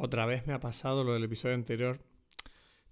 Otra 0.00 0.26
vez 0.26 0.46
me 0.46 0.52
ha 0.52 0.60
pasado 0.60 1.02
lo 1.02 1.14
del 1.14 1.24
episodio 1.24 1.56
anterior. 1.56 2.00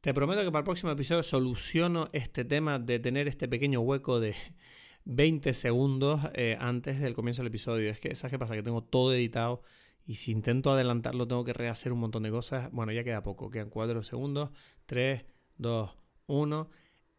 Te 0.01 0.13
prometo 0.13 0.43
que 0.43 0.51
para 0.51 0.59
el 0.59 0.65
próximo 0.65 0.91
episodio 0.91 1.23
soluciono 1.23 2.11
este 2.13 2.45
tema 2.45 2.81
de 2.81 2.99
tener 2.99 3.29
este 3.29 3.47
pequeño 3.47 3.81
hueco 3.81 4.19
de 4.19 4.35
20 5.05 5.55
segundos 5.55 6.21
eh, 6.35 6.57
antes 6.59 6.99
del 6.99 7.15
comienzo 7.15 7.43
del 7.43 7.47
episodio. 7.47 7.91
Es 7.93 8.01
que, 8.01 8.17
¿sabes 8.17 8.33
qué 8.33 8.41
pasa? 8.41 8.57
Que 8.57 8.65
tengo 8.65 8.83
todo 8.83 9.15
editado 9.15 9.63
y 10.05 10.15
si 10.15 10.33
intento 10.33 10.73
adelantarlo 10.73 11.29
tengo 11.29 11.45
que 11.45 11.53
rehacer 11.53 11.93
un 11.93 12.01
montón 12.01 12.25
de 12.25 12.33
cosas. 12.33 12.73
Bueno, 12.73 12.91
ya 12.91 13.05
queda 13.05 13.23
poco, 13.23 13.51
quedan 13.51 13.71
4 13.71 14.03
segundos. 14.03 14.51
3, 14.87 15.25
2, 15.59 15.97
1. 16.27 16.71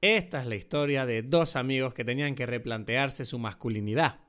Esta 0.01 0.41
es 0.41 0.47
la 0.47 0.55
historia 0.55 1.05
de 1.05 1.21
dos 1.21 1.55
amigos 1.55 1.93
que 1.93 2.03
tenían 2.03 2.35
que 2.35 2.45
replantearse 2.45 3.23
su 3.23 3.39
masculinidad. 3.39 4.19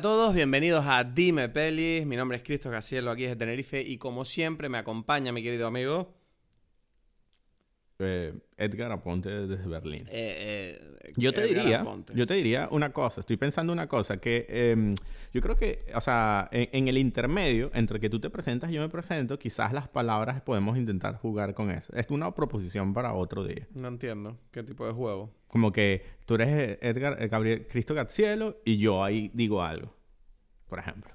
A 0.00 0.02
todos, 0.02 0.34
bienvenidos 0.34 0.86
a 0.86 1.04
Dime 1.04 1.50
Pelis. 1.50 2.06
Mi 2.06 2.16
nombre 2.16 2.38
es 2.38 2.42
Cristo 2.42 2.70
Casielo, 2.70 3.10
aquí 3.10 3.24
desde 3.24 3.36
Tenerife 3.36 3.82
y 3.82 3.98
como 3.98 4.24
siempre 4.24 4.70
me 4.70 4.78
acompaña 4.78 5.30
mi 5.30 5.42
querido 5.42 5.66
amigo 5.66 6.14
eh, 8.00 8.32
Edgar 8.56 8.92
Aponte 8.92 9.28
desde 9.46 9.66
Berlín. 9.68 10.06
Eh, 10.10 10.78
eh, 11.00 11.12
yo 11.16 11.32
te 11.32 11.44
diría, 11.44 11.84
yo 12.14 12.26
te 12.26 12.34
diría 12.34 12.68
una 12.70 12.92
cosa. 12.92 13.20
Estoy 13.20 13.36
pensando 13.36 13.72
una 13.72 13.86
cosa 13.86 14.18
que 14.18 14.46
em, 14.48 14.94
yo 15.32 15.40
creo 15.40 15.56
que, 15.56 15.86
o 15.94 16.00
sea, 16.00 16.48
en, 16.52 16.88
el 16.88 16.98
intermedio 16.98 17.70
entre 17.74 18.00
que 18.00 18.10
tú 18.10 18.20
te 18.20 18.30
presentas 18.30 18.70
y 18.70 18.74
yo 18.74 18.80
me 18.82 18.88
presento, 18.88 19.38
quizás 19.38 19.72
las 19.72 19.88
palabras 19.88 20.40
podemos 20.42 20.76
intentar 20.76 21.16
jugar 21.16 21.54
con 21.54 21.70
eso. 21.70 21.94
Es 21.94 22.10
una 22.10 22.34
proposición 22.34 22.92
para 22.92 23.14
otro 23.14 23.44
día. 23.44 23.66
No 23.74 23.88
entiendo 23.88 24.36
qué 24.50 24.62
tipo 24.62 24.86
de 24.86 24.92
juego. 24.92 25.30
Como 25.48 25.72
que 25.72 26.04
tú 26.26 26.34
eres 26.34 26.78
Edgar 26.80 27.28
Gabriel 27.28 27.66
Cristo 27.66 27.94
Garcielo 27.94 28.58
y 28.64 28.76
yo 28.78 29.02
ahí 29.02 29.30
digo 29.34 29.62
algo, 29.62 29.94
por 30.70 30.78
ejemplo. 30.78 31.10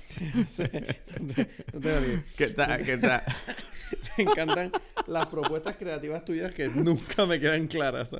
Sí, 0.00 0.30
no 0.34 0.44
sé. 0.44 1.02
No, 1.20 1.80
tengo 1.80 2.22
¿Qué 2.36 2.48
tal? 2.48 2.84
¿Qué 2.84 2.96
tal? 2.96 3.22
Me 4.18 4.24
encantan 4.24 4.72
las 5.06 5.26
propuestas 5.26 5.76
creativas 5.76 6.24
tuyas 6.24 6.52
que 6.52 6.68
nunca 6.68 7.26
me 7.26 7.38
quedan 7.38 7.68
claras. 7.68 8.16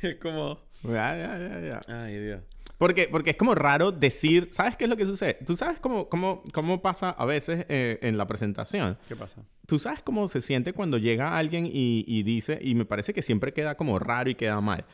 Es 0.00 0.16
como. 0.16 0.60
Ya, 0.84 1.16
ya, 1.16 1.38
ya, 1.38 1.60
ya. 1.60 1.80
Ay, 2.04 2.18
Dios. 2.18 2.40
Porque, 2.78 3.08
porque 3.10 3.30
es 3.30 3.36
como 3.36 3.54
raro 3.54 3.92
decir, 3.92 4.48
¿sabes 4.50 4.76
qué 4.76 4.84
es 4.84 4.90
lo 4.90 4.96
que 4.96 5.06
sucede? 5.06 5.38
Tú 5.46 5.56
sabes 5.56 5.78
cómo, 5.78 6.08
cómo, 6.08 6.42
cómo 6.52 6.82
pasa 6.82 7.10
a 7.10 7.24
veces 7.24 7.66
eh, 7.68 7.98
en 8.02 8.16
la 8.18 8.26
presentación. 8.26 8.98
¿Qué 9.06 9.14
pasa? 9.14 9.42
Tú 9.66 9.78
sabes 9.78 10.02
cómo 10.02 10.26
se 10.28 10.40
siente 10.40 10.72
cuando 10.72 10.98
llega 10.98 11.36
alguien 11.36 11.66
y, 11.66 12.04
y, 12.06 12.22
dice, 12.24 12.58
y 12.60 12.74
me 12.74 12.84
parece 12.84 13.14
que 13.14 13.22
siempre 13.22 13.52
queda 13.52 13.76
como 13.76 13.98
raro 13.98 14.28
y 14.28 14.34
queda 14.34 14.60
mal, 14.60 14.84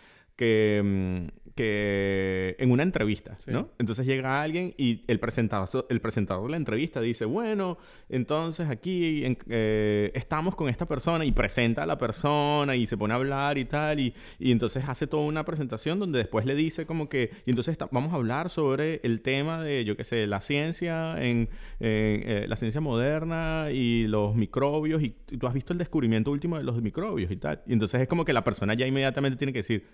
que, 0.40 0.80
mm, 0.82 1.50
que 1.54 2.56
en 2.58 2.70
una 2.70 2.82
entrevista, 2.82 3.36
¿no? 3.46 3.68
Entonces 3.78 4.06
llega 4.06 4.40
alguien 4.40 4.72
y 4.78 5.04
el 5.06 5.20
presentador, 5.20 5.86
el 5.90 6.00
presentador 6.00 6.44
de 6.44 6.52
la 6.52 6.56
entrevista 6.56 7.02
dice, 7.02 7.26
bueno, 7.26 7.76
entonces 8.08 8.70
aquí 8.70 9.22
eh, 9.50 10.10
estamos 10.14 10.56
con 10.56 10.70
esta 10.70 10.86
persona 10.86 11.26
y 11.26 11.32
presenta 11.32 11.82
a 11.82 11.86
la 11.86 11.98
persona 11.98 12.74
y 12.74 12.86
se 12.86 12.96
pone 12.96 13.12
a 13.12 13.18
hablar 13.18 13.58
y 13.58 13.66
tal, 13.66 14.00
y, 14.00 14.14
y 14.38 14.50
entonces 14.52 14.84
hace 14.88 15.06
toda 15.06 15.24
una 15.24 15.44
presentación 15.44 15.98
donde 15.98 16.20
después 16.20 16.46
le 16.46 16.54
dice 16.54 16.86
como 16.86 17.10
que, 17.10 17.30
y 17.44 17.50
entonces 17.50 17.76
vamos 17.90 18.14
a 18.14 18.16
hablar 18.16 18.48
sobre 18.48 19.00
el 19.02 19.20
tema 19.20 19.62
de, 19.62 19.84
yo 19.84 19.94
qué 19.98 20.04
sé, 20.04 20.26
la 20.26 20.40
ciencia, 20.40 21.22
en, 21.22 21.50
eh, 21.80 22.46
la 22.48 22.56
ciencia 22.56 22.80
moderna 22.80 23.68
y 23.70 24.06
los 24.06 24.34
microbios, 24.34 25.02
y 25.02 25.10
tú 25.10 25.46
has 25.46 25.52
visto 25.52 25.74
el 25.74 25.78
descubrimiento 25.78 26.30
último 26.30 26.56
de 26.56 26.64
los 26.64 26.80
microbios 26.80 27.30
y 27.30 27.36
tal. 27.36 27.60
Y 27.66 27.74
entonces 27.74 28.00
es 28.00 28.08
como 28.08 28.24
que 28.24 28.32
la 28.32 28.44
persona 28.44 28.72
ya 28.72 28.86
inmediatamente 28.86 29.36
tiene 29.36 29.52
que 29.52 29.58
decir, 29.58 29.84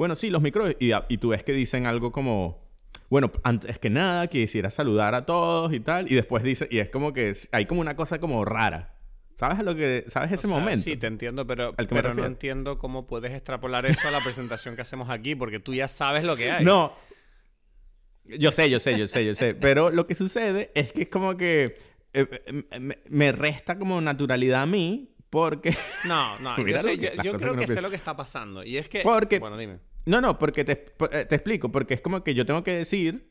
bueno, 0.00 0.14
sí, 0.14 0.30
los 0.30 0.40
microbios. 0.40 0.76
Y, 0.80 0.92
y 1.10 1.18
tú 1.18 1.28
ves 1.28 1.44
que 1.44 1.52
dicen 1.52 1.84
algo 1.84 2.10
como, 2.10 2.66
bueno, 3.10 3.30
antes 3.42 3.78
que 3.78 3.90
nada 3.90 4.28
quisiera 4.28 4.70
saludar 4.70 5.14
a 5.14 5.26
todos 5.26 5.74
y 5.74 5.80
tal. 5.80 6.10
Y 6.10 6.14
después 6.14 6.42
dice, 6.42 6.66
y 6.70 6.78
es 6.78 6.88
como 6.88 7.12
que 7.12 7.36
hay 7.52 7.66
como 7.66 7.82
una 7.82 7.96
cosa 7.96 8.18
como 8.18 8.46
rara. 8.46 8.96
¿Sabes 9.34 9.62
lo 9.62 9.76
que 9.76 10.04
sabes 10.06 10.32
ese 10.32 10.48
momento? 10.48 10.80
Sí, 10.80 10.96
te 10.96 11.06
entiendo, 11.06 11.46
pero, 11.46 11.74
pero 11.74 12.14
no 12.14 12.24
entiendo 12.24 12.78
cómo 12.78 13.06
puedes 13.06 13.32
extrapolar 13.32 13.84
eso 13.84 14.08
a 14.08 14.10
la 14.10 14.24
presentación 14.24 14.74
que 14.74 14.80
hacemos 14.80 15.10
aquí, 15.10 15.34
porque 15.34 15.60
tú 15.60 15.74
ya 15.74 15.86
sabes 15.86 16.24
lo 16.24 16.34
que 16.34 16.50
hay. 16.50 16.64
No. 16.64 16.96
Yo 18.24 18.52
sé, 18.52 18.70
yo 18.70 18.80
sé, 18.80 18.98
yo 18.98 19.06
sé, 19.06 19.26
yo 19.26 19.34
sé. 19.34 19.54
Pero 19.54 19.90
lo 19.90 20.06
que 20.06 20.14
sucede 20.14 20.70
es 20.74 20.92
que 20.94 21.02
es 21.02 21.08
como 21.08 21.36
que 21.36 21.76
eh, 22.14 22.26
eh, 22.46 23.02
me 23.10 23.32
resta 23.32 23.78
como 23.78 24.00
naturalidad 24.00 24.62
a 24.62 24.66
mí 24.66 25.14
porque... 25.28 25.76
No, 26.04 26.38
no, 26.38 26.56
yo, 27.22 27.34
creo 27.36 27.54
que 27.54 27.66
sé 27.66 27.82
lo 27.82 27.90
que 27.90 27.96
está 27.96 28.16
pasando. 28.16 28.64
Y 28.64 28.78
es 28.78 28.88
que... 28.88 29.02
Porque... 29.02 29.38
Bueno, 29.38 29.58
dime. 29.58 29.89
No, 30.06 30.20
no, 30.20 30.38
porque 30.38 30.64
te, 30.64 30.72
eh, 31.12 31.24
te, 31.24 31.34
explico, 31.34 31.70
porque 31.70 31.94
es 31.94 32.00
como 32.00 32.22
que 32.24 32.34
yo 32.34 32.46
tengo 32.46 32.62
que 32.64 32.72
decir... 32.72 33.30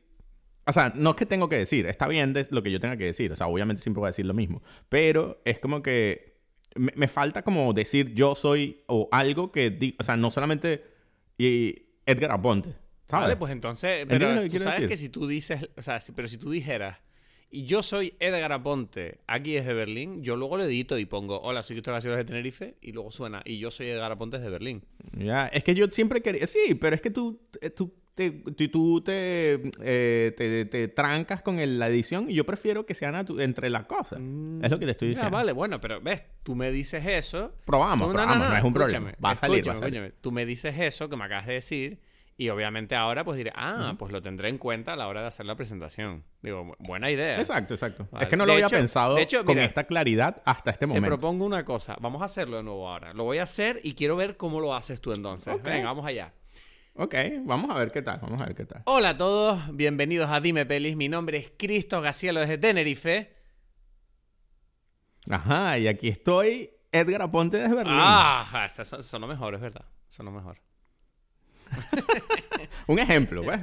O 0.66 0.72
sea, 0.72 0.91
no 0.96 1.12
es 1.12 1.16
que 1.16 1.25
tengo 1.25 1.50
que 1.50 1.57
decir, 1.57 1.88
está 1.88 2.07
bien 2.07 2.35
lo 2.52 2.62
que 2.62 2.72
yo 2.72 2.80
tenga 2.80 2.96
que 2.96 3.06
decir. 3.06 3.31
O 3.31 3.35
sea, 3.35 3.47
obviamente 3.47 3.81
siempre 3.81 4.00
voy 4.00 4.07
a 4.07 4.09
decir 4.09 4.25
lo 4.25 4.35
mismo. 4.35 4.62
Pero 4.88 5.41
es 5.44 5.57
como 5.57 5.81
que 5.81 6.40
me, 6.75 7.07
falta 7.07 7.41
como 7.41 7.74
decir 7.74 8.13
yo 8.13 8.35
soy 8.35 8.84
o 8.88 9.09
algo 9.12 9.52
que... 9.52 9.96
o 9.97 10.03
sea, 10.03 10.16
no 10.16 10.30
solamente 10.30 10.84
y 11.38 11.88
Edgar 12.06 12.31
Aponte. 12.31 12.75
¿sabes? 13.07 13.25
Vale, 13.25 13.36
pues 13.38 13.51
entonces... 13.51 14.06
Pero 14.07 14.47
tú 14.47 14.59
sabes 14.59 14.86
que 14.86 14.97
si 14.97 15.09
tú 15.09 15.28
dices... 15.28 15.69
O 15.75 15.81
sea, 15.81 16.00
pero 16.16 16.28
si 16.28 16.38
tú 16.38 16.51
dijeras 16.51 16.97
y 17.52 17.66
yo 17.66 17.82
soy 17.82 18.14
Edgar 18.20 18.52
Aponte, 18.52 19.20
aquí 19.28 19.54
desde 19.54 19.74
Berlín, 19.74 20.22
yo 20.24 20.36
luego 20.36 20.58
lo 20.58 20.64
edito 20.64 20.98
y 20.98 21.06
pongo, 21.06 21.42
hola, 21.42 21.64
soy 21.64 21.76
Cristóbal 21.76 21.96
García 21.96 22.16
de 22.16 22.26
Tenerife, 22.26 22.76
y 22.82 22.92
luego 22.92 23.12
suena, 23.12 23.42
y 23.46 23.58
yo 23.58 23.72
soy 23.72 23.88
Edgar 23.88 24.12
Aponte 24.12 24.38
desde 24.38 24.52
Berlín. 24.52 24.84
Ya, 25.18 25.48
es 25.48 25.64
que 25.64 25.74
yo 25.74 25.90
siempre 25.90 26.22
quería, 26.22 26.46
sí, 26.46 26.76
pero 26.80 26.96
es 26.96 27.02
que 27.02 27.10
tú, 27.10 27.42
eh, 27.62 27.70
tú 27.72 27.94
te, 28.14 28.32
tú 28.68 29.04
eh, 29.08 30.34
te, 30.36 30.66
te, 30.66 30.88
trancas 30.90 31.42
con 31.42 31.80
la 31.80 31.88
edición 31.88 32.30
y 32.30 32.34
yo 32.34 32.46
prefiero 32.46 32.86
que 32.86 32.94
sean 32.94 33.16
entre 33.40 33.70
las 33.70 33.86
cosas. 33.86 34.20
Mm, 34.22 34.64
es 34.64 34.70
lo 34.70 34.78
que 34.78 34.86
te 34.86 34.92
estoy 34.92 35.10
diciendo. 35.10 35.31
Ya, 35.31 35.38
vale, 35.38 35.54
bueno, 35.54 35.80
pero 35.80 36.02
ves, 36.02 36.26
tú 36.44 36.54
me 36.54 36.70
dices 36.70 37.06
eso. 37.06 37.54
Probamos, 37.66 38.10
probamos, 38.10 38.50
no, 38.50 38.58
es 38.58 38.64
un 38.64 38.74
problema. 38.74 39.14
Va 39.24 39.31
a 39.31 39.36
salir, 39.38 39.68
va 39.68 39.74
a 39.74 39.78
salir. 39.78 40.16
Tú 40.20 40.34
me 40.34 40.46
dices 40.46 40.78
eso 40.80 41.08
que 41.08 41.16
me 41.16 41.24
acabas 41.24 41.48
de 41.48 41.54
decir 41.54 42.02
y 42.40 42.48
obviamente 42.48 42.96
ahora 42.96 43.26
pues 43.26 43.38
diré, 43.38 43.52
ah, 43.54 43.96
pues 44.00 44.14
lo 44.14 44.22
tendré 44.22 44.48
en 44.48 44.58
cuenta 44.58 44.94
a 44.94 44.96
la 44.96 45.10
hora 45.10 45.20
de 45.20 45.28
hacer 45.28 45.46
la 45.46 45.58
presentación. 45.58 46.24
Digo, 46.42 46.74
buena 46.80 47.12
idea. 47.12 47.38
Exacto, 47.38 47.74
exacto. 47.74 48.08
Es 48.18 48.30
que 48.30 48.38
no 48.38 48.46
lo 48.46 48.54
había 48.54 48.70
pensado 48.70 49.18
con 49.44 49.60
esta 49.60 49.84
claridad 49.84 50.42
hasta 50.46 50.72
este 50.72 50.88
momento. 50.88 51.04
Te 51.04 51.10
propongo 51.10 51.46
una 51.46 51.66
cosa. 51.66 51.98
Vamos 52.00 52.22
a 52.22 52.26
hacerlo 52.26 52.56
de 52.56 52.64
nuevo 52.64 52.88
ahora. 52.88 53.14
Lo 53.14 53.26
voy 53.26 53.40
a 53.40 53.44
hacer 53.44 53.82
y 53.84 53.94
quiero 53.94 54.16
ver 54.16 54.38
cómo 54.38 54.62
lo 54.62 54.74
haces 54.74 55.02
tú 55.02 55.12
entonces. 55.12 55.62
Venga, 55.62 55.88
vamos 55.88 56.06
allá. 56.06 56.32
Ok, 56.94 57.14
vamos 57.44 57.76
a 57.76 57.78
ver 57.78 57.92
qué 57.92 58.02
tal, 58.02 58.22
vamos 58.22 58.42
a 58.42 58.46
ver 58.46 58.56
qué 58.56 58.64
tal. 58.64 58.84
Hola 58.86 59.10
a 59.10 59.18
todos, 59.18 59.76
bienvenidos 59.76 60.30
a 60.30 60.40
Dime 60.40 60.66
Pelis. 60.66 60.96
Mi 60.96 61.10
nombre 61.10 61.40
es 61.40 61.52
Cristo 61.58 62.00
Gacielo 62.00 62.40
desde 62.40 62.58
Tenerife. 62.58 63.36
Ajá, 65.30 65.78
y 65.78 65.90
aquí 65.90 66.08
estoy, 66.08 66.72
Edgar 66.94 67.22
Aponte 67.22 67.58
desde 67.58 67.76
Berlín. 67.76 67.98
Ah, 67.98 68.66
eso, 68.66 68.84
eso, 68.98 69.20
lo 69.20 69.28
mejor, 69.28 69.56
es 69.56 69.60
verdad. 69.60 69.84
Eso 70.10 70.24
lo 70.24 70.32
mejor. 70.32 70.69
un 72.88 73.00
ejemplo, 73.00 73.44
pues. 73.44 73.59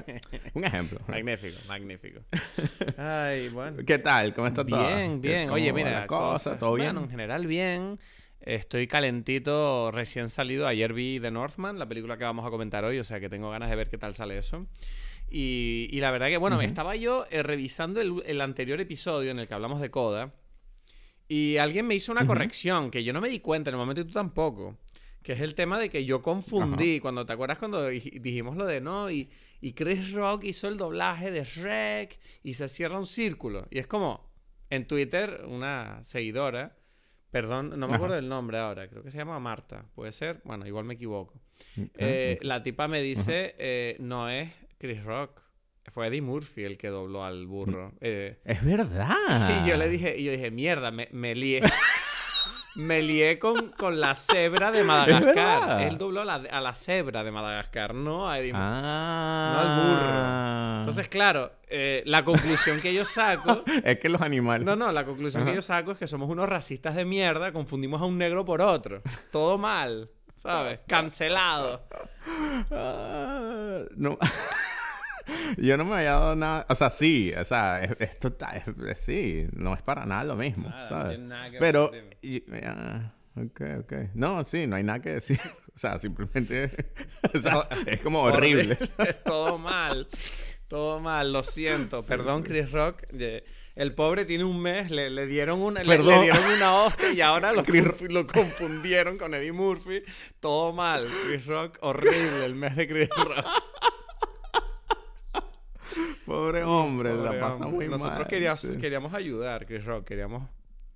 Un 0.55 0.65
ejemplo. 0.65 1.01
Magnífico, 1.07 1.57
magnífico. 1.69 2.21
Ay, 2.99 3.49
bueno. 3.51 3.85
¿Qué 3.87 3.99
tal? 3.99 4.35
¿Cómo 4.35 4.47
está 4.47 4.65
todo? 4.65 4.87
Bien, 4.87 5.21
bien. 5.21 5.51
Oye, 5.51 5.73
mira, 5.73 6.07
cosa, 6.07 6.59
todo 6.59 6.75
bien. 6.75 6.97
en 6.97 7.11
general 7.11 7.47
bien. 7.47 7.99
Estoy 8.41 8.87
calentito, 8.87 9.91
recién 9.91 10.29
salido. 10.29 10.67
Ayer 10.67 10.93
vi 10.93 11.19
The 11.19 11.31
Northman, 11.31 11.79
la 11.79 11.89
película 11.89 12.17
que 12.17 12.25
vamos 12.25 12.47
a 12.47 12.51
comentar 12.51 12.85
hoy, 12.85 12.99
o 12.99 13.05
sea 13.05 13.19
que 13.19 13.29
tengo 13.29 13.51
ganas 13.51 13.71
de 13.71 13.77
ver 13.77 13.89
qué 13.89 13.99
tal 13.99 14.15
sale 14.15 14.39
eso. 14.39 14.67
Y, 15.29 15.99
la 16.01 16.11
verdad 16.11 16.29
que, 16.29 16.37
bueno, 16.37 16.61
estaba 16.61 16.95
yo 16.95 17.27
eh, 17.31 17.43
revisando 17.43 18.01
el, 18.01 18.41
anterior 18.41 18.81
episodio 18.81 19.33
en 19.33 19.41
el 19.41 19.49
que 19.49 19.55
hablamos 19.55 19.81
de 19.81 19.91
Coda. 19.91 20.33
Y 21.29 21.57
alguien 21.57 21.87
me 21.89 21.97
hizo 21.97 22.13
una 22.13 22.25
corrección 22.25 22.93
que 22.93 23.03
yo 23.03 23.13
no 23.13 23.21
me 23.21 23.29
di 23.29 23.41
cuenta 23.41 23.71
en 23.71 23.75
el 23.75 23.79
momento 23.79 24.03
y 24.03 24.05
tú 24.05 24.13
tampoco. 24.13 24.79
Que 25.27 25.33
es 25.33 25.41
el 25.41 25.57
tema 25.57 25.81
de 25.81 25.91
que 25.91 26.05
yo 26.05 26.23
confundí, 26.23 27.01
cuando 27.01 27.27
te 27.27 27.33
acuerdas 27.33 27.59
cuando 27.59 27.89
dijimos 27.89 28.57
lo 28.57 28.65
de 28.65 28.81
no, 28.81 29.11
y, 29.11 29.29
y 29.61 29.73
Chris 29.73 30.13
Rock 30.13 30.45
hizo 30.45 30.69
el 30.69 30.77
doblaje 30.77 31.33
de 31.33 31.43
Shrek 31.43 32.17
y 32.45 32.55
se 32.55 32.69
cierra 32.69 32.97
un 32.97 33.09
círculo. 33.09 33.67
Y 33.73 33.81
es 33.81 33.89
como, 33.89 34.31
en 34.71 34.87
Twitter, 34.87 35.43
una 35.49 35.99
seguidora, 36.05 36.77
perdón, 37.33 37.77
no 37.77 37.89
me 37.89 37.97
acuerdo 37.97 38.15
del 38.15 38.29
nombre 38.29 38.61
ahora, 38.61 38.89
creo 38.89 39.03
que 39.03 39.11
se 39.11 39.19
llama 39.19 39.41
Marta, 39.41 39.85
puede 39.97 40.13
ser, 40.13 40.43
bueno, 40.45 40.65
igual 40.65 40.85
me 40.85 40.95
equivoco. 40.95 41.35
Eh, 41.99 42.39
la 42.43 42.63
tipa 42.63 42.87
me 42.87 43.03
dice, 43.03 43.57
eh, 43.59 43.97
no 43.99 44.31
es 44.31 44.53
Chris 44.79 45.03
Rock. 45.03 45.43
Fue 45.89 46.07
Eddie 46.07 46.23
Murphy 46.23 46.63
el 46.63 46.79
que 46.79 46.87
dobló 46.87 47.25
al 47.25 47.49
burro. 47.49 47.95
Eh, 48.01 48.39
es 48.45 48.65
verdad. 48.65 49.65
Y 49.65 49.69
yo 49.69 49.77
le 49.77 49.89
dije, 49.89 50.17
y 50.17 50.23
yo 50.23 50.31
dije, 50.31 50.53
mierda, 50.53 50.93
me, 50.93 51.09
me 51.11 51.35
lié. 51.35 51.63
me 52.77 53.03
lié 53.03 53.39
con, 53.39 53.71
con 53.73 54.01
la 54.01 54.15
cebra 54.15 54.71
de 54.71 54.85
Madagascar. 54.85 55.83
Él 55.83 55.99
dobló 55.99 56.21
a 56.21 56.25
la, 56.25 56.35
a 56.35 56.61
la 56.61 56.75
cebra 56.75 57.25
de 57.25 57.31
Madagascar, 57.31 57.95
no 57.95 58.29
a 58.29 58.39
Eddie 58.39 58.53
Ah. 58.55 59.51
No 59.53 59.61
al 59.61 59.81
burro. 59.81 60.79
Entonces, 60.81 61.09
claro, 61.09 61.53
eh, 61.69 62.03
la 62.07 62.25
conclusión 62.25 62.81
que 62.81 62.95
yo 62.95 63.05
saco. 63.05 63.65
es 63.85 63.99
que 63.99 64.09
los 64.09 64.21
animales. 64.21 64.65
No, 64.67 64.77
no, 64.77 64.93
la 64.93 65.05
conclusión 65.05 65.45
que 65.45 65.55
yo 65.55 65.63
saco 65.63 65.93
es 65.93 65.99
que 65.99 66.07
somos 66.07 66.29
unos 66.29 66.49
racistas 66.49 66.95
de 66.95 67.05
mierda, 67.05 67.53
confundimos 67.53 68.01
a 68.03 68.05
un 68.05 68.19
negro 68.19 68.45
por 68.45 68.61
otro. 68.61 69.03
Todo 69.33 69.59
mal, 69.59 70.11
¿sabes? 70.35 70.81
Cancelado. 70.87 71.83
Ah, 72.73 73.83
no. 73.95 74.19
Yo 75.59 75.77
no 75.77 75.85
me 75.85 75.97
había 75.97 76.11
dado 76.13 76.37
nada. 76.37 76.67
O 76.69 76.75
sea, 76.75 76.91
sí, 76.91 77.33
o 77.39 77.45
sea, 77.45 77.83
es- 77.85 77.97
esto 78.01 78.29
está. 78.29 78.57
es- 78.57 78.65
es- 78.89 78.99
sí, 79.01 79.47
no 79.53 79.75
es 79.75 79.83
para 79.83 80.05
nada 80.07 80.25
lo 80.25 80.37
mismo, 80.37 80.69
Nada, 80.69 80.83
no 80.83 80.89
¿sabes? 80.89 81.09
tiene 81.11 81.25
nada 81.27 81.45
que 81.47 81.51
ver 81.53 81.61
Pero. 81.61 81.91
y- 82.23 82.45
ah, 82.65 83.13
ok, 83.37 83.61
ok. 83.81 83.93
No, 84.15 84.45
sí, 84.45 84.67
no 84.67 84.77
hay 84.77 84.83
nada 84.85 85.01
que 85.01 85.11
decir. 85.11 85.41
O 85.77 85.79
sea, 85.79 85.99
simplemente. 85.99 86.71
o 87.35 87.39
sea, 87.39 87.69
es 87.87 88.01
como 88.01 88.23
horrible. 88.23 88.79
Es 88.97 89.23
todo 89.23 89.59
mal. 89.59 90.09
Todo 90.69 91.01
mal, 91.01 91.35
lo 91.35 91.43
siento. 91.43 92.03
Perdón, 92.07 92.43
Chris 92.45 92.73
Rock. 92.73 93.03
El 93.75 93.95
pobre 93.95 94.25
tiene 94.25 94.45
un 94.45 94.59
mes, 94.63 94.91
le, 94.91 95.11
le 95.11 95.27
dieron 95.27 95.61
una, 95.61 95.85
le, 95.85 95.99
dieron 95.99 96.45
una 96.57 96.83
hostia 96.83 97.13
y 97.13 97.21
ahora 97.21 97.53
lo 97.53 98.27
confundieron 98.27 99.19
con 99.19 99.35
Eddie 99.35 99.53
Murphy. 99.53 100.03
Todo 100.41 100.73
mal. 100.73 101.07
Chris 101.27 101.45
Rock, 101.45 101.77
horrible 101.83 102.47
el 102.47 102.55
mes 102.55 102.75
de 102.75 102.89
Chris 102.89 103.11
Rock. 103.11 103.45
Pobre 106.25 106.63
hombre, 106.65 107.11
Pobre 107.15 107.25
la 107.25 107.41
pasa 107.41 107.65
hombre. 107.65 107.71
muy 107.71 107.89
mal. 107.89 107.99
Nosotros 107.99 108.27
queríamos, 108.29 108.61
sí. 108.61 108.77
queríamos 108.79 109.15
ayudar, 109.15 109.67
Chris 109.67 109.85
Rock. 109.85 110.05
Queríamos. 110.07 110.49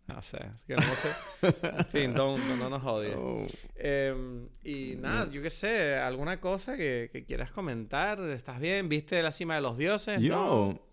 No 0.06 0.20
sé. 0.23 0.38
Queríamos 0.67 0.99
ser- 0.99 1.56
En 1.79 1.85
fin, 1.87 2.12
no, 2.14 2.37
nos 2.37 2.85
odien. 2.85 3.14
Oh. 3.17 3.44
Eh, 3.76 4.49
y 4.64 4.97
nada, 4.99 5.31
yo 5.31 5.41
qué 5.41 5.50
sé, 5.50 5.94
alguna 5.97 6.41
cosa 6.41 6.76
que, 6.76 7.11
que 7.12 7.25
quieras 7.25 7.52
comentar. 7.52 8.20
¿Estás 8.31 8.58
bien? 8.58 8.88
¿Viste 8.88 9.23
la 9.23 9.31
cima 9.31 9.55
de 9.55 9.61
los 9.61 9.79
dioses? 9.79 10.19
¿No? 10.20 10.26
Yo. 10.26 10.87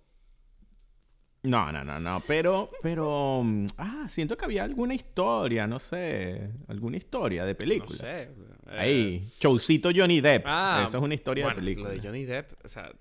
No, 1.44 1.72
no, 1.72 1.84
no, 1.84 2.00
no. 2.00 2.22
Pero, 2.28 2.70
pero. 2.82 3.42
mm, 3.44 3.68
Ah, 3.78 4.06
siento 4.10 4.36
que 4.38 4.46
había 4.46 4.64
alguna 4.64 4.94
historia, 4.94 5.66
no 5.66 5.80
sé. 5.80 6.54
Alguna 6.68 6.98
historia 6.98 7.46
de 7.46 7.54
No 7.54 7.58
película. 7.58 7.98
sé. 7.98 8.22
eh, 8.24 8.30
Ahí, 8.78 9.26
showcito 9.40 9.90
Johnny 9.96 10.20
Depp. 10.20 10.44
Ah, 10.46 10.84
Eso 10.86 10.98
es 10.98 11.04
una 11.04 11.14
historia 11.16 11.46
bueno, 11.46 11.56
de 11.60 11.62
película. 11.66 11.90
Lo 11.90 11.96
de 11.96 12.06
Johnny 12.08 12.26
Depp, 12.26 12.52
o 12.64 12.68
sea, 12.68 12.92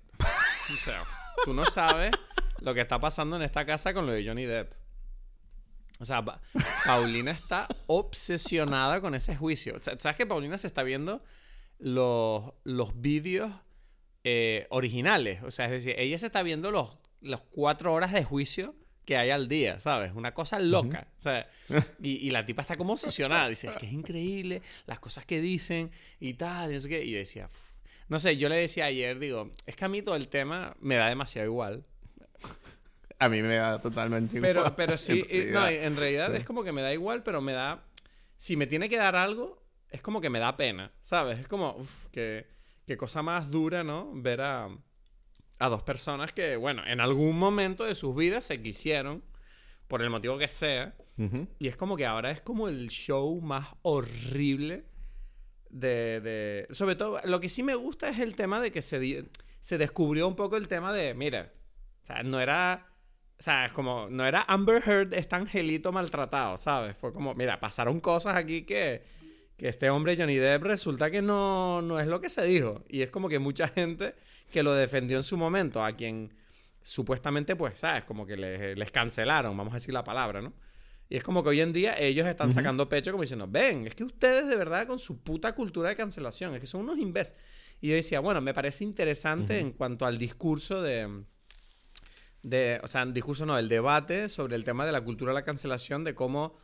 o 0.73 0.77
sea, 0.77 1.03
tú 1.45 1.53
no 1.53 1.65
sabes 1.65 2.11
lo 2.61 2.73
que 2.73 2.81
está 2.81 2.99
pasando 2.99 3.35
en 3.35 3.41
esta 3.43 3.65
casa 3.65 3.93
con 3.93 4.05
lo 4.05 4.11
de 4.11 4.25
Johnny 4.25 4.45
Depp. 4.45 4.73
O 5.99 6.05
sea, 6.05 6.23
Pa- 6.23 6.41
Paulina 6.85 7.31
está 7.31 7.67
obsesionada 7.87 9.01
con 9.01 9.15
ese 9.15 9.35
juicio. 9.35 9.75
O 9.75 9.79
sea, 9.79 9.97
¿Sabes 9.99 10.17
que 10.17 10.25
Paulina 10.25 10.57
se 10.57 10.67
está 10.67 10.83
viendo 10.83 11.23
los, 11.79 12.53
los 12.63 12.99
vídeos 13.01 13.51
eh, 14.23 14.67
originales? 14.69 15.41
O 15.43 15.51
sea, 15.51 15.65
es 15.65 15.71
decir, 15.71 15.95
ella 15.97 16.17
se 16.19 16.27
está 16.27 16.43
viendo 16.43 16.71
los, 16.71 16.97
los 17.21 17.43
cuatro 17.43 17.93
horas 17.93 18.11
de 18.13 18.23
juicio 18.23 18.75
que 19.05 19.17
hay 19.17 19.29
al 19.31 19.47
día, 19.47 19.79
¿sabes? 19.79 20.11
Una 20.13 20.33
cosa 20.33 20.59
loca. 20.59 21.07
O 21.17 21.21
sea, 21.21 21.49
y, 22.03 22.27
y 22.27 22.29
la 22.31 22.45
tipa 22.45 22.61
está 22.61 22.75
como 22.75 22.93
obsesionada. 22.93 23.47
Dice, 23.47 23.69
es 23.69 23.75
que 23.77 23.85
es 23.87 23.93
increíble 23.93 24.61
las 24.85 24.99
cosas 24.99 25.25
que 25.25 25.41
dicen 25.41 25.91
y 26.19 26.33
tal, 26.35 26.71
y 26.71 26.73
no 26.75 26.79
sé 26.79 26.89
qué. 26.89 27.03
Y 27.05 27.11
yo 27.11 27.17
decía, 27.17 27.45
"Uf". 27.47 27.71
No 28.09 28.19
sé, 28.19 28.37
yo 28.37 28.49
le 28.49 28.57
decía 28.57 28.85
ayer, 28.85 29.19
digo, 29.19 29.51
es 29.65 29.75
que 29.75 29.85
a 29.85 29.89
mí 29.89 30.01
todo 30.01 30.15
el 30.15 30.27
tema 30.27 30.75
me 30.79 30.95
da 30.95 31.09
demasiado 31.09 31.45
igual. 31.47 31.85
A 33.19 33.29
mí 33.29 33.41
me 33.41 33.55
da 33.55 33.81
totalmente 33.81 34.39
Pero, 34.39 34.59
igual. 34.61 34.75
pero 34.75 34.97
sí, 34.97 35.25
en 35.29 35.51
no, 35.51 35.67
en 35.67 35.95
realidad 35.97 36.31
Sí. 36.31 36.37
es 36.37 36.45
como 36.45 36.63
que 36.63 36.71
me 36.71 36.81
da 36.81 36.93
igual, 36.93 37.23
pero 37.23 37.41
me 37.41 37.53
da. 37.53 37.83
Si 38.35 38.55
me 38.55 38.67
tiene 38.67 38.89
que 38.89 38.97
dar 38.97 39.15
algo, 39.15 39.63
es 39.89 40.01
como 40.01 40.21
que 40.21 40.29
me 40.29 40.39
da 40.39 40.55
pena, 40.55 40.91
¿sabes? 41.01 41.39
Es 41.39 41.47
como, 41.47 41.75
uff, 41.77 42.05
qué, 42.11 42.45
qué 42.85 42.95
cosa 42.97 43.23
más 43.23 43.49
dura, 43.49 43.83
¿no? 43.83 44.11
Ver 44.13 44.41
a, 44.41 44.69
a 45.59 45.69
dos 45.69 45.81
personas 45.81 46.31
que, 46.31 46.55
bueno, 46.57 46.83
en 46.85 46.99
algún 47.01 47.39
momento 47.39 47.83
de 47.85 47.95
sus 47.95 48.15
vidas 48.15 48.45
se 48.45 48.61
quisieron, 48.61 49.23
por 49.87 50.01
el 50.03 50.09
motivo 50.11 50.37
que 50.37 50.47
sea, 50.47 50.95
y 51.57 51.67
es 51.67 51.75
como 51.75 51.97
que 51.97 52.05
ahora 52.05 52.29
es 52.29 52.41
como 52.41 52.67
el 52.67 52.89
show 52.89 53.41
más 53.41 53.65
horrible 53.81 54.85
de, 55.69 56.21
de- 56.21 56.67
Sobre 56.69 56.95
todo, 56.95 57.19
lo 57.23 57.39
que 57.39 57.49
sí 57.49 57.63
me 57.63 57.75
gusta 57.75 58.09
es 58.09 58.19
el 58.19 58.35
tema 58.35 58.59
de 58.61 58.71
que 58.71 58.81
se, 58.81 59.25
se 59.59 59.77
descubrió 59.77 60.27
un 60.27 60.35
poco 60.35 60.57
el 60.57 60.67
tema 60.67 60.93
de, 60.93 61.13
mira, 61.13 61.51
o 62.03 62.05
sea, 62.07 62.23
no 62.23 62.39
era... 62.39 62.87
O 63.39 63.43
sea, 63.43 63.69
como, 63.71 64.07
no 64.09 64.25
era 64.25 64.41
Amber 64.47 64.81
Heard 64.83 65.13
este 65.13 65.35
angelito 65.35 65.91
maltratado, 65.91 66.57
¿sabes? 66.57 66.97
Fue 66.97 67.13
como, 67.13 67.35
mira, 67.35 67.59
pasaron 67.59 67.99
cosas 67.99 68.35
aquí 68.35 68.63
que, 68.63 69.03
que 69.57 69.67
este 69.67 69.91
hombre 69.91 70.17
Johnny 70.17 70.37
Depp 70.37 70.63
resulta 70.63 71.11
que 71.11 71.21
no, 71.21 71.83
no 71.83 71.99
es 71.99 72.07
lo 72.07 72.19
que 72.19 72.31
se 72.31 72.43
dijo. 72.47 72.83
Y 72.89 73.03
es 73.03 73.11
como 73.11 73.29
que 73.29 73.37
mucha 73.37 73.67
gente 73.67 74.15
que 74.51 74.63
lo 74.63 74.73
defendió 74.73 75.17
en 75.17 75.23
su 75.23 75.37
momento, 75.37 75.85
a 75.85 75.91
quien 75.91 76.33
supuestamente, 76.81 77.55
pues, 77.55 77.79
¿sabes? 77.79 78.05
Como 78.05 78.25
que 78.25 78.37
les, 78.37 78.75
les 78.75 78.89
cancelaron, 78.89 79.55
vamos 79.55 79.73
a 79.73 79.77
decir 79.77 79.93
la 79.93 80.03
palabra, 80.03 80.41
¿no? 80.41 80.53
Y 81.09 81.15
es 81.15 81.23
como 81.23 81.41
que 81.41 81.49
hoy 81.49 81.61
en 81.61 81.71
día 81.71 81.97
ellos 81.97 82.27
están 82.27 82.51
sacando 82.51 82.89
pecho 82.89 83.11
como 83.11 83.21
diciendo, 83.21 83.47
ven, 83.49 83.87
es 83.87 83.95
que 83.95 84.03
ustedes 84.03 84.47
de 84.47 84.55
verdad 84.55 84.87
con 84.87 84.99
su 84.99 85.21
puta 85.21 85.55
cultura 85.55 85.89
de 85.89 85.95
cancelación, 85.95 86.53
es 86.53 86.59
que 86.59 86.67
son 86.67 86.81
unos 86.81 86.97
imbéciles. 86.97 87.39
Y 87.79 87.89
yo 87.89 87.95
decía, 87.95 88.19
bueno, 88.19 88.41
me 88.41 88.53
parece 88.53 88.83
interesante 88.83 89.59
en 89.59 89.71
cuanto 89.71 90.05
al 90.05 90.17
discurso 90.17 90.81
de, 90.81 91.23
de, 92.43 92.79
o 92.83 92.87
sea, 92.87 93.03
el 93.03 93.13
discurso 93.13 93.45
no, 93.45 93.57
el 93.57 93.69
debate 93.69 94.29
sobre 94.29 94.55
el 94.55 94.63
tema 94.63 94.85
de 94.85 94.91
la 94.91 95.01
cultura 95.01 95.31
de 95.31 95.35
la 95.35 95.43
cancelación, 95.43 96.03
de 96.03 96.15
cómo 96.15 96.57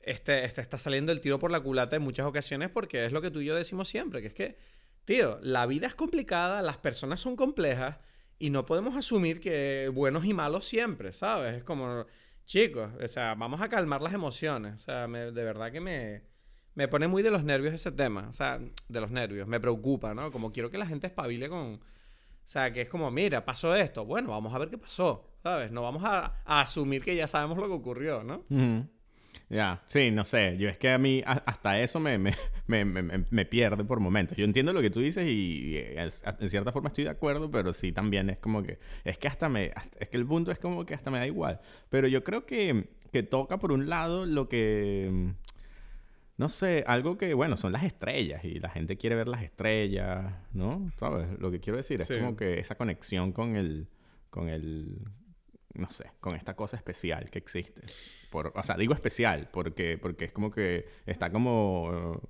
este, 0.00 0.44
este 0.44 0.60
está 0.60 0.78
saliendo 0.78 1.12
el 1.12 1.20
tiro 1.20 1.38
por 1.38 1.50
la 1.50 1.60
culata 1.60 1.96
en 1.96 2.02
muchas 2.02 2.26
ocasiones, 2.26 2.70
porque 2.70 3.06
es 3.06 3.12
lo 3.12 3.22
que 3.22 3.30
tú 3.30 3.40
y 3.40 3.46
yo 3.46 3.54
decimos 3.54 3.88
siempre, 3.88 4.20
que 4.20 4.28
es 4.28 4.34
que, 4.34 4.56
tío, 5.04 5.38
la 5.42 5.66
vida 5.66 5.86
es 5.86 5.94
complicada, 5.94 6.62
las 6.62 6.76
personas 6.76 7.20
son 7.20 7.36
complejas 7.36 7.96
y 8.38 8.50
no 8.50 8.66
podemos 8.66 8.94
asumir 8.96 9.40
que 9.40 9.90
buenos 9.92 10.24
y 10.24 10.34
malos 10.34 10.64
siempre, 10.64 11.12
¿sabes? 11.12 11.56
Es 11.56 11.64
como, 11.64 12.06
chicos, 12.46 12.90
o 13.02 13.06
sea, 13.06 13.34
vamos 13.34 13.60
a 13.60 13.68
calmar 13.68 14.00
las 14.00 14.14
emociones, 14.14 14.74
o 14.76 14.78
sea, 14.78 15.06
me- 15.08 15.32
de 15.32 15.44
verdad 15.44 15.70
que 15.70 15.80
me, 15.80 16.22
me 16.74 16.88
pone 16.88 17.08
muy 17.08 17.22
de 17.22 17.30
los 17.30 17.44
nervios 17.44 17.74
ese 17.74 17.92
tema, 17.92 18.28
o 18.28 18.32
sea, 18.32 18.58
de 18.88 19.00
los 19.00 19.10
nervios, 19.10 19.46
me 19.48 19.60
preocupa, 19.60 20.14
¿no? 20.14 20.30
Como 20.30 20.52
quiero 20.52 20.70
que 20.70 20.78
la 20.78 20.86
gente 20.86 21.06
espabile 21.06 21.48
con... 21.48 21.74
O 21.74 22.48
sea, 22.48 22.72
que 22.72 22.82
es 22.82 22.88
como, 22.88 23.10
mira, 23.10 23.44
pasó 23.44 23.74
esto. 23.74 24.04
Bueno, 24.04 24.30
vamos 24.30 24.54
a 24.54 24.58
ver 24.58 24.70
qué 24.70 24.78
pasó, 24.78 25.26
¿sabes? 25.42 25.72
No 25.72 25.82
vamos 25.82 26.04
a, 26.04 26.42
asumir 26.44 27.02
que 27.02 27.16
ya 27.16 27.26
sabemos 27.26 27.58
lo 27.58 27.66
que 27.66 27.72
ocurrió, 27.72 28.22
¿no? 28.22 28.44
Ya, 29.48 29.82
sí, 29.86 30.10
no 30.10 30.24
sé. 30.24 30.56
Yo 30.58 30.68
es 30.68 30.76
que 30.76 30.90
a 30.90 30.98
mí 30.98 31.22
a- 31.24 31.42
hasta 31.46 31.80
eso 31.80 32.00
me, 32.00 32.18
me, 32.66 32.84
me, 32.84 32.84
me- 33.02 33.24
me 33.30 33.44
pierde 33.46 33.84
por 33.84 34.00
momentos. 34.00 34.36
Yo 34.36 34.44
entiendo 34.44 34.72
lo 34.72 34.80
que 34.82 34.90
tú 34.90 35.00
dices 35.00 35.24
y, 35.26 35.68
y 35.70 35.76
es- 35.76 36.24
en 36.40 36.48
cierta 36.48 36.72
forma 36.72 36.88
estoy 36.88 37.04
de 37.04 37.10
acuerdo, 37.10 37.50
pero 37.50 37.72
sí 37.72 37.92
también 37.92 38.28
es 38.30 38.40
como 38.40 38.62
que... 38.62 38.78
Es 39.04 39.18
que 39.18 39.28
hasta 39.28 39.48
me... 39.48 39.70
hasta- 39.74 39.98
es 40.00 40.08
que 40.08 40.16
el 40.16 40.26
punto 40.26 40.50
es 40.50 40.58
como 40.58 40.84
que 40.84 40.94
hasta 40.94 41.10
me 41.12 41.18
da 41.18 41.26
igual. 41.26 41.60
Pero 41.90 42.08
yo 42.08 42.24
creo 42.24 42.44
que, 42.44 42.88
que 43.12 43.22
toca 43.22 43.58
por 43.58 43.70
un 43.72 43.88
lado 43.88 44.26
lo 44.26 44.48
que... 44.48 45.32
No 46.38 46.50
sé, 46.50 46.84
algo 46.86 47.16
que, 47.16 47.32
bueno, 47.32 47.56
son 47.56 47.72
las 47.72 47.82
estrellas 47.84 48.44
y 48.44 48.58
la 48.60 48.68
gente 48.68 48.98
quiere 48.98 49.16
ver 49.16 49.26
las 49.26 49.42
estrellas, 49.42 50.34
¿no? 50.52 50.90
¿Sabes? 50.98 51.28
Lo 51.38 51.50
que 51.50 51.60
quiero 51.60 51.78
decir 51.78 52.00
es 52.02 52.08
Sí. 52.08 52.18
como 52.18 52.36
que 52.36 52.58
esa 52.60 52.74
conexión 52.74 53.32
con 53.32 53.56
el, 53.56 53.88
con 54.28 54.50
el, 54.50 54.98
no 55.72 55.88
sé, 55.88 56.10
con 56.20 56.34
esta 56.36 56.54
cosa 56.54 56.76
especial 56.76 57.30
que 57.30 57.38
existe. 57.38 57.80
Por, 58.36 58.52
o 58.54 58.62
sea, 58.62 58.76
digo 58.76 58.92
especial 58.92 59.48
porque, 59.50 59.96
porque 59.96 60.26
es 60.26 60.32
como 60.32 60.50
que 60.50 60.86
está 61.06 61.32
como, 61.32 62.20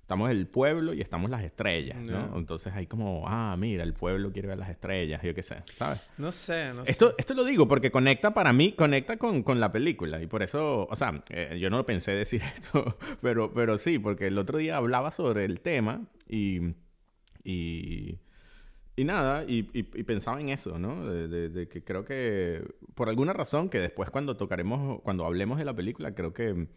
estamos 0.00 0.30
el 0.30 0.46
pueblo 0.46 0.94
y 0.94 1.00
estamos 1.00 1.28
las 1.28 1.42
estrellas, 1.42 2.04
¿no? 2.04 2.12
Ya. 2.12 2.30
Entonces 2.36 2.72
hay 2.72 2.86
como, 2.86 3.24
ah, 3.26 3.56
mira, 3.58 3.82
el 3.82 3.92
pueblo 3.92 4.30
quiere 4.30 4.46
ver 4.46 4.58
las 4.58 4.70
estrellas, 4.70 5.20
yo 5.24 5.34
qué 5.34 5.42
sé, 5.42 5.64
¿sabes? 5.74 6.12
No 6.18 6.30
sé, 6.30 6.72
no 6.72 6.84
Esto, 6.84 7.08
sé. 7.08 7.14
esto 7.18 7.34
lo 7.34 7.42
digo 7.42 7.66
porque 7.66 7.90
conecta 7.90 8.32
para 8.32 8.52
mí, 8.52 8.74
conecta 8.74 9.16
con, 9.16 9.42
con 9.42 9.58
la 9.58 9.72
película. 9.72 10.22
Y 10.22 10.28
por 10.28 10.44
eso, 10.44 10.86
o 10.88 10.94
sea, 10.94 11.20
eh, 11.30 11.58
yo 11.60 11.68
no 11.68 11.78
lo 11.78 11.84
pensé 11.84 12.12
decir 12.12 12.42
esto, 12.54 12.96
pero, 13.20 13.52
pero 13.52 13.76
sí, 13.76 13.98
porque 13.98 14.28
el 14.28 14.38
otro 14.38 14.58
día 14.58 14.76
hablaba 14.76 15.10
sobre 15.10 15.44
el 15.44 15.58
tema 15.60 16.02
y. 16.28 16.60
Y, 17.42 18.20
y 18.96 19.04
nada, 19.04 19.44
y, 19.46 19.68
y- 19.78 19.90
y 20.00 20.02
pensaba 20.04 20.40
en 20.40 20.48
eso, 20.50 20.78
¿no? 20.78 21.06
De, 21.06 21.68
que 21.68 21.84
creo 21.84 22.04
que, 22.04 22.64
por 22.94 23.08
alguna 23.08 23.32
razón, 23.32 23.68
que 23.68 23.78
después 23.78 24.10
cuando 24.10 24.36
tocaremos, 24.36 25.00
cuando 25.02 25.26
hablemos 25.26 25.58
de 25.58 25.64
la 25.66 25.74
película, 25.76 26.14
creo 26.14 26.32
que 26.32 26.68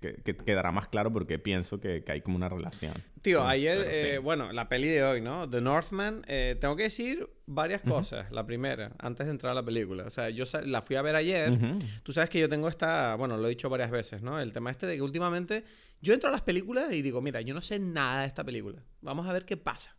que, 0.00 0.14
que 0.22 0.36
quedará 0.36 0.70
más 0.70 0.88
claro 0.88 1.12
porque 1.12 1.38
pienso 1.38 1.80
que, 1.80 2.04
que 2.04 2.12
hay 2.12 2.20
como 2.20 2.36
una 2.36 2.48
relación. 2.48 2.92
Tío, 3.22 3.40
Sí, 3.40 3.46
ayer, 3.48 3.78
sí. 3.80 3.86
eh, 3.90 4.18
bueno, 4.18 4.52
la 4.52 4.68
peli 4.68 4.88
de 4.88 5.02
hoy, 5.02 5.20
¿no? 5.20 5.48
The 5.50 5.60
Northman, 5.60 6.22
eh, 6.28 6.56
tengo 6.60 6.76
que 6.76 6.84
decir 6.84 7.28
varias 7.46 7.82
cosas. 7.82 8.30
La 8.30 8.46
primera, 8.46 8.92
antes 8.98 9.26
de 9.26 9.32
entrar 9.32 9.52
a 9.52 9.54
la 9.54 9.64
película. 9.64 10.04
O 10.04 10.10
sea, 10.10 10.30
yo 10.30 10.44
la 10.64 10.82
fui 10.82 10.96
a 10.96 11.02
ver 11.02 11.16
ayer. 11.16 11.50
Ujú. 11.50 11.78
Tú 12.02 12.12
sabes 12.12 12.30
que 12.30 12.38
yo 12.38 12.48
tengo 12.48 12.68
esta, 12.68 13.14
bueno, 13.16 13.36
lo 13.36 13.46
he 13.46 13.50
dicho 13.50 13.68
varias 13.68 13.90
veces, 13.90 14.22
¿no? 14.22 14.38
El 14.40 14.52
tema 14.52 14.70
este 14.70 14.86
de 14.86 14.96
que 14.96 15.02
últimamente 15.02 15.64
yo 16.00 16.14
entro 16.14 16.28
a 16.28 16.32
las 16.32 16.42
películas 16.42 16.92
y 16.92 17.02
digo, 17.02 17.20
mira, 17.20 17.40
yo 17.40 17.54
no 17.54 17.60
sé 17.60 17.78
nada 17.78 18.20
de 18.22 18.26
esta 18.28 18.44
película. 18.44 18.82
Vamos 19.00 19.26
a 19.26 19.32
ver 19.32 19.44
qué 19.44 19.56
pasa. 19.56 19.96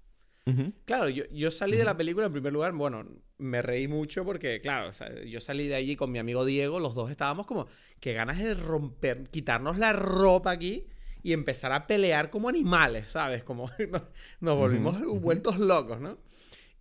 Claro, 0.85 1.09
yo, 1.09 1.23
yo 1.31 1.51
salí 1.51 1.77
de 1.77 1.83
la 1.83 1.97
película 1.97 2.25
en 2.25 2.31
primer 2.31 2.53
lugar, 2.53 2.73
bueno, 2.73 3.05
me 3.37 3.61
reí 3.61 3.87
mucho 3.87 4.25
porque, 4.25 4.61
claro, 4.61 4.91
yo 5.25 5.39
salí 5.39 5.67
de 5.67 5.75
allí 5.75 5.95
con 5.95 6.11
mi 6.11 6.19
amigo 6.19 6.45
Diego, 6.45 6.79
los 6.79 6.95
dos 6.95 7.11
estábamos 7.11 7.45
como, 7.45 7.67
que 7.99 8.13
ganas 8.13 8.39
de 8.39 8.53
romper, 8.53 9.29
quitarnos 9.29 9.77
la 9.77 9.93
ropa 9.93 10.51
aquí 10.51 10.87
y 11.23 11.33
empezar 11.33 11.71
a 11.71 11.87
pelear 11.87 12.29
como 12.29 12.49
animales, 12.49 13.11
¿sabes? 13.11 13.43
Como 13.43 13.69
nos, 14.39 14.57
volvimos 14.57 14.99
vueltos 15.21 15.59
locos, 15.59 15.99
¿no? 15.99 16.17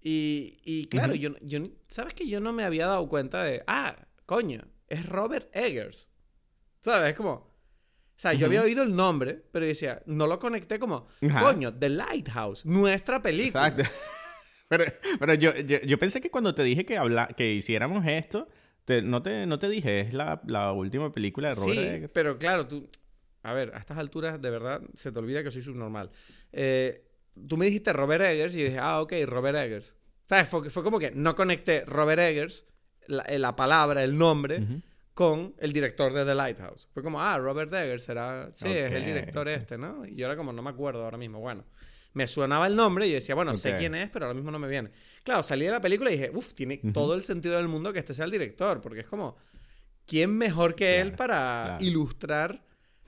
Y, 0.01 0.59
y 0.65 0.87
claro, 0.87 1.15
yo, 1.15 1.35
yo, 1.43 1.61
¿sabes 1.89 2.15
que 2.15 2.29
yo 2.29 2.41
no 2.41 2.53
me 2.53 2.63
había 2.65 2.87
dado 2.87 3.09
cuenta 3.09 3.43
de, 3.43 3.65
ah, 3.67 3.97
coño, 4.27 4.63
es 4.89 5.07
Robert 5.07 5.49
Eggers. 5.55 6.09
¿Sabes? 6.81 7.15
Como, 7.15 7.49
o 8.19 8.21
sea, 8.21 8.33
yo 8.33 8.47
había 8.47 8.63
oído 8.63 8.83
el 8.83 8.97
nombre, 8.97 9.41
pero 9.53 9.65
decía, 9.65 10.03
no 10.07 10.27
lo 10.27 10.41
conecté 10.41 10.81
como, 10.81 11.07
coño, 11.41 11.73
The 11.73 11.89
Lighthouse, 11.89 12.67
nuestra 12.67 13.23
película. 13.23 13.69
Exacto. 13.69 13.89
Pero, 14.71 14.85
pero 15.19 15.33
yo, 15.33 15.57
yo, 15.57 15.99
pensé 15.99 16.21
que 16.21 16.31
cuando 16.31 16.55
te 16.55 16.63
dije 16.63 16.85
que, 16.85 16.99
habla, 16.99 17.29
que 17.29 17.55
hiciéramos 17.55 18.05
esto, 18.07 18.49
no, 19.03 19.23
te, 19.23 19.47
no 19.47 19.59
te 19.59 19.67
dije, 19.71 20.01
es 20.01 20.13
la, 20.13 20.43
la 20.47 20.73
última 20.73 21.11
película 21.11 21.49
de 21.49 21.55
Robert 21.55 21.79
Eggers. 21.79 22.13
pero 22.13 22.37
claro, 22.37 22.69
tú, 22.69 22.87
a 23.45 23.55
ver, 23.55 23.73
a 23.75 23.79
estas 23.79 23.97
alturas 23.97 24.43
de 24.43 24.51
verdad 24.51 24.83
se 24.93 25.11
te 25.11 25.19
olvida 25.19 25.43
que 25.43 25.51
soy 25.51 25.63
subnormal. 25.63 26.11
Eh, 26.53 27.03
tú 27.49 27.57
me 27.57 27.65
dijiste 27.65 27.95
Robert 27.95 28.23
Eggers 28.23 28.55
y 28.57 28.59
yo 28.59 28.65
dije, 28.67 28.79
ah, 28.79 29.01
ok, 29.01 29.15
Robert 29.25 29.57
Eggers. 29.57 29.97
¿Sabes? 30.27 30.47
Fue, 30.47 30.69
fue 30.69 30.83
como 30.83 30.99
que 30.99 31.13
no 31.13 31.35
conecté 31.35 31.87
Robert 31.87 32.21
Eggers, 32.21 32.67
la, 33.07 33.25
eh, 33.27 33.41
palabra, 33.57 34.05
el 34.05 34.19
nombre, 34.19 34.83
con 35.19 35.53
el 35.59 35.73
director 35.73 36.13
de 36.13 36.25
The 36.25 36.33
Lighthouse. 36.33 36.87
Fue 36.95 37.03
como, 37.03 37.21
ah, 37.21 37.37
Robert 37.39 37.75
Eggers 37.75 38.05
será. 38.05 38.51
Sí, 38.53 38.69
es 38.69 38.93
el 38.93 39.05
director 39.05 39.49
este, 39.49 39.77
¿no? 39.77 40.07
Y 40.07 40.15
yo 40.15 40.27
era 40.27 40.37
como, 40.37 40.53
no 40.53 40.63
me 40.63 40.71
acuerdo 40.71 41.03
ahora 41.03 41.19
mismo. 41.19 41.41
Bueno, 41.41 41.65
me 42.13 42.29
sonaba 42.29 42.69
el 42.69 42.77
nombre 42.77 43.05
y 43.09 43.11
decía, 43.11 43.35
bueno, 43.35 43.53
sé 43.53 43.75
quién 43.75 43.97
es, 43.97 44.11
pero 44.11 44.27
ahora 44.27 44.37
mismo 44.37 44.53
no 44.53 44.61
me 44.61 44.69
viene. 44.69 44.93
Claro, 45.25 45.43
salí 45.43 45.65
de 45.65 45.73
la 45.73 45.81
película 45.81 46.13
y 46.13 46.13
dije, 46.13 46.31
uff, 46.33 46.55
tiene 46.55 46.77
todo 46.95 47.15
el 47.15 47.25
sentido 47.25 47.57
del 47.57 47.67
mundo 47.67 47.93
que 47.93 47.99
este 47.99 48.15
sea 48.15 48.27
el 48.27 48.31
director, 48.31 48.81
porque 48.81 49.01
es 49.01 49.09
como, 49.09 49.37
¿quién 50.07 50.39
mejor 50.39 50.77
que 50.77 51.01
él 51.01 51.17
para 51.17 51.79
ilustrar 51.81 52.65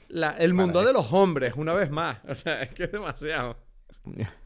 el 0.08 0.52
mundo 0.52 0.82
de 0.82 0.92
los 0.92 1.12
hombres, 1.12 1.54
una 1.54 1.74
vez 1.74 1.92
más? 1.92 2.18
O 2.28 2.34
sea, 2.34 2.62
es 2.62 2.74
que 2.74 2.82
es 2.82 2.90
demasiado. 2.90 3.56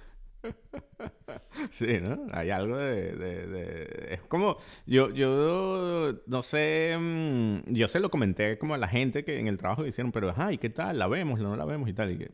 Sí, 1.71 1.99
¿no? 2.01 2.27
Hay 2.33 2.51
algo 2.51 2.77
de, 2.77 4.09
Es 4.11 4.21
como... 4.23 4.57
Yo, 4.87 5.11
yo 5.11 6.21
no 6.27 6.43
sé... 6.43 6.97
Mm, 6.99 7.73
yo 7.73 7.89
se 7.89 8.01
lo 8.01 8.11
comenté 8.11 8.59
como 8.59 8.75
a 8.75 8.79
la 8.79 8.89
gente 8.89 9.25
que 9.25 9.39
en 9.39 9.47
el 9.47 9.59
trabajo 9.59 9.87
hicieron, 9.87 10.13
pero, 10.13 10.31
ajá, 10.31 10.53
¿y 10.53 10.59
qué 10.59 10.71
tal? 10.71 10.99
¿La 10.99 11.09
vemos? 11.09 11.41
¿No 11.41 11.57
la 11.57 11.65
vemos? 11.65 11.89
Y 11.89 11.93
tal. 11.93 12.13
Y 12.13 12.19
que... 12.19 12.33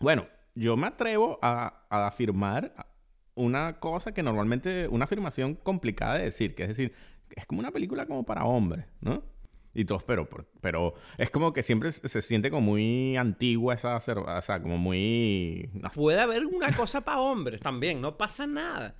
Bueno, 0.00 0.26
yo 0.54 0.76
me 0.76 0.86
atrevo 0.86 1.38
a, 1.42 1.86
afirmar 1.90 2.74
una 3.34 3.80
cosa 3.80 4.12
que 4.12 4.22
normalmente... 4.22 4.88
Una 4.88 5.04
afirmación 5.04 5.54
complicada 5.54 6.14
de 6.14 6.24
decir, 6.24 6.54
que 6.54 6.64
es 6.64 6.68
decir, 6.68 6.92
es 7.30 7.46
como 7.46 7.60
una 7.60 7.70
película 7.70 8.06
como 8.06 8.24
para 8.24 8.44
hombres, 8.44 8.86
¿no? 9.00 9.22
Y 9.78 9.84
todos, 9.84 10.02
pero, 10.02 10.28
pero 10.60 10.94
es 11.18 11.30
como 11.30 11.52
que 11.52 11.62
siempre 11.62 11.92
se 11.92 12.20
siente 12.20 12.50
como 12.50 12.72
muy 12.72 13.16
antigua 13.16 13.74
esa, 13.74 13.94
o 13.94 14.00
sea, 14.42 14.60
como 14.60 14.76
muy... 14.76 15.70
Puede 15.94 16.20
haber 16.20 16.46
una 16.46 16.72
cosa 16.72 17.02
para 17.02 17.20
hombres 17.20 17.60
también, 17.60 18.00
no 18.00 18.16
pasa 18.18 18.48
nada. 18.48 18.96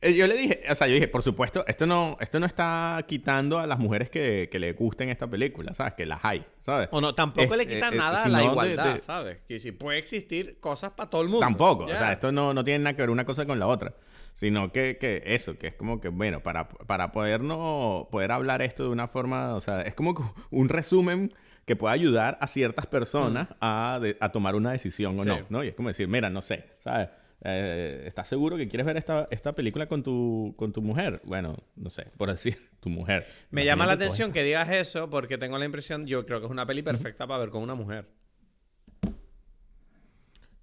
Eh, 0.00 0.12
yo 0.14 0.26
le 0.26 0.36
dije, 0.36 0.64
o 0.68 0.74
sea, 0.74 0.88
yo 0.88 0.94
dije, 0.94 1.06
por 1.06 1.22
supuesto, 1.22 1.64
esto 1.68 1.86
no, 1.86 2.16
esto 2.18 2.40
no 2.40 2.46
está 2.46 3.04
quitando 3.06 3.60
a 3.60 3.66
las 3.68 3.78
mujeres 3.78 4.10
que, 4.10 4.48
que 4.50 4.58
le 4.58 4.72
gusten 4.72 5.08
esta 5.08 5.30
película, 5.30 5.72
¿sabes? 5.72 5.94
Que 5.94 6.04
las 6.04 6.18
hay, 6.24 6.44
¿sabes? 6.58 6.88
O 6.90 7.00
no, 7.00 7.14
tampoco 7.14 7.54
le 7.54 7.64
quita 7.64 7.90
eh, 7.90 7.96
nada 7.96 8.24
a 8.24 8.28
la 8.28 8.42
igualdad, 8.42 8.98
¿sabes? 8.98 9.38
Que 9.46 9.60
si 9.60 9.70
puede 9.70 10.00
existir 10.00 10.58
cosas 10.58 10.90
para 10.90 11.10
todo 11.10 11.22
el 11.22 11.28
mundo. 11.28 11.46
Tampoco, 11.46 11.84
o 11.84 11.88
sea, 11.88 12.10
esto 12.10 12.32
no, 12.32 12.52
no 12.52 12.64
tiene 12.64 12.82
nada 12.82 12.96
que 12.96 13.02
ver 13.02 13.10
una 13.10 13.24
cosa 13.24 13.46
con 13.46 13.60
la 13.60 13.68
otra 13.68 13.94
sino 14.36 14.70
que, 14.70 14.98
que, 14.98 15.22
eso, 15.24 15.56
que 15.56 15.66
es 15.66 15.74
como 15.74 15.98
que, 15.98 16.10
bueno, 16.10 16.42
para, 16.42 16.68
para 16.68 17.10
podernos, 17.10 18.06
poder 18.08 18.32
hablar 18.32 18.60
esto 18.60 18.82
de 18.82 18.90
una 18.90 19.08
forma, 19.08 19.54
o 19.54 19.62
sea, 19.62 19.80
es 19.80 19.94
como 19.94 20.12
un 20.50 20.68
resumen 20.68 21.32
que 21.64 21.74
pueda 21.74 21.94
ayudar 21.94 22.36
a 22.42 22.46
ciertas 22.46 22.86
personas 22.86 23.48
a, 23.62 23.98
a, 24.20 24.32
tomar 24.32 24.54
una 24.54 24.72
decisión 24.72 25.18
o 25.18 25.24
no, 25.24 25.38
¿no? 25.48 25.64
Y 25.64 25.68
es 25.68 25.74
como 25.74 25.88
decir, 25.88 26.06
mira, 26.06 26.28
no 26.28 26.42
sé, 26.42 26.66
¿sabes? 26.76 27.08
Eh, 27.44 28.04
¿Estás 28.06 28.28
seguro 28.28 28.58
que 28.58 28.68
quieres 28.68 28.84
ver 28.84 28.98
esta, 28.98 29.26
esta 29.30 29.54
película 29.54 29.88
con 29.88 30.02
tu, 30.02 30.52
con 30.58 30.70
tu 30.70 30.82
mujer? 30.82 31.22
Bueno, 31.24 31.56
no 31.74 31.88
sé, 31.88 32.04
por 32.18 32.30
decir, 32.30 32.58
tu 32.80 32.90
mujer. 32.90 33.26
Me 33.48 33.64
llama 33.64 33.86
la 33.86 33.94
atención 33.94 34.32
que 34.32 34.44
digas 34.44 34.68
eso 34.70 35.08
porque 35.08 35.38
tengo 35.38 35.56
la 35.56 35.64
impresión, 35.64 36.06
yo 36.06 36.26
creo 36.26 36.40
que 36.40 36.44
es 36.44 36.52
una 36.52 36.66
peli 36.66 36.82
perfecta 36.82 37.26
para 37.26 37.38
ver 37.38 37.48
con 37.48 37.62
una 37.62 37.74
mujer. 37.74 38.06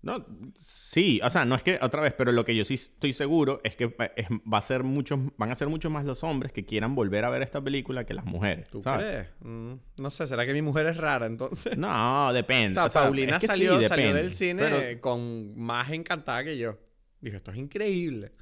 No, 0.03 0.21
sí, 0.57 1.21
o 1.23 1.29
sea, 1.29 1.45
no 1.45 1.55
es 1.55 1.63
que 1.63 1.79
otra 1.81 2.01
vez, 2.01 2.13
pero 2.13 2.33
lo 2.33 2.43
que 2.43 2.53
yo 2.53 2.65
sí 2.65 2.73
estoy 2.73 3.13
seguro 3.13 3.61
es 3.63 3.77
que 3.77 3.87
va 3.87 4.57
a 4.57 4.61
ser 4.61 4.83
muchos, 4.83 5.17
van 5.37 5.49
a 5.49 5.55
ser 5.55 5.69
muchos 5.69 5.89
más 5.89 6.03
los 6.03 6.25
hombres 6.25 6.51
que 6.51 6.65
quieran 6.65 6.93
volver 6.93 7.23
a 7.23 7.29
ver 7.29 7.41
esta 7.41 7.61
película 7.61 8.05
que 8.05 8.13
las 8.13 8.25
mujeres. 8.25 8.67
¿Tú 8.67 8.81
crees? 8.81 9.29
Mm, 9.39 9.75
no 9.95 10.09
sé, 10.09 10.27
¿será 10.27 10.45
que 10.45 10.51
mi 10.51 10.61
mujer 10.61 10.87
es 10.87 10.97
rara 10.97 11.25
entonces? 11.25 11.77
No, 11.77 12.33
depende. 12.33 12.77
O 12.77 12.89
sea, 12.89 13.03
Paulina 13.03 13.39
salió, 13.39 13.81
salió 13.81 14.13
del 14.13 14.33
cine 14.33 14.99
con 14.99 15.57
más 15.57 15.89
encantada 15.91 16.43
que 16.43 16.57
yo. 16.57 16.77
Dijo, 17.21 17.37
esto 17.37 17.51
es 17.51 17.57
increíble. 17.57 18.33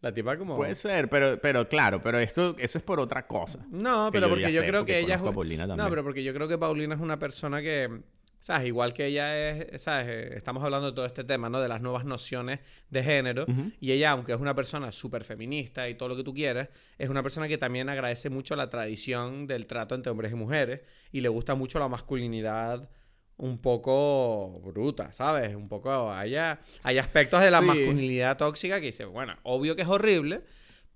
La 0.00 0.12
tipa 0.12 0.36
como... 0.36 0.56
Puede 0.56 0.74
ser, 0.74 1.08
pero, 1.08 1.40
pero 1.40 1.68
claro, 1.68 2.02
pero 2.02 2.18
esto, 2.18 2.56
eso 2.58 2.76
es 2.76 2.84
por 2.84 2.98
otra 2.98 3.26
cosa. 3.28 3.64
No, 3.70 4.10
pero 4.12 4.28
porque 4.28 4.52
yo 4.52 4.64
creo 4.64 4.84
que 4.84 4.98
ella 4.98 5.14
es... 5.14 5.22
No, 5.22 5.88
pero 5.88 6.02
porque 6.02 6.24
yo 6.24 6.34
creo 6.34 6.48
que 6.48 6.58
Paulina 6.58 6.96
es 6.96 7.00
una 7.00 7.20
persona 7.20 7.62
que 7.62 8.02
¿Sabes? 8.44 8.66
Igual 8.66 8.92
que 8.92 9.06
ella 9.06 9.48
es, 9.48 9.80
¿sabes? 9.80 10.06
Eh, 10.06 10.36
estamos 10.36 10.62
hablando 10.62 10.90
de 10.90 10.94
todo 10.94 11.06
este 11.06 11.24
tema, 11.24 11.48
¿no? 11.48 11.62
De 11.62 11.68
las 11.68 11.80
nuevas 11.80 12.04
nociones 12.04 12.60
de 12.90 13.02
género. 13.02 13.46
Y 13.80 13.92
ella, 13.92 14.10
aunque 14.10 14.34
es 14.34 14.38
una 14.38 14.54
persona 14.54 14.92
súper 14.92 15.24
feminista 15.24 15.88
y 15.88 15.94
todo 15.94 16.10
lo 16.10 16.16
que 16.16 16.24
tú 16.24 16.34
quieras, 16.34 16.68
es 16.98 17.08
una 17.08 17.22
persona 17.22 17.48
que 17.48 17.56
también 17.56 17.88
agradece 17.88 18.28
mucho 18.28 18.54
la 18.54 18.68
tradición 18.68 19.46
del 19.46 19.66
trato 19.66 19.94
entre 19.94 20.10
hombres 20.10 20.30
y 20.32 20.34
mujeres. 20.34 20.82
Y 21.10 21.22
le 21.22 21.30
gusta 21.30 21.54
mucho 21.54 21.78
la 21.78 21.88
masculinidad 21.88 22.90
un 23.38 23.56
poco 23.62 24.60
bruta, 24.62 25.10
¿sabes? 25.14 25.56
Un 25.56 25.66
poco... 25.66 26.12
Hay, 26.12 26.36
hay 26.36 26.98
aspectos 26.98 27.40
de 27.40 27.50
la 27.50 27.62
masculinidad 27.62 28.36
tóxica 28.36 28.78
que 28.78 28.86
dice, 28.88 29.06
bueno, 29.06 29.38
obvio 29.44 29.74
que 29.74 29.80
es 29.80 29.88
horrible, 29.88 30.42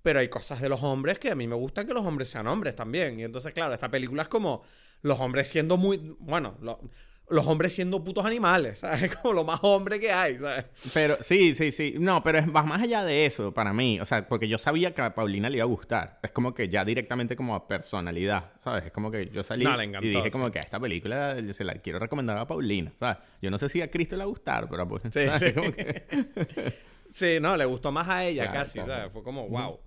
pero 0.03 0.19
hay 0.19 0.29
cosas 0.29 0.61
de 0.61 0.69
los 0.69 0.83
hombres 0.83 1.17
que 1.17 1.31
a 1.31 1.35
mí 1.35 1.47
me 1.47 1.55
gustan 1.55 1.87
que 1.87 1.95
los 1.95 2.05
hombres 2.05 2.29
sean 2.29 2.45
hombres 2.45 2.75
también. 2.75 3.19
Y 3.19 3.23
entonces, 3.23 3.55
claro, 3.55 3.73
esta 3.73 3.89
película 3.89 4.21
es 4.21 4.29
como 4.29 4.61
los 5.01 5.19
hombres 5.19 5.47
siendo 5.47 5.77
muy... 5.77 6.15
Bueno, 6.19 6.55
los 7.29 7.47
hombres 7.47 7.73
siendo 7.73 8.03
putos 8.03 8.25
animales, 8.25 8.79
¿sabes? 8.81 9.15
Como 9.15 9.33
lo 9.33 9.43
más 9.43 9.59
hombre 9.63 9.99
que 9.99 10.11
hay, 10.11 10.37
¿sabes? 10.37 10.65
Pero 10.93 11.17
sí, 11.21 11.53
sí, 11.53 11.71
sí. 11.71 11.95
No, 11.99 12.23
pero 12.23 12.39
es 12.39 12.47
más 12.47 12.81
allá 12.81 13.03
de 13.03 13.25
eso 13.25 13.53
para 13.53 13.73
mí. 13.73 13.99
O 13.99 14.05
sea, 14.05 14.27
porque 14.27 14.47
yo 14.47 14.57
sabía 14.57 14.93
que 14.93 15.01
a 15.01 15.13
Paulina 15.13 15.49
le 15.49 15.57
iba 15.57 15.63
a 15.63 15.67
gustar. 15.67 16.19
Es 16.23 16.31
como 16.31 16.53
que 16.53 16.69
ya 16.69 16.83
directamente 16.85 17.35
como 17.35 17.55
a 17.55 17.67
personalidad, 17.67 18.51
¿sabes? 18.59 18.85
Es 18.85 18.91
como 18.91 19.11
que 19.11 19.29
yo 19.29 19.43
salí 19.43 19.65
y 20.01 20.09
dije 20.09 20.31
como 20.31 20.51
que 20.51 20.59
a 20.59 20.61
esta 20.61 20.79
película 20.79 21.37
se 21.53 21.63
la 21.63 21.75
quiero 21.75 21.99
recomendar 21.99 22.37
a 22.37 22.47
Paulina, 22.47 22.91
¿sabes? 22.97 23.17
Yo 23.41 23.51
no 23.51 23.57
sé 23.57 23.69
si 23.69 23.81
a 23.81 23.89
Cristo 23.89 24.15
le 24.15 24.19
va 24.19 24.25
a 24.25 24.27
gustar, 24.27 24.67
pero 24.69 24.87
pues, 24.87 25.03
sí, 25.11 25.27
sí. 25.37 25.53
sí, 27.07 27.37
no, 27.41 27.55
le 27.55 27.65
gustó 27.65 27.91
más 27.91 28.07
a 28.07 28.25
ella 28.25 28.51
casi, 28.51 28.79
¿sabes? 28.79 29.11
Fue 29.11 29.23
como, 29.23 29.47
wow. 29.47 29.79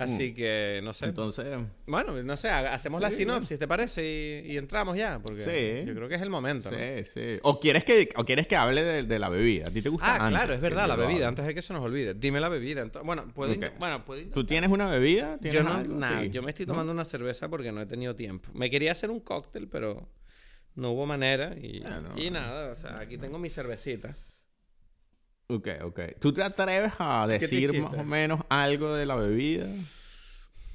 Así 0.00 0.30
mm. 0.30 0.34
que, 0.34 0.80
no 0.82 0.92
sé. 0.92 1.06
Entonces. 1.06 1.46
Bueno, 1.86 2.22
no 2.22 2.36
sé, 2.36 2.48
hacemos 2.48 3.02
la 3.02 3.10
sinopsis, 3.10 3.58
¿te 3.58 3.68
parece? 3.68 4.44
Y, 4.46 4.56
entramos 4.56 4.96
ya, 4.96 5.20
porque 5.22 5.84
yo 5.86 5.94
creo 5.94 6.08
que 6.08 6.14
es 6.14 6.22
el 6.22 6.30
momento. 6.30 6.70
¿no? 6.70 6.76
Sí, 6.76 7.04
sí. 7.04 7.38
O 7.42 7.60
quieres 7.60 7.84
que, 7.84 8.08
o 8.16 8.24
quieres 8.24 8.46
que 8.46 8.56
hable 8.56 9.04
de, 9.04 9.18
la 9.18 9.28
bebida. 9.28 9.66
¿A 9.68 9.70
ti 9.70 9.82
te 9.82 9.90
gusta? 9.90 10.24
Ah, 10.24 10.28
claro, 10.28 10.54
es 10.54 10.60
verdad, 10.60 10.88
la 10.88 10.96
bebida, 10.96 11.28
antes 11.28 11.46
de 11.46 11.54
que 11.54 11.62
se 11.62 11.72
nos 11.74 11.84
olvide. 11.84 12.14
Dime 12.14 12.40
la 12.40 12.48
bebida. 12.48 12.90
Bueno, 13.04 13.28
puedo, 13.34 13.54
bueno, 13.78 14.04
¿Tú 14.32 14.44
tienes 14.44 14.70
una 14.70 14.90
bebida? 14.90 15.38
yo 15.42 15.62
no, 15.62 16.24
yo 16.24 16.42
me 16.42 16.50
estoy 16.50 16.66
tomando 16.66 16.92
una 16.92 17.04
cerveza 17.04 17.48
porque 17.48 17.72
no 17.72 17.82
he 17.82 17.86
tenido 17.86 18.16
tiempo. 18.16 18.48
Me 18.54 18.70
quería 18.70 18.92
hacer 18.92 19.10
un 19.10 19.20
cóctel, 19.20 19.68
pero 19.68 20.08
no 20.74 20.92
hubo 20.92 21.04
manera. 21.04 21.54
Y, 21.60 21.82
y 22.16 22.30
nada, 22.30 22.72
o 22.72 22.74
sea, 22.74 23.00
aquí 23.00 23.18
tengo 23.18 23.38
mi 23.38 23.50
cervecita. 23.50 24.16
Ok, 25.50 25.68
ok. 25.82 26.00
¿Tú 26.20 26.32
te 26.32 26.42
atreves 26.42 26.92
a 26.98 27.26
decir 27.26 27.82
más 27.82 27.94
o 27.94 28.04
menos 28.04 28.40
algo 28.48 28.94
de 28.94 29.04
la 29.04 29.16
bebida? 29.16 29.66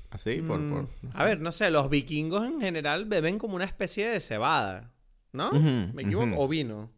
Así, 0.10 0.42
por, 0.42 0.60
mm, 0.60 0.88
A 1.14 1.24
ver, 1.24 1.40
no 1.40 1.52
sé, 1.52 1.72
los 1.72 1.90
vikingos 1.90 2.46
en 2.46 2.60
general 2.60 3.06
beben 3.06 3.38
como 3.38 3.56
una 3.56 3.66
especie 3.66 4.08
de 4.08 4.20
cebada, 4.20 4.94
¿no? 5.32 5.52
¿Me 5.52 6.04
equivoco? 6.04 6.36
O 6.38 6.48
vino. 6.48 6.92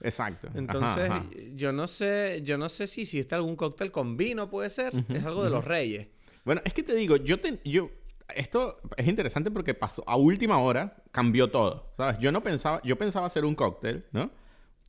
Exacto. 0.00 0.48
Entonces, 0.54 1.10
yo 1.54 1.72
no 1.72 1.86
sé, 1.86 2.42
yo 2.42 2.58
no 2.58 2.68
sé 2.68 2.86
si 2.86 3.02
hiciste 3.02 3.34
algún 3.34 3.56
cóctel 3.56 3.90
con 3.90 4.16
vino, 4.18 4.50
puede 4.50 4.68
ser. 4.68 4.92
Es 5.08 5.24
algo 5.24 5.44
de 5.44 5.50
los 5.50 5.64
reyes. 5.64 6.08
Bueno, 6.44 6.60
es 6.64 6.74
que 6.74 6.82
te 6.82 6.94
digo, 6.94 7.16
yo 7.16 7.40
te, 7.40 7.58
yo, 7.64 7.90
esto 8.34 8.82
es 8.98 9.08
interesante 9.08 9.50
porque 9.50 9.72
pasó 9.72 10.04
a 10.06 10.16
última 10.16 10.58
hora, 10.58 11.02
cambió 11.10 11.50
todo, 11.50 11.94
¿sabes? 11.96 12.18
Yo 12.18 12.32
no 12.32 12.42
pensaba, 12.42 12.82
yo 12.84 12.98
pensaba 12.98 13.26
hacer 13.26 13.46
un 13.46 13.54
cóctel, 13.54 14.04
¿no? 14.12 14.30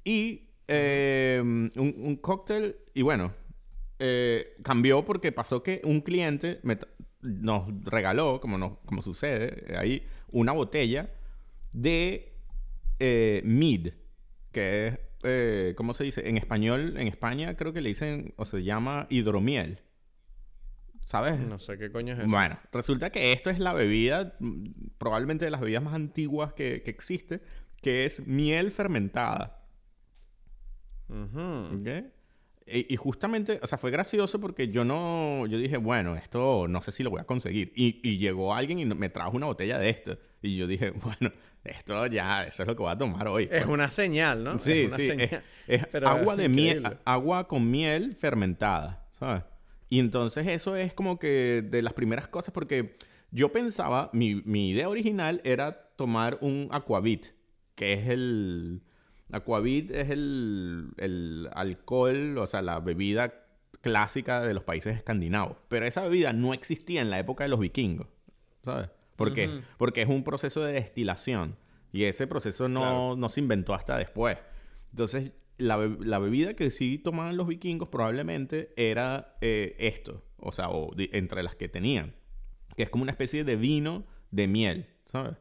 Y 0.03 0.49
Em, 0.67 1.69
un, 1.75 2.15
cóctel 2.17 2.77
y 2.93 3.03
bueno, 3.03 3.33
eh, 3.99 4.55
cambió 4.63 5.05
porque 5.05 5.31
pasó 5.31 5.61
que 5.61 5.81
un 5.83 6.01
cliente 6.01 6.59
nos 7.21 7.67
regaló, 7.83 8.39
como, 8.39 8.79
como 8.85 9.01
sucede 9.01 9.77
ahí, 9.77 10.05
una 10.31 10.53
botella 10.53 11.09
de 11.71 12.33
eh, 12.99 13.41
Mead, 13.43 13.93
que 14.51 14.87
es 14.87 14.99
eh, 15.27 15.73
¿cómo 15.75 15.95
se 15.95 16.03
dice? 16.03 16.29
En 16.29 16.37
español, 16.37 16.97
en 16.97 17.07
España 17.07 17.57
creo 17.57 17.73
que 17.73 17.81
le 17.81 17.89
dicen, 17.89 18.33
o 18.37 18.45
se 18.45 18.63
llama 18.63 19.07
hidromiel. 19.09 19.81
¿Sabes? 21.05 21.39
No 21.39 21.57
sé 21.57 21.77
qué 21.77 21.91
coño 21.91 22.13
es 22.13 22.19
eso. 22.19 22.27
Bueno, 22.29 22.59
resulta 22.71 23.11
que 23.11 23.31
esto 23.31 23.49
es 23.49 23.57
la 23.59 23.73
bebida, 23.73 24.35
mm, 24.39 24.65
probablemente 24.99 25.45
de 25.45 25.51
las 25.51 25.61
bebidas 25.61 25.83
más 25.83 25.95
antiguas 25.95 26.53
que, 26.53 26.83
que 26.83 26.91
existe, 26.91 27.41
que 27.81 28.05
es 28.05 28.25
miel 28.27 28.71
fermentada. 28.71 29.54
¿Ok? 31.09 32.05
Y, 32.67 32.93
y 32.93 32.95
justamente, 32.95 33.59
o 33.61 33.67
sea, 33.67 33.77
fue 33.77 33.91
gracioso 33.91 34.39
porque 34.39 34.67
yo 34.67 34.83
no, 34.83 35.45
yo 35.45 35.59
dije, 35.59 35.77
bueno, 35.77 36.15
esto 36.15 36.67
no 36.67 36.81
sé 36.81 36.91
si 36.91 37.03
lo 37.03 37.11
voy 37.11 37.21
a 37.21 37.25
conseguir. 37.25 37.71
Y, 37.75 37.99
y 38.01 38.17
llegó 38.17 38.55
alguien 38.55 38.79
y 38.79 38.85
me 38.85 39.09
trajo 39.09 39.37
una 39.37 39.45
botella 39.45 39.77
de 39.77 39.89
esto. 39.89 40.17
Y 40.41 40.55
yo 40.55 40.65
dije, 40.65 40.91
bueno, 41.03 41.31
esto 41.63 42.07
ya, 42.07 42.43
eso 42.43 42.63
es 42.63 42.67
lo 42.67 42.75
que 42.75 42.81
voy 42.81 42.91
a 42.91 42.97
tomar 42.97 43.27
hoy. 43.27 43.47
Es 43.51 43.65
una 43.65 43.89
señal, 43.89 44.43
¿no? 44.43 44.57
Sí, 44.57 44.81
es 44.81 44.87
una 44.87 44.97
sí. 44.97 45.07
señal. 45.07 45.29
Es, 45.67 45.81
es 45.81 45.87
Pero 45.91 46.09
agua 46.09 46.35
de 46.35 46.49
miel, 46.49 46.97
agua 47.05 47.47
con 47.47 47.69
miel 47.69 48.15
fermentada, 48.15 49.07
¿sabes? 49.11 49.43
Y 49.89 49.99
entonces 49.99 50.47
eso 50.47 50.75
es 50.75 50.93
como 50.93 51.19
que 51.19 51.63
de 51.69 51.81
las 51.81 51.93
primeras 51.93 52.27
cosas 52.27 52.51
porque 52.53 52.97
yo 53.31 53.51
pensaba, 53.51 54.09
mi, 54.13 54.35
mi 54.45 54.71
idea 54.71 54.89
original 54.89 55.41
era 55.43 55.91
tomar 55.95 56.37
un 56.41 56.69
aquavit, 56.71 57.27
que 57.75 57.93
es 57.93 58.07
el... 58.07 58.81
Aquavit 59.31 59.91
es 59.91 60.09
el, 60.09 60.89
el 60.97 61.49
alcohol, 61.53 62.37
o 62.37 62.47
sea, 62.47 62.61
la 62.61 62.79
bebida 62.79 63.33
clásica 63.81 64.41
de 64.41 64.53
los 64.53 64.63
países 64.63 64.95
escandinavos. 64.95 65.57
Pero 65.67 65.85
esa 65.85 66.01
bebida 66.01 66.33
no 66.33 66.53
existía 66.53 67.01
en 67.01 67.09
la 67.09 67.19
época 67.19 67.43
de 67.43 67.49
los 67.49 67.59
vikingos, 67.59 68.07
¿sabes? 68.63 68.89
¿Por 69.15 69.33
qué? 69.33 69.61
Porque 69.77 70.01
es 70.01 70.09
un 70.09 70.23
proceso 70.23 70.61
de 70.63 70.73
destilación. 70.73 71.55
Y 71.91 72.03
ese 72.03 72.27
proceso 72.27 72.67
no, 72.67 72.79
Claro. 72.81 73.15
no 73.17 73.29
se 73.29 73.39
inventó 73.39 73.73
hasta 73.73 73.97
después. 73.97 74.37
Entonces, 74.91 75.31
la, 75.57 75.77
be- 75.77 75.97
la 76.05 76.19
bebida 76.19 76.53
que 76.55 76.69
sí 76.69 76.97
tomaban 76.97 77.37
los 77.37 77.47
vikingos 77.47 77.87
probablemente 77.87 78.73
era 78.75 79.37
eh, 79.39 79.75
esto. 79.79 80.21
O 80.37 80.51
sea, 80.51 80.69
o 80.69 80.91
entre 80.97 81.41
las 81.43 81.55
que 81.55 81.69
tenían. 81.69 82.13
Que 82.75 82.83
es 82.83 82.89
como 82.89 83.03
una 83.03 83.11
especie 83.13 83.45
de 83.45 83.55
vino 83.55 84.03
de 84.31 84.47
miel, 84.47 84.87
¿sabes? 85.05 85.35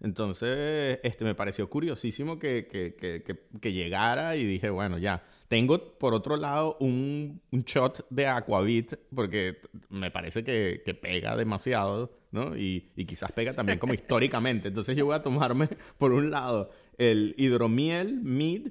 Entonces, 0.00 0.98
este, 1.02 1.24
me 1.24 1.34
pareció 1.34 1.70
curiosísimo 1.70 2.38
que, 2.38 2.66
que, 2.66 2.94
que, 2.94 3.22
que, 3.60 3.72
llegara 3.72 4.36
y 4.36 4.44
dije, 4.44 4.70
bueno, 4.70 4.98
ya. 4.98 5.24
Tengo, 5.48 5.98
por 5.98 6.14
otro 6.14 6.36
lado, 6.36 6.76
un, 6.80 7.40
un 7.50 7.60
shot 7.62 8.06
de 8.10 8.26
Aquavit, 8.26 8.94
porque 9.14 9.58
me 9.88 10.10
parece 10.10 10.42
que, 10.42 10.82
que 10.84 10.94
pega 10.94 11.36
demasiado, 11.36 12.18
¿no? 12.32 12.56
Y, 12.56 12.90
y 12.96 13.06
quizás 13.06 13.32
pega 13.32 13.54
también 13.54 13.78
como 13.78 13.94
históricamente. 13.94 14.68
Entonces 14.68 14.96
yo 14.96 15.06
voy 15.06 15.14
a 15.14 15.22
tomarme, 15.22 15.68
por 15.98 16.12
un 16.12 16.30
lado, 16.30 16.70
el 16.98 17.34
hidromiel 17.38 18.20
mid. 18.22 18.68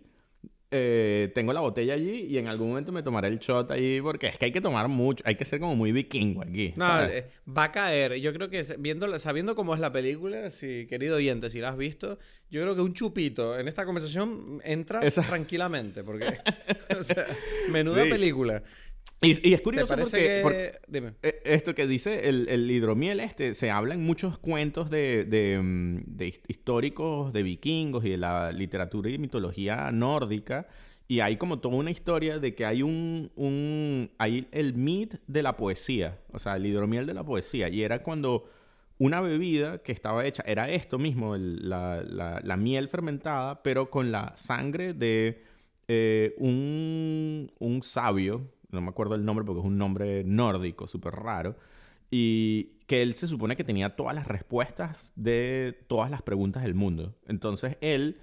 Eh, 0.75 1.32
tengo 1.36 1.53
la 1.53 1.62
botella 1.62 1.94
allí 1.94 2.25
y 2.30 2.38
en 2.39 2.48
algún 2.48 2.70
momento 2.70 2.92
me 2.92 3.03
tomaré 3.03 3.27
el 3.27 3.38
shot 3.39 3.70
ahí, 3.72 4.01
porque 4.01 4.27
es 4.27 4.38
que 4.39 4.46
hay 4.46 4.51
que 4.51 4.60
tomar 4.60 4.88
mucho, 4.88 5.24
hay 5.27 5.36
que 5.36 5.46
ser 5.46 5.60
como 5.60 5.75
muy 5.75 5.92
vikingo 5.92 6.42
aquí. 6.42 6.74
No, 6.75 7.03
eh, 7.03 7.27
va 7.48 7.65
a 7.65 7.72
caer. 7.72 8.15
Yo 8.20 8.34
creo 8.34 8.50
que 8.50 8.63
viendo, 8.80 9.18
sabiendo 9.20 9.53
cómo 9.56 9.75
es 9.75 9.80
la 9.80 9.92
película, 9.92 10.50
si, 10.50 10.88
querido 10.88 11.18
oyente, 11.18 11.50
si 11.51 11.60
la 11.60 11.70
has 11.70 11.77
visto, 11.77 12.18
yo 12.50 12.62
creo 12.63 12.75
que 12.75 12.82
un 12.82 12.94
chupito 12.94 13.58
en 13.60 13.68
esta 13.68 13.86
conversación 13.86 14.60
entra 14.65 15.00
Esa- 15.01 15.22
tranquilamente, 15.22 16.03
porque, 16.03 16.25
o 17.00 17.03
sea, 17.03 17.27
menuda 17.70 18.03
Sí. 18.03 18.10
película. 18.10 18.63
Y, 19.24 19.50
y 19.50 19.53
es 19.53 19.60
¿Te 19.60 19.63
curioso 19.63 19.96
porque, 19.96 20.12
que...? 20.18 20.39
porque- 20.44 20.72
Dime. 20.88 21.13
Eh, 21.24 21.42
Esto 21.46 21.74
que 21.74 21.88
dice 21.88 22.30
el, 22.30 22.48
el 22.50 22.70
hidromiel 22.70 23.20
este, 23.20 23.53
se 23.53 23.72
habla 23.72 23.94
en 23.96 24.03
muchos 24.03 24.38
cuentos 24.38 24.89
de, 24.89 25.25
de, 25.25 25.60
mm, 25.62 26.03
de 26.06 26.27
his- 26.27 26.42
históricos 26.48 27.34
de 27.34 27.44
vikingos 27.44 28.06
y 28.06 28.10
de 28.12 28.18
la 28.18 28.51
literatura 28.51 29.10
y 29.10 29.18
mitología 29.18 29.92
nórdica. 29.92 30.68
Y 31.08 31.20
hay 31.20 31.36
como 31.38 31.60
toda 31.60 31.75
una 31.75 31.92
historia 31.92 32.39
de 32.39 32.56
que 32.56 32.65
hay 32.65 32.82
un, 32.82 33.32
un... 33.36 34.10
Hay 34.18 34.48
el 34.51 34.74
mit 34.74 35.15
de 35.27 35.44
la 35.44 35.58
poesía. 35.58 36.18
O 36.32 36.39
sea, 36.39 36.56
el 36.56 36.65
hidromiel 36.65 37.06
de 37.06 37.13
la 37.13 37.24
poesía. 37.24 37.70
Y 37.70 37.84
era 37.84 38.01
cuando 38.03 38.50
una 39.00 39.20
bebida 39.22 39.80
que 39.80 39.92
estaba 39.92 40.25
hecha... 40.25 40.44
Era 40.48 40.70
esto 40.70 40.98
mismo, 41.00 41.36
el- 41.36 41.68
la, 41.70 42.01
la- 42.03 42.39
la 42.44 42.58
miel 42.58 42.88
fermentada, 42.88 43.62
pero 43.63 43.89
con 43.89 44.12
la 44.12 44.34
sangre 44.38 44.94
de 44.94 45.44
eh, 45.89 46.34
un, 46.38 47.51
un 47.60 47.84
sabio, 47.84 48.48
no 48.74 48.82
me 48.82 48.89
acuerdo 48.89 49.15
el 49.15 49.25
nombre 49.25 49.46
porque 49.46 49.62
es 49.62 49.65
un 49.65 49.77
nombre 49.77 50.24
nórdico 50.24 50.88
súper 50.88 51.13
raro, 51.15 51.56
y 52.12 52.79
que 52.88 53.01
él 53.01 53.16
se 53.16 53.27
supone 53.27 53.55
que 53.55 53.64
tenía 53.64 53.96
todas 53.96 54.14
las 54.14 54.27
respuestas 54.27 55.14
de 55.16 55.83
todas 55.88 56.12
las 56.12 56.22
preguntas 56.22 56.64
del 56.64 56.75
mundo. 56.75 57.16
Entonces 57.27 57.77
él, 57.81 58.20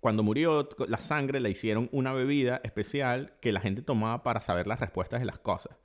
cuando 0.00 0.22
murió, 0.22 0.68
la 0.86 1.00
sangre 1.00 1.40
le 1.40 1.50
hicieron 1.50 1.88
una 1.90 2.12
bebida 2.12 2.60
especial 2.62 3.32
que 3.40 3.50
la 3.50 3.60
gente 3.60 3.82
tomaba 3.82 4.22
para 4.22 4.40
saber 4.40 4.66
las 4.66 4.78
respuestas 4.78 5.20
de 5.20 5.26
las 5.26 5.38
cosas. 5.38 5.76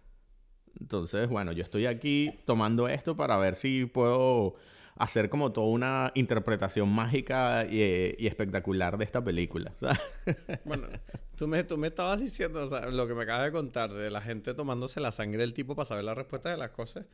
Entonces, 0.80 1.30
bueno, 1.30 1.52
yo 1.54 1.64
estoy 1.64 1.86
aquí 1.86 2.40
tomando 2.46 2.88
esto 2.88 3.16
para 3.16 3.38
ver 3.38 3.56
si 3.56 3.86
puedo 3.86 4.56
hacer 4.96 5.30
como 5.30 5.52
toda 5.52 5.68
una 5.68 6.12
interpretación 6.16 6.90
mágica 6.90 7.66
y, 7.66 8.16
y 8.18 8.28
espectacular 8.28 8.98
de 8.98 9.06
esta 9.06 9.24
película. 9.24 9.74
¿sabes? 9.80 10.00
Bueno, 10.66 10.88
tú 11.36 11.48
me, 11.48 11.64
tú 11.64 11.78
me 11.78 11.88
estabas 11.88 12.20
diciendo, 12.20 12.64
o 12.64 12.68
sea, 12.68 12.90
lo 12.90 13.08
que 13.08 13.14
me 13.14 13.24
acabas 13.24 13.46
de 13.46 13.52
contar 13.52 13.92
de 13.92 14.10
la 14.12 14.22
gente 14.22 14.54
tomándose 14.54 15.00
la 15.00 15.12
sangre 15.12 15.40
del 15.40 15.54
tipo 15.54 15.76
para 15.76 15.86
saber 15.86 16.04
la 16.04 16.16
respuesta 16.16 16.50
de 16.50 16.58
las 16.58 16.72
cosas. 16.72 17.06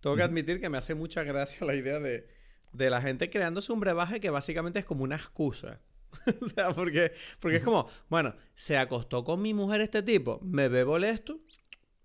Tengo 0.00 0.16
que 0.16 0.22
admitir 0.22 0.60
que 0.60 0.68
me 0.68 0.78
hace 0.78 0.94
mucha 0.94 1.22
gracia 1.24 1.66
la 1.66 1.74
idea 1.74 2.00
de, 2.00 2.28
de 2.72 2.90
la 2.90 3.00
gente 3.00 3.30
creándose 3.30 3.72
un 3.72 3.80
brebaje 3.80 4.20
que 4.20 4.30
básicamente 4.30 4.78
es 4.78 4.84
como 4.84 5.04
una 5.04 5.16
excusa. 5.16 5.80
o 6.42 6.48
sea, 6.48 6.70
porque, 6.70 7.12
porque 7.40 7.58
es 7.58 7.64
como, 7.64 7.88
bueno, 8.08 8.34
se 8.54 8.76
acostó 8.76 9.24
con 9.24 9.42
mi 9.42 9.54
mujer 9.54 9.80
este 9.80 10.02
tipo, 10.02 10.40
¿me 10.42 10.68
bebo 10.68 10.98
esto? 10.98 11.40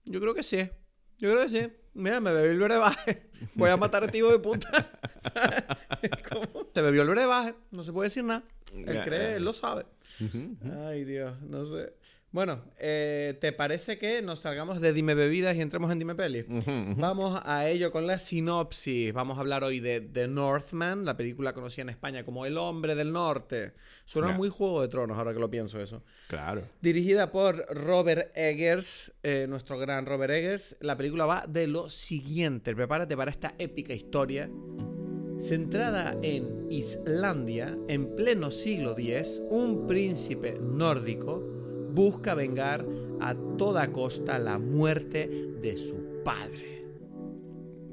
Yo 0.06 0.20
creo 0.20 0.34
que 0.34 0.44
sí. 0.44 0.70
Yo 1.22 1.30
creo 1.30 1.44
que 1.44 1.50
sí. 1.50 1.74
Mira, 1.94 2.20
me 2.20 2.34
bebí 2.34 2.50
el 2.50 2.60
brebaje. 2.60 3.30
Voy 3.54 3.70
a 3.70 3.78
matar 3.78 4.02
a 4.02 4.08
este 4.08 4.18
hijo 4.18 4.32
de 4.32 4.40
puta. 4.40 4.68
¿Sabes? 5.34 5.64
Te 6.74 6.82
bebió 6.82 7.04
el 7.04 7.10
brebaje. 7.10 7.54
No 7.70 7.84
se 7.84 7.94
puede 7.94 8.08
decir 8.08 8.24
nada. 8.24 8.44
Él 8.74 9.02
cree, 9.04 9.36
él 9.36 9.46
lo 9.46 9.54
sabe. 9.54 9.86
Ay, 10.88 11.04
Dios, 11.06 11.40
no 11.44 11.64
sé. 11.64 11.94
Bueno, 12.32 12.62
eh, 12.78 13.38
¿te 13.42 13.52
parece 13.52 13.98
que 13.98 14.22
nos 14.22 14.40
salgamos 14.40 14.80
de 14.80 14.94
Dime 14.94 15.16
Bebidas 15.16 15.54
y 15.58 15.62
entremos 15.62 15.92
en 15.92 16.00
Dime 16.00 16.16
Peli? 16.16 16.46
Vamos 16.96 17.42
a 17.44 17.68
ello 17.68 17.92
con 17.92 18.08
la 18.08 18.20
sinopsis. 18.20 19.12
Vamos 19.12 19.38
a 19.38 19.42
hablar 19.42 19.66
hoy 19.66 19.82
de 19.82 20.00
The 20.00 20.30
Northman, 20.30 21.04
la 21.04 21.18
película 21.18 21.52
conocida 21.52 21.82
en 21.82 21.90
España 21.90 22.24
como 22.24 22.46
El 22.46 22.58
Hombre 22.58 22.96
del 22.96 23.12
Norte. 23.12 23.74
Suena 24.06 24.32
muy 24.32 24.48
Juego 24.48 24.82
de 24.82 24.88
Tronos 24.88 25.18
ahora 25.18 25.34
que 25.34 25.40
lo 25.40 25.52
pienso 25.52 25.82
eso. 25.82 26.04
Claro. 26.30 26.64
Dirigida 26.82 27.34
por 27.34 27.66
Robert 27.76 28.32
Eggers, 28.34 29.12
eh, 29.24 29.46
nuestro 29.50 29.78
gran 29.78 30.06
Robert 30.06 30.32
Eggers. 30.32 30.78
La 30.80 30.96
película 30.96 31.26
va 31.26 31.46
de 31.50 31.68
lo 31.68 31.90
siguiente. 31.90 32.74
Prepárate 32.74 33.18
para 33.18 33.30
esta 33.30 33.56
épica 33.58 33.94
historia. 33.94 34.50
Centrada 35.38 36.16
en 36.22 36.68
Islandia, 36.70 37.78
en 37.90 38.16
pleno 38.16 38.52
siglo 38.52 38.92
X, 38.98 39.42
un 39.50 39.86
príncipe 39.86 40.58
nórdico 40.62 41.60
busca 41.94 42.34
vengar 42.36 42.86
a 43.20 43.36
toda 43.58 43.92
costa 43.92 44.40
la 44.40 44.58
muerte 44.60 45.28
de 45.62 45.78
su 45.78 46.22
padre. 46.24 46.86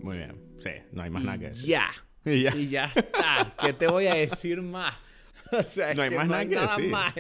Muy 0.02 0.16
bien. 0.18 0.37
Sí, 0.58 0.70
no 0.92 1.02
hay 1.02 1.11
más 1.11 1.22
nada 1.24 1.38
que 1.38 1.48
decir. 1.48 1.68
Ya. 1.68 1.88
Y 2.24 2.42
ya. 2.42 2.54
Y 2.56 2.68
ya 2.68 2.84
está. 2.87 3.54
¿Qué 3.61 3.72
te 3.72 3.87
voy 3.87 4.06
a 4.06 4.14
decir 4.14 4.62
más? 4.62 4.94
O 5.50 5.62
sea, 5.62 5.92
es 5.92 5.96
No 5.96 6.02
hay 6.02 6.11
que 6.11 6.16
más 6.16 6.26
no 6.26 6.30
nada 6.32 6.40
hay 6.42 6.48
que 6.48 6.54
nada 6.56 6.76
decir. 6.76 6.90
más. 6.90 7.14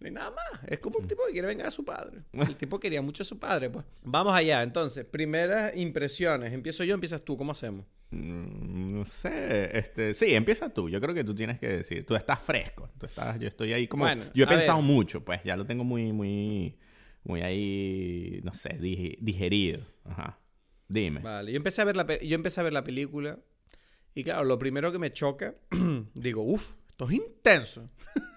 No 0.00 0.06
hay 0.06 0.10
nada 0.10 0.30
más. 0.32 0.60
Es 0.66 0.80
como 0.80 0.98
un 0.98 1.06
tipo 1.06 1.22
que 1.26 1.32
quiere 1.32 1.46
vengar 1.46 1.68
a 1.68 1.70
su 1.70 1.84
padre. 1.84 2.24
El 2.32 2.56
tipo 2.56 2.80
quería 2.80 3.00
mucho 3.00 3.22
a 3.22 3.26
su 3.26 3.38
padre, 3.38 3.70
pues. 3.70 3.84
Vamos 4.02 4.34
allá, 4.34 4.62
entonces. 4.64 5.04
Primeras 5.04 5.76
impresiones. 5.76 6.52
Empiezo 6.52 6.82
yo, 6.82 6.94
empiezas 6.94 7.22
tú. 7.22 7.36
¿Cómo 7.36 7.52
hacemos? 7.52 7.86
Mm, 8.14 8.98
No 8.98 9.04
sé, 9.04 9.76
este, 9.78 10.14
sí, 10.14 10.34
empieza 10.34 10.72
tú. 10.72 10.88
Yo 10.88 11.00
creo 11.00 11.14
que 11.14 11.24
tú 11.24 11.34
tienes 11.34 11.58
que 11.58 11.68
decir. 11.68 12.06
Tú 12.06 12.14
estás 12.14 12.40
fresco. 12.40 12.90
Tú 12.98 13.06
estás, 13.06 13.38
yo 13.38 13.48
estoy 13.48 13.72
ahí 13.72 13.88
como. 13.88 14.04
Bueno, 14.04 14.24
yo 14.34 14.44
he 14.44 14.46
pensado 14.46 14.78
ver. 14.78 14.86
mucho, 14.86 15.24
pues. 15.24 15.40
Ya 15.44 15.56
lo 15.56 15.66
tengo 15.66 15.84
muy, 15.84 16.12
muy, 16.12 16.78
muy 17.24 17.42
ahí, 17.42 18.40
no 18.44 18.52
sé, 18.52 18.76
digerido. 18.78 19.84
Ajá. 20.04 20.38
Dime. 20.88 21.20
Vale, 21.20 21.50
yo 21.50 21.56
empecé 21.56 21.82
a 21.82 21.84
ver 21.84 21.96
la, 21.96 22.06
yo 22.20 22.34
empecé 22.34 22.60
a 22.60 22.64
ver 22.64 22.72
la 22.72 22.84
película. 22.84 23.38
Y 24.14 24.22
claro, 24.22 24.44
lo 24.44 24.58
primero 24.58 24.92
que 24.92 24.98
me 24.98 25.10
choca, 25.10 25.54
digo, 26.14 26.42
uff, 26.42 26.74
esto 26.88 27.08
es 27.08 27.14
intenso. 27.16 27.88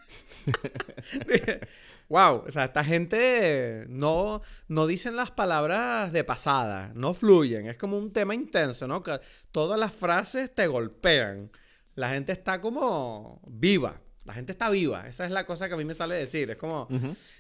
wow, 2.09 2.43
o 2.47 2.51
sea, 2.51 2.65
esta 2.65 2.83
gente 2.83 3.85
no, 3.89 4.41
no 4.67 4.87
dicen 4.87 5.15
las 5.15 5.31
palabras 5.31 6.11
de 6.11 6.23
pasada, 6.23 6.91
no 6.95 7.13
fluyen, 7.13 7.67
es 7.67 7.77
como 7.77 7.97
un 7.97 8.11
tema 8.11 8.35
intenso, 8.35 8.87
¿no? 8.87 9.03
Que 9.03 9.19
todas 9.51 9.79
las 9.79 9.93
frases 9.93 10.53
te 10.53 10.67
golpean. 10.67 11.51
La 11.95 12.09
gente 12.11 12.31
está 12.31 12.61
como 12.61 13.41
viva, 13.47 13.99
la 14.23 14.33
gente 14.33 14.51
está 14.51 14.69
viva, 14.69 15.07
esa 15.07 15.25
es 15.25 15.31
la 15.31 15.45
cosa 15.45 15.67
que 15.67 15.73
a 15.73 15.77
mí 15.77 15.85
me 15.85 15.95
sale 15.95 16.15
decir, 16.15 16.51
es 16.51 16.57
como, 16.57 16.87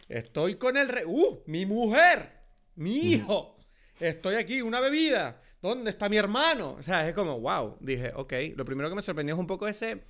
estoy 0.09 0.55
con 0.55 0.77
el 0.77 0.89
rey, 0.89 1.03
¡uh! 1.05 1.43
Mi 1.45 1.65
mujer, 1.65 2.31
mi 2.75 2.97
hijo, 2.97 3.57
estoy 3.99 4.35
aquí, 4.35 4.63
una 4.63 4.79
bebida, 4.79 5.41
¿dónde 5.61 5.91
está 5.91 6.09
mi 6.09 6.17
hermano? 6.17 6.75
O 6.79 6.81
sea, 6.81 7.07
es 7.07 7.13
como, 7.13 7.39
wow, 7.39 7.77
dije, 7.79 8.11
ok, 8.15 8.33
lo 8.55 8.65
primero 8.65 8.89
que 8.89 8.95
me 8.95 9.03
sorprendió 9.03 9.35
es 9.35 9.39
un 9.39 9.47
poco 9.47 9.67
ese 9.67 10.03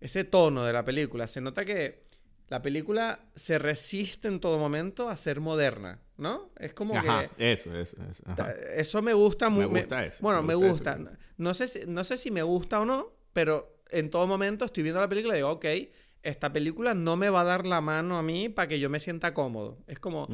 ese 0.00 0.24
tono 0.24 0.64
de 0.64 0.72
la 0.72 0.84
película. 0.84 1.26
Se 1.26 1.40
nota 1.40 1.64
que 1.64 2.04
La 2.50 2.60
película 2.60 3.20
se 3.36 3.60
resiste 3.60 4.26
en 4.26 4.40
todo 4.40 4.58
momento 4.58 5.08
a 5.08 5.16
ser 5.16 5.38
moderna, 5.40 6.02
¿no? 6.18 6.50
Es 6.58 6.72
como 6.74 6.96
Ajá, 6.96 7.30
que... 7.36 7.52
Eso, 7.52 7.72
eso, 7.76 7.96
eso. 8.10 8.24
Eso 8.74 9.02
me 9.02 9.14
gusta 9.14 9.48
mucho. 9.48 9.70
Me 9.70 9.82
gusta 9.82 10.04
eso. 10.04 10.18
Bueno, 10.20 10.42
me 10.42 10.56
gusta. 10.56 10.98
No, 11.36 11.54
sé 11.54 11.68
si, 11.68 11.82
no 11.86 12.02
sé 12.02 12.16
si 12.16 12.32
me 12.32 12.42
gusta 12.42 12.80
o 12.80 12.84
no, 12.84 13.12
pero 13.32 13.82
en 13.90 14.10
todo 14.10 14.26
momento 14.26 14.64
estoy 14.64 14.82
viendo 14.82 15.00
la 15.00 15.08
película 15.08 15.34
y 15.34 15.36
digo, 15.36 15.50
ok, 15.52 15.64
esta 16.24 16.52
película 16.52 16.92
no 16.92 17.16
me 17.16 17.30
va 17.30 17.42
a 17.42 17.44
dar 17.44 17.68
la 17.68 17.80
mano 17.80 18.18
a 18.18 18.22
mí 18.24 18.48
para 18.48 18.66
que 18.66 18.80
yo 18.80 18.90
me 18.90 18.98
sienta 18.98 19.32
cómodo. 19.32 19.78
Es 19.86 20.00
como, 20.00 20.26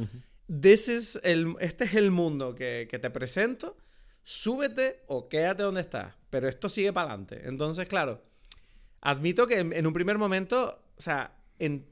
this 0.47 0.87
is 0.87 1.19
el, 1.23 1.55
este 1.59 1.83
es 1.83 1.93
el 1.93 2.09
mundo 2.09 2.55
que, 2.55 2.87
que 2.89 2.97
te 2.97 3.11
presento, 3.11 3.77
súbete 4.23 5.03
o 5.05 5.29
quédate 5.29 5.61
donde 5.61 5.81
estás, 5.81 6.15
pero 6.31 6.49
esto 6.49 6.67
sigue 6.67 6.91
para 6.91 7.09
adelante. 7.09 7.43
Entonces, 7.45 7.87
claro, 7.87 8.23
admito 9.01 9.45
que 9.45 9.59
en 9.59 9.85
un 9.85 9.93
primer 9.93 10.17
momento, 10.17 10.83
o 10.97 11.01
sea, 11.01 11.36
en 11.59 11.87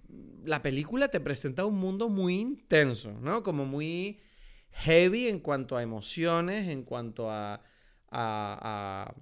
la 0.46 0.62
película 0.62 1.10
te 1.10 1.20
presenta 1.20 1.66
un 1.66 1.80
mundo 1.80 2.10
muy 2.10 2.36
intenso, 2.36 3.12
¿no? 3.22 3.44
Como 3.44 3.66
muy 3.66 4.20
heavy 4.72 5.28
en 5.28 5.40
cuanto 5.40 5.78
a 5.78 5.84
emociones, 5.84 6.70
en 6.70 6.84
cuanto 6.84 7.32
a, 7.32 7.62
a, 8.12 9.14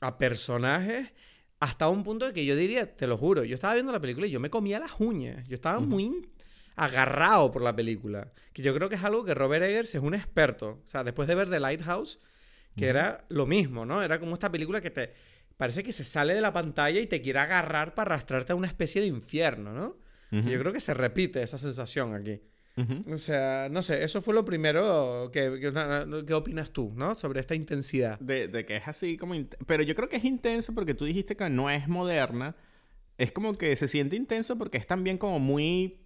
a, 0.00 0.18
personajes, 0.18 1.12
hasta 1.60 1.88
un 1.88 2.02
punto 2.02 2.26
de 2.26 2.32
que 2.32 2.44
yo 2.44 2.56
diría, 2.56 2.96
te 2.96 3.06
lo 3.06 3.16
juro, 3.16 3.44
yo 3.44 3.54
estaba 3.54 3.74
viendo 3.74 3.92
la 3.92 4.00
película 4.00 4.26
y 4.26 4.30
yo 4.30 4.40
me 4.40 4.50
comía 4.50 4.78
las 4.78 4.92
uñas, 4.98 5.46
yo 5.48 5.54
estaba 5.54 5.80
muy 5.80 6.28
agarrado 6.74 7.50
por 7.50 7.62
la 7.62 7.76
película, 7.76 8.32
que 8.52 8.62
yo 8.62 8.74
creo 8.74 8.88
que 8.88 8.94
es 8.94 9.04
algo 9.04 9.24
que 9.24 9.34
Robert 9.34 9.64
Eggers 9.64 9.94
es 9.94 10.00
un 10.00 10.14
experto, 10.14 10.80
o 10.84 10.88
sea, 10.88 11.04
después 11.04 11.28
de 11.28 11.34
ver 11.34 11.50
The 11.50 11.60
Lighthouse, 11.60 12.18
que 12.74 12.86
era 12.86 13.26
lo 13.28 13.46
mismo, 13.46 13.84
¿no? 13.84 14.02
Era 14.02 14.18
como 14.18 14.34
esta 14.34 14.50
película 14.50 14.80
que 14.80 14.90
te 14.90 15.12
parece 15.56 15.82
que 15.82 15.92
se 15.92 16.04
sale 16.04 16.34
de 16.34 16.40
la 16.40 16.52
pantalla 16.52 17.00
y 17.00 17.06
te 17.06 17.22
quiere 17.22 17.38
agarrar 17.38 17.94
para 17.94 18.14
arrastrarte 18.14 18.52
a 18.52 18.56
una 18.56 18.66
especie 18.66 19.00
de 19.00 19.06
infierno, 19.08 19.72
¿no? 19.72 20.02
yo 20.32 20.58
creo 20.58 20.72
que 20.72 20.80
se 20.80 20.94
repite 20.94 21.42
esa 21.42 21.58
sensación 21.58 22.14
aquí. 22.14 22.40
O 23.10 23.18
sea, 23.18 23.68
no 23.70 23.82
sé, 23.82 24.02
eso 24.02 24.22
fue 24.22 24.32
lo 24.32 24.46
primero 24.46 25.30
que, 25.30 25.60
que, 26.26 26.34
opinas 26.34 26.70
tú, 26.70 26.92
¿no? 26.96 27.14
Sobre 27.14 27.40
esta 27.40 27.54
intensidad. 27.54 28.18
De, 28.18 28.48
de 28.48 28.64
que 28.64 28.76
es 28.76 28.88
así 28.88 29.18
como... 29.18 29.34
Pero 29.66 29.82
yo 29.82 29.94
creo 29.94 30.08
que 30.08 30.16
es 30.16 30.24
intenso 30.24 30.74
porque 30.74 30.94
tú 30.94 31.04
dijiste 31.04 31.36
que 31.36 31.50
no 31.50 31.68
es 31.68 31.86
moderna. 31.86 32.56
Es 33.18 33.30
como 33.30 33.58
que 33.58 33.76
se 33.76 33.88
siente 33.88 34.16
intenso 34.16 34.56
porque 34.56 34.78
es 34.78 34.86
también 34.86 35.18
como 35.18 35.38
muy 35.38 36.00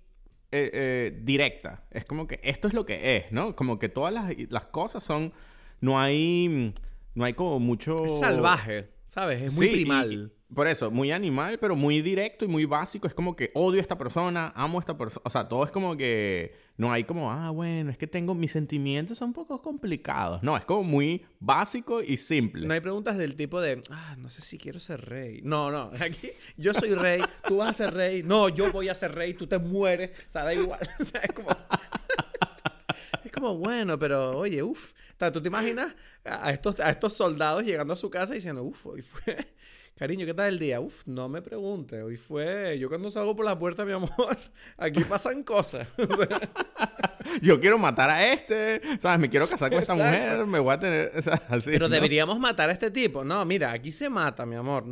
eh, 0.51 0.71
eh, 0.73 1.21
directa. 1.23 1.85
Es 1.93 2.05
como 2.05 2.27
que 2.27 2.41
esto 2.43 2.67
es 2.67 2.75
lo 2.75 2.85
que 2.85 3.17
es, 3.17 3.31
¿no? 3.31 3.55
Como 3.55 3.79
que 3.79 3.89
todas 3.89 4.13
las, 4.13 4.33
las 4.51 4.67
cosas 4.67 5.05
son... 5.05 5.33
No 5.81 6.01
hay... 6.01 6.75
No 7.15 7.25
hay 7.25 7.35
como 7.35 7.61
mucho... 7.61 8.05
Es 8.05 8.19
salvaje. 8.19 8.96
¿Sabes? 9.07 9.41
Es 9.41 9.55
muy 9.55 9.69
primal. 9.69 10.33
por 10.53 10.67
eso, 10.67 10.91
muy 10.91 11.13
animal, 11.13 11.59
pero 11.61 11.77
muy 11.77 12.03
directo 12.03 12.45
y 12.45 12.49
muy 12.49 12.65
básico. 12.65 13.07
Es 13.07 13.15
como 13.15 13.37
que 13.37 13.53
odio 13.55 13.79
a 13.79 13.83
esta 13.83 13.97
persona, 13.97 14.53
amo 14.57 14.79
a 14.79 14.81
esta 14.81 14.99
persona. 14.99 15.23
O 15.25 15.31
sea, 15.31 15.49
todo 15.49 15.65
es 15.65 15.71
como 15.71 15.97
que 15.97 16.55
no 16.77 16.93
hay 16.93 17.05
como, 17.05 17.31
ah, 17.31 17.51
bueno, 17.51 17.91
es 17.91 17.99
que 17.99 18.07
tengo 18.07 18.35
mis 18.35 18.51
sentimientos 18.51 19.19
son 19.19 19.29
un 19.29 19.35
poco 19.35 19.63
complicados. 19.63 20.43
No, 20.43 20.57
es 20.57 20.65
como 20.65 20.83
muy 20.83 21.25
básico 21.39 22.03
y 22.03 22.17
simple. 22.17 22.67
No 22.67 22.75
hay 22.75 22.81
preguntas 22.81 23.17
del 23.17 23.37
tipo 23.37 23.61
de, 23.61 23.81
ah, 23.91 24.17
no 24.19 24.29
sé 24.29 24.43
si 24.43 24.59
quiero 24.59 24.81
ser 24.81 25.09
rey. 25.09 25.41
No, 25.43 25.71
no, 25.71 25.91
aquí 26.01 26.31
yo 26.57 26.75
soy 26.75 26.95
rey, 26.95 27.23
tú 27.47 27.59
vas 27.59 27.71
a 27.71 27.73
ser 27.73 27.95
rey. 27.95 28.23
No, 28.25 28.49
yo 28.49 28.73
voy 28.73 28.89
a 28.89 28.95
ser 28.95 29.15
rey, 29.15 29.35
tú 29.35 29.47
te 29.47 29.59
mueres. 29.59 30.11
O 30.27 30.31
sea, 30.31 30.45
da 30.45 30.55
igual. 30.55 30.81
O 31.01 31.05
sea, 31.05 31.21
es 31.21 31.33
como. 31.33 31.51
es 33.25 33.33
como, 33.33 33.57
bueno, 33.57 33.99
pero 33.99 34.37
oye, 34.39 34.63
uff. 34.63 34.93
¿Tú 35.19 35.41
te 35.41 35.49
imaginas 35.49 35.95
a 36.25 36.51
estos, 36.51 36.79
a 36.81 36.91
estos 36.91 37.13
soldados 37.15 37.65
llegando 37.65 37.95
a 37.95 37.97
su 37.97 38.11
casa 38.11 38.35
y 38.35 38.37
diciendo, 38.37 38.63
uff, 38.63 38.87
hoy 38.87 39.03
fue, 39.03 39.37
cariño, 39.97 40.27
¿qué 40.27 40.35
tal 40.35 40.49
el 40.49 40.59
día? 40.59 40.81
Uff, 40.81 41.07
no 41.07 41.29
me 41.29 41.41
pregunte, 41.41 42.03
hoy 42.03 42.17
fue, 42.17 42.79
yo 42.79 42.89
cuando 42.89 43.11
salgo 43.11 43.35
por 43.35 43.47
la 43.47 43.59
puerta, 43.59 43.85
mi 43.85 43.93
amor, 43.93 44.39
aquí 44.77 45.05
pasan 45.05 45.43
cosas. 45.43 45.89
yo 47.43 47.59
quiero 47.61 47.79
matar 47.79 48.11
a 48.11 48.33
este, 48.33 48.83
¿sabes? 49.01 49.19
Me 49.19 49.31
quiero 49.31 49.49
casar 49.49 49.71
con 49.71 49.81
esta 49.81 49.95
mujer, 49.95 50.47
me 50.47 50.59
voy 50.59 50.75
a 50.75 50.79
tener, 50.79 51.13
así, 51.49 51.71
Pero 51.71 51.89
deberíamos 51.89 52.39
matar 52.39 52.69
a 52.69 52.73
este 52.73 52.91
tipo. 52.91 53.25
No, 53.25 53.45
mira, 53.47 53.73
aquí 53.73 53.91
se 53.91 54.11
mata, 54.11 54.45
mi 54.45 54.57
amor. 54.57 54.85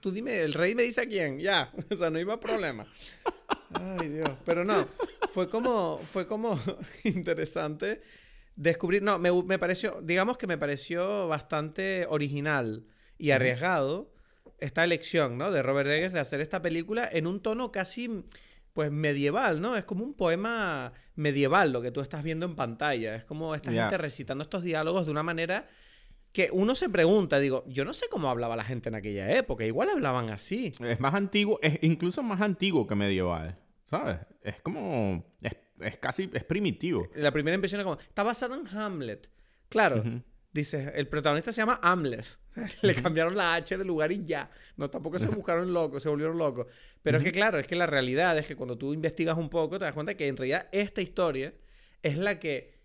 Tú 0.00 0.10
dime, 0.10 0.40
el 0.40 0.54
rey 0.54 0.74
me 0.74 0.82
dice 0.82 1.02
a 1.02 1.06
quién, 1.06 1.38
ya, 1.38 1.70
o 1.90 1.94
sea, 1.94 2.08
no 2.08 2.18
iba 2.18 2.34
a 2.34 2.40
problema. 2.40 2.86
Ay, 3.74 4.08
Dios. 4.08 4.30
Pero 4.44 4.64
no, 4.64 4.88
fue 5.32 5.48
como, 5.48 6.00
fue 6.10 6.26
como 6.26 6.58
interesante 7.04 8.00
descubrir, 8.56 9.02
no, 9.02 9.18
me, 9.18 9.58
pareció, 9.58 10.00
digamos 10.02 10.38
que 10.38 10.46
me 10.46 10.58
pareció 10.58 11.28
bastante 11.28 12.06
original 12.08 12.86
y 13.18 13.30
arriesgado 13.30 14.12
esta 14.58 14.84
elección, 14.84 15.38
¿no? 15.38 15.50
De 15.50 15.62
Robert 15.62 15.88
Eggers 15.88 16.12
de 16.12 16.20
hacer 16.20 16.40
esta 16.40 16.62
película 16.62 17.08
en 17.10 17.26
un 17.26 17.40
tono 17.40 17.72
casi, 17.72 18.24
pues, 18.72 18.90
medieval, 18.90 19.60
¿no? 19.60 19.76
Es 19.76 19.84
como 19.84 20.04
un 20.04 20.14
poema 20.14 20.92
medieval 21.14 21.72
lo 21.72 21.82
que 21.82 21.90
tú 21.90 22.00
estás 22.00 22.22
viendo 22.22 22.46
en 22.46 22.54
pantalla. 22.54 23.16
Es 23.16 23.24
como 23.24 23.54
esta 23.54 23.72
gente 23.72 23.98
recitando 23.98 24.42
estos 24.42 24.62
diálogos 24.62 25.06
de 25.06 25.12
una 25.12 25.22
manera 25.22 25.66
que 26.32 26.48
uno 26.52 26.74
se 26.74 26.88
pregunta, 26.88 27.38
digo, 27.38 27.64
yo 27.68 27.84
no 27.84 27.92
sé 27.92 28.06
cómo 28.10 28.30
hablaba 28.30 28.56
la 28.56 28.64
gente 28.64 28.88
en 28.88 28.94
aquella 28.94 29.30
época, 29.36 29.64
igual 29.64 29.90
hablaban 29.90 30.30
así. 30.30 30.72
Es 30.80 30.98
más 30.98 31.14
antiguo, 31.14 31.58
es 31.62 31.78
incluso 31.82 32.22
más 32.22 32.40
antiguo 32.40 32.86
que 32.86 32.94
medieval, 32.94 33.58
¿sabes? 33.84 34.18
Es 34.42 34.62
como, 34.62 35.24
es 35.42 35.52
casi, 36.00 36.30
es 36.32 36.44
primitivo. 36.44 37.08
La 37.14 37.30
primera 37.30 37.54
impresión 37.54 37.80
es 37.80 37.84
como, 37.84 37.98
está 37.98 38.22
basado 38.22 38.54
en 38.54 38.66
Hamlet. 38.76 39.30
Claro, 39.68 40.02
dice, 40.52 40.92
el 40.94 41.08
protagonista 41.08 41.52
se 41.52 41.60
llama 41.60 41.80
Hamlet. 41.82 42.24
Le 42.82 42.94
cambiaron 42.94 43.34
la 43.34 43.54
H 43.54 43.78
de 43.78 43.84
lugar 43.84 44.12
y 44.12 44.24
ya. 44.24 44.50
No, 44.76 44.90
tampoco 44.90 45.18
se 45.18 45.28
buscaron 45.30 45.72
locos, 45.72 46.02
se 46.02 46.08
volvieron 46.08 46.36
locos. 46.38 46.66
Pero 47.02 47.18
es 47.18 47.24
que 47.24 47.32
claro, 47.32 47.58
es 47.58 47.66
que 47.66 47.76
la 47.76 47.86
realidad 47.86 48.36
es 48.38 48.46
que 48.46 48.56
cuando 48.56 48.76
tú 48.76 48.92
investigas 48.92 49.38
un 49.38 49.48
poco, 49.48 49.78
te 49.78 49.84
das 49.84 49.94
cuenta 49.94 50.14
que 50.14 50.26
en 50.26 50.36
realidad 50.36 50.68
esta 50.72 51.00
historia 51.00 51.54
es 52.02 52.16
la 52.18 52.38
que 52.38 52.82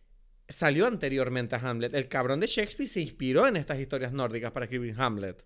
salió 0.47 0.87
anteriormente 0.87 1.55
a 1.55 1.59
Hamlet. 1.59 1.93
El 1.93 2.07
cabrón 2.07 2.39
de 2.39 2.47
Shakespeare 2.47 2.87
se 2.87 3.01
inspiró 3.01 3.47
en 3.47 3.57
estas 3.57 3.79
historias 3.79 4.13
nórdicas 4.13 4.51
para 4.51 4.65
escribir 4.65 4.95
Hamlet. 4.97 5.45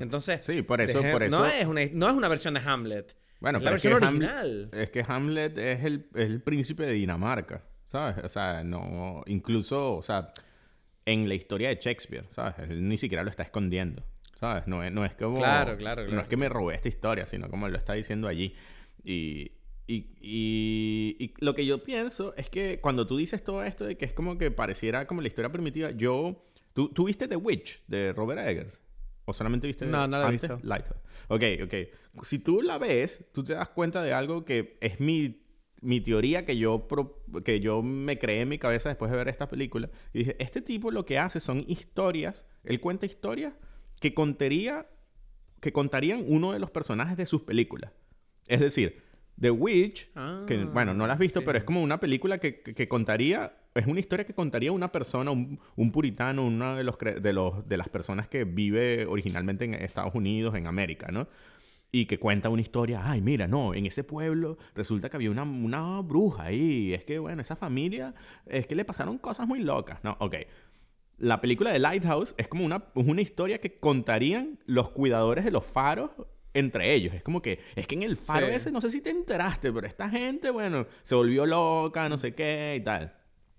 Entonces, 0.00 0.44
sí, 0.44 0.62
por 0.62 0.80
eso, 0.80 1.00
por 1.10 1.22
eso. 1.22 1.38
No, 1.38 1.46
es 1.46 1.66
una, 1.66 1.80
no 1.92 2.08
es 2.08 2.14
una 2.14 2.28
versión 2.28 2.54
de 2.54 2.60
Hamlet. 2.60 3.16
Bueno, 3.40 3.58
la 3.58 3.70
versión 3.70 3.94
original. 3.94 4.68
es 4.72 4.90
que 4.90 5.04
Hamlet 5.06 5.56
es 5.56 5.84
el, 5.84 6.42
príncipe 6.42 6.84
de 6.84 6.92
Dinamarca, 6.92 7.64
¿sabes? 7.86 8.22
O 8.22 8.28
sea, 8.28 8.62
no. 8.62 9.22
Incluso, 9.26 9.96
o 9.96 10.02
sea, 10.02 10.32
en 11.06 11.28
la 11.28 11.34
historia 11.34 11.70
de 11.70 11.76
Shakespeare, 11.76 12.26
¿sabes? 12.30 12.58
Él 12.58 12.86
ni 12.86 12.98
siquiera 12.98 13.24
lo 13.24 13.30
está 13.30 13.42
escondiendo, 13.42 14.04
¿sabes? 14.38 14.66
No 14.66 14.84
es, 14.84 14.92
no 14.92 15.06
es 15.06 15.14
como. 15.14 15.38
Claro, 15.38 15.76
claro, 15.78 16.02
claro. 16.02 16.14
No 16.14 16.20
es 16.20 16.28
que 16.28 16.36
me 16.36 16.50
robé 16.50 16.74
esta 16.74 16.88
historia, 16.88 17.24
sino 17.24 17.48
como 17.48 17.66
lo 17.68 17.78
está 17.78 17.94
diciendo 17.94 18.28
allí. 18.28 18.54
Y, 19.02 19.52
y, 19.86 20.06
y, 20.20 21.34
lo 21.38 21.54
que 21.54 21.64
yo 21.64 21.82
pienso 21.82 22.34
es 22.36 22.50
que 22.50 22.78
cuando 22.80 23.06
tú 23.06 23.16
dices 23.16 23.42
todo 23.42 23.64
esto 23.64 23.86
de 23.86 23.96
que 23.96 24.04
es 24.04 24.12
como 24.12 24.36
que 24.36 24.50
pareciera 24.50 25.06
como 25.06 25.22
la 25.22 25.28
historia 25.28 25.50
primitiva, 25.50 25.90
yo... 25.90 26.46
¿Tú, 26.72 26.88
¿tú 26.90 27.06
viste 27.06 27.26
The 27.26 27.34
Witch 27.34 27.82
de 27.88 28.12
Robert 28.12 28.46
Eggers? 28.46 28.80
¿O 29.30 29.32
solamente 29.32 29.66
viste 29.66 29.86
No, 29.86 30.06
no 30.06 30.18
la 30.18 30.28
he 30.28 30.32
visto. 30.32 30.58
Lighthouse. 30.62 31.00
Ok, 31.28 31.42
ok 31.64 31.74
si 32.22 32.38
tú 32.38 32.62
la 32.62 32.78
ves, 32.78 33.26
tú 33.32 33.44
te 33.44 33.54
das 33.54 33.68
cuenta 33.68 34.02
de 34.02 34.12
algo 34.12 34.44
que 34.44 34.76
es 34.80 35.00
mi, 35.00 35.42
mi 35.80 36.00
teoría 36.00 36.44
que 36.44 36.56
yo, 36.56 36.86
que 37.44 37.60
yo 37.60 37.82
me 37.82 38.18
creé 38.18 38.42
en 38.42 38.48
mi 38.48 38.58
cabeza 38.58 38.88
después 38.88 39.10
de 39.10 39.16
ver 39.16 39.28
esta 39.28 39.48
película. 39.48 39.90
Y 40.12 40.20
dije, 40.20 40.36
este 40.38 40.60
tipo 40.60 40.90
lo 40.90 41.06
que 41.06 41.18
hace 41.18 41.40
son 41.40 41.64
historias, 41.66 42.46
él 42.64 42.80
cuenta 42.80 43.06
historias 43.06 43.54
que 44.00 44.14
contaría, 44.14 44.88
que 45.60 45.72
contarían 45.72 46.24
uno 46.26 46.52
de 46.52 46.58
los 46.58 46.70
personajes 46.70 47.16
de 47.16 47.26
sus 47.26 47.42
películas. 47.42 47.92
Es 48.46 48.60
decir, 48.60 49.02
The 49.40 49.50
Witch, 49.50 50.10
que 50.46 50.54
ah, 50.54 50.70
bueno, 50.72 50.92
no 50.92 51.06
la 51.06 51.14
has 51.14 51.18
visto, 51.18 51.42
pero 51.42 51.58
es 51.58 51.64
como 51.64 51.82
una 51.82 51.98
película 51.98 52.38
que, 52.38 52.60
que, 52.60 52.88
contaría, 52.88 53.54
es 53.74 53.86
una 53.86 54.00
historia 54.00 54.26
que 54.26 54.34
contaría 54.34 54.70
una 54.70 54.92
persona, 54.92 55.30
un, 55.30 55.58
un 55.76 55.92
puritano, 55.92 56.46
uno 56.46 56.76
de 56.76 56.84
los, 56.84 56.98
de 56.98 57.32
los 57.32 57.66
de 57.66 57.76
las 57.76 57.88
personas 57.88 58.28
que 58.28 58.44
vive 58.44 59.06
originalmente 59.06 59.64
en 59.64 59.74
Estados 59.74 60.14
Unidos, 60.14 60.54
en 60.54 60.66
América, 60.66 61.08
¿no? 61.10 61.28
y 61.92 62.06
que 62.06 62.18
cuenta 62.18 62.48
una 62.48 62.62
historia, 62.62 63.02
ay, 63.04 63.20
mira, 63.20 63.48
no, 63.48 63.74
en 63.74 63.86
ese 63.86 64.04
pueblo 64.04 64.58
resulta 64.74 65.10
que 65.10 65.16
había 65.16 65.30
una, 65.30 65.42
una 65.42 66.00
bruja 66.02 66.44
ahí, 66.44 66.94
es 66.94 67.04
que, 67.04 67.18
bueno, 67.18 67.42
esa 67.42 67.56
familia, 67.56 68.14
es 68.46 68.66
que 68.66 68.74
le 68.74 68.84
pasaron 68.84 69.18
cosas 69.18 69.48
muy 69.48 69.60
locas, 69.60 69.98
¿no? 70.04 70.16
Ok. 70.20 70.36
La 71.18 71.40
película 71.40 71.70
de 71.70 71.78
Lighthouse 71.78 72.34
es 72.38 72.48
como 72.48 72.64
una, 72.64 72.84
una 72.94 73.20
historia 73.20 73.58
que 73.58 73.78
contarían 73.78 74.58
los 74.66 74.90
cuidadores 74.90 75.44
de 75.44 75.50
los 75.50 75.64
faros 75.64 76.10
entre 76.54 76.94
ellos. 76.94 77.14
Es 77.14 77.22
como 77.22 77.42
que, 77.42 77.60
es 77.76 77.86
que 77.86 77.94
en 77.94 78.02
el 78.02 78.16
faro 78.16 78.46
ese, 78.46 78.70
no 78.70 78.80
sé 78.80 78.90
si 78.90 79.00
te 79.00 79.10
enteraste, 79.10 79.72
pero 79.72 79.86
esta 79.86 80.08
gente, 80.08 80.50
bueno, 80.50 80.86
se 81.02 81.14
volvió 81.14 81.46
loca, 81.46 82.08
no 82.08 82.18
sé 82.18 82.34
qué 82.34 82.76
y 82.78 82.84
tal. 82.84 83.14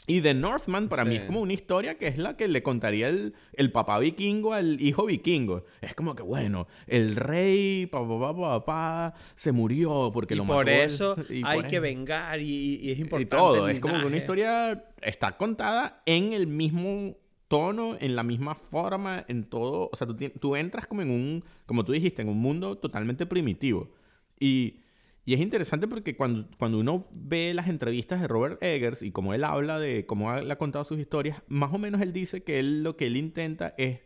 Y 0.07 0.21
The 0.21 0.33
Northman 0.33 0.89
para 0.89 1.05
mí 1.05 1.15
es 1.15 1.23
como 1.23 1.41
una 1.41 1.53
historia 1.53 1.95
que 1.97 2.07
es 2.07 2.17
la 2.17 2.35
que 2.35 2.47
le 2.47 2.63
contaría 2.63 3.07
el, 3.07 3.35
el, 3.53 3.71
papá 3.71 3.99
vikingo 3.99 4.53
al 4.53 4.81
hijo 4.81 5.05
vikingo. 5.05 5.65
Es 5.79 5.93
como 5.93 6.15
que, 6.15 6.23
bueno, 6.23 6.67
el 6.87 7.15
rey, 7.15 7.85
papá, 7.85 8.19
papá, 8.19 8.35
papá, 8.35 9.13
se 9.35 9.51
murió 9.51 10.09
porque 10.11 10.35
lo 10.35 10.43
mató. 10.43 10.55
Por 10.55 10.69
eso 10.69 11.15
hay 11.43 11.63
que 11.63 11.79
vengar 11.79 12.41
y, 12.41 12.91
es 12.91 12.99
importante. 12.99 13.35
Y 13.35 13.39
todo, 13.39 13.69
es 13.69 13.79
como 13.79 13.99
que 13.99 14.05
una 14.07 14.17
historia 14.17 14.91
está 15.01 15.37
contada 15.37 16.01
en 16.07 16.33
el 16.33 16.47
mismo 16.47 17.15
tono, 17.51 17.97
en 17.99 18.15
la 18.15 18.23
misma 18.23 18.55
forma, 18.55 19.25
en 19.27 19.43
todo. 19.43 19.89
O 19.91 19.95
sea, 19.97 20.07
tú, 20.07 20.55
entras 20.55 20.87
como 20.87 21.01
en 21.01 21.11
un, 21.11 21.43
como 21.65 21.83
tú 21.83 21.91
dijiste, 21.91 22.21
en 22.21 22.29
un 22.29 22.39
mundo 22.39 22.77
totalmente 22.77 23.25
primitivo. 23.25 23.91
Y 24.39 24.79
Y 25.25 25.33
es 25.33 25.41
interesante 25.41 25.87
porque 25.87 26.15
cuando, 26.15 26.47
cuando 26.57 26.79
uno 26.79 27.07
ve 27.11 27.53
las 27.53 27.67
entrevistas 27.67 28.21
de 28.21 28.27
Robert 28.27 28.63
Eggers 28.63 29.01
y 29.03 29.11
como 29.11 29.33
él 29.33 29.43
habla 29.43 29.79
de 29.79 30.05
cómo 30.05 30.33
él 30.33 30.49
ha 30.49 30.57
contado 30.57 30.85
sus 30.85 30.97
historias, 30.97 31.43
más 31.47 31.73
o 31.73 31.77
menos 31.77 31.99
él 32.01 32.13
dice 32.13 32.43
que 32.43 32.59
él 32.59 32.83
lo 32.83 32.95
que 32.95 33.07
él 33.07 33.17
intenta 33.17 33.75
es 33.77 33.99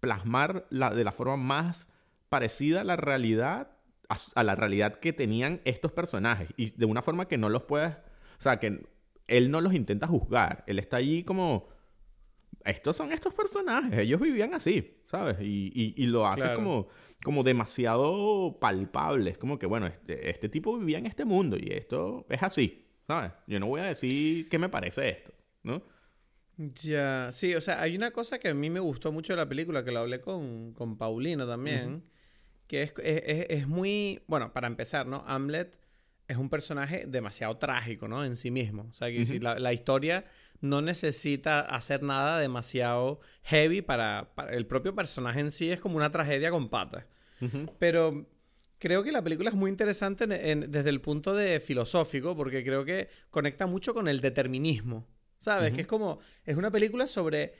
plasmar 0.00 0.66
la, 0.70 0.90
de 0.90 1.04
la 1.04 1.12
forma 1.12 1.36
más 1.36 1.88
parecida 2.30 2.80
a 2.80 2.84
la 2.84 2.96
realidad, 2.96 3.72
a, 4.08 4.42
la 4.42 4.54
realidad 4.54 5.00
que 5.00 5.12
tenían 5.12 5.60
estos 5.64 5.92
personajes. 5.92 6.48
Y 6.56 6.70
de 6.70 6.86
una 6.86 7.02
forma 7.02 7.28
que 7.28 7.38
no 7.38 7.50
los 7.50 7.64
puedas, 7.64 7.98
o 8.38 8.42
sea, 8.42 8.58
que 8.58 8.86
él 9.28 9.50
no 9.50 9.60
los 9.60 9.74
intenta 9.74 10.06
juzgar. 10.06 10.64
Él 10.66 10.78
está 10.78 10.96
allí 10.96 11.24
como, 11.24 11.68
estos 12.66 12.96
son 12.96 13.12
estos 13.12 13.34
personajes, 13.34 13.98
ellos 13.98 14.20
vivían 14.20 14.54
así, 14.54 15.02
¿sabes? 15.06 15.36
Y, 15.40 15.94
y, 15.96 16.06
lo 16.06 16.26
hace 16.26 16.54
como, 16.54 16.88
como 17.22 17.42
demasiado 17.42 18.58
palpable. 18.60 19.30
Es 19.30 19.38
como 19.38 19.58
que, 19.58 19.66
bueno, 19.66 19.86
este, 19.86 20.30
este 20.30 20.48
tipo 20.48 20.78
vivía 20.78 20.98
en 20.98 21.06
este 21.06 21.24
mundo 21.24 21.56
y 21.58 21.72
esto 21.72 22.26
es 22.28 22.42
así, 22.42 22.86
¿sabes? 23.06 23.32
Yo 23.46 23.60
no 23.60 23.66
voy 23.66 23.80
a 23.80 23.84
decir 23.84 24.48
qué 24.48 24.58
me 24.58 24.68
parece 24.68 25.08
esto, 25.08 25.32
¿no? 25.62 25.82
Ya, 26.56 27.30
sí, 27.32 27.54
o 27.54 27.60
sea, 27.60 27.82
hay 27.82 27.96
una 27.96 28.12
cosa 28.12 28.38
que 28.38 28.48
a 28.48 28.54
mí 28.54 28.70
me 28.70 28.80
gustó 28.80 29.12
mucho 29.12 29.34
de 29.34 29.36
la 29.36 29.48
película, 29.48 29.84
que 29.84 29.92
lo 29.92 30.00
hablé 30.00 30.20
con, 30.20 30.72
con 30.72 30.96
Paulino 30.96 31.46
también, 31.46 32.04
que 32.66 32.82
es, 32.82 32.94
es, 33.02 33.46
es, 33.50 33.68
muy, 33.68 34.22
bueno, 34.26 34.52
para 34.52 34.66
empezar, 34.66 35.06
¿no? 35.06 35.22
Hamlet 35.26 35.78
es 36.28 36.36
un 36.36 36.50
personaje 36.50 37.04
demasiado 37.06 37.56
trágico, 37.56 38.08
¿no? 38.08 38.24
En 38.24 38.36
sí 38.36 38.50
mismo. 38.50 38.86
O 38.88 38.92
sea, 38.92 39.08
que 39.10 39.24
si 39.24 39.38
la, 39.38 39.58
la, 39.58 39.72
historia 39.72 40.24
no 40.60 40.82
necesita 40.82 41.60
hacer 41.60 42.02
nada 42.02 42.38
demasiado 42.38 43.20
heavy 43.44 43.82
para, 43.82 44.32
para, 44.34 44.52
El 44.54 44.66
propio 44.66 44.94
personaje 44.94 45.40
en 45.40 45.50
sí 45.50 45.70
es 45.70 45.80
como 45.80 45.96
una 45.96 46.10
tragedia 46.10 46.50
con 46.50 46.68
patas. 46.68 47.04
Pero 47.78 48.26
creo 48.78 49.02
que 49.02 49.12
la 49.12 49.22
película 49.22 49.50
es 49.50 49.56
muy 49.56 49.70
interesante 49.70 50.26
desde 50.26 50.90
el 50.90 51.00
punto 51.00 51.34
de 51.34 51.60
filosófico, 51.60 52.34
porque 52.34 52.64
creo 52.64 52.84
que 52.84 53.08
conecta 53.30 53.66
mucho 53.66 53.94
con 53.94 54.08
el 54.08 54.20
determinismo. 54.20 55.06
¿Sabes? 55.38 55.72
Que 55.74 55.82
es 55.82 55.86
como. 55.86 56.18
Es 56.44 56.56
una 56.56 56.70
película 56.70 57.06
sobre 57.06 57.54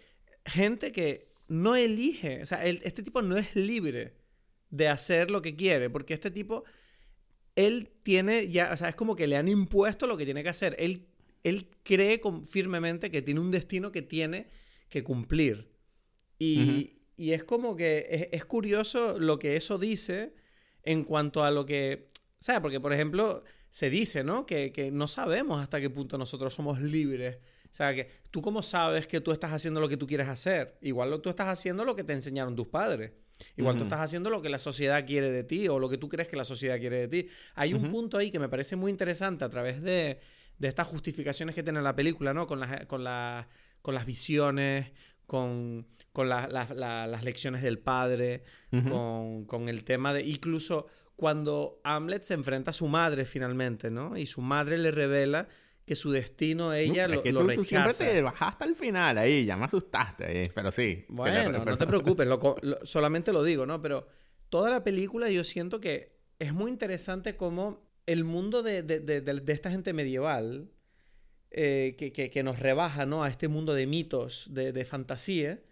gente 0.45 0.93
que 0.93 1.31
no 1.49 1.77
elige. 1.77 2.43
O 2.43 2.47
sea, 2.47 2.65
este 2.65 3.03
tipo 3.03 3.23
no 3.23 3.37
es 3.37 3.55
libre 3.55 4.17
de 4.71 4.89
hacer 4.89 5.31
lo 5.31 5.43
que 5.43 5.55
quiere, 5.55 5.91
porque 5.91 6.15
este 6.15 6.31
tipo. 6.31 6.65
Él 7.57 7.90
tiene 8.03 8.49
ya. 8.49 8.71
O 8.73 8.77
sea, 8.77 8.88
es 8.88 8.95
como 8.95 9.16
que 9.16 9.27
le 9.27 9.37
han 9.37 9.49
impuesto 9.49 10.07
lo 10.07 10.16
que 10.16 10.25
tiene 10.25 10.42
que 10.42 10.51
hacer. 10.51 10.77
Él, 10.79 11.07
él 11.42 11.69
cree 11.83 12.21
firmemente 12.49 13.11
que 13.11 13.23
tiene 13.23 13.40
un 13.40 13.51
destino 13.51 13.90
que 13.90 14.03
tiene 14.03 14.47
que 14.88 15.03
cumplir. 15.03 15.69
Y, 16.38 17.01
y 17.16 17.33
es 17.33 17.42
como 17.42 17.77
que. 17.77 18.07
Es, 18.11 18.29
es 18.33 18.45
curioso 18.47 19.19
lo 19.19 19.38
que 19.38 19.57
eso 19.57 19.79
dice 19.79 20.35
en 20.83 21.03
cuanto 21.03 21.42
a 21.42 21.51
lo 21.51 21.66
que. 21.66 22.09
¿Sabes? 22.38 22.61
Porque, 22.61 22.79
por 22.79 22.92
ejemplo, 22.92 23.42
se 23.71 23.90
dice, 23.90 24.23
¿no? 24.23 24.47
Que, 24.47 24.71
que 24.71 24.92
no 24.92 25.09
sabemos 25.09 25.61
hasta 25.61 25.81
qué 25.81 25.90
punto 25.90 26.19
nosotros 26.19 26.55
somos 26.55 26.81
libres 26.81 27.38
o 27.66 27.75
sea, 27.77 27.95
que 27.95 28.09
tú 28.31 28.40
cómo 28.40 28.62
sabes 28.62 29.07
que 29.07 29.21
tú 29.21 29.33
estás 29.33 29.53
haciendo 29.53 29.81
lo 29.81 29.88
que 29.90 29.99
tú 29.99 30.07
quieres 30.07 30.29
hacer. 30.29 30.79
Igual 30.81 31.21
tú 31.21 31.29
estás 31.29 31.49
haciendo 31.49 31.85
lo 31.85 31.95
que 31.95 32.05
te 32.05 32.14
enseñaron 32.14 32.57
tus 32.57 32.69
padres. 32.69 33.12
Igual 33.57 33.77
tú 33.77 33.85
estás 33.85 34.01
haciendo 34.01 34.31
lo 34.31 34.42
que 34.42 34.49
la 34.49 34.59
sociedad 34.59 35.07
quiere 35.07 35.31
de 35.31 35.44
ti 35.44 35.68
o 35.68 35.79
lo 35.79 35.88
que 35.88 35.99
tú 35.99 36.09
crees 36.09 36.29
que 36.29 36.37
la 36.37 36.44
sociedad 36.44 36.79
quiere 36.79 37.07
de 37.07 37.09
ti. 37.09 37.29
Hay 37.55 37.75
un 37.75 37.90
punto 37.90 38.18
ahí 38.18 38.31
que 38.31 38.38
me 38.38 38.49
parece 38.49 38.77
muy 38.77 38.90
interesante 38.90 39.44
a 39.44 39.51
través 39.51 39.83
de, 39.83 40.20
de 40.59 40.68
estas 40.68 40.87
justificaciones 40.87 41.55
que 41.55 41.62
tiene 41.62 41.83
la 41.83 41.94
película, 41.94 42.33
¿no? 42.33 42.46
Con, 42.46 42.61
las, 42.61 42.87
con, 42.87 43.05
con 43.83 43.94
las 43.94 44.07
visiones, 44.07 44.92
con, 45.27 45.87
con 46.12 46.29
las 46.29 47.25
lecciones 47.25 47.62
del 47.62 47.79
padre, 47.79 48.44
con, 48.70 49.44
con, 49.44 49.68
el 49.68 49.85
tema 49.85 50.12
de... 50.12 50.22
Incluso 50.22 50.87
cuando 51.16 51.81
Hamlet 51.85 52.22
se 52.22 52.35
enfrenta 52.35 52.70
a 52.70 52.75
su 52.75 52.88
madre 52.88 53.25
finalmente, 53.25 53.90
¿no? 53.90 54.16
Y 54.16 54.27
su 54.27 54.40
madre 54.40 54.79
le 54.79 54.90
revela 54.90 55.49
que 55.87 55.94
su 55.94 56.11
destino 56.11 56.75
ella 56.75 57.07
lo, 57.07 57.22
que 57.22 57.33
tú, 57.33 57.46
tú, 57.55 57.64
siempre 57.64 57.94
te 57.94 58.20
bajaste 58.20 58.64
al 58.64 58.75
final 58.75 59.18
ahí, 59.18 59.44
ya 59.46 59.57
me 59.57 59.66
asustaste, 59.66 60.51
pero 60.53 60.72
sí. 60.72 61.05
Bueno, 61.09 61.64
no 61.64 61.79
te 61.79 61.87
preocupes, 61.87 62.29
solamente 62.83 63.33
lo 63.33 63.44
digo, 63.44 63.66
¿no? 63.66 63.81
Pero 63.81 64.09
toda 64.49 64.68
la 64.68 64.83
película 64.83 65.31
yo 65.31 65.44
siento 65.44 65.81
que 65.81 66.18
es 66.40 66.53
muy 66.53 66.72
interesante 66.72 67.37
cómo 67.37 67.88
el 68.07 68.25
mundo 68.25 68.64
de, 68.64 68.83
de, 68.83 68.99
de, 68.99 69.20
de 69.20 69.53
esta 69.53 69.70
gente 69.70 69.92
medieval, 69.92 70.72
eh, 71.53 71.94
que, 71.96 72.12
que, 72.12 72.31
que, 72.31 72.42
nos 72.42 72.59
rebaja, 72.59 73.07
¿no? 73.07 73.22
A 73.22 73.29
este 73.29 73.46
mundo 73.46 73.72
de 73.72 73.87
mitos, 73.87 74.49
de, 74.51 74.85
fantasía, 74.85 75.62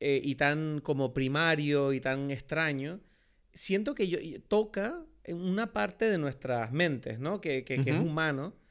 eh, 0.00 0.20
y 0.22 0.34
tan 0.34 0.80
como 0.80 1.14
primario 1.14 1.92
y 1.92 2.00
tan 2.00 2.32
extraño, 2.32 3.00
siento 3.52 3.94
que 3.94 4.08
yo, 4.08 4.18
toca 4.48 5.06
una 5.28 5.72
parte 5.72 6.10
de 6.10 6.18
nuestras 6.18 6.72
mentes, 6.72 7.20
¿no? 7.20 7.40
Que, 7.40 7.64
que 7.64 7.74
es 7.76 8.00
humano 8.00 8.63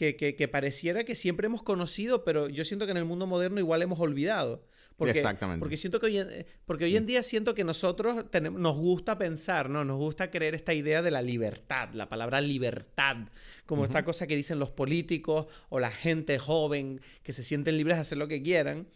que, 0.00 0.48
pareciera 0.48 1.04
que 1.04 1.14
siempre 1.14 1.46
hemos 1.46 1.62
conocido, 1.62 2.24
pero 2.24 2.48
yo 2.48 2.64
siento 2.64 2.86
que 2.86 2.92
en 2.92 2.98
el 2.98 3.04
mundo 3.04 3.26
moderno 3.26 3.60
igual 3.60 3.82
hemos 3.82 4.00
olvidado. 4.00 4.64
Porque, 4.96 5.18
Exactamente. 5.18 5.60
Porque, 5.60 5.76
siento 5.76 5.98
que 5.98 6.06
hoy 6.06 6.18
en, 6.18 6.46
porque 6.66 6.84
hoy 6.84 6.96
en 6.96 7.06
día 7.06 7.22
siento 7.22 7.54
que 7.54 7.64
nosotros 7.64 8.26
nos 8.52 8.76
gusta 8.76 9.16
pensar, 9.16 9.70
¿no? 9.70 9.84
Nos 9.84 9.96
gusta 9.96 10.30
creer 10.30 10.54
esta 10.54 10.74
idea 10.74 11.00
de 11.00 11.10
la 11.10 11.22
libertad, 11.22 11.90
la 11.94 12.08
palabra 12.08 12.40
libertad, 12.40 13.16
como 13.64 13.84
esta 13.84 14.04
cosa 14.04 14.26
que 14.26 14.36
dicen 14.36 14.58
los 14.58 14.70
políticos 14.70 15.46
o 15.70 15.80
la 15.80 15.90
gente 15.90 16.38
joven 16.38 17.00
que 17.22 17.32
se 17.32 17.42
sienten 17.42 17.76
libres 17.78 17.96
de 17.96 18.00
hacer 18.02 18.18
lo 18.18 18.28
que 18.28 18.42
quieran 18.42 18.88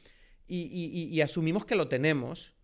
y, 0.46 1.20
asumimos 1.20 1.64
que 1.64 1.74
lo 1.74 1.88
tenemos 1.88 2.54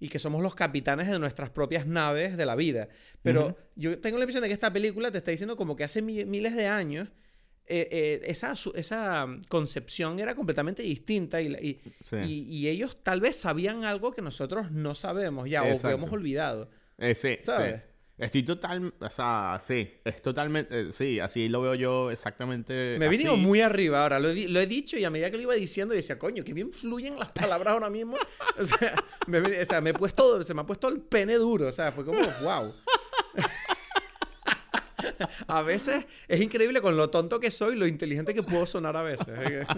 y 0.00 0.08
que 0.08 0.18
somos 0.18 0.42
los 0.42 0.54
capitanes 0.54 1.08
de 1.08 1.18
nuestras 1.18 1.50
propias 1.50 1.86
naves 1.86 2.36
de 2.36 2.46
la 2.46 2.54
vida. 2.54 2.88
Pero 3.22 3.56
yo 3.74 3.98
tengo 4.00 4.18
la 4.18 4.24
impresión 4.24 4.42
de 4.42 4.48
que 4.48 4.54
esta 4.54 4.72
película 4.72 5.10
te 5.10 5.18
está 5.18 5.30
diciendo 5.30 5.56
como 5.56 5.76
que 5.76 5.84
hace 5.84 6.02
miles 6.02 6.54
de 6.54 6.66
años 6.66 7.08
eh, 7.70 7.88
eh, 7.90 8.20
esa, 8.24 8.54
esa 8.74 9.26
concepción 9.48 10.18
era 10.20 10.34
completamente 10.34 10.82
distinta 10.82 11.40
y, 11.42 11.80
y, 12.24 12.68
ellos 12.68 12.98
tal 13.02 13.20
vez 13.20 13.36
sabían 13.36 13.84
algo 13.84 14.10
que 14.12 14.22
nosotros 14.22 14.70
no 14.70 14.94
sabemos 14.94 15.50
ya 15.50 15.62
o 15.62 15.80
que 15.80 15.90
hemos 15.90 16.10
olvidado. 16.10 16.70
Eh, 16.96 17.14
sí, 17.14 17.36
¿sabes? 17.40 17.82
Estoy 18.16 18.42
total, 18.42 18.92
o 18.98 19.10
sea, 19.10 19.58
sí, 19.60 19.88
es 20.04 20.20
totalmente, 20.20 20.90
sí, 20.90 21.20
así 21.20 21.48
lo 21.48 21.60
veo 21.60 21.74
yo 21.74 22.10
exactamente. 22.10 22.96
Me 22.98 23.06
he 23.06 23.08
venido 23.08 23.36
muy 23.36 23.60
arriba 23.60 24.02
ahora, 24.02 24.18
lo 24.18 24.30
he, 24.30 24.66
dicho 24.66 24.98
y 24.98 25.04
a 25.04 25.10
medida 25.10 25.30
que 25.30 25.36
lo 25.36 25.44
iba 25.44 25.54
diciendo 25.54 25.94
decía, 25.94 26.18
coño, 26.18 26.42
que 26.42 26.52
bien 26.52 26.72
fluyen 26.72 27.16
las 27.16 27.30
palabras 27.30 27.74
ahora 27.74 27.90
mismo. 27.90 28.16
O 28.58 28.64
sea, 28.64 28.94
me, 29.28 29.38
o 29.38 29.64
sea, 29.64 29.80
me 29.80 29.90
he 29.90 29.94
puesto, 29.94 30.42
se 30.42 30.52
me 30.52 30.62
ha 30.62 30.66
puesto 30.66 30.88
el 30.88 31.00
pene 31.00 31.34
duro, 31.34 31.68
o 31.68 31.72
sea, 31.72 31.92
fue 31.92 32.04
como, 32.04 32.18
wow. 32.42 32.74
a 35.46 35.62
veces 35.62 36.06
es 36.28 36.40
increíble 36.40 36.80
con 36.80 36.96
lo 36.96 37.10
tonto 37.10 37.40
que 37.40 37.50
soy, 37.50 37.76
lo 37.76 37.86
inteligente 37.86 38.34
que 38.34 38.42
puedo 38.42 38.66
sonar 38.66 38.96
a 38.96 39.02
veces. 39.02 39.28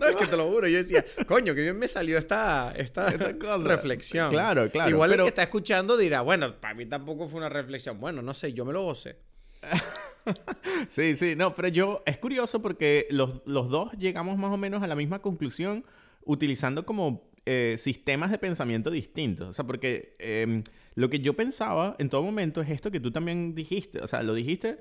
No, 0.00 0.06
es 0.06 0.16
que 0.16 0.26
te 0.26 0.36
lo 0.36 0.48
juro. 0.48 0.66
Yo 0.66 0.78
decía, 0.78 1.04
coño, 1.26 1.54
que 1.54 1.60
bien 1.60 1.78
me 1.78 1.86
salió 1.86 2.16
esta, 2.16 2.72
esta, 2.74 3.10
reflexión. 3.10 4.30
Claro, 4.30 4.70
claro. 4.70 4.88
Igual 4.88 5.12
el 5.12 5.20
que 5.20 5.28
está 5.28 5.42
escuchando 5.42 5.98
dirá, 5.98 6.22
bueno, 6.22 6.58
para 6.58 6.72
mí 6.72 6.86
tampoco 6.86 7.28
fue 7.28 7.38
una 7.38 7.50
reflexión. 7.50 8.00
Bueno, 8.00 8.22
no 8.22 8.32
sé, 8.32 8.54
yo 8.54 8.64
me 8.64 8.72
lo 8.72 8.82
gocé. 8.82 9.18
sí, 10.88 11.16
sí, 11.16 11.36
no, 11.36 11.54
pero 11.54 11.68
yo, 11.68 12.02
es 12.06 12.16
curioso 12.16 12.62
porque 12.62 13.06
los, 13.10 13.42
los 13.44 13.68
dos 13.68 13.92
llegamos 13.98 14.38
más 14.38 14.52
o 14.52 14.56
menos 14.56 14.82
a 14.82 14.86
la 14.86 14.94
misma 14.94 15.20
conclusión 15.20 15.84
utilizando 16.24 16.86
como 16.86 17.29
eh, 17.46 17.76
sistemas 17.78 18.30
de 18.30 18.38
pensamiento 18.38 18.90
distintos. 18.90 19.48
O 19.48 19.52
sea, 19.52 19.66
porque 19.66 20.14
em, 20.18 20.62
lo 20.94 21.08
que 21.08 21.20
yo 21.20 21.34
pensaba 21.34 21.96
en 21.98 22.10
todo 22.10 22.22
momento 22.22 22.60
es 22.60 22.70
esto 22.70 22.90
que 22.90 23.00
tú 23.00 23.10
también 23.10 23.54
dijiste. 23.54 24.00
O 24.00 24.06
sea, 24.06 24.22
lo 24.22 24.34
dijiste, 24.34 24.78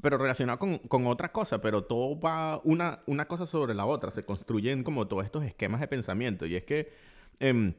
pero 0.00 0.18
relacionado 0.18 0.58
con, 0.58 0.78
con 0.78 1.06
otra 1.06 1.32
cosa, 1.32 1.60
pero 1.62 1.84
todo 1.84 2.20
va 2.20 2.60
una, 2.64 3.00
una 3.06 3.26
cosa 3.26 3.46
sobre 3.46 3.74
la 3.74 3.86
otra. 3.86 4.10
Se 4.10 4.24
construyen 4.24 4.84
como 4.84 5.08
todos 5.08 5.24
estos 5.24 5.44
esquemas 5.44 5.80
de 5.80 5.88
pensamiento. 5.88 6.46
Y 6.46 6.56
es 6.56 6.64
que 6.64 6.92
em, 7.40 7.74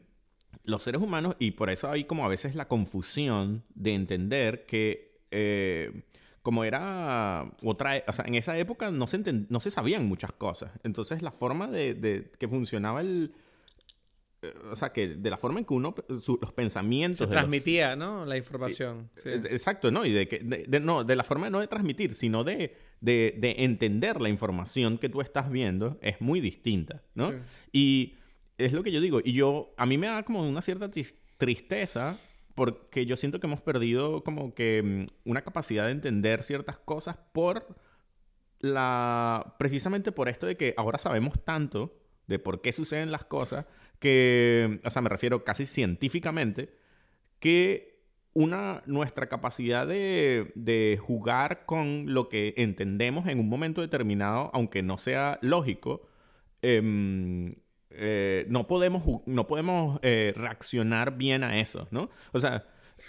los 0.64 0.82
seres 0.82 1.02
humanos, 1.02 1.36
y 1.40 1.52
por 1.52 1.70
eso 1.70 1.90
hay 1.90 2.06
como 2.06 2.26
a 2.26 2.30
veces 2.30 2.56
la 2.56 2.68
confusión 2.68 3.64
de 3.76 3.94
entender 3.94 4.66
que... 4.66 5.22
Eh, 5.32 6.04
como 6.44 6.66
era 6.66 7.50
otra, 7.64 8.04
o 8.06 8.12
sea, 8.12 8.26
en 8.26 8.36
esa 8.36 8.58
época 8.58 8.92
no 8.92 9.08
se, 9.08 9.20
no 9.48 9.62
se 9.62 9.72
sabían 9.72 10.06
muchas 10.06 10.34
cosas. 10.34 10.72
Entonces 10.84 11.22
la 11.22 11.32
forma 11.32 11.68
de, 11.68 11.94
de 11.94 12.32
que 12.38 12.50
funcionaba 12.50 13.00
el, 13.00 13.34
eh, 13.34 13.43
o 14.72 14.76
sea, 14.76 14.92
que 14.92 15.10
de 15.10 15.30
la 15.30 15.38
forma 15.38 15.60
en 15.60 15.66
que 15.66 15.74
uno, 15.74 15.96
los 16.08 16.52
pensamientos... 16.54 17.20
Se 17.20 17.28
transmitía, 17.28 17.96
¿no? 17.96 18.26
La 18.26 18.38
información. 18.38 19.10
Eh, 19.26 19.42
exacto, 19.50 19.92
¿no? 19.92 20.06
Y 20.06 20.12
de 20.12 20.28
que, 20.28 20.40
de, 20.40 20.80
no, 20.80 21.04
de 21.04 21.16
la 21.16 21.24
forma 21.24 21.50
no 21.50 21.60
de 21.60 21.68
transmitir, 21.68 22.16
sino 22.16 22.44
de, 22.44 22.76
de, 23.02 23.56
entender 23.60 24.22
la 24.22 24.30
información 24.30 24.98
que 24.98 25.10
tú 25.10 25.22
estás 25.22 25.50
viendo 25.50 25.98
es 26.02 26.20
muy 26.22 26.42
distinta, 26.42 27.04
¿no? 27.16 27.34
Y 27.72 28.16
es 28.58 28.74
lo 28.74 28.84
que 28.84 28.92
yo 28.92 29.02
digo. 29.02 29.20
Y 29.24 29.34
yo, 29.34 29.74
a 29.78 29.86
mí 29.86 29.98
me 29.98 30.08
da 30.08 30.24
como 30.24 30.48
una 30.48 30.62
cierta 30.62 30.90
tristeza 31.38 32.18
porque 32.56 33.06
yo 33.06 33.18
siento 33.18 33.40
que 33.40 33.48
hemos 33.48 33.62
perdido 33.62 34.24
como 34.24 34.54
que 34.54 34.84
mm, 34.84 35.30
una 35.30 35.42
capacidad 35.44 35.86
de 35.86 35.92
entender 35.92 36.44
ciertas 36.44 36.78
cosas 36.78 37.18
por 37.32 37.68
la... 38.60 39.56
precisamente 39.58 40.12
por 40.12 40.30
esto 40.30 40.46
de 40.46 40.56
que 40.56 40.74
ahora 40.78 40.98
sabemos 40.98 41.44
tanto 41.44 42.00
de 42.28 42.40
por 42.40 42.62
qué 42.62 42.72
suceden 42.72 43.12
las 43.12 43.26
cosas 43.26 43.66
que, 44.04 44.82
o 44.84 44.90
sea, 44.90 45.02
me 45.02 45.08
refiero 45.08 45.46
casi 45.46 45.66
científicamente, 45.66 46.76
que 47.40 48.02
una, 48.34 48.84
nuestra 48.86 49.30
capacidad 49.30 49.88
de, 49.88 51.00
jugar 51.02 51.66
con 51.66 52.14
lo 52.14 52.28
que 52.28 52.54
entendemos 52.58 53.30
en 53.30 53.40
un 53.40 53.48
momento 53.48 53.80
determinado, 53.80 54.52
aunque 54.54 54.84
no 54.84 54.98
sea 54.98 55.40
lógico, 55.42 56.06
em, 56.62 57.56
eh, 57.92 58.46
no 58.50 58.68
podemos, 58.68 59.06
no 59.26 59.48
podemos 59.48 60.02
eh, 60.02 60.34
reaccionar 60.36 61.16
bien 61.16 61.46
a 61.46 61.60
eso, 61.60 61.88
¿no? 61.90 62.10
O 62.34 62.42
sea, 62.42 62.66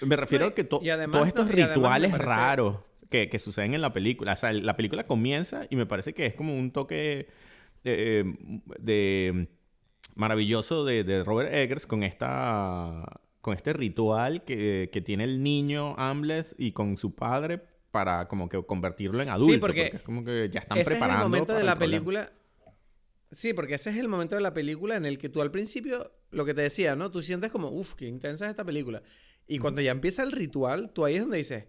me 0.06 0.14
refiero 0.14 0.46
a 0.46 0.54
que 0.54 0.62
todos 0.62 0.86
estos 1.26 1.48
rituales 1.48 2.16
raros 2.16 2.76
que, 3.10 3.28
que, 3.28 3.40
suceden 3.40 3.74
en 3.74 3.80
la 3.80 3.92
película, 3.92 4.34
o 4.34 4.36
sea, 4.36 4.52
la 4.52 4.76
película 4.76 5.08
comienza 5.08 5.66
y 5.70 5.74
me 5.74 5.86
parece 5.86 6.14
que 6.14 6.26
es 6.26 6.34
como 6.34 6.56
un 6.56 6.70
toque 6.70 7.26
de, 7.82 8.36
de 8.78 9.48
maravilloso 10.14 10.84
de, 10.84 11.04
de 11.04 11.24
Robert 11.24 11.52
Eggers 11.52 11.86
con 11.86 12.02
esta 12.02 13.04
con 13.40 13.54
este 13.54 13.74
ritual 13.74 14.42
que, 14.44 14.88
que 14.90 15.02
tiene 15.02 15.24
el 15.24 15.42
niño 15.42 15.94
Amleth 15.98 16.54
y 16.56 16.72
con 16.72 16.96
su 16.96 17.14
padre 17.14 17.60
para 17.90 18.26
como 18.26 18.48
que 18.48 18.60
convertirlo 18.64 19.22
en 19.22 19.28
adulto. 19.28 19.52
Sí, 19.52 19.58
porque, 19.58 19.92
es 19.94 20.02
como 20.02 20.24
que 20.24 20.50
ya 20.52 20.60
están 20.60 20.78
ese 20.78 20.90
preparando. 20.90 21.20
Es 21.20 21.24
el 21.24 21.30
momento 21.30 21.54
de 21.54 21.62
la 21.62 21.78
película. 21.78 22.32
Sí, 23.30 23.52
porque 23.52 23.74
ese 23.74 23.90
es 23.90 23.96
el 23.98 24.08
momento 24.08 24.34
de 24.34 24.40
la 24.40 24.54
película 24.54 24.96
en 24.96 25.04
el 25.04 25.18
que 25.18 25.28
tú 25.28 25.42
al 25.42 25.50
principio, 25.50 26.10
lo 26.30 26.44
que 26.44 26.54
te 26.54 26.62
decía, 26.62 26.96
¿no? 26.96 27.10
Tú 27.10 27.22
sientes 27.22 27.52
como, 27.52 27.68
uff, 27.68 27.94
qué 27.94 28.06
intensa 28.06 28.46
es 28.46 28.50
esta 28.50 28.64
película. 28.64 29.02
Y 29.46 29.58
cuando 29.58 29.82
ya 29.82 29.90
empieza 29.90 30.22
el 30.22 30.32
ritual, 30.32 30.90
tú 30.92 31.04
ahí 31.04 31.16
es 31.16 31.20
donde 31.20 31.38
dices, 31.38 31.66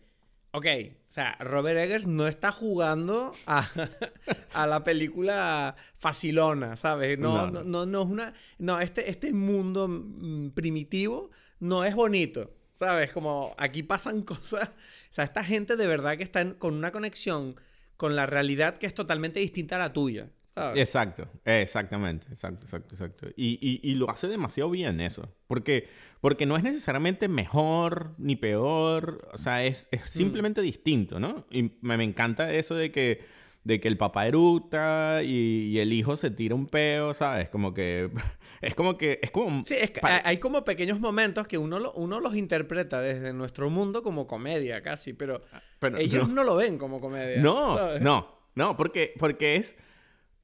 ok, 0.55 0.65
o 1.09 1.11
sea, 1.11 1.37
Robert 1.39 1.77
Eggers 1.77 2.07
no 2.07 2.27
está 2.27 2.51
jugando 2.51 3.33
a, 3.45 3.67
a 4.53 4.67
la 4.67 4.83
película 4.83 5.75
facilona, 5.93 6.77
¿sabes? 6.77 7.19
No, 7.19 7.47
no, 7.47 7.63
no, 7.63 7.85
no, 7.85 8.01
es 8.01 8.07
una. 8.07 8.33
No, 8.57 8.79
este, 8.79 9.09
este 9.09 9.33
mundo 9.33 9.87
mm, 9.89 10.51
primitivo 10.51 11.29
no 11.59 11.83
es 11.83 11.95
bonito. 11.95 12.51
¿Sabes? 12.73 13.13
Como 13.13 13.55
aquí 13.57 13.83
pasan 13.83 14.21
cosas. 14.23 14.69
O 14.69 15.13
sea, 15.13 15.23
esta 15.23 15.43
gente 15.43 15.77
de 15.77 15.87
verdad 15.87 16.17
que 16.17 16.23
está 16.23 16.55
con 16.55 16.73
una 16.73 16.91
conexión 16.91 17.55
con 17.95 18.15
la 18.15 18.25
realidad 18.25 18.77
que 18.77 18.85
es 18.85 18.93
totalmente 18.93 19.39
distinta 19.39 19.77
a 19.77 19.79
la 19.79 19.93
tuya. 19.93 20.29
¿Sabes? 20.55 20.79
Exacto, 20.79 21.27
exactamente, 21.43 22.27
exacto, 22.31 22.65
exacto, 22.65 22.95
exacto. 22.95 23.27
Y, 23.35 23.79
y, 23.83 23.93
lo 23.95 24.09
hace 24.09 24.27
demasiado 24.27 24.69
bien 24.69 25.01
eso. 25.01 25.29
Porque, 25.47 25.87
porque 26.21 26.45
no 26.45 26.57
es 26.57 26.63
necesariamente 26.63 27.27
mejor 27.27 28.15
ni 28.17 28.35
peor. 28.35 29.27
O 29.33 29.37
sea, 29.37 29.63
es, 29.63 29.87
es 29.91 30.01
mm. 30.01 30.07
simplemente 30.07 30.61
distinto, 30.61 31.19
¿no? 31.19 31.45
Y 31.51 31.71
me, 31.81 31.97
me 31.97 32.03
encanta 32.03 32.53
eso 32.53 32.75
de 32.75 32.91
que 32.91 33.35
de 33.65 33.79
que 33.79 33.87
el 33.87 33.97
papá 33.97 34.27
eructa 34.27 35.21
y, 35.23 35.71
y, 35.71 35.79
el 35.79 35.91
hijo 35.91 36.15
se 36.15 36.29
tira 36.29 36.53
un 36.53 36.67
peo, 36.67 37.15
¿sabes? 37.15 37.49
Como 37.49 37.73
que 37.73 38.11
es 38.61 38.75
como 38.75 38.97
que... 38.97 39.19
Es 39.21 39.31
como... 39.31 39.65
Sí, 39.65 39.75
es 39.79 39.91
que 39.91 39.99
hay 40.03 40.37
como 40.37 40.63
pequeños 40.63 40.99
momentos 40.99 41.47
que 41.47 41.57
uno, 41.57 41.91
uno 41.95 42.19
los 42.19 42.35
interpreta 42.35 43.01
desde 43.01 43.33
nuestro 43.33 43.71
mundo 43.71 44.03
como 44.03 44.27
comedia 44.27 44.83
casi, 44.83 45.13
pero, 45.13 45.41
ah, 45.51 45.89
ellos 45.97 46.29
no. 46.29 46.43
lo 46.43 46.55
ven 46.55 46.77
como 46.77 47.01
comedia. 47.01 47.41
No, 47.41 47.97
no, 47.99 48.27
no, 48.53 48.77
porque, 48.77 49.13
porque 49.17 49.55
es, 49.55 49.77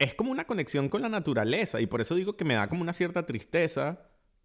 es 0.01 0.15
como 0.15 0.31
una 0.31 0.45
conexión 0.45 0.89
con 0.89 1.03
la 1.03 1.09
naturaleza 1.09 1.79
y 1.79 1.85
por 1.85 2.01
eso 2.01 2.15
digo 2.15 2.35
que 2.35 2.43
me 2.43 2.55
da 2.55 2.67
como 2.67 2.81
una 2.81 2.91
cierta 2.91 3.27
tristeza 3.27 3.99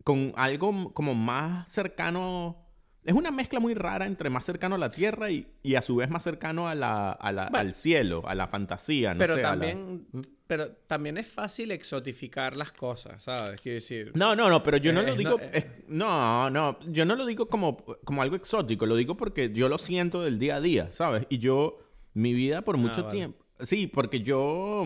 con 0.04 0.34
algo 0.36 0.92
como 0.92 1.14
más 1.14 1.72
cercano 1.72 2.62
es 3.06 3.14
una 3.14 3.30
mezcla 3.30 3.58
muy 3.58 3.72
rara 3.72 4.04
entre 4.04 4.28
más 4.30 4.44
cercano 4.44 4.74
a 4.74 4.78
la 4.78 4.90
Tierra 4.90 5.30
y, 5.30 5.46
y 5.62 5.76
a 5.76 5.82
su 5.82 5.96
vez 5.96 6.10
más 6.10 6.24
cercano 6.24 6.68
a 6.68 6.74
la, 6.74 7.12
a 7.12 7.32
la, 7.32 7.44
al 7.44 7.74
cielo, 7.74 8.24
a 8.26 8.34
la 8.34 8.48
fantasía. 8.48 9.14
No 9.14 9.18
pero, 9.18 9.38
también, 9.38 10.08
¿Mm? 10.10 10.20
pero 10.48 10.72
también 10.88 11.16
es 11.16 11.28
fácil 11.28 11.70
exotificar 11.70 12.56
las 12.56 12.72
cosas, 12.72 13.22
¿sabes? 13.22 13.60
Quiero 13.60 13.76
decir... 13.76 14.10
No, 14.14 14.34
no, 14.34 14.50
no, 14.50 14.62
pero 14.64 14.76
yo 14.78 14.92
no 14.92 15.02
lo 15.02 15.14
digo... 15.14 15.38
No, 15.86 16.50
no, 16.50 16.80
yo 16.88 17.04
no 17.04 17.14
lo 17.14 17.24
digo 17.26 17.48
como, 17.48 17.76
como 17.76 18.22
algo 18.22 18.34
exótico, 18.34 18.86
lo 18.86 18.96
digo 18.96 19.16
porque 19.16 19.52
yo 19.52 19.68
lo 19.68 19.78
siento 19.78 20.22
del 20.24 20.40
día 20.40 20.56
a 20.56 20.60
día, 20.60 20.88
¿sabes? 20.92 21.26
Y 21.28 21.38
yo, 21.38 21.78
mi 22.12 22.34
vida 22.34 22.62
por 22.62 22.74
ah, 22.74 22.78
mucho 22.78 23.06
tiempo... 23.06 23.46
Sí, 23.60 23.86
porque 23.86 24.20
yo... 24.20 24.84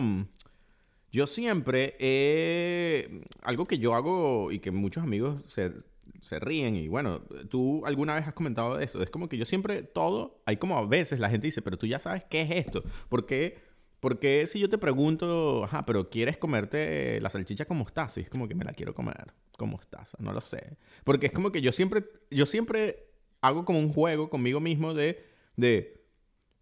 Yo 1.11 1.27
siempre 1.27 1.95
he... 1.99 3.21
Algo 3.41 3.65
que 3.65 3.77
yo 3.77 3.93
hago 3.95 4.51
y 4.51 4.59
que 4.59 4.71
muchos 4.71 5.03
amigos 5.03 5.43
se, 5.47 5.73
se 6.21 6.39
ríen 6.39 6.75
y 6.75 6.87
bueno, 6.87 7.21
tú 7.49 7.85
alguna 7.85 8.15
vez 8.15 8.27
has 8.27 8.33
comentado 8.33 8.79
eso. 8.79 9.01
Es 9.01 9.09
como 9.09 9.27
que 9.27 9.37
yo 9.37 9.45
siempre 9.45 9.83
todo, 9.83 10.41
hay 10.45 10.57
como 10.57 10.77
a 10.77 10.87
veces 10.87 11.19
la 11.19 11.29
gente 11.29 11.47
dice, 11.47 11.61
pero 11.61 11.77
tú 11.77 11.87
ya 11.87 11.99
sabes 11.99 12.23
qué 12.29 12.41
es 12.41 12.51
esto. 12.51 12.83
¿Por 13.09 13.25
qué, 13.25 13.59
porque 13.99 14.47
si 14.47 14.59
yo 14.59 14.69
te 14.69 14.77
pregunto, 14.77 15.63
ajá, 15.65 15.85
pero 15.85 16.09
quieres 16.09 16.37
comerte 16.37 17.19
la 17.21 17.29
salchicha 17.29 17.65
con 17.65 17.77
mostaza? 17.77 18.19
Y 18.19 18.23
es 18.23 18.29
como 18.29 18.47
que 18.47 18.55
me 18.55 18.63
la 18.63 18.73
quiero 18.73 18.93
comer 18.93 19.33
con 19.57 19.69
mostaza, 19.69 20.17
no 20.21 20.31
lo 20.31 20.41
sé. 20.41 20.77
Porque 21.03 21.27
es 21.27 21.31
como 21.31 21.51
que 21.51 21.61
yo 21.61 21.71
siempre, 21.71 22.05
yo 22.29 22.45
siempre 22.45 23.11
hago 23.41 23.65
como 23.65 23.79
un 23.79 23.91
juego 23.91 24.29
conmigo 24.29 24.59
mismo 24.59 24.93
de, 24.93 25.23
de 25.55 26.00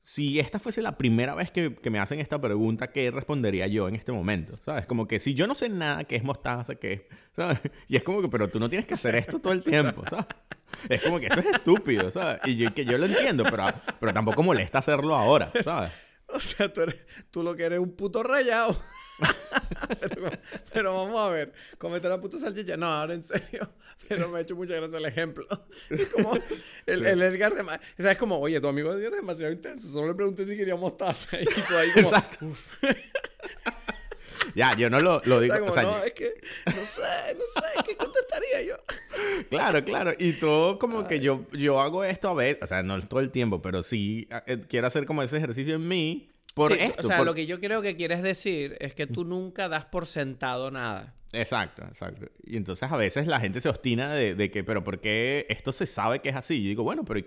si 0.02 0.40
esta 0.40 0.60
fuese 0.60 0.82
la 0.82 0.98
primera 0.98 1.36
vez 1.36 1.52
que, 1.52 1.78
me 1.90 2.00
hacen 2.00 2.20
esta 2.20 2.40
pregunta, 2.40 2.92
¿qué 2.92 3.12
respondería 3.12 3.68
yo 3.68 3.88
en 3.88 3.96
este 3.96 4.12
momento? 4.12 4.58
¿Sabes? 4.62 4.86
Como 4.86 5.08
que 5.08 5.20
si 5.20 5.34
yo 5.34 5.48
no 5.48 5.56
sé 5.56 5.70
nada 5.70 6.04
qué 6.06 6.16
es 6.16 6.24
mostaza, 6.24 6.76
qué 6.76 6.94
es, 6.94 7.02
¿sabes? 7.36 7.60
Y 7.88 7.98
es 7.98 8.04
como 8.04 8.22
que, 8.22 8.30
pero 8.30 8.50
tú 8.50 8.60
no 8.60 8.70
tienes 8.70 8.88
que 8.88 8.94
hacer 8.94 9.16
esto 9.16 9.40
todo 9.40 9.54
el 9.54 9.64
tiempo, 9.64 10.04
¿sabes? 10.10 10.26
Es 10.88 11.02
como 11.02 11.20
que 11.20 11.28
esto 11.28 11.42
es 11.42 11.48
estúpido, 11.48 12.10
¿sabes? 12.12 12.40
Y 12.46 12.56
yo, 12.56 12.74
que 12.74 12.86
yo 12.86 12.98
lo 12.98 13.06
entiendo, 13.06 13.44
pero, 13.50 13.66
pero 14.00 14.14
tampoco 14.14 14.44
molesta 14.44 14.80
hacerlo 14.80 15.16
ahora, 15.16 15.52
¿sabes? 15.64 15.92
O 16.32 16.40
sea, 16.40 16.72
tú, 16.72 16.82
eres, 16.82 17.08
tú 17.32 17.42
lo 17.42 17.56
que 17.56 17.64
eres 17.64 17.80
un 17.80 17.92
puto 17.96 18.22
rayado. 18.22 18.80
Pero, 20.74 20.94
vamos 20.94 21.20
a 21.20 21.30
ver, 21.32 21.54
comete 21.78 22.10
la 22.10 22.20
puta 22.20 22.38
salchicha. 22.38 22.78
No, 22.78 22.88
ahora 22.88 23.14
en 23.14 23.24
serio. 23.24 23.70
Pero 24.08 24.30
me 24.30 24.40
ha 24.40 24.42
hecho 24.42 24.56
mucha 24.56 24.76
gracia 24.76 24.98
el 24.98 25.06
ejemplo. 25.06 25.46
Como 26.12 26.34
el, 26.86 27.06
el 27.06 27.22
Edgar 27.22 27.54
de... 27.54 27.62
O 27.62 27.68
sea, 27.98 28.12
es 28.12 28.18
como, 28.18 28.40
oye, 28.40 28.60
tu 28.60 28.68
amigo 28.68 28.92
Edgar 28.94 29.14
es 29.14 29.20
demasiado 29.20 29.52
intenso. 29.52 29.88
Solo 29.88 30.08
le 30.08 30.16
pregunté 30.16 30.46
si 30.46 30.58
quería 30.58 30.76
mostaza. 30.76 31.40
Y 31.40 31.46
tú 31.46 31.78
ahí 31.78 31.92
como... 31.92 32.08
Exacto. 32.08 32.48
Ya, 34.56 34.76
yo 34.76 34.90
no 34.90 35.00
lo, 35.00 35.22
lo 35.26 35.40
digo. 35.40 35.56
O 35.66 35.72
sea, 35.72 35.84
no, 35.84 36.04
es 36.04 36.14
que 36.14 36.34
no 36.66 36.86
sé, 36.86 37.02
no 37.36 37.46
sé, 37.46 37.84
¿qué 37.86 37.96
contestaría 37.96 38.64
yo? 38.64 38.78
Claro, 39.50 39.84
claro. 39.84 40.14
Y 40.18 40.34
todo 40.34 40.80
como 40.80 41.08
que 41.08 41.20
yo, 41.20 41.46
yo 41.52 41.80
hago 41.80 42.04
esto 42.04 42.30
a 42.30 42.34
veces, 42.34 42.64
o 42.64 42.68
sea, 42.68 42.82
no 42.82 43.00
todo 43.08 43.20
el 43.20 43.32
tiempo, 43.32 43.62
pero 43.62 43.84
sí 43.84 44.28
eh, 44.48 44.66
quiero 44.68 44.88
hacer 44.88 45.06
como 45.06 45.22
ese 45.22 45.38
ejercicio 45.38 45.76
en 45.76 45.88
mí 45.88 46.32
por 46.54 46.74
esto. 46.74 47.02
O 47.02 47.04
sea, 47.04 47.24
lo 47.24 47.34
que 47.34 47.46
yo 47.46 47.60
creo 47.60 47.82
que 47.82 47.96
quieres 47.96 48.22
decir 48.22 48.78
es 48.80 48.94
que 48.94 49.08
tú 49.08 49.26
nunca 49.26 49.70
das 49.70 49.86
por 49.86 50.06
sentado 50.06 50.72
nada. 50.72 51.14
Exacto, 51.32 51.84
exacto. 51.84 52.28
Y 52.44 52.58
entonces 52.58 52.92
a 52.92 52.98
veces 52.98 53.28
la 53.28 53.40
gente 53.40 53.62
se 53.62 53.70
obstina 53.70 54.14
de, 54.14 54.36
de 54.36 54.50
que, 54.52 54.64
pero 54.64 54.84
¿por 54.84 55.00
qué 55.00 55.46
esto 55.50 55.72
se 55.72 55.86
sabe 55.86 56.20
que 56.20 56.30
es 56.30 56.36
así? 56.36 56.62
Yo 56.62 56.70
digo, 56.70 56.84
bueno, 56.84 57.06
pero 57.06 57.22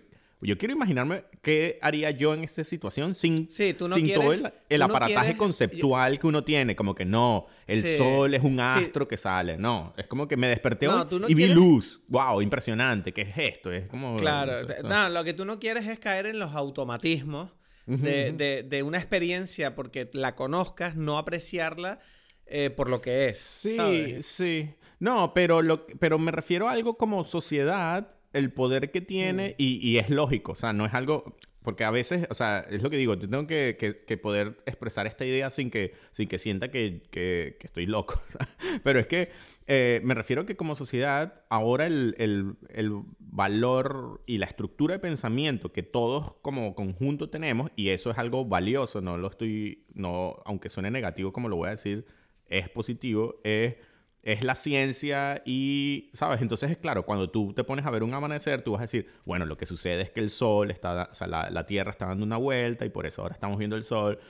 yo 0.44 0.58
quiero 0.58 0.74
imaginarme 0.74 1.24
qué 1.40 1.78
haría 1.82 2.10
yo 2.10 2.34
en 2.34 2.42
esta 2.42 2.64
situación 2.64 3.14
sin, 3.14 3.48
sin 3.48 3.76
todo 3.76 4.32
el, 4.32 4.82
aparataje 4.82 5.36
conceptual 5.36 6.18
que 6.18 6.26
uno 6.26 6.42
tiene. 6.42 6.74
Como 6.74 6.94
que 6.94 7.04
no, 7.04 7.46
el 7.66 7.96
sol 7.96 8.34
es 8.34 8.42
un 8.42 8.58
astro 8.58 9.06
que 9.06 9.16
sale. 9.16 9.56
No, 9.56 9.94
es 9.96 10.08
como 10.08 10.26
que 10.26 10.36
me 10.36 10.48
desperté 10.48 10.88
y 11.28 11.34
vi 11.34 11.46
luz. 11.46 12.00
¡Wow! 12.08 12.42
Impresionante. 12.42 13.12
¿Qué 13.12 13.22
es 13.22 13.34
esto? 13.36 13.70
Es 13.70 13.86
como... 13.86 14.16
Claro. 14.16 14.66
No, 14.82 15.08
lo 15.08 15.22
que 15.22 15.32
tú 15.32 15.44
no 15.44 15.60
quieres 15.60 15.86
es 15.86 16.00
caer 16.00 16.26
en 16.26 16.40
los 16.40 16.54
automatismos 16.54 17.52
de, 17.86 18.64
de, 18.68 18.82
una 18.82 18.98
experiencia 18.98 19.74
porque 19.74 20.08
la 20.12 20.34
conozcas, 20.34 20.96
no 20.96 21.18
apreciarla 21.18 21.98
eh, 22.46 22.70
por 22.70 22.88
lo 22.88 23.00
que 23.00 23.28
es. 23.28 23.38
Sí, 23.38 24.22
sí. 24.22 24.70
No, 25.00 25.34
pero, 25.34 25.62
lo, 25.62 25.86
pero 25.98 26.18
me 26.18 26.30
refiero 26.30 26.68
a 26.68 26.72
algo 26.72 26.96
como 26.96 27.24
sociedad 27.24 28.14
el 28.32 28.52
poder 28.52 28.90
que 28.90 29.00
tiene 29.00 29.50
mm. 29.50 29.54
y, 29.58 29.90
y, 29.90 29.98
es 29.98 30.10
lógico, 30.10 30.52
o 30.52 30.56
sea, 30.56 30.72
no 30.72 30.86
es 30.86 30.94
algo... 30.94 31.36
Porque 31.62 31.84
a 31.84 31.90
veces, 31.90 32.26
o 32.30 32.34
sea, 32.34 32.66
es 32.68 32.82
lo 32.82 32.90
que 32.90 32.96
digo, 32.96 33.14
yo 33.14 33.28
tengo 33.28 33.46
que, 33.46 34.20
poder 34.22 34.62
expresar 34.66 35.06
esta 35.06 35.24
idea 35.24 35.50
sin 35.50 35.70
que, 35.70 35.94
sin 36.12 36.28
que 36.28 36.38
sienta 36.38 36.70
que, 36.70 37.02
que 37.10 37.56
estoy 37.60 37.86
loco. 37.86 38.20
Pero 38.84 38.98
es 38.98 39.06
que 39.06 39.30
eh, 39.66 40.00
me 40.04 40.14
refiero 40.14 40.42
a 40.42 40.46
que 40.46 40.56
como 40.56 40.74
sociedad, 40.74 41.44
ahora 41.48 41.86
el, 41.86 42.14
el, 42.18 42.56
el, 42.70 42.92
valor 43.18 44.22
y 44.26 44.36
la 44.36 44.46
estructura 44.46 44.94
de 44.94 44.98
pensamiento 44.98 45.72
que 45.72 45.82
todos 45.82 46.34
como 46.42 46.74
conjunto 46.74 47.30
tenemos, 47.30 47.70
y 47.76 47.88
eso 47.88 48.10
es 48.10 48.18
algo 48.18 48.44
valioso, 48.44 49.00
no 49.00 49.16
lo 49.16 49.28
estoy, 49.28 49.86
no, 49.94 50.36
aunque 50.44 50.68
suene 50.68 50.90
negativo 50.90 51.32
como 51.32 51.48
lo 51.48 51.56
voy 51.56 51.68
a 51.68 51.70
decir, 51.70 52.04
es 52.48 52.68
positivo, 52.68 53.40
es 53.44 53.76
es 54.22 54.44
la 54.44 54.54
ciencia 54.54 55.42
y, 55.44 56.10
¿sabes? 56.12 56.40
Entonces, 56.42 56.78
claro, 56.78 57.04
cuando 57.04 57.28
tú 57.30 57.52
te 57.54 57.64
pones 57.64 57.84
a 57.86 57.90
ver 57.90 58.04
un 58.04 58.14
amanecer, 58.14 58.62
tú 58.62 58.72
vas 58.72 58.80
a 58.80 58.82
decir, 58.82 59.08
bueno, 59.24 59.46
lo 59.46 59.56
que 59.56 59.66
sucede 59.66 60.02
es 60.02 60.10
que 60.10 60.20
el 60.20 60.30
sol 60.30 60.70
está, 60.70 61.08
o 61.10 61.14
sea, 61.14 61.26
la, 61.26 61.66
Tierra 61.66 61.90
está 61.90 62.06
dando 62.06 62.24
una 62.24 62.36
vuelta 62.36 62.84
y 62.84 62.88
por 62.88 63.06
eso 63.06 63.22
ahora 63.22 63.34
estamos 63.34 63.58
viendo 63.58 63.74
el 63.74 63.82
sol. 63.82 64.20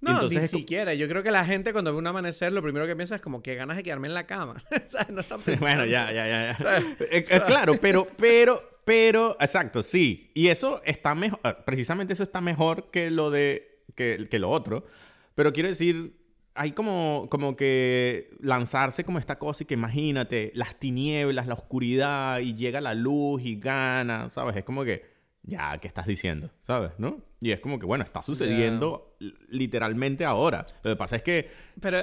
No, 0.00 0.12
Entonces, 0.12 0.52
ni 0.52 0.60
siquiera. 0.60 0.94
Yo 0.94 1.08
creo 1.08 1.22
que 1.22 1.30
la 1.32 1.44
gente 1.44 1.72
cuando 1.72 1.92
ve 1.92 1.98
un 1.98 2.06
amanecer, 2.06 2.52
lo 2.52 2.62
primero 2.62 2.86
que 2.86 2.94
piensa 2.94 3.16
es 3.16 3.20
como 3.20 3.42
que 3.42 3.56
ganas 3.56 3.76
de 3.76 3.82
quedarme 3.82 4.08
en 4.08 4.14
la 4.14 4.26
cama. 4.26 4.54
¿Sabes? 4.86 5.10
No 5.10 5.20
están 5.20 5.40
pensando. 5.44 5.66
bueno, 5.66 5.84
ya, 5.84 6.12
ya, 6.12 6.28
ya. 6.28 6.56
ya. 6.56 6.78
Eh, 7.10 7.24
eh, 7.28 7.42
claro, 7.46 7.74
pero, 7.80 8.06
pero, 8.16 8.80
pero, 8.84 9.36
exacto, 9.40 9.82
sí. 9.82 10.30
Y 10.34 10.48
eso 10.48 10.80
está 10.84 11.14
mejor, 11.16 11.40
ah, 11.42 11.56
precisamente 11.64 12.12
eso 12.12 12.22
está 12.22 12.40
mejor 12.40 12.90
que 12.92 13.10
lo 13.10 13.30
de, 13.30 13.82
que, 13.96 14.28
que 14.30 14.38
lo 14.38 14.48
otro. 14.48 14.86
Pero 15.34 15.52
quiero 15.52 15.68
decir, 15.68 16.19
hay 16.60 16.72
como, 16.72 17.26
como 17.30 17.56
que 17.56 18.28
lanzarse 18.38 19.02
como 19.02 19.18
esta 19.18 19.38
cosa 19.38 19.62
y 19.64 19.66
que 19.66 19.72
imagínate 19.72 20.52
las 20.54 20.78
tinieblas, 20.78 21.46
la 21.46 21.54
oscuridad 21.54 22.40
y 22.40 22.54
llega 22.54 22.82
la 22.82 22.92
luz 22.92 23.40
y 23.42 23.58
gana, 23.58 24.28
¿sabes? 24.28 24.54
Es 24.56 24.64
como 24.64 24.84
que, 24.84 25.02
ya, 25.42 25.78
¿qué 25.78 25.88
estás 25.88 26.04
diciendo? 26.06 26.50
¿Sabes? 26.60 26.90
¿No? 26.98 27.22
Y 27.40 27.52
es 27.52 27.60
como 27.60 27.78
que, 27.78 27.86
bueno, 27.86 28.04
está 28.04 28.22
sucediendo 28.22 29.16
literalmente 29.48 30.26
ahora. 30.26 30.66
Lo 30.82 30.90
que 30.90 30.96
pasa 30.96 31.16
es 31.16 31.22
que... 31.22 31.48
Pero 31.80 32.00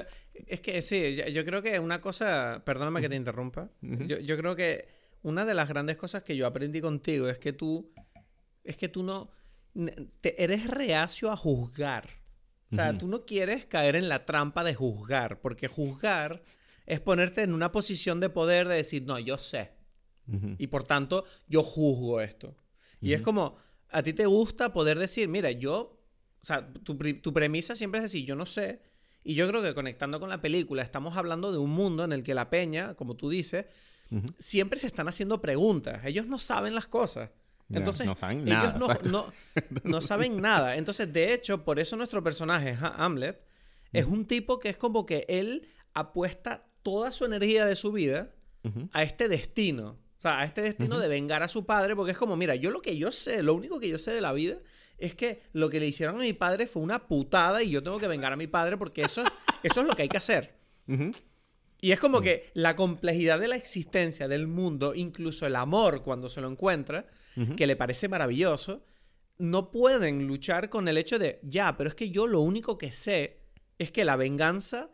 es 0.47 0.60
que 0.60 0.82
sí, 0.82 1.22
yo, 1.32 1.45
creo 1.45 1.62
que 1.62 1.78
una 1.78 2.01
cosa, 2.01 2.64
perdóname 2.66 3.01
que 3.01 3.10
te 3.10 3.16
interrumpa, 3.16 3.70
yo, 3.82 4.18
yo 4.18 4.38
creo 4.38 4.55
que 4.55 4.88
una 5.22 5.45
de 5.45 5.53
las 5.53 5.70
grandes 5.70 5.97
cosas 5.97 6.24
que 6.24 6.36
yo 6.36 6.47
aprendí 6.47 6.82
contigo 6.82 7.30
es 7.30 7.38
que 7.38 7.53
tú, 7.53 7.93
es 8.64 8.76
que 8.76 8.88
tú 8.88 9.03
no, 9.03 9.30
te, 10.22 10.43
eres 10.43 10.68
reacio 10.68 11.32
a 11.32 11.38
juzgar. 11.38 12.10
O 12.72 12.76
sea, 12.76 12.97
tú 12.97 13.07
no 13.07 13.26
quieres 13.26 13.65
caer 13.65 13.95
en 13.95 14.09
la 14.09 14.26
trampa 14.26 14.63
de 14.63 14.76
juzgar, 14.76 15.39
porque 15.39 15.68
juzgar 15.68 16.43
es 16.86 16.99
ponerte 16.99 17.43
en 17.43 17.53
una 17.53 17.72
posición 17.72 18.20
de 18.20 18.30
poder 18.30 18.68
de 18.68 18.76
decir, 18.76 19.03
no, 19.03 19.20
yo 19.20 19.38
sé. 19.38 19.72
Y 20.57 20.68
por 20.68 20.84
tanto, 20.84 21.24
yo 21.47 21.63
juzgo 21.63 22.20
esto. 22.20 22.57
Y 22.99 23.13
es 23.13 23.22
como, 23.22 23.55
a 23.89 24.03
ti 24.03 24.11
te 24.13 24.26
gusta 24.26 24.74
poder 24.74 24.99
decir, 24.99 25.30
mira, 25.30 25.51
yo, 25.51 26.01
o 26.41 26.45
sea, 26.45 26.68
tu, 26.74 26.97
tu, 26.97 27.34
premisa 27.34 27.76
siempre 27.76 27.99
es 27.99 28.03
decir, 28.03 28.26
yo 28.26 28.36
no 28.36 28.45
sé. 28.45 28.82
Y 29.24 29.36
yo 29.36 29.47
creo 29.47 29.61
que 29.61 29.74
conectando 29.74 30.20
con 30.20 30.30
la 30.30 30.41
película, 30.41 30.84
estamos 30.84 31.15
hablando 31.15 31.51
de 31.51 31.57
un 31.57 31.70
mundo 31.70 32.03
en 32.03 32.11
el 32.11 32.24
que 32.24 32.34
la 32.34 32.49
peña, 32.49 32.95
como 32.95 33.15
tú 33.15 33.30
dices, 33.30 33.65
siempre 34.38 34.80
se 34.80 34.88
están 34.88 35.07
haciendo 35.07 35.41
preguntas. 35.41 36.05
Ellos 36.05 36.28
no 36.28 36.39
saben 36.39 36.76
las 36.76 36.88
cosas. 36.88 37.30
Entonces, 37.70 38.05
no 38.05 38.15
saben 38.15 38.45
nada, 38.45 38.78
ellos 38.78 39.03
no, 39.03 39.34
no, 39.84 40.01
saben 40.01 40.41
nada. 40.41 40.78
Entonces, 40.78 41.11
de 41.11 41.34
hecho, 41.34 41.63
por 41.63 41.80
eso 41.80 41.97
nuestro 41.97 42.24
personaje, 42.24 42.78
Hamlet, 42.80 43.45
es 43.91 44.05
un 44.05 44.26
tipo 44.26 44.59
que 44.59 44.70
es 44.70 44.78
como 44.78 45.05
que 45.05 45.26
él 45.28 45.68
apuesta 45.93 46.65
toda 46.84 47.11
su 47.11 47.26
energía 47.26 47.65
de 47.65 47.76
su 47.76 47.91
vida 47.91 48.34
a 48.91 49.03
este 49.03 49.28
destino. 49.28 49.97
O 50.18 50.20
sea, 50.20 50.39
a 50.39 50.45
este 50.45 50.61
destino 50.61 50.99
de 50.99 51.07
vengar 51.07 51.43
a 51.43 51.47
su 51.47 51.65
padre, 51.65 51.95
porque 51.95 52.11
es 52.11 52.18
como, 52.18 52.36
mira, 52.36 52.55
yo 52.55 52.72
lo 52.72 52.82
que 52.82 52.97
yo 52.97 53.11
sé, 53.11 53.43
lo 53.43 53.53
único 53.53 53.80
que 53.80 53.88
yo 53.88 53.99
sé 53.99 54.11
de 54.11 54.22
la 54.22 54.34
vida 54.34 54.57
es 54.97 55.13
que 55.13 55.43
lo 55.53 55.70
que 55.70 55.80
le 55.80 55.88
hicieron 55.88 56.15
a 56.15 56.20
mi 56.20 56.34
padre 56.34 56.65
fue 56.65 56.82
una 56.82 57.07
putada 57.07 57.61
y 57.61 57.70
yo 57.70 57.84
tengo 57.84 57.99
que 57.99 58.07
vengar 58.07 58.34
a 58.34 58.36
mi 58.36 58.47
padre 58.47 58.78
porque 58.78 59.03
eso, 59.03 59.24
eso 59.63 59.82
es 59.82 59.88
lo 59.88 59.95
que 59.95 60.03
hay 60.03 60.09
que 60.09 60.18
hacer. 60.18 60.57
Y 61.80 61.91
es 61.91 61.99
como 61.99 62.22
que 62.22 62.49
la 62.53 62.76
complejidad 62.76 63.39
de 63.39 63.47
la 63.47 63.55
existencia 63.55 64.28
del 64.28 64.47
mundo, 64.47 64.95
incluso 64.95 65.45
el 65.45 65.55
amor 65.55 66.01
cuando 66.01 66.30
se 66.30 66.41
lo 66.41 66.49
encuentra, 66.49 67.05
que 67.55 67.67
le 67.67 67.75
parece 67.75 68.07
maravilloso, 68.07 68.83
no 69.38 69.71
pueden 69.71 70.27
luchar 70.27 70.69
con 70.69 70.88
el 70.88 70.97
hecho 70.97 71.19
de, 71.19 71.39
ya, 71.43 71.77
pero 71.77 71.89
es 71.89 71.95
que 71.95 72.09
yo 72.09 72.27
lo 72.27 72.41
único 72.41 72.77
que 72.77 72.91
sé 72.91 73.41
es 73.77 73.91
que 73.91 74.05
la 74.05 74.15
venganza 74.15 74.89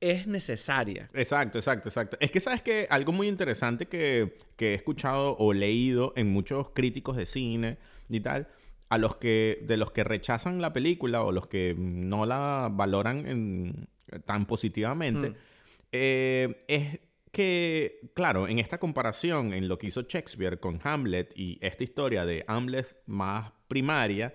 es 0.00 0.26
necesaria. 0.26 1.10
Exacto, 1.14 1.58
exacto, 1.58 1.88
exacto. 1.88 2.16
Es 2.20 2.30
que 2.30 2.40
sabes 2.40 2.62
que 2.62 2.86
algo 2.90 3.12
muy 3.12 3.28
interesante 3.28 3.86
que, 3.86 4.38
que 4.56 4.72
he 4.72 4.74
escuchado 4.74 5.36
o 5.38 5.52
leído 5.52 6.12
en 6.16 6.30
muchos 6.30 6.70
críticos 6.70 7.16
de 7.16 7.26
cine 7.26 7.78
y 8.08 8.20
tal, 8.20 8.48
a 8.88 8.98
los 8.98 9.16
que, 9.16 9.64
de 9.66 9.76
los 9.76 9.90
que 9.90 10.04
rechazan 10.04 10.60
la 10.60 10.72
película 10.72 11.22
o 11.22 11.32
los 11.32 11.46
que 11.46 11.74
no 11.76 12.26
la 12.26 12.70
valoran 12.72 13.88
tan 14.24 14.46
positivamente, 14.46 15.34
eh, 15.92 16.58
es 16.68 17.00
que, 17.34 18.12
claro, 18.14 18.48
en 18.48 18.58
esta 18.58 18.78
comparación, 18.78 19.52
en 19.52 19.68
lo 19.68 19.76
que 19.76 19.88
hizo 19.88 20.02
Shakespeare 20.02 20.58
con 20.58 20.80
Hamlet 20.82 21.32
y 21.36 21.58
esta 21.60 21.84
historia 21.84 22.24
de 22.24 22.44
Hamlet 22.48 22.96
más 23.04 23.52
primaria, 23.68 24.32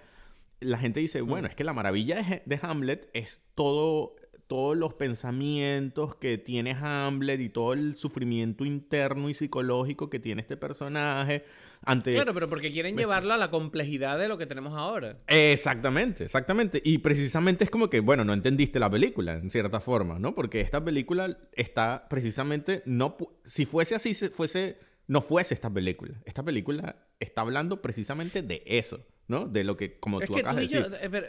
la 0.60 0.78
gente 0.78 1.00
dice, 1.00 1.22
bueno, 1.22 1.48
es 1.48 1.56
que 1.56 1.64
la 1.64 1.74
maravilla 1.74 2.44
de, 2.46 2.60
Hamlet 2.62 3.10
es 3.14 3.42
todo 3.56 4.16
todos 4.48 4.76
los 4.76 4.96
pensamientos 4.96 6.16
que 6.16 6.40
tiene 6.40 6.72
Hamlet 6.72 7.40
y 7.40 7.50
todo 7.50 7.74
el 7.74 7.96
sufrimiento 7.96 8.66
interno 8.66 9.30
y 9.30 9.36
psicológico 9.36 10.10
que 10.10 10.20
tiene 10.20 10.42
este 10.42 10.58
personaje 10.58 11.46
ante... 11.86 12.14
Claro, 12.14 12.34
pero 12.34 12.48
porque 12.48 12.72
quieren 12.72 12.98
llevarlo 12.98 13.34
a 13.34 13.38
la 13.38 13.50
complejidad 13.50 14.20
de 14.20 14.28
lo 14.28 14.38
que 14.38 14.46
tenemos 14.46 14.74
ahora. 14.74 15.18
Exactamente, 15.28 16.26
exactamente. 16.26 16.82
Y 16.84 17.00
precisamente 17.00 17.64
es 17.64 17.70
como 17.70 17.90
que, 17.90 18.00
bueno, 18.00 18.24
no 18.24 18.34
entendiste 18.34 18.80
la 18.80 18.90
película, 18.90 19.34
en 19.34 19.50
cierta 19.50 19.80
forma, 19.80 20.20
¿no? 20.20 20.36
Porque 20.36 20.62
esta 20.62 20.84
película 20.84 21.38
está 21.54 22.08
precisamente, 22.10 22.84
no... 22.86 23.18
Si 23.44 23.66
fuese 23.66 23.96
así, 23.96 24.14
fuese... 24.14 24.78
No 25.08 25.22
fuese 25.22 25.56
esta 25.56 25.74
película. 25.74 26.22
Esta 26.24 26.44
película 26.44 27.08
está 27.20 27.42
hablando 27.42 27.82
precisamente 27.82 28.44
de 28.44 28.62
eso, 28.68 29.08
¿no? 29.28 29.48
De 29.48 29.64
lo 29.64 29.76
que, 29.76 30.00
como 30.00 30.20
tú 30.20 30.38
acabas 30.38 30.58
de 30.58 30.62
decir. 30.62 30.88
Eh, 31.02 31.10
pero 31.10 31.26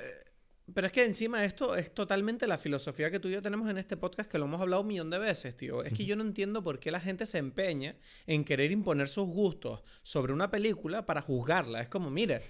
es 0.75 0.93
que 0.93 1.05
encima 1.05 1.45
esto 1.45 1.77
es 1.77 1.93
totalmente 1.93 2.47
la 2.47 2.59
filosofía 2.59 3.11
que 3.11 3.19
tú 3.19 3.29
y 3.29 3.33
yo 3.33 3.43
tenemos 3.43 3.69
en 3.69 3.79
este 3.79 3.97
podcast, 3.97 4.31
que 4.31 4.39
lo 4.39 4.45
hemos 4.45 4.61
hablado 4.61 4.83
un 4.83 4.89
millón 4.89 5.11
de 5.11 5.19
veces, 5.19 5.57
tío. 5.57 5.83
Es 5.85 5.93
que 5.93 6.05
yo 6.05 6.17
no 6.17 6.23
entiendo 6.23 6.63
por 6.63 6.79
qué 6.79 6.91
la 6.91 7.01
gente 7.01 7.27
se 7.27 7.39
empeña 7.39 7.97
en 8.27 8.45
querer 8.45 8.71
imponer 8.71 9.09
sus 9.09 9.27
gustos 9.29 9.83
sobre 10.03 10.33
una 10.33 10.51
película 10.51 11.07
para 11.07 11.23
juzgarla. 11.23 11.81
Es 11.81 11.89
como, 11.89 12.11
mire, 12.11 12.43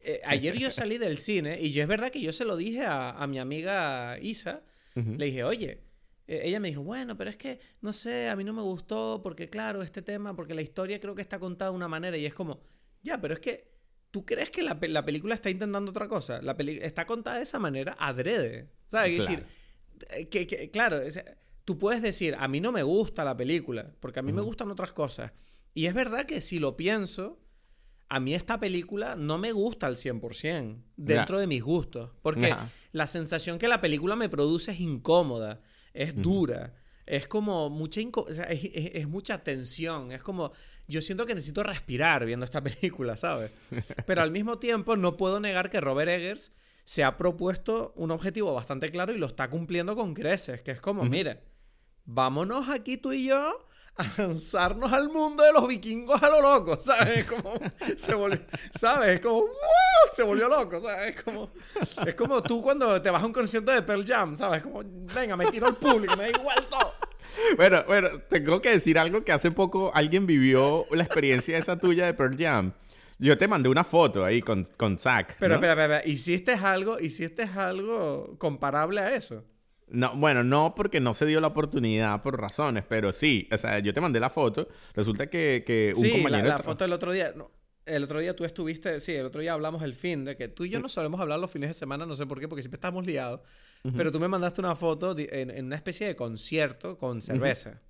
eh, 0.00 0.20
ayer 0.24 0.58
yo 0.58 0.70
salí 0.70 0.98
del 0.98 1.18
cine 1.18 1.58
y 1.60 1.72
yo 1.72 1.82
es 1.82 1.88
verdad 1.88 2.10
que 2.10 2.20
yo 2.20 2.32
se 2.32 2.44
lo 2.44 2.56
dije 2.56 2.84
a, 2.86 3.26
mi 3.28 3.38
amiga 3.38 4.18
Isa. 4.20 4.62
Le 4.94 5.26
dije, 5.26 5.42
oye, 5.42 5.80
eh, 6.26 6.42
ella 6.44 6.60
me 6.60 6.68
dijo, 6.68 6.82
bueno, 6.82 7.16
pero 7.16 7.30
es 7.30 7.36
que, 7.36 7.58
no 7.80 7.92
sé, 7.92 8.28
a 8.28 8.36
mí 8.36 8.44
no 8.44 8.52
me 8.52 8.62
gustó 8.62 9.20
porque, 9.22 9.50
claro, 9.50 9.82
este 9.82 10.02
tema, 10.02 10.36
porque 10.36 10.54
la 10.54 10.62
historia 10.62 11.00
creo 11.00 11.14
que 11.14 11.22
está 11.22 11.38
contada 11.38 11.70
de 11.70 11.76
una 11.76 11.88
manera 11.88 12.16
y 12.16 12.26
es 12.26 12.34
como, 12.34 12.62
ya, 13.02 13.20
pero 13.20 13.34
es 13.34 13.40
que 13.40 13.73
¿Tú 14.14 14.24
crees 14.24 14.48
que 14.52 14.62
la, 14.62 14.78
película 14.78 15.34
está 15.34 15.50
intentando 15.50 15.90
otra 15.90 16.06
cosa? 16.06 16.40
La 16.40 16.52
está 16.52 17.04
contada 17.04 17.38
de 17.38 17.42
esa 17.42 17.58
manera 17.58 17.96
adrede. 17.98 18.70
¿Sabes? 18.86 19.10
Es 19.10 19.18
decir, 19.18 19.44
eh, 20.10 20.28
que, 20.28 20.70
claro, 20.70 21.00
tú 21.64 21.78
puedes 21.78 22.00
decir, 22.00 22.36
a 22.38 22.46
mí 22.46 22.60
no 22.60 22.70
me 22.70 22.84
gusta 22.84 23.24
la 23.24 23.36
película, 23.36 23.92
porque 23.98 24.20
a 24.20 24.22
mí 24.22 24.32
me 24.32 24.40
gustan 24.40 24.70
otras 24.70 24.92
cosas. 24.92 25.32
Y 25.74 25.86
es 25.86 25.94
verdad 25.94 26.26
que 26.26 26.40
si 26.40 26.60
lo 26.60 26.76
pienso, 26.76 27.40
a 28.08 28.20
mí 28.20 28.36
esta 28.36 28.60
película 28.60 29.16
no 29.16 29.36
me 29.36 29.50
gusta 29.50 29.88
al 29.88 29.96
100% 29.96 30.84
dentro 30.96 31.40
de 31.40 31.48
mis 31.48 31.64
gustos. 31.64 32.12
Porque 32.22 32.54
la 32.92 33.08
sensación 33.08 33.58
que 33.58 33.66
la 33.66 33.80
película 33.80 34.14
me 34.14 34.28
produce 34.28 34.70
es 34.70 34.78
incómoda, 34.78 35.60
es 35.92 36.14
dura, 36.14 36.72
es 37.06 37.28
como 37.28 37.70
mucha, 37.70 38.00
es, 38.48 39.08
mucha 39.08 39.42
tensión, 39.42 40.12
es 40.12 40.22
como 40.22 40.52
yo 40.86 41.02
siento 41.02 41.26
que 41.26 41.34
necesito 41.34 41.62
respirar 41.62 42.24
viendo 42.24 42.44
esta 42.44 42.62
película, 42.64 43.16
¿sabes? 43.16 43.50
Pero 44.06 44.22
al 44.22 44.30
mismo 44.30 44.58
tiempo 44.58 44.96
no 44.96 45.16
puedo 45.16 45.40
negar 45.40 45.70
que 45.70 45.80
Robert 45.80 46.10
Eggers 46.10 46.52
se 46.84 47.04
ha 47.04 47.16
propuesto 47.16 47.92
un 47.96 48.10
objetivo 48.10 48.52
bastante 48.52 48.90
claro 48.90 49.12
y 49.12 49.18
lo 49.18 49.26
está 49.26 49.48
cumpliendo 49.48 49.96
con 49.96 50.14
creces, 50.14 50.60
que 50.62 50.70
es 50.70 50.80
como, 50.80 51.04
mire, 51.04 51.40
vámonos 52.04 52.68
aquí 52.68 52.98
tú 52.98 53.12
y 53.12 53.26
yo 53.26 53.66
a 53.96 54.04
lanzarnos 54.18 54.92
al 54.92 55.08
mundo 55.08 55.44
de 55.44 55.52
los 55.52 55.66
vikingos 55.68 56.22
a 56.22 56.28
lo 56.28 56.40
loco, 56.40 56.78
¿sabes? 56.80 57.24
Como 57.24 57.58
se 57.96 58.14
volvió, 58.14 58.40
¿sabes? 58.72 59.20
Como 59.20 59.44
se 60.12 60.22
volvió 60.22 60.48
loco, 60.48 60.80
¿sabes? 60.80 61.14
Es 61.14 61.22
como, 61.22 61.50
es 62.06 62.14
como 62.14 62.42
tú 62.42 62.60
cuando 62.60 63.00
te 63.00 63.10
vas 63.10 63.22
a 63.22 63.26
un 63.26 63.32
concierto 63.32 63.72
de 63.72 63.82
Pearl 63.82 64.04
Jam, 64.04 64.34
¿sabes? 64.34 64.62
Como, 64.62 64.82
venga, 65.14 65.36
me 65.36 65.46
tiro 65.46 65.66
al 65.66 65.76
público, 65.76 66.16
me 66.16 66.24
da 66.24 66.30
igual 66.30 66.66
todo. 66.68 66.92
Bueno, 67.56 67.84
bueno, 67.86 68.08
tengo 68.28 68.60
que 68.60 68.70
decir 68.70 68.98
algo 68.98 69.24
que 69.24 69.32
hace 69.32 69.50
poco 69.50 69.90
alguien 69.94 70.26
vivió 70.26 70.84
la 70.92 71.02
experiencia 71.04 71.58
esa 71.58 71.78
tuya 71.78 72.06
de 72.06 72.14
Pearl 72.14 72.36
Jam. 72.38 72.72
Yo 73.18 73.38
te 73.38 73.46
mandé 73.46 73.68
una 73.68 73.84
foto 73.84 74.24
ahí 74.24 74.40
con, 74.40 74.64
con 74.76 74.98
Zach. 74.98 75.36
Pero, 75.38 75.54
espera, 75.54 75.72
espera, 75.72 76.02
¿hiciste 76.04 76.52
algo, 76.52 76.98
¿hiciste 76.98 77.44
algo 77.44 78.36
comparable 78.38 79.00
a 79.00 79.14
eso? 79.14 79.44
No, 79.88 80.16
bueno, 80.16 80.42
no 80.42 80.74
porque 80.74 81.00
no 81.00 81.14
se 81.14 81.26
dio 81.26 81.40
la 81.40 81.48
oportunidad 81.48 82.22
por 82.22 82.40
razones, 82.40 82.84
pero 82.88 83.12
sí, 83.12 83.48
o 83.52 83.58
sea, 83.58 83.78
yo 83.80 83.92
te 83.92 84.00
mandé 84.00 84.18
la 84.18 84.30
foto. 84.30 84.68
Resulta 84.94 85.28
que, 85.28 85.62
que 85.66 85.92
un 85.94 86.02
sí, 86.02 86.22
La, 86.28 86.42
la 86.42 86.58
foto 86.58 86.84
del 86.84 86.92
otro 86.92 87.12
día. 87.12 87.34
el 87.86 88.02
otro 88.02 88.20
día 88.20 88.34
tú 88.34 88.44
estuviste, 88.44 88.98
sí, 89.00 89.12
el 89.12 89.26
otro 89.26 89.40
día 89.40 89.52
hablamos 89.52 89.82
el 89.82 89.94
fin 89.94 90.24
de 90.24 90.36
que 90.36 90.48
tú 90.48 90.64
y 90.64 90.70
yo 90.70 90.80
no 90.80 90.88
solemos 90.88 91.20
hablar 91.20 91.38
los 91.38 91.50
fines 91.50 91.68
de 91.68 91.74
semana, 91.74 92.06
no 92.06 92.16
sé 92.16 92.26
por 92.26 92.40
qué, 92.40 92.48
porque 92.48 92.62
siempre 92.62 92.76
estamos 92.76 93.06
liados. 93.06 93.40
Pero 93.94 94.10
tú 94.10 94.18
me 94.18 94.28
mandaste 94.28 94.62
una 94.62 94.74
foto 94.74 95.14
en, 95.18 95.66
una 95.66 95.76
especie 95.76 96.06
de 96.06 96.16
concierto 96.16 96.96
con 96.96 97.20
cerveza. 97.20 97.82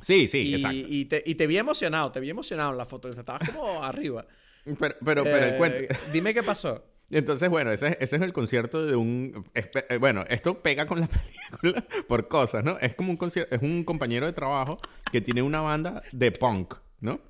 Sí, 0.00 0.26
sí, 0.26 0.54
exacto. 0.54 0.76
Y 0.76 1.04
te, 1.04 1.22
y 1.24 1.36
te 1.36 1.46
vi 1.46 1.58
emocionado, 1.58 2.10
te 2.10 2.18
vi 2.18 2.30
emocionado 2.30 2.72
en 2.72 2.78
la 2.78 2.86
foto. 2.86 3.08
Estabas 3.08 3.48
como 3.50 3.82
arriba. 3.84 4.26
Pero, 4.64 4.96
pero, 5.04 5.22
pero 5.24 5.66
eh, 5.66 5.88
Dime 6.12 6.34
qué 6.34 6.42
pasó. 6.42 6.84
Entonces, 7.10 7.48
bueno, 7.48 7.70
ese, 7.72 7.96
ese, 8.00 8.16
es 8.16 8.22
el 8.22 8.32
concierto 8.32 8.84
de 8.84 8.94
un... 8.94 9.46
Eh, 9.54 9.96
bueno, 9.98 10.24
esto 10.28 10.60
pega 10.60 10.86
con 10.86 11.00
la 11.00 11.08
película 11.60 11.84
por 12.06 12.28
cosas, 12.28 12.64
¿no? 12.64 12.78
Es 12.78 12.94
como 12.94 13.10
un 13.10 13.16
concierto... 13.16 13.54
Es 13.54 13.62
un 13.62 13.84
compañero 13.84 14.26
de 14.26 14.32
trabajo 14.32 14.78
que 15.10 15.20
tiene 15.20 15.42
una 15.42 15.60
banda 15.60 16.02
de 16.12 16.32
punk, 16.32 16.74
¿no? 17.00 17.20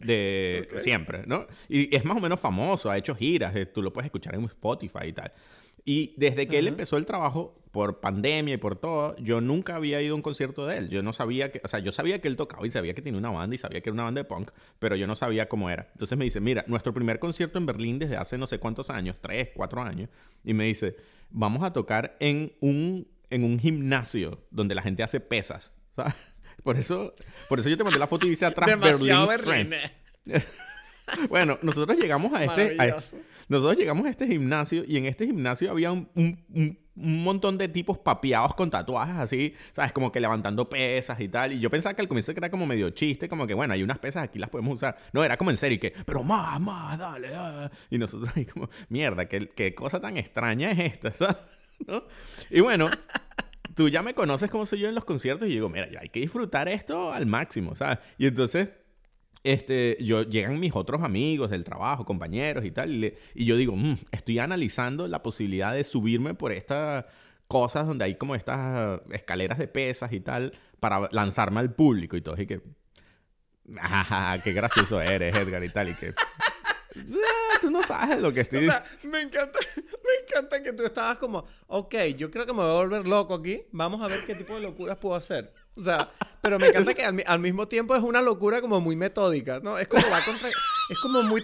De 0.00 0.68
siempre, 0.78 1.22
¿no? 1.26 1.46
Y 1.68 1.94
es 1.94 2.04
más 2.04 2.16
o 2.16 2.20
menos 2.20 2.40
famoso, 2.40 2.90
ha 2.90 2.98
hecho 2.98 3.14
giras, 3.14 3.54
eh, 3.54 3.66
tú 3.66 3.80
lo 3.80 3.92
puedes 3.92 4.06
escuchar 4.06 4.34
en 4.34 4.44
Spotify 4.44 5.06
y 5.06 5.12
tal. 5.12 5.32
Y 5.84 6.14
desde 6.16 6.46
que 6.46 6.58
él 6.58 6.68
empezó 6.68 6.96
el 6.96 7.06
trabajo, 7.06 7.60
por 7.74 7.98
pandemia 7.98 8.54
y 8.54 8.56
por 8.56 8.76
todo, 8.76 9.16
yo 9.16 9.40
nunca 9.40 9.74
había 9.74 10.00
ido 10.00 10.12
a 10.12 10.16
un 10.16 10.22
concierto 10.22 10.64
de 10.64 10.78
él. 10.78 10.88
Yo 10.90 11.02
no 11.02 11.12
sabía 11.12 11.50
que, 11.50 11.60
o 11.64 11.66
sea, 11.66 11.80
yo 11.80 11.90
sabía 11.90 12.20
que 12.20 12.28
él 12.28 12.36
tocaba 12.36 12.64
y 12.64 12.70
sabía 12.70 12.94
que 12.94 13.02
tenía 13.02 13.18
una 13.18 13.30
banda 13.30 13.52
y 13.56 13.58
sabía 13.58 13.80
que 13.80 13.90
era 13.90 13.94
una 13.94 14.04
banda 14.04 14.20
de 14.20 14.26
punk, 14.26 14.52
pero 14.78 14.94
yo 14.94 15.08
no 15.08 15.16
sabía 15.16 15.48
cómo 15.48 15.68
era. 15.68 15.88
Entonces 15.90 16.16
me 16.16 16.24
dice, 16.24 16.40
mira, 16.40 16.64
nuestro 16.68 16.94
primer 16.94 17.18
concierto 17.18 17.58
en 17.58 17.66
Berlín 17.66 17.98
desde 17.98 18.16
hace 18.16 18.38
no 18.38 18.46
sé 18.46 18.60
cuántos 18.60 18.90
años, 18.90 19.16
tres, 19.20 19.48
cuatro 19.56 19.82
años, 19.82 20.08
y 20.44 20.54
me 20.54 20.66
dice, 20.66 20.94
vamos 21.30 21.64
a 21.64 21.72
tocar 21.72 22.16
en 22.20 22.52
un 22.60 23.08
en 23.30 23.42
un 23.42 23.58
gimnasio 23.58 24.44
donde 24.52 24.76
la 24.76 24.82
gente 24.82 25.02
hace 25.02 25.18
pesas. 25.18 25.74
¿sabes? 25.90 26.14
Por 26.62 26.76
eso, 26.76 27.12
por 27.48 27.58
eso 27.58 27.68
yo 27.68 27.76
te 27.76 27.84
mandé 27.84 27.98
la 27.98 28.06
foto 28.06 28.26
y 28.26 28.30
dice 28.30 28.46
atrás 28.46 28.70
Demasiado 28.80 29.26
Berlín. 29.26 29.74
bueno, 31.28 31.58
nosotros 31.60 31.98
llegamos 31.98 32.32
a 32.32 32.44
este, 32.44 32.80
a, 32.80 33.00
nosotros 33.48 33.76
llegamos 33.76 34.06
a 34.06 34.10
este 34.10 34.26
gimnasio 34.26 34.84
y 34.86 34.96
en 34.96 35.06
este 35.06 35.26
gimnasio 35.26 35.70
había 35.70 35.92
un, 35.92 36.08
un, 36.14 36.78
un, 36.96 37.22
montón 37.22 37.58
de 37.58 37.68
tipos 37.68 37.98
papeados 37.98 38.54
con 38.54 38.70
tatuajes 38.70 39.16
así, 39.16 39.54
¿sabes? 39.72 39.92
Como 39.92 40.12
que 40.12 40.20
levantando 40.20 40.68
pesas 40.68 41.20
y 41.20 41.28
tal. 41.28 41.52
Y 41.52 41.60
yo 41.60 41.70
pensaba 41.70 41.94
que 41.94 42.02
al 42.02 42.08
comienzo 42.08 42.32
era 42.32 42.50
como 42.50 42.66
medio 42.66 42.90
chiste, 42.90 43.28
como 43.28 43.46
que 43.46 43.54
bueno, 43.54 43.74
hay 43.74 43.82
unas 43.82 43.98
pesas 43.98 44.24
aquí 44.24 44.38
las 44.38 44.50
podemos 44.50 44.74
usar. 44.74 44.96
No, 45.12 45.24
era 45.24 45.36
como 45.36 45.50
en 45.50 45.56
serio, 45.56 45.76
y 45.76 45.78
que, 45.78 45.92
pero 46.04 46.22
más, 46.22 46.60
más, 46.60 46.98
dale, 46.98 47.30
dale. 47.30 47.70
Y 47.90 47.98
nosotros 47.98 48.30
ahí 48.34 48.46
como, 48.46 48.68
mierda, 48.88 49.26
¿qué, 49.26 49.48
qué 49.48 49.74
cosa 49.74 50.00
tan 50.00 50.16
extraña 50.16 50.70
es 50.72 50.94
esta, 50.94 51.12
¿sabes? 51.14 51.36
Y 52.50 52.60
bueno, 52.60 52.88
tú 53.74 53.88
ya 53.88 54.02
me 54.02 54.14
conoces 54.14 54.50
como 54.50 54.66
soy 54.66 54.80
yo 54.80 54.88
en 54.88 54.94
los 54.94 55.04
conciertos 55.04 55.48
y 55.48 55.52
digo, 55.52 55.68
mira, 55.68 55.88
hay 56.00 56.08
que 56.08 56.20
disfrutar 56.20 56.68
esto 56.68 57.12
al 57.12 57.26
máximo, 57.26 57.74
¿sabes? 57.74 57.98
Y 58.18 58.26
entonces, 58.26 58.68
este, 59.44 59.98
yo, 60.00 60.22
llegan 60.22 60.58
mis 60.58 60.74
otros 60.74 61.02
amigos 61.02 61.50
del 61.50 61.64
trabajo, 61.64 62.06
compañeros 62.06 62.64
y 62.64 62.70
tal, 62.70 63.04
y, 63.34 63.44
yo 63.44 63.56
digo, 63.56 63.76
mm, 63.76 63.98
estoy 64.10 64.38
analizando 64.38 65.06
la 65.06 65.22
posibilidad 65.22 65.74
de 65.74 65.84
subirme 65.84 66.34
por 66.34 66.50
estas 66.50 67.04
cosas 67.46 67.86
donde 67.86 68.06
hay 68.06 68.14
como 68.16 68.34
estas 68.34 69.02
escaleras 69.12 69.58
de 69.58 69.68
pesas 69.68 70.12
y 70.12 70.20
tal, 70.20 70.52
para 70.80 71.08
lanzarme 71.12 71.60
al 71.60 71.74
público 71.74 72.16
y 72.16 72.22
todo, 72.22 72.40
y 72.40 72.46
que, 72.46 72.62
qué 74.44 74.52
gracioso 74.52 75.00
eres, 75.00 75.36
Edgar 75.36 75.62
y 75.62 75.68
tal, 75.68 75.90
y 75.90 75.94
que... 75.94 76.14
Ah, 76.96 77.58
tú 77.60 77.70
no 77.70 77.82
sabes 77.82 78.20
lo 78.20 78.32
que 78.32 78.40
estoy 78.40 78.60
diciendo. 78.60 78.86
me 79.10 79.22
encanta, 79.22 79.58
me 79.76 80.26
encanta 80.26 80.62
que 80.62 80.72
tú 80.72 80.84
estabas 80.84 81.18
como, 81.18 81.44
ok, 81.66 81.94
yo 82.16 82.30
creo 82.30 82.46
que 82.46 82.52
me 82.52 82.60
voy 82.60 82.70
a 82.70 82.74
volver 82.74 83.08
loco 83.08 83.34
aquí. 83.34 83.62
Vamos 83.72 84.00
a 84.00 84.06
ver 84.06 84.24
qué 84.24 84.34
tipo 84.34 84.54
de 84.54 84.60
locuras 84.60 84.96
puedo 84.96 85.16
hacer. 85.16 85.52
O 85.76 85.82
sea, 85.82 86.10
pero 86.40 86.58
me 86.58 86.68
encanta 86.68 86.94
que 86.94 87.04
al, 87.04 87.40
mismo 87.40 87.66
tiempo 87.68 87.96
es 87.96 88.02
una 88.02 88.22
locura 88.22 88.60
como 88.60 88.80
muy 88.80 88.96
metódica, 88.96 89.60
¿no? 89.60 89.78
Es 89.78 89.88
como 89.88 90.08
va 90.08 90.24
contra, 90.24 90.48
es 90.48 90.98
como 91.00 91.22
muy, 91.22 91.42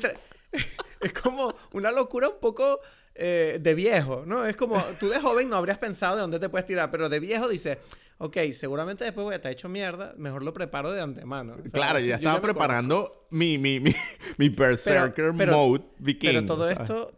es 1.01 1.13
como 1.13 1.55
una 1.73 1.91
locura 1.91 2.29
un 2.29 2.39
poco 2.41 2.81
eh, 3.15 3.59
de 3.61 3.75
viejo, 3.75 4.25
¿no? 4.27 4.47
Es 4.47 4.57
como, 4.57 4.81
tú 4.99 5.09
de 5.09 5.21
joven 5.21 5.49
no 5.49 5.57
habrías 5.57 5.79
pensado 5.79 6.17
de 6.17 6.23
dónde 6.23 6.39
te 6.39 6.49
puedes 6.49 6.67
tirar, 6.67 6.91
pero 6.91 7.09
de 7.09 7.19
viejo 7.19 7.49
dices, 7.49 7.79
ok, 8.19 8.37
seguramente 8.53 9.05
después 9.05 9.25
voy 9.25 9.33
a 9.33 9.37
estar 9.37 9.51
hecho 9.51 9.69
mierda, 9.69 10.15
mejor 10.17 10.45
lo 10.45 10.53
preparo 10.53 10.93
de 10.93 11.01
antemano. 11.01 11.57
claro, 11.73 11.99
ya 11.99 12.17
estaba 12.17 12.41
preparando 12.41 13.27
mi, 13.31 13.59
mi, 13.59 13.81
mi, 13.81 13.95
mi 14.37 14.49
Berserker 14.49 15.33
Mode 15.33 15.91
viking. 15.99 16.31
Pero 16.31 16.47
todo 16.47 16.71
esto, 16.71 17.13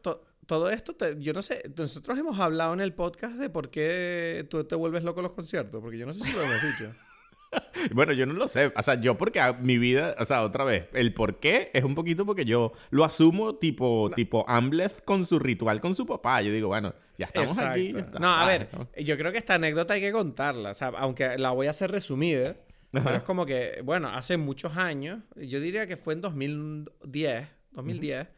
todo 0.52 0.68
esto, 0.68 0.94
yo 1.18 1.32
no 1.32 1.40
sé, 1.40 1.62
nosotros 1.78 2.18
hemos 2.18 2.38
hablado 2.38 2.74
en 2.74 2.82
el 2.82 2.92
podcast 2.92 3.36
de 3.36 3.48
por 3.48 3.70
qué 3.70 4.46
tú 4.50 4.62
te 4.64 4.74
vuelves 4.74 5.02
loco 5.02 5.20
en 5.20 5.24
los 5.24 5.32
conciertos, 5.32 5.80
porque 5.80 5.96
yo 5.96 6.04
no 6.04 6.12
sé 6.12 6.24
si 6.24 6.32
lo 6.32 6.42
hemos 6.42 6.62
dicho. 6.62 6.92
Bueno, 7.92 8.12
yo 8.12 8.24
no 8.24 8.32
lo 8.32 8.48
sé. 8.48 8.72
O 8.74 8.82
sea, 8.82 8.98
yo 8.98 9.18
porque 9.18 9.40
mi 9.60 9.76
vida, 9.76 10.14
o 10.18 10.24
sea, 10.24 10.42
otra 10.42 10.64
vez, 10.64 10.86
el 10.94 11.12
por 11.12 11.38
qué 11.38 11.70
es 11.74 11.84
un 11.84 11.94
poquito 11.94 12.24
porque 12.24 12.46
yo 12.46 12.72
lo 12.88 13.04
asumo 13.04 13.56
tipo, 13.56 14.10
tipo 14.14 14.48
Amleth 14.48 15.04
con 15.04 15.26
su 15.26 15.38
ritual 15.38 15.78
con 15.80 15.94
su 15.94 16.06
papá. 16.06 16.40
Yo 16.40 16.50
digo, 16.50 16.68
bueno, 16.68 16.94
ya 17.18 17.26
estamos 17.26 17.58
aquí. 17.58 17.92
No, 18.18 18.30
a 18.30 18.46
ver, 18.46 18.68
yo 19.04 19.18
creo 19.18 19.32
que 19.32 19.38
esta 19.38 19.56
anécdota 19.56 19.92
hay 19.94 20.00
que 20.00 20.12
contarla. 20.12 20.70
O 20.70 20.74
sea, 20.74 20.92
aunque 20.96 21.36
la 21.36 21.50
voy 21.50 21.66
a 21.66 21.70
hacer 21.70 21.90
resumida, 21.90 22.56
pero 22.90 23.16
es 23.16 23.22
como 23.22 23.44
que, 23.44 23.82
bueno, 23.84 24.08
hace 24.08 24.38
muchos 24.38 24.78
años, 24.78 25.20
yo 25.36 25.60
diría 25.60 25.86
que 25.86 25.98
fue 25.98 26.14
en 26.14 26.22
2010, 26.22 27.48
2010. 27.72 28.28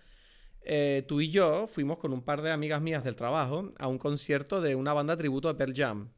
Eh, 0.64 1.04
tú 1.06 1.20
y 1.20 1.30
yo 1.30 1.66
fuimos 1.66 1.98
con 1.98 2.12
un 2.12 2.22
par 2.22 2.42
de 2.42 2.50
amigas 2.50 2.80
mías 2.80 3.04
del 3.04 3.16
trabajo 3.16 3.72
a 3.78 3.86
un 3.86 3.98
concierto 3.98 4.60
de 4.60 4.74
una 4.74 4.92
banda 4.92 5.16
tributo 5.16 5.48
de 5.48 5.54
Pearl 5.54 5.74
Jam. 5.74 6.10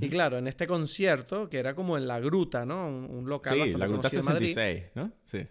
Y 0.00 0.08
claro, 0.08 0.38
en 0.38 0.48
este 0.48 0.66
concierto, 0.66 1.50
que 1.50 1.58
era 1.58 1.74
como 1.74 1.98
en 1.98 2.08
la 2.08 2.18
gruta, 2.18 2.64
¿no? 2.64 2.88
Un, 2.88 3.28
local 3.28 3.60
sí, 3.62 3.72
la 3.72 3.86
gruta 3.86 4.08
66, 4.08 4.84
¿no? 4.94 5.12
Sí. 5.30 5.46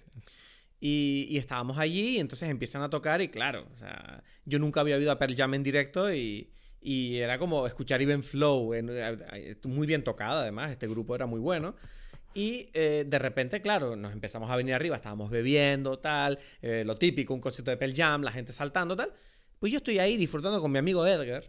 Y, 0.79 1.27
y, 1.29 1.37
estábamos 1.37 1.77
allí 1.77 2.17
y 2.17 2.19
entonces 2.19 2.49
empiezan 2.49 2.81
a 2.81 2.89
tocar 2.89 3.21
y 3.21 3.27
claro, 3.27 3.67
o 3.71 3.77
sea, 3.77 4.23
yo 4.45 4.57
nunca 4.57 4.81
había 4.81 4.95
oído 4.95 5.11
a 5.11 5.19
Pearl 5.19 5.35
Jam 5.35 5.53
en 5.53 5.61
directo 5.61 6.11
y, 6.11 6.49
y 6.81 7.17
era 7.17 7.37
como 7.37 7.67
escuchar 7.67 8.01
Even 8.01 8.23
Flow, 8.23 8.73
muy 9.65 9.87
bien 9.87 10.03
tocada 10.03 10.41
además, 10.41 10.71
este 10.71 10.87
grupo 10.87 11.13
era 11.13 11.27
muy 11.27 11.39
bueno. 11.39 11.75
Y 12.33 12.69
eh, 12.73 13.05
de 13.07 13.19
repente, 13.19 13.61
claro, 13.61 13.95
nos 13.95 14.13
empezamos 14.13 14.49
a 14.49 14.55
venir 14.55 14.73
arriba, 14.73 14.95
estábamos 14.95 15.29
bebiendo, 15.29 15.99
tal, 15.99 16.39
eh, 16.61 16.83
lo 16.85 16.95
típico, 16.97 17.33
un 17.33 17.41
concierto 17.41 17.71
de 17.71 17.77
Pearl 17.77 17.93
Jam, 17.93 18.21
la 18.21 18.31
gente 18.31 18.53
saltando, 18.53 18.95
tal. 18.95 19.13
Pues 19.59 19.71
yo 19.71 19.77
estoy 19.77 19.99
ahí 19.99 20.17
disfrutando 20.17 20.61
con 20.61 20.71
mi 20.71 20.79
amigo 20.79 21.05
Edgar 21.05 21.43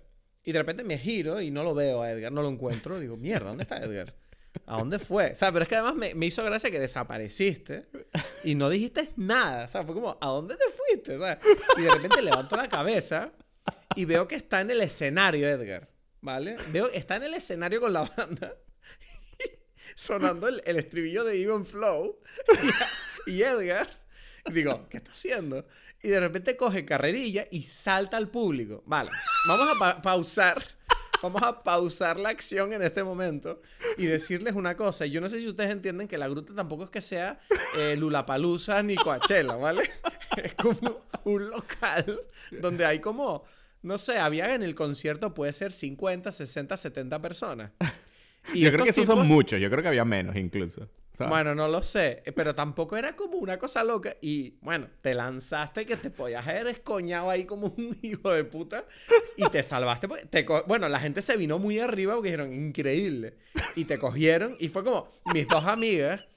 y 0.44 0.52
de 0.52 0.58
repente 0.58 0.84
me 0.84 0.98
giro 0.98 1.40
y 1.40 1.50
no 1.50 1.62
lo 1.62 1.74
veo 1.74 2.02
a 2.02 2.10
Edgar, 2.10 2.32
no 2.32 2.42
lo 2.42 2.48
encuentro. 2.48 2.98
Digo, 2.98 3.16
mierda, 3.16 3.48
¿dónde 3.48 3.62
está 3.62 3.78
Edgar? 3.78 4.14
¿A 4.66 4.78
dónde 4.78 4.98
fue? 4.98 5.32
O 5.32 5.34
sea, 5.34 5.50
pero 5.50 5.62
es 5.62 5.68
que 5.68 5.76
además 5.76 6.14
me, 6.14 6.26
hizo 6.26 6.44
gracia 6.44 6.70
que 6.70 6.78
desapareciste 6.78 7.86
y 8.44 8.54
no 8.54 8.68
dijiste 8.68 9.08
nada. 9.16 9.64
O 9.64 9.68
sea, 9.68 9.84
fue 9.84 9.94
como, 9.94 10.18
¿a 10.20 10.26
dónde 10.26 10.56
te 10.56 10.64
fuiste? 10.64 11.16
y 11.78 11.82
de 11.82 11.90
repente 11.90 12.20
levanto 12.20 12.56
la 12.56 12.68
cabeza 12.68 13.32
y 13.94 14.04
veo 14.04 14.28
que 14.28 14.34
está 14.34 14.60
en 14.60 14.70
el 14.70 14.80
escenario 14.80 15.48
Edgar. 15.48 15.88
¿Vale? 16.20 16.56
Veo, 16.70 16.88
está 16.90 17.16
en 17.16 17.24
el 17.24 17.34
escenario 17.34 17.80
con 17.80 17.92
la 17.92 18.02
banda 18.16 18.56
sonando 20.02 20.48
el, 20.48 20.60
estribillo 20.64 21.24
de 21.24 21.40
Even 21.40 21.64
Flow 21.64 22.18
y, 23.26 23.42
Edgar. 23.42 23.88
digo, 24.52 24.86
¿qué 24.90 24.96
está 24.98 25.12
haciendo? 25.12 25.64
Y 26.02 26.08
de 26.08 26.20
repente 26.20 26.56
coge 26.56 26.84
carrerilla 26.84 27.46
y 27.50 27.62
salta 27.62 28.16
al 28.16 28.28
público. 28.28 28.82
Vale, 28.86 29.10
vamos 29.46 29.68
a 29.80 30.02
pausar. 30.02 30.60
Vamos 31.22 31.40
a 31.44 31.62
pausar 31.62 32.18
la 32.18 32.30
acción 32.30 32.72
en 32.72 32.82
este 32.82 33.04
momento 33.04 33.62
y 33.96 34.06
decirles 34.06 34.54
una 34.54 34.76
cosa. 34.76 35.06
Yo 35.06 35.20
no 35.20 35.28
sé 35.28 35.40
si 35.40 35.48
ustedes 35.48 35.70
entienden 35.70 36.08
que 36.08 36.18
la 36.18 36.26
gruta 36.26 36.52
tampoco 36.52 36.82
es 36.82 36.90
que 36.90 37.00
sea 37.00 37.38
eh, 37.76 37.94
Lulapalooza 37.96 38.82
ni 38.82 38.96
Coachella, 38.96 39.54
¿vale? 39.54 39.88
Es 40.36 40.54
como 40.54 41.04
un 41.24 41.50
local 41.50 42.20
donde 42.50 42.86
hay 42.86 42.98
como, 43.00 43.44
no 43.82 43.98
sé, 43.98 44.18
había 44.18 44.54
en 44.54 44.62
el 44.62 44.74
concierto 44.74 45.34
puede 45.34 45.52
ser 45.52 45.70
50, 45.70 46.32
60, 46.32 46.76
70 46.76 47.22
personas 47.22 47.70
yo 48.54 48.70
creo 48.70 48.84
que 48.84 48.90
esos 48.90 49.06
son 49.06 49.26
muchos, 49.26 49.60
yo 49.60 49.70
creo 49.70 49.82
que 49.82 49.88
había 49.88 50.04
menos 50.04 50.36
incluso. 50.36 50.88
Bueno, 51.28 51.54
no 51.54 51.68
lo 51.68 51.82
sé, 51.82 52.22
pero 52.34 52.54
tampoco 52.54 52.96
era 52.96 53.14
como 53.14 53.36
una 53.36 53.58
cosa 53.58 53.84
loca. 53.84 54.16
Y 54.20 54.58
bueno, 54.60 54.88
te 55.00 55.14
lanzaste 55.14 55.84
que 55.84 55.96
te 55.96 56.10
podías 56.10 56.46
haber 56.46 56.68
escoñado 56.68 57.30
ahí 57.30 57.44
como 57.44 57.68
un 57.68 57.96
hijo 58.02 58.30
de 58.32 58.44
puta 58.44 58.84
y 59.36 59.48
te 59.48 59.62
salvaste. 59.62 60.08
Te 60.30 60.46
bueno, 60.66 60.88
la 60.88 60.98
gente 60.98 61.22
se 61.22 61.36
vino 61.36 61.58
muy 61.58 61.78
arriba 61.78 62.14
porque 62.14 62.30
dijeron, 62.30 62.52
increíble. 62.52 63.36
Y 63.76 63.84
te 63.84 63.98
cogieron 63.98 64.56
y 64.58 64.68
fue 64.68 64.84
como 64.84 65.08
mis 65.32 65.46
dos 65.46 65.64
amigas, 65.64 66.28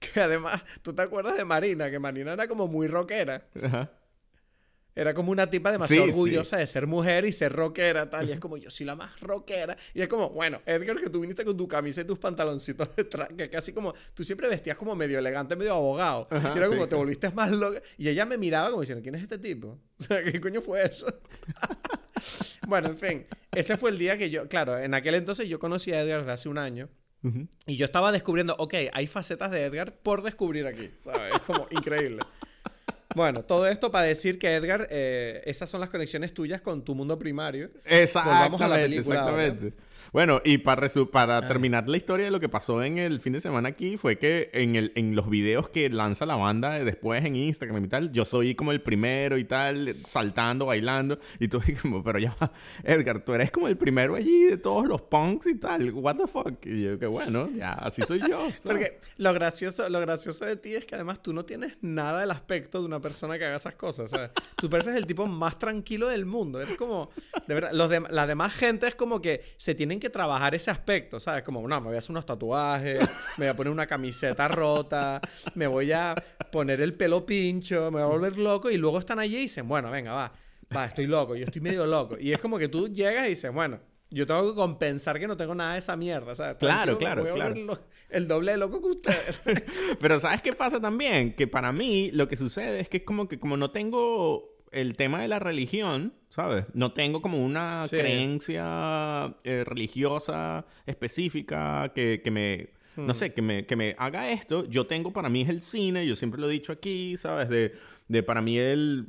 que 0.00 0.20
además, 0.20 0.62
¿tú 0.82 0.94
te 0.94 1.02
acuerdas 1.02 1.36
de 1.36 1.44
Marina? 1.44 1.90
Que 1.90 1.98
Marina 1.98 2.32
era 2.32 2.48
como 2.48 2.68
muy 2.68 2.86
rockera. 2.86 3.46
Ajá. 3.62 3.90
Era 4.96 5.12
como 5.12 5.32
una 5.32 5.50
tipa 5.50 5.72
demasiado 5.72 6.04
orgullosa 6.04 6.56
de 6.58 6.66
ser 6.66 6.86
mujer 6.86 7.24
y 7.24 7.32
ser 7.32 7.52
rockera, 7.52 8.08
tal. 8.08 8.28
Y 8.28 8.32
es 8.32 8.38
como, 8.38 8.56
yo 8.56 8.70
soy 8.70 8.86
la 8.86 8.94
más 8.94 9.18
rockera. 9.20 9.76
Y 9.92 10.02
es 10.02 10.08
como, 10.08 10.30
bueno, 10.30 10.60
Edgar, 10.66 10.96
que 10.96 11.10
tú 11.10 11.20
viniste 11.20 11.44
con 11.44 11.56
tu 11.56 11.66
camisa 11.66 12.02
y 12.02 12.04
tus 12.04 12.18
pantaloncitos 12.18 12.94
de 12.94 13.08
que 13.36 13.50
casi 13.50 13.72
como, 13.72 13.92
tú 14.14 14.22
siempre 14.22 14.48
vestías 14.48 14.76
como 14.76 14.94
medio 14.94 15.18
elegante, 15.18 15.56
medio 15.56 15.74
abogado. 15.74 16.28
y 16.30 16.56
era 16.56 16.68
como, 16.68 16.86
te 16.86 16.94
volviste 16.94 17.30
más 17.32 17.50
loca. 17.50 17.82
Y 17.98 18.08
ella 18.08 18.24
me 18.24 18.38
miraba 18.38 18.70
como 18.70 18.82
diciendo, 18.82 19.02
¿quién 19.02 19.14
es 19.16 19.22
este 19.22 19.38
tipo? 19.38 19.78
O 19.96 20.02
sea, 20.02 20.24
¿qué 20.24 20.40
coño 20.40 20.60
fue 20.60 20.82
eso? 20.82 21.06
bueno, 22.66 22.88
en 22.88 22.96
fin, 22.96 23.26
ese 23.52 23.76
fue 23.76 23.90
el 23.90 23.98
día 23.98 24.18
que 24.18 24.28
yo, 24.28 24.48
claro, 24.48 24.76
en 24.76 24.92
aquel 24.92 25.14
entonces 25.14 25.48
yo 25.48 25.60
conocí 25.60 25.92
a 25.92 26.02
Edgar 26.02 26.20
desde 26.20 26.32
hace 26.32 26.48
un 26.48 26.58
año. 26.58 26.88
Y 27.66 27.76
yo 27.76 27.86
estaba 27.86 28.12
descubriendo, 28.12 28.54
ok, 28.58 28.74
hay 28.92 29.06
facetas 29.06 29.50
de 29.50 29.64
Edgar 29.64 29.96
por 30.02 30.22
descubrir 30.22 30.66
aquí. 30.66 30.90
Es 31.32 31.40
como 31.46 31.66
increíble. 31.70 32.18
Bueno, 33.14 33.42
todo 33.42 33.66
esto 33.66 33.90
para 33.90 34.06
decir 34.06 34.38
que 34.38 34.54
Edgar, 34.54 34.88
eh, 34.90 35.42
esas 35.46 35.70
son 35.70 35.80
las 35.80 35.90
conexiones 35.90 36.34
tuyas 36.34 36.60
con 36.60 36.84
tu 36.84 36.94
mundo 36.94 37.18
primario. 37.18 37.70
Exactamente. 37.84 38.64
A 38.64 38.68
la 38.68 38.76
película. 38.76 39.20
Exactamente. 39.20 39.72
Bueno, 40.12 40.40
y 40.44 40.58
para, 40.58 40.88
para 41.10 41.46
terminar 41.46 41.88
la 41.88 41.96
historia 41.96 42.26
de 42.26 42.30
lo 42.30 42.40
que 42.40 42.48
pasó 42.48 42.82
en 42.82 42.98
el 42.98 43.20
fin 43.20 43.32
de 43.32 43.40
semana 43.40 43.70
aquí, 43.70 43.96
fue 43.96 44.18
que 44.18 44.50
en, 44.52 44.76
el, 44.76 44.92
en 44.94 45.16
los 45.16 45.28
videos 45.28 45.68
que 45.68 45.88
lanza 45.88 46.26
la 46.26 46.36
banda 46.36 46.78
después 46.84 47.24
en 47.24 47.36
Instagram 47.36 47.84
y 47.84 47.88
tal, 47.88 48.12
yo 48.12 48.24
soy 48.24 48.54
como 48.54 48.72
el 48.72 48.80
primero 48.80 49.38
y 49.38 49.44
tal, 49.44 49.94
saltando, 50.06 50.66
bailando, 50.66 51.18
y 51.38 51.48
tú 51.48 51.60
como, 51.82 52.02
pero 52.02 52.18
ya, 52.18 52.36
Edgar, 52.82 53.24
tú 53.24 53.34
eres 53.34 53.50
como 53.50 53.68
el 53.68 53.76
primero 53.76 54.14
allí 54.14 54.44
de 54.44 54.56
todos 54.56 54.86
los 54.86 55.02
punks 55.02 55.46
y 55.46 55.54
tal, 55.56 55.92
what 55.92 56.16
the 56.16 56.26
fuck. 56.26 56.64
Y 56.64 56.82
yo, 56.82 56.98
que 56.98 57.06
bueno, 57.06 57.48
ya, 57.50 57.72
así 57.72 58.02
soy 58.02 58.20
yo. 58.20 58.46
Porque 58.62 58.98
lo 59.16 59.32
gracioso, 59.32 59.88
lo 59.88 60.00
gracioso 60.00 60.44
de 60.44 60.56
ti 60.56 60.74
es 60.74 60.86
que 60.86 60.94
además 60.94 61.22
tú 61.22 61.32
no 61.32 61.44
tienes 61.44 61.76
nada 61.80 62.20
del 62.20 62.30
aspecto 62.30 62.80
de 62.80 62.86
una 62.86 63.00
persona 63.00 63.38
que 63.38 63.44
haga 63.44 63.56
esas 63.56 63.74
cosas, 63.74 64.10
¿sabes? 64.10 64.30
Tú 64.56 64.68
pareces 64.70 64.94
el 64.96 65.06
tipo 65.06 65.26
más 65.26 65.58
tranquilo 65.58 66.08
del 66.08 66.26
mundo, 66.26 66.60
eres 66.60 66.76
como, 66.76 67.10
de 67.46 67.54
verdad, 67.54 67.70
los 67.72 67.88
de, 67.88 68.02
la 68.10 68.26
demás 68.26 68.52
gente 68.52 68.86
es 68.86 68.94
como 68.94 69.20
que 69.20 69.42
se 69.56 69.74
tienen 69.94 70.00
que 70.00 70.10
trabajar 70.10 70.54
ese 70.56 70.72
aspecto, 70.72 71.20
¿sabes? 71.20 71.44
Como, 71.44 71.66
no, 71.68 71.80
me 71.80 71.86
voy 71.88 71.96
a 71.96 71.98
hacer 71.98 72.10
unos 72.10 72.26
tatuajes, 72.26 72.98
me 73.36 73.46
voy 73.46 73.48
a 73.48 73.56
poner 73.56 73.72
una 73.72 73.86
camiseta 73.86 74.48
rota, 74.48 75.20
me 75.54 75.68
voy 75.68 75.92
a 75.92 76.14
poner 76.50 76.80
el 76.80 76.94
pelo 76.94 77.24
pincho, 77.24 77.92
me 77.92 78.02
voy 78.02 78.02
a 78.02 78.06
volver 78.06 78.36
loco 78.36 78.70
y 78.70 78.76
luego 78.76 78.98
están 78.98 79.20
allí 79.20 79.36
y 79.36 79.40
dicen, 79.42 79.68
bueno, 79.68 79.90
venga, 79.92 80.12
va, 80.12 80.32
va, 80.74 80.86
estoy 80.86 81.06
loco, 81.06 81.36
yo 81.36 81.44
estoy 81.44 81.60
medio 81.60 81.86
loco. 81.86 82.16
Y 82.18 82.32
es 82.32 82.40
como 82.40 82.58
que 82.58 82.66
tú 82.66 82.88
llegas 82.88 83.26
y 83.26 83.30
dices, 83.30 83.52
bueno, 83.52 83.78
yo 84.10 84.26
tengo 84.26 84.50
que 84.50 84.56
compensar 84.56 85.20
que 85.20 85.28
no 85.28 85.36
tengo 85.36 85.54
nada 85.54 85.74
de 85.74 85.78
esa 85.78 85.96
mierda. 85.96 86.34
Sea, 86.34 86.56
claro, 86.58 86.98
claro, 86.98 87.24
claro. 87.32 87.78
el 88.10 88.26
doble 88.26 88.52
de 88.52 88.58
loco 88.58 88.80
que 88.80 88.88
ustedes. 88.88 89.42
Pero 90.00 90.18
¿sabes 90.18 90.42
qué 90.42 90.52
pasa 90.52 90.80
también? 90.80 91.36
Que 91.36 91.46
para 91.46 91.72
mí 91.72 92.10
lo 92.10 92.26
que 92.26 92.36
sucede 92.36 92.80
es 92.80 92.88
que 92.88 92.98
es 92.98 93.02
como 93.04 93.28
que 93.28 93.38
como 93.38 93.56
no 93.56 93.70
tengo 93.70 94.53
el 94.74 94.96
tema 94.96 95.22
de 95.22 95.28
la 95.28 95.38
religión, 95.38 96.12
¿sabes? 96.28 96.64
No 96.74 96.92
tengo 96.92 97.22
como 97.22 97.44
una 97.44 97.84
creencia 97.88 99.34
eh, 99.44 99.64
religiosa 99.64 100.66
específica 100.86 101.92
que, 101.94 102.20
me... 102.30 102.70
No 102.96 103.12
hmm. 103.12 103.14
sé, 103.14 103.34
que 103.34 103.42
me, 103.42 103.66
que 103.66 103.76
me 103.76 103.94
haga 103.98 104.30
esto. 104.30 104.68
Yo 104.68 104.86
tengo, 104.86 105.12
para 105.12 105.28
mí 105.28 105.42
es 105.42 105.48
el 105.48 105.62
cine, 105.62 106.06
yo 106.06 106.16
siempre 106.16 106.40
lo 106.40 106.48
he 106.48 106.52
dicho 106.52 106.72
aquí, 106.72 107.16
¿sabes? 107.16 107.48
De, 107.48 107.74
de 108.08 108.22
para 108.22 108.40
mí 108.42 108.58
el, 108.58 109.08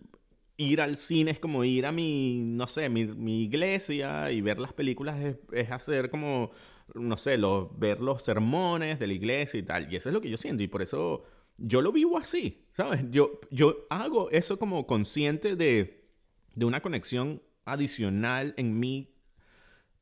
ir 0.58 0.82
al 0.82 0.98
cine 0.98 1.32
es 1.32 1.40
como 1.40 1.64
ir 1.64 1.86
a 1.86 1.92
mi, 1.92 2.42
no 2.44 2.68
sé, 2.68 2.90
mi, 2.90 3.06
mi 3.06 3.44
iglesia 3.44 4.32
y 4.32 4.42
ver 4.42 4.60
las 4.60 4.74
películas 4.74 5.36
es, 5.52 5.72
hacer 5.72 6.10
como, 6.10 6.52
no 6.94 7.18
sé, 7.18 7.38
los, 7.38 7.78
ver 7.78 8.02
los 8.02 8.24
sermones 8.24 9.00
de 9.00 9.08
la 9.08 9.14
iglesia 9.14 9.60
y 9.60 9.64
tal. 9.64 9.92
Y 9.92 9.96
eso 9.96 10.10
es 10.10 10.14
lo 10.14 10.22
que 10.22 10.30
yo 10.30 10.38
siento 10.38 10.64
y 10.64 10.68
por 10.68 10.82
eso 10.82 11.24
yo 11.58 11.82
lo 11.82 11.92
vivo 11.92 12.18
así, 12.18 12.66
¿sabes? 12.74 13.06
Yo, 13.10 13.40
yo 13.52 13.86
hago 13.90 14.30
eso 14.32 14.60
como 14.60 14.86
consciente 14.88 15.56
de, 15.56 16.06
de 16.54 16.66
una 16.66 16.82
conexión 16.82 17.42
adicional 17.66 18.54
en 18.58 18.80
mí 18.80 19.16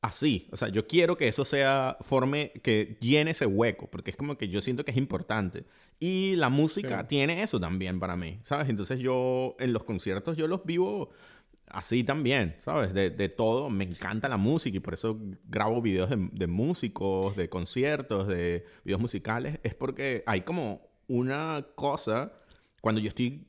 así. 0.02 0.48
O 0.52 0.58
sea, 0.58 0.68
yo 0.68 0.86
quiero 0.86 1.18
que 1.18 1.28
eso 1.28 1.46
sea, 1.46 1.98
forme, 2.02 2.52
que 2.62 2.98
llene 3.00 3.32
ese 3.32 3.46
hueco, 3.46 3.90
porque 3.90 4.12
es 4.12 4.18
como 4.18 4.38
que 4.38 4.50
yo 4.50 4.62
siento 4.62 4.84
que 4.84 4.92
es 4.92 4.98
importante. 4.98 5.66
Y 6.00 6.36
la 6.36 6.50
música 6.50 7.04
tiene 7.06 7.42
eso 7.42 7.60
también 7.60 8.00
para 8.00 8.16
mí, 8.16 8.40
¿sabes? 8.44 8.70
Entonces 8.70 9.00
yo 9.00 9.56
en 9.60 9.72
los 9.74 9.86
conciertos 9.86 10.36
yo 10.36 10.48
los 10.48 10.66
vivo 10.66 11.12
así 11.68 12.04
también, 12.04 12.56
¿sabes? 12.60 12.94
De, 12.94 13.10
de 13.10 13.30
todo, 13.30 13.70
me 13.70 13.86
encanta 13.86 14.28
la 14.28 14.38
música 14.38 14.76
y 14.76 14.82
por 14.82 14.94
eso 14.94 15.18
grabo 15.48 15.82
videos 15.82 16.10
de, 16.10 16.30
de 16.34 16.48
músicos, 16.48 17.38
de 17.38 17.48
conciertos, 17.48 18.28
de 18.28 18.66
videos 18.84 19.00
musicales. 19.00 19.60
Es 19.64 19.74
porque 19.74 20.24
hay 20.26 20.42
como 20.42 20.93
una 21.08 21.66
cosa, 21.76 22.34
cuando 22.82 23.02
yo 23.02 23.10
estoy 23.10 23.46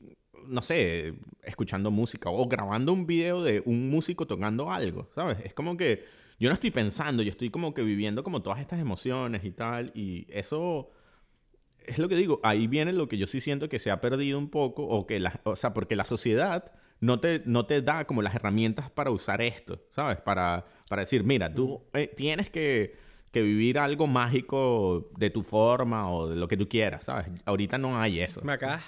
no 0.47 0.61
sé, 0.61 1.15
escuchando 1.43 1.91
música 1.91 2.29
o 2.29 2.47
grabando 2.47 2.93
un 2.93 3.05
video 3.05 3.43
de 3.43 3.63
un 3.65 3.89
músico 3.89 4.27
tocando 4.27 4.71
algo, 4.71 5.09
¿sabes? 5.13 5.37
Es 5.43 5.53
como 5.53 5.77
que 5.77 6.05
yo 6.39 6.49
no 6.49 6.53
estoy 6.53 6.71
pensando, 6.71 7.23
yo 7.23 7.31
estoy 7.31 7.49
como 7.49 7.73
que 7.73 7.83
viviendo 7.83 8.23
como 8.23 8.41
todas 8.41 8.59
estas 8.59 8.79
emociones 8.79 9.43
y 9.43 9.51
tal, 9.51 9.91
y 9.95 10.27
eso 10.29 10.91
es 11.79 11.99
lo 11.99 12.09
que 12.09 12.15
digo, 12.15 12.39
ahí 12.43 12.67
viene 12.67 12.93
lo 12.93 13.07
que 13.07 13.17
yo 13.17 13.27
sí 13.27 13.39
siento 13.39 13.69
que 13.69 13.79
se 13.79 13.91
ha 13.91 14.01
perdido 14.01 14.37
un 14.37 14.49
poco, 14.49 14.83
o 14.85 15.05
que 15.05 15.19
la, 15.19 15.39
o 15.43 15.55
sea, 15.55 15.73
porque 15.73 15.95
la 15.95 16.05
sociedad 16.05 16.71
no 16.99 17.19
te, 17.19 17.41
no 17.45 17.65
te 17.65 17.81
da 17.81 18.05
como 18.05 18.21
las 18.21 18.35
herramientas 18.35 18.89
para 18.89 19.11
usar 19.11 19.41
esto, 19.41 19.85
¿sabes? 19.89 20.17
Para, 20.21 20.65
para 20.89 21.01
decir, 21.01 21.23
mira, 21.23 21.53
tú 21.53 21.83
eh, 21.93 22.07
tienes 22.07 22.49
que, 22.49 22.95
que, 23.35 23.43
vivir 23.43 23.77
algo 23.79 24.07
mágico 24.07 25.11
de 25.17 25.29
tu 25.29 25.43
forma 25.43 26.09
o 26.09 26.29
de 26.29 26.35
lo 26.35 26.47
que 26.47 26.55
tú 26.55 26.69
quieras, 26.69 27.05
¿sabes? 27.05 27.27
Ahorita 27.43 27.77
no 27.77 27.99
hay 27.99 28.21
eso. 28.21 28.41
Me 28.43 28.53
acabas, 28.53 28.83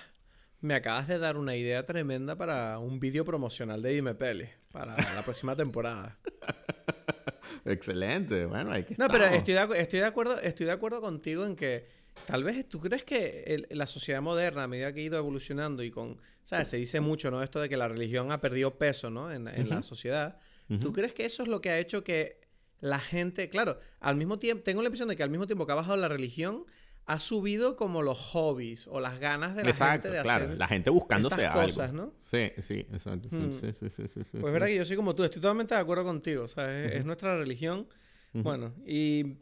me 0.62 0.74
acabas 0.74 1.08
de 1.08 1.20
dar 1.20 1.38
una 1.38 1.56
idea 1.56 1.86
tremenda 1.86 2.38
para 2.38 2.80
un 2.80 3.00
vídeo 3.00 3.26
promocional 3.26 3.82
de 3.82 3.90
Dime 3.90 4.16
Pele 4.16 4.56
para 4.72 4.96
la 5.14 5.22
próxima 5.24 5.56
temporada. 5.56 6.18
Excelente, 7.66 8.46
bueno, 8.46 8.72
hay 8.72 8.84
que 8.86 8.96
No, 8.98 9.10
pero 9.10 9.26
estoy 9.26 9.54
de, 9.54 9.68
estoy 9.82 10.00
de, 10.00 10.06
acuerdo, 10.06 10.40
estoy 10.40 10.66
de 10.66 10.72
acuerdo 10.72 11.02
contigo 11.02 11.46
en 11.46 11.58
que 11.58 11.88
tal 12.26 12.46
vez 12.46 12.70
tú 12.70 12.80
crees 12.80 13.04
que 13.04 13.66
la 13.70 13.86
sociedad 13.86 14.22
moderna, 14.22 14.64
a 14.64 14.68
medida 14.68 14.94
que 14.94 15.02
ha 15.02 15.04
ido 15.04 15.18
evolucionando 15.18 15.84
y 15.84 15.92
con, 15.92 16.22
¿sabes? 16.44 16.70
Se 16.70 16.78
dice 16.78 17.02
mucho, 17.02 17.32
¿no? 17.32 17.44
Esto 17.44 17.60
de 17.60 17.68
que 17.68 17.76
la 17.76 17.90
religión 17.90 18.32
ha 18.32 18.40
perdido 18.40 18.78
peso, 18.78 19.10
¿no? 19.10 19.30
En, 19.30 19.44
la 19.70 19.84
sociedad. 19.84 20.40
¿Tú 20.80 20.94
crees 20.94 21.14
que 21.14 21.26
eso 21.26 21.44
es 21.44 21.50
lo 21.50 21.60
que 21.60 21.70
ha 21.70 21.80
hecho 21.80 22.04
que 22.04 22.47
la 22.80 23.00
gente, 23.00 23.50
claro, 23.50 23.80
al 24.00 24.16
mismo 24.16 24.38
tiempo, 24.38 24.64
tengo 24.64 24.82
la 24.82 24.88
impresión 24.88 25.10
de 25.10 25.16
que 25.16 25.24
al 25.24 25.30
mismo 25.30 25.48
tiempo 25.48 25.66
que 25.66 25.72
ha 25.72 25.76
bajado 25.76 25.98
la 25.98 26.08
religión, 26.08 26.66
ha 27.08 27.20
subido 27.20 27.78
como 27.78 28.04
los 28.04 28.20
hobbies 28.20 28.86
o 28.88 29.00
las 29.00 29.20
ganas 29.20 29.56
de 29.56 29.64
la 29.64 29.74
gente 29.74 30.10
de 30.10 30.22
claro, 30.22 30.44
hacer 30.46 30.58
la 30.58 30.68
gente 30.68 30.90
buscándose 30.90 31.42
estas 31.42 31.56
cosas, 31.56 31.94
¿no? 31.94 32.14
Sí, 32.30 32.52
sí, 32.62 32.86
exacto. 32.92 33.30
Hmm. 33.32 33.62
Sí, 33.62 33.74
sí, 33.80 33.90
sí, 33.90 34.20
pues 34.32 34.44
es 34.44 34.52
verdad 34.52 34.68
que 34.68 34.76
yo 34.76 34.84
soy 34.84 34.98
como 34.98 35.16
tú, 35.16 35.24
estoy 35.24 35.42
totalmente 35.42 35.74
de 35.74 35.80
acuerdo 35.80 36.04
contigo, 36.04 36.44
o 36.44 36.48
sea, 36.50 36.86
es, 36.86 37.06
nuestra 37.06 37.38
religión. 37.38 37.88
Bueno, 38.34 38.74
y 38.86 39.38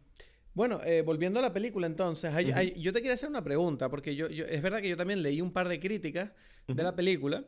bueno, 0.53 0.79
eh, 0.85 1.01
volviendo 1.01 1.39
a 1.39 1.41
la 1.41 1.51
película 1.51 1.87
entonces, 1.87 2.31
yo 2.77 2.93
te 2.93 2.99
quería 2.99 3.13
hacer 3.13 3.29
una 3.29 3.43
pregunta, 3.43 3.89
porque 3.89 4.15
yo, 4.15 4.27
es 4.27 4.61
verdad 4.61 4.79
que 4.79 4.87
yo 4.87 4.95
también 4.95 5.23
leí 5.23 5.41
un 5.41 5.51
par 5.51 5.67
de 5.67 5.79
críticas 5.79 6.31
de 6.67 6.83
la 6.83 6.95
película 6.95 7.43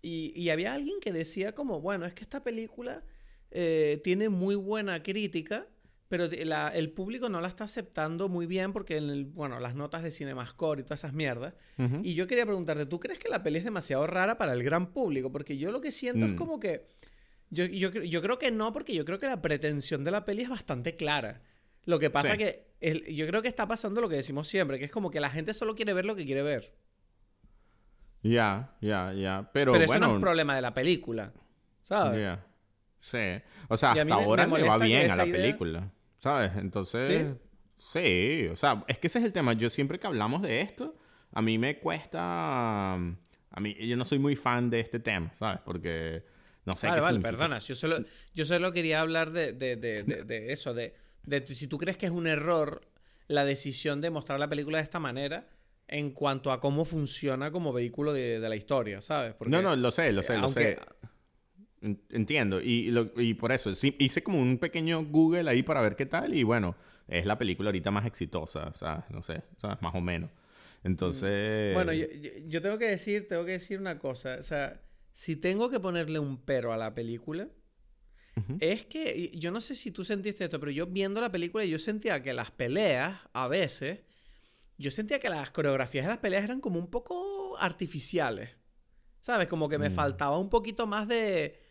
y, 0.00 0.32
y, 0.34 0.48
había 0.48 0.72
alguien 0.72 0.98
que 1.00 1.12
decía 1.12 1.54
como, 1.54 1.82
bueno, 1.82 2.06
es 2.06 2.14
que 2.14 2.22
esta 2.22 2.42
película 2.42 3.04
eh, 3.50 4.00
tiene 4.04 4.28
muy 4.28 4.54
buena 4.54 5.02
crítica, 5.02 5.66
pero 6.08 6.24
el 6.24 6.90
público 6.90 7.28
no 7.28 7.40
la 7.40 7.48
está 7.48 7.64
aceptando 7.64 8.28
muy 8.28 8.46
bien 8.46 8.72
porque, 8.72 8.96
en 8.96 9.10
el, 9.10 9.26
bueno, 9.26 9.60
las 9.60 9.76
notas 9.76 10.02
de 10.02 10.10
CinemaScore 10.10 10.80
y 10.80 10.84
todas 10.84 11.00
esas 11.00 11.12
mierdas. 11.12 11.54
Y 12.02 12.14
yo 12.14 12.26
quería 12.26 12.44
preguntarte, 12.44 12.84
¿tú 12.86 12.98
crees 12.98 13.18
que 13.18 13.28
la 13.28 13.42
peli 13.42 13.58
es 13.58 13.64
demasiado 13.64 14.06
rara 14.06 14.36
para 14.36 14.52
el 14.52 14.64
gran 14.64 14.92
público? 14.92 15.30
Porque 15.30 15.56
yo 15.56 15.70
lo 15.70 15.80
que 15.80 15.92
siento 15.92 16.26
es 16.26 16.32
mm. 16.32 16.36
como 16.36 16.58
que... 16.58 16.88
Yo, 17.50 17.64
yo, 17.64 17.90
yo, 17.90 18.22
creo 18.22 18.38
que 18.38 18.50
no, 18.50 18.72
porque 18.72 18.94
yo 18.94 19.04
creo 19.04 19.18
que 19.18 19.26
la 19.26 19.40
pretensión 19.40 20.04
de 20.04 20.10
la 20.10 20.24
peli 20.24 20.42
es 20.42 20.48
bastante 20.48 20.96
clara. 20.96 21.42
Lo 21.84 21.98
que 21.98 22.10
pasa 22.10 22.36
que 22.36 22.70
yo 23.08 23.26
creo 23.26 23.42
que 23.42 23.48
está 23.48 23.66
pasando 23.68 24.00
lo 24.00 24.08
que 24.08 24.16
decimos 24.16 24.48
siempre, 24.48 24.78
que 24.78 24.86
es 24.86 24.90
como 24.90 25.10
que 25.10 25.20
la 25.20 25.30
gente 25.30 25.54
solo 25.54 25.74
quiere 25.74 25.92
ver 25.92 26.06
lo 26.06 26.16
que 26.16 26.26
quiere 26.26 26.42
ver. 26.42 26.74
Ya, 28.22 28.76
ya, 28.80 29.12
ya. 29.12 29.50
Pero, 29.52 29.72
Pero 29.72 29.84
eso 29.84 29.98
no 29.98 30.14
es 30.14 30.20
problema 30.20 30.54
de 30.54 30.62
la 30.62 30.74
película, 30.74 31.32
¿sabes? 31.82 32.38
Sí. 33.00 33.40
O 33.68 33.76
sea, 33.76 33.92
hasta 33.92 34.14
ahora 34.14 34.46
le 34.46 34.62
va 34.62 34.78
bien 34.78 35.10
a 35.10 35.16
la 35.16 35.24
película. 35.24 35.90
¿Sabes? 36.18 36.52
Entonces, 36.56 37.34
¿Sí? 37.78 38.46
o 38.48 38.56
sea, 38.56 38.84
es 38.88 38.98
que 38.98 39.06
ese 39.06 39.18
es 39.18 39.24
el 39.24 39.32
tema. 39.32 39.54
Yo 39.54 39.70
siempre 39.70 39.98
que 39.98 40.06
hablamos 40.06 40.42
de 40.42 40.60
esto, 40.60 40.96
a 41.32 41.42
mí 41.42 41.58
me 41.58 41.78
cuesta... 41.78 42.94
A 43.52 43.58
mí, 43.60 43.74
yo 43.74 43.96
no 43.96 44.04
soy 44.04 44.20
muy 44.20 44.36
fan 44.36 44.70
de 44.70 44.80
este 44.80 45.00
tema, 45.00 45.34
¿sabes? 45.34 45.60
Porque 45.64 46.24
no 46.64 46.74
sé 46.74 46.86
vale, 46.86 47.00
vale, 47.00 47.20
perdona. 47.20 47.58
Yo 47.58 47.74
solo, 47.74 48.04
yo 48.32 48.44
solo 48.44 48.72
quería 48.72 49.00
hablar 49.00 49.32
de, 49.32 49.52
de, 49.52 49.76
de, 49.76 50.02
de 50.02 50.52
eso, 50.52 50.72
de, 50.72 50.94
si 51.46 51.66
tú 51.66 51.78
crees 51.78 51.96
que 51.96 52.06
es 52.06 52.12
un 52.12 52.26
error 52.26 52.82
la 53.26 53.44
decisión 53.44 54.00
de 54.00 54.10
mostrar 54.10 54.38
la 54.38 54.48
película 54.48 54.78
de 54.78 54.84
esta 54.84 55.00
manera 55.00 55.48
en 55.88 56.12
cuanto 56.12 56.52
a 56.52 56.60
cómo 56.60 56.84
funciona 56.84 57.50
como 57.50 57.72
vehículo 57.72 58.12
de, 58.12 58.38
la 58.38 58.54
historia, 58.54 59.00
¿sabes? 59.00 59.34
no, 59.46 59.62
no, 59.62 59.74
lo 59.74 59.90
sé, 59.90 60.12
lo 60.12 60.22
sé, 60.22 60.38
lo 60.38 60.50
sé. 60.50 60.78
Entiendo. 61.82 62.60
Y, 62.60 62.94
y 63.16 63.34
por 63.34 63.52
eso, 63.52 63.74
sí, 63.74 63.96
hice 63.98 64.22
como 64.22 64.40
un 64.40 64.58
pequeño 64.58 65.04
Google 65.06 65.48
ahí 65.48 65.62
para 65.62 65.80
ver 65.80 65.96
qué 65.96 66.06
tal. 66.06 66.34
Y 66.34 66.42
bueno, 66.42 66.76
es 67.08 67.24
la 67.24 67.38
película 67.38 67.68
ahorita 67.68 67.90
más 67.90 68.06
exitosa. 68.06 68.68
O 68.68 68.76
sea, 68.76 69.06
no 69.10 69.22
sé, 69.22 69.42
¿sabes? 69.60 69.80
Más 69.80 69.94
o 69.94 70.00
menos. 70.00 70.30
Entonces. 70.84 71.74
Bueno, 71.74 71.92
yo, 71.92 72.62
tengo 72.62 72.78
que 72.78 72.88
decir, 72.88 73.26
tengo 73.28 73.44
que 73.44 73.52
decir 73.52 73.80
una 73.80 73.98
cosa. 73.98 74.36
O 74.38 74.42
sea, 74.42 74.82
si 75.12 75.36
tengo 75.36 75.70
que 75.70 75.80
ponerle 75.80 76.18
un 76.18 76.38
pero 76.38 76.72
a 76.72 76.76
la 76.76 76.94
película, 76.94 77.48
es 78.60 78.84
que. 78.86 79.32
Yo 79.34 79.50
no 79.50 79.60
sé 79.60 79.74
si 79.74 79.90
tú 79.90 80.04
sentiste 80.04 80.44
esto, 80.44 80.60
pero 80.60 80.72
yo 80.72 80.86
viendo 80.86 81.20
la 81.20 81.32
película, 81.32 81.64
yo 81.64 81.78
sentía 81.78 82.22
que 82.22 82.34
las 82.34 82.50
peleas, 82.50 83.20
a 83.32 83.48
veces. 83.48 84.00
Yo 84.78 84.90
sentía 84.90 85.18
que 85.18 85.28
las 85.28 85.50
coreografías 85.50 86.06
de 86.06 86.10
las 86.10 86.18
peleas 86.18 86.44
eran 86.44 86.60
como 86.60 86.78
un 86.78 86.90
poco 86.90 87.56
artificiales. 87.58 88.56
¿Sabes? 89.20 89.48
Como 89.48 89.68
que 89.68 89.76
me 89.76 89.90
mm. 89.90 89.92
faltaba 89.92 90.38
un 90.38 90.48
poquito 90.48 90.86
más 90.86 91.06
de 91.06 91.69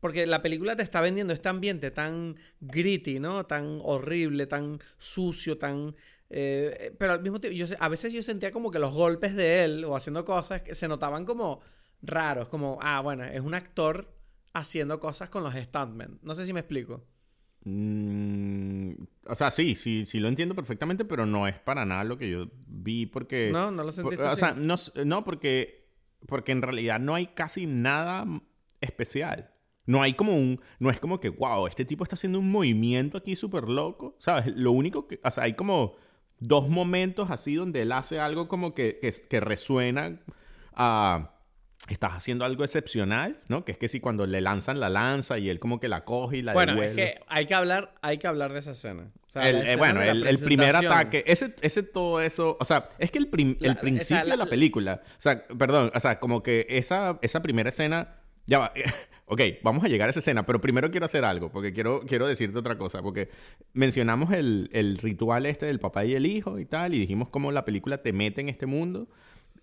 porque 0.00 0.26
la 0.26 0.42
película 0.42 0.76
te 0.76 0.82
está 0.82 1.00
vendiendo 1.00 1.32
este 1.32 1.48
ambiente 1.48 1.90
tan 1.90 2.36
gritty, 2.60 3.18
¿no? 3.18 3.46
Tan 3.46 3.80
horrible, 3.82 4.46
tan 4.46 4.78
sucio, 4.96 5.58
tan... 5.58 5.94
Eh, 6.28 6.94
pero 6.98 7.12
al 7.12 7.22
mismo 7.22 7.40
tiempo, 7.40 7.56
yo, 7.56 7.66
a 7.78 7.88
veces 7.88 8.12
yo 8.12 8.22
sentía 8.22 8.50
como 8.50 8.70
que 8.70 8.78
los 8.78 8.92
golpes 8.92 9.34
de 9.34 9.64
él 9.64 9.84
o 9.84 9.94
haciendo 9.94 10.24
cosas 10.24 10.62
que 10.62 10.74
se 10.74 10.88
notaban 10.88 11.24
como 11.24 11.60
raros, 12.02 12.48
como, 12.48 12.78
ah, 12.82 13.00
bueno, 13.00 13.24
es 13.24 13.40
un 13.40 13.54
actor 13.54 14.12
haciendo 14.52 14.98
cosas 15.00 15.30
con 15.30 15.42
los 15.44 15.54
stuntmen. 15.54 16.18
No 16.22 16.34
sé 16.34 16.46
si 16.46 16.52
me 16.52 16.60
explico. 16.60 17.04
Mm, 17.64 18.92
o 19.26 19.34
sea, 19.34 19.50
sí, 19.50 19.74
sí, 19.74 20.06
sí 20.06 20.20
lo 20.20 20.28
entiendo 20.28 20.54
perfectamente, 20.54 21.04
pero 21.04 21.26
no 21.26 21.48
es 21.48 21.58
para 21.58 21.84
nada 21.84 22.04
lo 22.04 22.16
que 22.16 22.30
yo 22.30 22.46
vi 22.66 23.06
porque... 23.06 23.50
No, 23.52 23.70
no 23.70 23.82
lo 23.84 23.92
sentiste 23.92 24.24
O 24.24 24.36
sea, 24.36 24.52
no, 24.52 24.76
no 25.04 25.24
porque, 25.24 25.88
porque 26.26 26.52
en 26.52 26.62
realidad 26.62 27.00
no 27.00 27.14
hay 27.14 27.28
casi 27.28 27.66
nada 27.66 28.24
especial. 28.80 29.50
No 29.86 30.02
hay 30.02 30.14
como 30.14 30.34
un, 30.34 30.60
no 30.80 30.90
es 30.90 31.00
como 31.00 31.20
que, 31.20 31.28
wow, 31.28 31.66
este 31.66 31.84
tipo 31.84 32.04
está 32.04 32.16
haciendo 32.16 32.40
un 32.40 32.50
movimiento 32.50 33.18
aquí 33.18 33.36
súper 33.36 33.68
loco, 33.68 34.16
¿sabes? 34.18 34.46
Lo 34.54 34.72
único 34.72 35.06
que, 35.06 35.20
o 35.22 35.30
sea, 35.30 35.44
hay 35.44 35.54
como 35.54 35.96
dos 36.38 36.68
momentos 36.68 37.30
así 37.30 37.54
donde 37.54 37.82
él 37.82 37.92
hace 37.92 38.20
algo 38.20 38.48
como 38.48 38.74
que, 38.74 38.98
que, 39.00 39.40
resuena 39.40 40.20
a... 40.74 41.30
estás 41.88 42.12
haciendo 42.12 42.44
algo 42.44 42.64
excepcional, 42.64 43.40
¿no? 43.48 43.64
Que 43.64 43.72
es 43.72 43.78
que 43.78 43.88
si 43.88 44.00
cuando 44.00 44.26
le 44.26 44.40
lanzan 44.40 44.80
la 44.80 44.90
lanza 44.90 45.38
y 45.38 45.48
él 45.48 45.58
como 45.60 45.78
que 45.80 45.88
la 45.88 46.04
coge 46.04 46.38
y 46.38 46.42
la 46.42 46.52
bueno, 46.52 46.74
Bueno, 46.74 46.90
es 46.90 46.96
que 46.96 47.20
hay 47.28 47.46
que 47.46 47.54
hablar, 47.54 47.94
hay 48.02 48.18
que 48.18 48.26
hablar 48.26 48.52
de 48.52 48.58
esa 48.58 48.72
escena. 48.72 49.12
Eh, 49.36 49.76
bueno, 49.78 50.00
el, 50.02 50.38
primer 50.38 50.74
ataque, 50.74 51.22
ese, 51.26 51.54
ese 51.60 51.82
todo 51.82 52.20
eso, 52.20 52.56
o 52.58 52.64
sea, 52.64 52.88
es 52.98 53.10
que 53.10 53.18
el, 53.18 53.28
el 53.60 53.76
principio 53.76 54.24
de 54.24 54.36
la 54.36 54.46
película, 54.46 55.02
o 55.04 55.20
sea, 55.20 55.46
perdón, 55.46 55.90
o 55.94 56.00
sea, 56.00 56.18
como 56.18 56.42
que 56.42 56.66
esa, 56.70 57.18
esa 57.20 57.42
primera 57.42 57.68
escena, 57.68 58.16
ya 58.46 58.58
va, 58.60 58.72
ok, 59.26 59.40
vamos 59.62 59.84
a 59.84 59.88
llegar 59.88 60.08
a 60.08 60.10
esa 60.10 60.20
escena, 60.20 60.46
pero 60.46 60.60
primero 60.60 60.90
quiero 60.90 61.06
hacer 61.06 61.24
algo, 61.24 61.50
porque 61.50 61.72
quiero, 61.72 62.00
quiero 62.06 62.26
decirte 62.26 62.58
otra 62.58 62.78
cosa, 62.78 63.02
porque 63.02 63.28
mencionamos 63.72 64.32
el, 64.32 64.70
el 64.72 64.98
ritual 64.98 65.46
este 65.46 65.66
del 65.66 65.80
papá 65.80 66.04
y 66.04 66.14
el 66.14 66.26
hijo 66.26 66.58
y 66.58 66.64
tal, 66.64 66.94
y 66.94 67.00
dijimos 67.00 67.28
cómo 67.28 67.52
la 67.52 67.64
película 67.64 68.02
te 68.02 68.12
mete 68.12 68.40
en 68.40 68.48
este 68.48 68.66
mundo, 68.66 69.08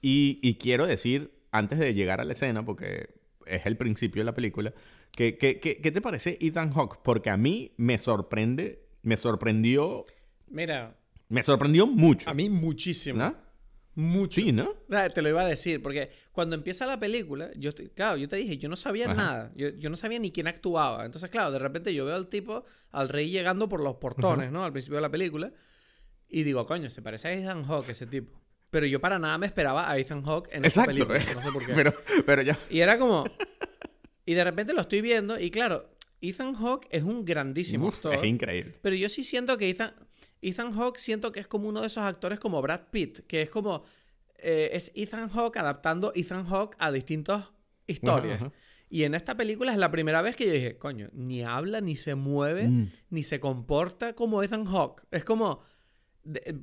y, 0.02 0.40
y 0.42 0.56
quiero 0.56 0.86
decir, 0.86 1.32
antes 1.52 1.80
de 1.80 1.94
llegar 1.94 2.20
a 2.20 2.26
la 2.26 2.34
escena, 2.34 2.66
porque 2.66 3.10
es 3.46 3.66
el 3.66 3.78
principio 3.78 4.22
de 4.22 4.26
la 4.26 4.36
película, 4.36 4.74
¿qué, 5.12 5.38
qué, 5.38 5.60
qué, 5.60 5.78
qué 5.78 5.92
te 5.92 6.02
parece 6.02 6.38
Ethan 6.42 6.72
Hawke? 6.72 7.00
Porque 7.02 7.30
a 7.30 7.38
mí 7.38 7.72
me 7.78 7.98
sorprende, 7.98 8.86
me 9.02 9.16
sorprendió... 9.16 10.06
Mira. 10.50 10.98
Me 11.30 11.42
sorprendió 11.42 11.88
mucho. 11.88 12.30
A 12.30 12.34
mí 12.34 12.50
muchísimo. 12.50 13.18
¿No? 13.18 13.43
Mucho. 13.96 14.42
Sí, 14.42 14.52
¿no? 14.52 14.70
O 14.70 14.86
sea, 14.90 15.10
te 15.10 15.22
lo 15.22 15.30
iba 15.30 15.42
a 15.44 15.48
decir, 15.48 15.82
porque 15.82 16.10
cuando 16.32 16.56
empieza 16.56 16.86
la 16.88 17.00
película, 17.00 17.52
yo, 17.56 17.72
claro, 17.96 18.18
yo 18.18 18.28
te 18.28 18.38
dije, 18.38 18.58
yo 18.58 18.68
no 18.70 18.76
sabía 18.76 19.06
Ajá. 19.06 19.14
nada, 19.14 19.52
yo, 19.56 19.70
yo 19.70 19.90
no 19.90 19.96
sabía 19.96 20.18
ni 20.20 20.32
quién 20.32 20.48
actuaba. 20.48 21.06
Entonces, 21.06 21.30
claro, 21.30 21.52
de 21.52 21.60
repente 21.60 21.94
yo 21.94 22.06
veo 22.06 22.16
al 22.16 22.28
tipo, 22.28 22.66
al 22.92 23.10
rey 23.10 23.30
llegando 23.30 23.70
por 23.70 23.82
los 23.82 23.96
portones, 23.96 24.52
¿no? 24.52 24.64
Al 24.66 24.72
principio 24.72 24.96
de 24.98 25.02
la 25.04 25.12
película, 25.12 25.52
y 26.28 26.42
digo, 26.44 26.66
coño, 26.66 26.90
se 26.90 27.02
parece 27.04 27.28
a 27.28 27.34
Ethan 27.34 27.64
Hawke 27.66 27.90
ese 27.90 28.08
tipo. 28.08 28.42
Pero 28.72 28.88
yo 28.88 29.00
para 29.00 29.20
nada 29.20 29.38
me 29.38 29.46
esperaba 29.46 29.88
a 29.92 29.98
Ethan 30.00 30.24
Hawke 30.24 30.50
en 30.52 30.66
Exacto. 30.66 30.90
película, 30.92 31.20
no 31.36 31.42
sé 31.42 31.52
por 31.52 31.64
qué. 31.68 31.74
Pero, 31.76 31.94
pero 32.26 32.42
ya... 32.42 32.58
Y 32.72 32.80
era 32.80 32.98
como... 32.98 33.26
Y 34.26 34.34
de 34.34 34.44
repente 34.44 34.74
lo 34.74 34.82
estoy 34.82 35.02
viendo, 35.02 35.40
y 35.40 35.52
claro, 35.52 35.94
Ethan 36.22 36.56
Hawke 36.56 36.88
es 36.90 37.04
un 37.04 37.26
grandísimo 37.26 37.88
Uf, 37.90 37.96
actor. 37.96 38.16
es 38.16 38.24
increíble. 38.24 38.74
Pero 38.82 38.96
yo 38.96 39.10
sí 39.10 39.24
siento 39.24 39.58
que 39.58 39.70
Ethan, 39.70 39.94
Ethan 40.44 40.74
Hawke 40.74 40.98
siento 41.00 41.32
que 41.32 41.40
es 41.40 41.48
como 41.48 41.70
uno 41.70 41.82
de 41.82 41.88
esos 41.88 42.04
actores 42.04 42.40
como 42.40 42.62
Brad 42.62 42.82
Pitt, 42.92 43.20
que 43.28 43.42
es 43.42 43.50
como 43.50 43.84
eh, 44.38 44.70
es 44.74 44.92
Ethan 44.96 45.30
Hawke 45.30 45.58
adaptando 45.58 46.12
Ethan 46.16 46.46
Hawke 46.46 46.76
a 46.80 46.92
distintas 46.92 47.50
historias. 47.88 48.36
Ajá, 48.38 48.46
ajá. 48.48 48.56
Y 48.90 49.06
en 49.06 49.16
esta 49.16 49.36
película 49.36 49.72
es 49.72 49.78
la 49.80 49.90
primera 49.90 50.22
vez 50.22 50.36
que 50.36 50.46
yo 50.46 50.52
dije, 50.54 50.78
coño, 50.78 51.10
ni 51.14 51.42
habla, 51.44 51.82
ni 51.82 51.96
se 51.96 52.14
mueve, 52.16 52.68
Mm. 52.68 52.92
ni 53.10 53.24
se 53.24 53.40
comporta 53.40 54.14
como 54.14 54.44
Ethan 54.44 54.66
Hawke. 54.66 55.04
Es 55.12 55.24
como... 55.26 55.62
de- 56.24 56.44
eh, 56.46 56.54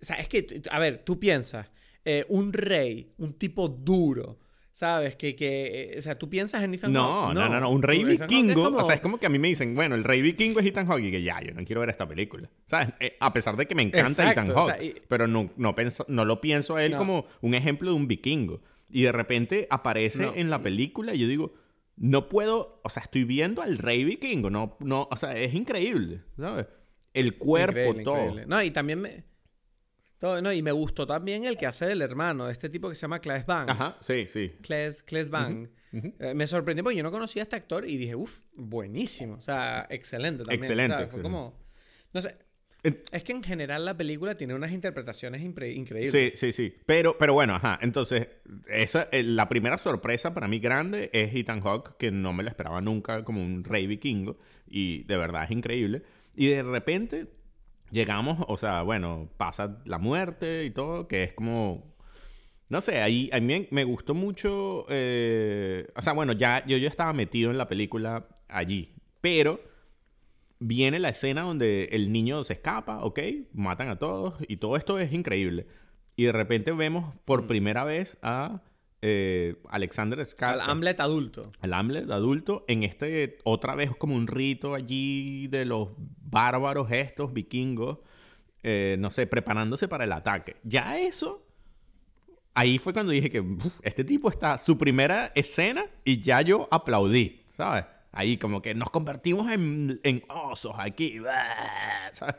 o 0.00 0.04
sea, 0.04 0.16
es 0.16 0.28
que, 0.28 0.62
a 0.70 0.78
ver, 0.78 0.98
tú 1.04 1.18
piensas, 1.18 1.70
eh, 2.04 2.24
un 2.28 2.52
rey, 2.52 3.12
un 3.18 3.32
tipo 3.34 3.68
duro, 3.68 4.38
¿sabes? 4.76 5.14
Que, 5.14 5.36
que 5.36 5.92
eh, 5.92 5.98
o 5.98 6.02
sea, 6.02 6.18
tú 6.18 6.28
piensas 6.28 6.64
en 6.64 6.74
Ethan 6.74 6.92
No, 6.92 7.26
Hawke. 7.28 7.34
no, 7.34 7.48
no, 7.48 7.60
no, 7.60 7.70
un 7.70 7.80
rey 7.80 8.02
vikingo. 8.02 8.54
como- 8.64 8.78
O 8.78 8.84
sea, 8.84 8.96
es 8.96 9.00
como 9.00 9.18
que 9.18 9.26
a 9.26 9.28
mí 9.28 9.38
me 9.38 9.46
dicen, 9.46 9.72
bueno, 9.76 9.94
el 9.94 10.02
rey 10.02 10.20
vikingo 10.20 10.58
es 10.58 10.66
Ethan 10.66 10.86
Hawke. 10.88 11.04
Y 11.04 11.10
que 11.12 11.22
ya, 11.22 11.40
yo 11.40 11.54
no 11.54 11.64
quiero 11.64 11.80
ver 11.80 11.90
esta 11.90 12.08
película. 12.08 12.50
¿Sabes? 12.66 12.88
Eh, 12.98 13.16
a 13.20 13.32
pesar 13.32 13.56
de 13.56 13.66
que 13.68 13.76
me 13.76 13.82
encanta 13.82 14.08
Exacto, 14.10 14.40
Ethan 14.42 14.50
o 14.50 14.54
Hawke. 14.60 14.74
sea, 14.74 14.82
y- 14.82 14.94
Pero 15.08 15.28
no, 15.28 15.48
no, 15.56 15.76
penso- 15.76 16.04
no 16.08 16.24
lo 16.24 16.40
pienso 16.40 16.74
a 16.74 16.84
él 16.84 16.90
No. 16.92 16.98
como 16.98 17.26
un 17.40 17.54
ejemplo 17.54 17.90
de 17.90 17.96
un 17.96 18.08
vikingo. 18.08 18.62
Y 18.90 19.02
de 19.02 19.12
repente 19.12 19.68
aparece 19.70 20.22
No. 20.22 20.32
en 20.34 20.50
la 20.50 20.58
película 20.58 21.14
y 21.14 21.20
yo 21.20 21.28
digo, 21.28 21.54
no 21.96 22.28
puedo, 22.28 22.80
o 22.82 22.88
sea, 22.88 23.04
estoy 23.04 23.22
viendo 23.22 23.62
al 23.62 23.78
rey 23.78 24.04
vikingo. 24.04 24.50
No, 24.50 24.76
no, 24.80 25.06
o 25.08 25.16
sea, 25.16 25.36
es 25.36 25.54
increíble, 25.54 26.22
¿sabes? 26.36 26.66
El 27.12 27.38
cuerpo, 27.38 27.78
Increíble, 27.78 28.02
todo. 28.02 28.16
increíble. 28.16 28.46
No, 28.48 28.60
y 28.60 28.72
también 28.72 29.00
me. 29.00 29.24
Todo- 30.24 30.40
no, 30.40 30.52
y 30.52 30.62
me 30.62 30.72
gustó 30.72 31.06
también 31.06 31.44
el 31.44 31.56
que 31.58 31.66
hace 31.66 31.84
del 31.86 32.00
hermano, 32.00 32.48
este 32.48 32.70
tipo 32.70 32.88
que 32.88 32.94
se 32.94 33.02
llama 33.02 33.20
Claes 33.20 33.44
Bang. 33.44 33.68
Ajá, 33.70 33.98
sí, 34.00 34.26
sí. 34.26 34.52
Claes, 34.62 35.02
Claes 35.02 35.28
Bang. 35.28 35.68
ujú. 35.92 36.14
Eh, 36.18 36.32
me 36.34 36.46
sorprendió 36.46 36.82
porque 36.82 36.96
yo 36.96 37.02
no 37.02 37.10
conocía 37.10 37.42
a 37.42 37.44
este 37.44 37.56
actor 37.56 37.84
y 37.84 37.96
dije, 37.98 38.14
uff, 38.14 38.40
buenísimo. 38.54 39.34
O 39.34 39.40
sea, 39.42 39.86
excelente 39.90 40.38
también. 40.44 40.60
Excelente, 40.60 40.94
¿sabes? 40.94 41.10
Fue 41.10 41.18
sí. 41.18 41.22
como. 41.22 41.58
No 42.12 42.22
sé. 42.22 42.36
Es 43.12 43.22
que 43.24 43.32
en 43.32 43.42
general 43.42 43.84
la 43.84 43.96
película 43.96 44.34
tiene 44.36 44.54
unas 44.54 44.70
interpretaciones 44.72 45.40
increíbles. 45.42 46.12
Sí, 46.12 46.32
sí, 46.34 46.52
sí. 46.52 46.74
Pero, 46.84 47.16
pero 47.18 47.32
bueno, 47.32 47.54
ajá. 47.54 47.78
Entonces, 47.80 48.28
esa, 48.68 49.08
eh, 49.10 49.22
la 49.22 49.48
primera 49.48 49.78
sorpresa 49.78 50.34
para 50.34 50.48
mí 50.48 50.58
grande 50.58 51.08
es 51.14 51.34
Ethan 51.34 51.60
Hawke, 51.62 51.96
que 51.98 52.10
no 52.10 52.32
me 52.34 52.42
lo 52.42 52.50
esperaba 52.50 52.80
nunca 52.82 53.24
como 53.24 53.42
un 53.42 53.64
rey 53.64 53.86
vikingo. 53.86 54.38
Y 54.66 55.04
de 55.04 55.16
verdad 55.16 55.44
es 55.44 55.50
increíble. 55.50 56.02
Y 56.34 56.48
de 56.48 56.62
repente 56.62 57.26
llegamos, 57.90 58.38
o 58.48 58.56
sea, 58.56 58.82
bueno, 58.82 59.28
pasa 59.36 59.78
la 59.84 59.98
muerte 59.98 60.64
y 60.64 60.70
todo, 60.70 61.08
que 61.08 61.22
es 61.22 61.34
como... 61.34 61.94
No 62.68 62.80
sé, 62.80 63.02
ahí 63.02 63.30
a 63.32 63.40
mí 63.40 63.68
me 63.70 63.84
gustó 63.84 64.14
mucho... 64.14 64.86
eh, 64.88 65.86
o 65.94 66.02
sea, 66.02 66.12
bueno, 66.12 66.32
ya 66.32 66.64
yo, 66.66 66.76
yo 66.76 66.88
estaba 66.88 67.12
metido 67.12 67.50
en 67.50 67.58
la 67.58 67.68
película 67.68 68.26
allí. 68.48 68.94
Pero 69.20 69.60
viene 70.58 70.98
la 70.98 71.10
escena 71.10 71.42
donde 71.42 71.88
el 71.92 72.10
niño 72.12 72.42
se 72.44 72.54
escapa, 72.54 73.04
ok, 73.04 73.20
matan 73.52 73.88
a 73.88 73.96
todos 73.96 74.34
y 74.48 74.56
todo 74.56 74.76
esto 74.76 74.98
es 74.98 75.12
increíble. 75.12 75.66
Y 76.16 76.24
de 76.24 76.32
repente 76.32 76.72
vemos 76.72 77.14
por 77.24 77.46
primera 77.46 77.84
vez 77.84 78.18
a 78.22 78.62
eh, 79.02 79.56
Alexander 79.68 80.18
Al 80.18 80.26
Skarsgård, 80.26 80.62
Hamlet 80.66 81.00
adulto. 81.00 81.50
al 81.60 81.74
Hamlet 81.74 82.10
adulto, 82.10 82.64
en 82.68 82.84
este 82.84 83.38
otra 83.44 83.74
vez 83.74 83.90
como 83.96 84.14
un 84.14 84.26
rito 84.26 84.74
allí 84.74 85.48
de 85.48 85.66
los 85.66 85.90
bárbaros 86.34 86.90
estos 86.92 87.32
vikingos, 87.32 88.00
eh, 88.62 88.96
no 88.98 89.10
sé, 89.10 89.26
preparándose 89.26 89.88
para 89.88 90.04
el 90.04 90.12
ataque. 90.12 90.56
Ya 90.64 90.98
eso, 90.98 91.46
ahí 92.54 92.78
fue 92.78 92.92
cuando 92.92 93.12
dije 93.12 93.30
que 93.30 93.40
"Uf, 93.40 93.78
este 93.82 94.04
tipo 94.04 94.28
está, 94.30 94.58
su 94.58 94.76
primera 94.78 95.32
escena 95.34 95.86
y 96.04 96.20
ya 96.20 96.42
yo 96.42 96.68
aplaudí, 96.70 97.44
¿sabes? 97.56 97.84
Ahí 98.16 98.36
como 98.38 98.62
que 98.62 98.74
nos 98.76 98.90
convertimos 98.90 99.50
en, 99.50 99.98
en 100.04 100.22
osos 100.28 100.74
aquí. 100.78 101.18
¿Sabes? 102.12 102.36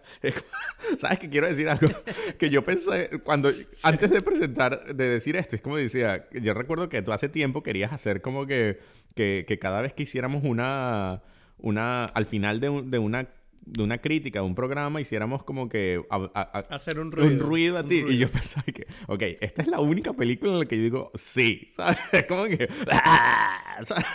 ¿Sabes 0.97 1.19
qué 1.19 1.29
quiero 1.29 1.47
decir 1.47 1.67
algo? 1.67 1.89
Que 2.39 2.49
yo 2.49 2.63
pensé, 2.63 3.09
cuando, 3.25 3.51
antes 3.83 4.09
de 4.09 4.21
presentar, 4.21 4.95
de 4.95 5.09
decir 5.09 5.35
esto, 5.35 5.55
es 5.57 5.61
como 5.61 5.75
decía, 5.75 6.27
yo 6.31 6.53
recuerdo 6.53 6.87
que 6.87 7.01
tú 7.01 7.11
hace 7.11 7.27
tiempo 7.27 7.61
querías 7.61 7.91
hacer 7.91 8.21
como 8.21 8.45
que, 8.45 8.79
que, 9.15 9.43
que 9.47 9.59
cada 9.59 9.81
vez 9.81 9.93
que 9.93 10.03
hiciéramos 10.03 10.45
una, 10.45 11.21
una, 11.57 12.05
al 12.05 12.25
final 12.25 12.61
de, 12.61 12.69
un- 12.69 12.89
de 12.89 12.99
una 12.99 13.27
de 13.65 13.83
una 13.83 13.97
crítica, 13.97 14.39
de 14.39 14.45
un 14.45 14.55
programa, 14.55 15.01
hiciéramos 15.01 15.43
como 15.43 15.67
que 15.69 16.03
a- 16.09 16.29
a- 16.33 16.41
a- 16.59 16.75
Hacer 16.75 16.99
un 16.99 17.11
ruido. 17.11 17.33
un 17.33 17.39
ruido 17.39 17.77
a 17.77 17.83
ti. 17.83 18.03
Y 18.07 18.17
yo 18.17 18.27
pensaba 18.31 18.63
que, 18.65 18.87
ok, 19.07 19.21
esta 19.41 19.61
es 19.61 19.67
la 19.67 19.79
única 19.79 20.13
película 20.13 20.51
en 20.53 20.59
la 20.59 20.65
que 20.65 20.77
yo 20.77 20.83
digo 20.83 21.11
sí, 21.15 21.71
¿sabes? 21.75 21.97
Es 22.11 22.25
como 22.25 22.45
que, 22.45 22.67
¡ah! 22.91 23.79
¿sabes? 23.85 24.05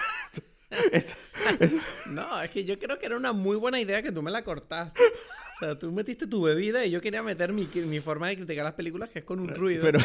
No, 2.06 2.42
es 2.42 2.50
que 2.50 2.64
yo 2.64 2.78
creo 2.78 2.98
que 2.98 3.06
era 3.06 3.16
una 3.16 3.32
muy 3.32 3.56
buena 3.56 3.80
idea 3.80 4.02
que 4.02 4.12
tú 4.12 4.22
me 4.22 4.30
la 4.30 4.42
cortaste. 4.44 5.00
O 5.60 5.64
sea, 5.64 5.78
tú 5.78 5.92
metiste 5.92 6.26
tu 6.26 6.42
bebida 6.42 6.86
y 6.86 6.90
yo 6.90 7.00
quería 7.02 7.22
meter 7.22 7.52
mi, 7.52 7.68
mi 7.86 8.00
forma 8.00 8.28
de 8.28 8.36
criticar 8.36 8.64
las 8.64 8.72
películas, 8.72 9.10
que 9.10 9.18
es 9.18 9.24
con 9.26 9.40
un 9.40 9.48
ruido. 9.54 9.82
pero, 9.82 9.98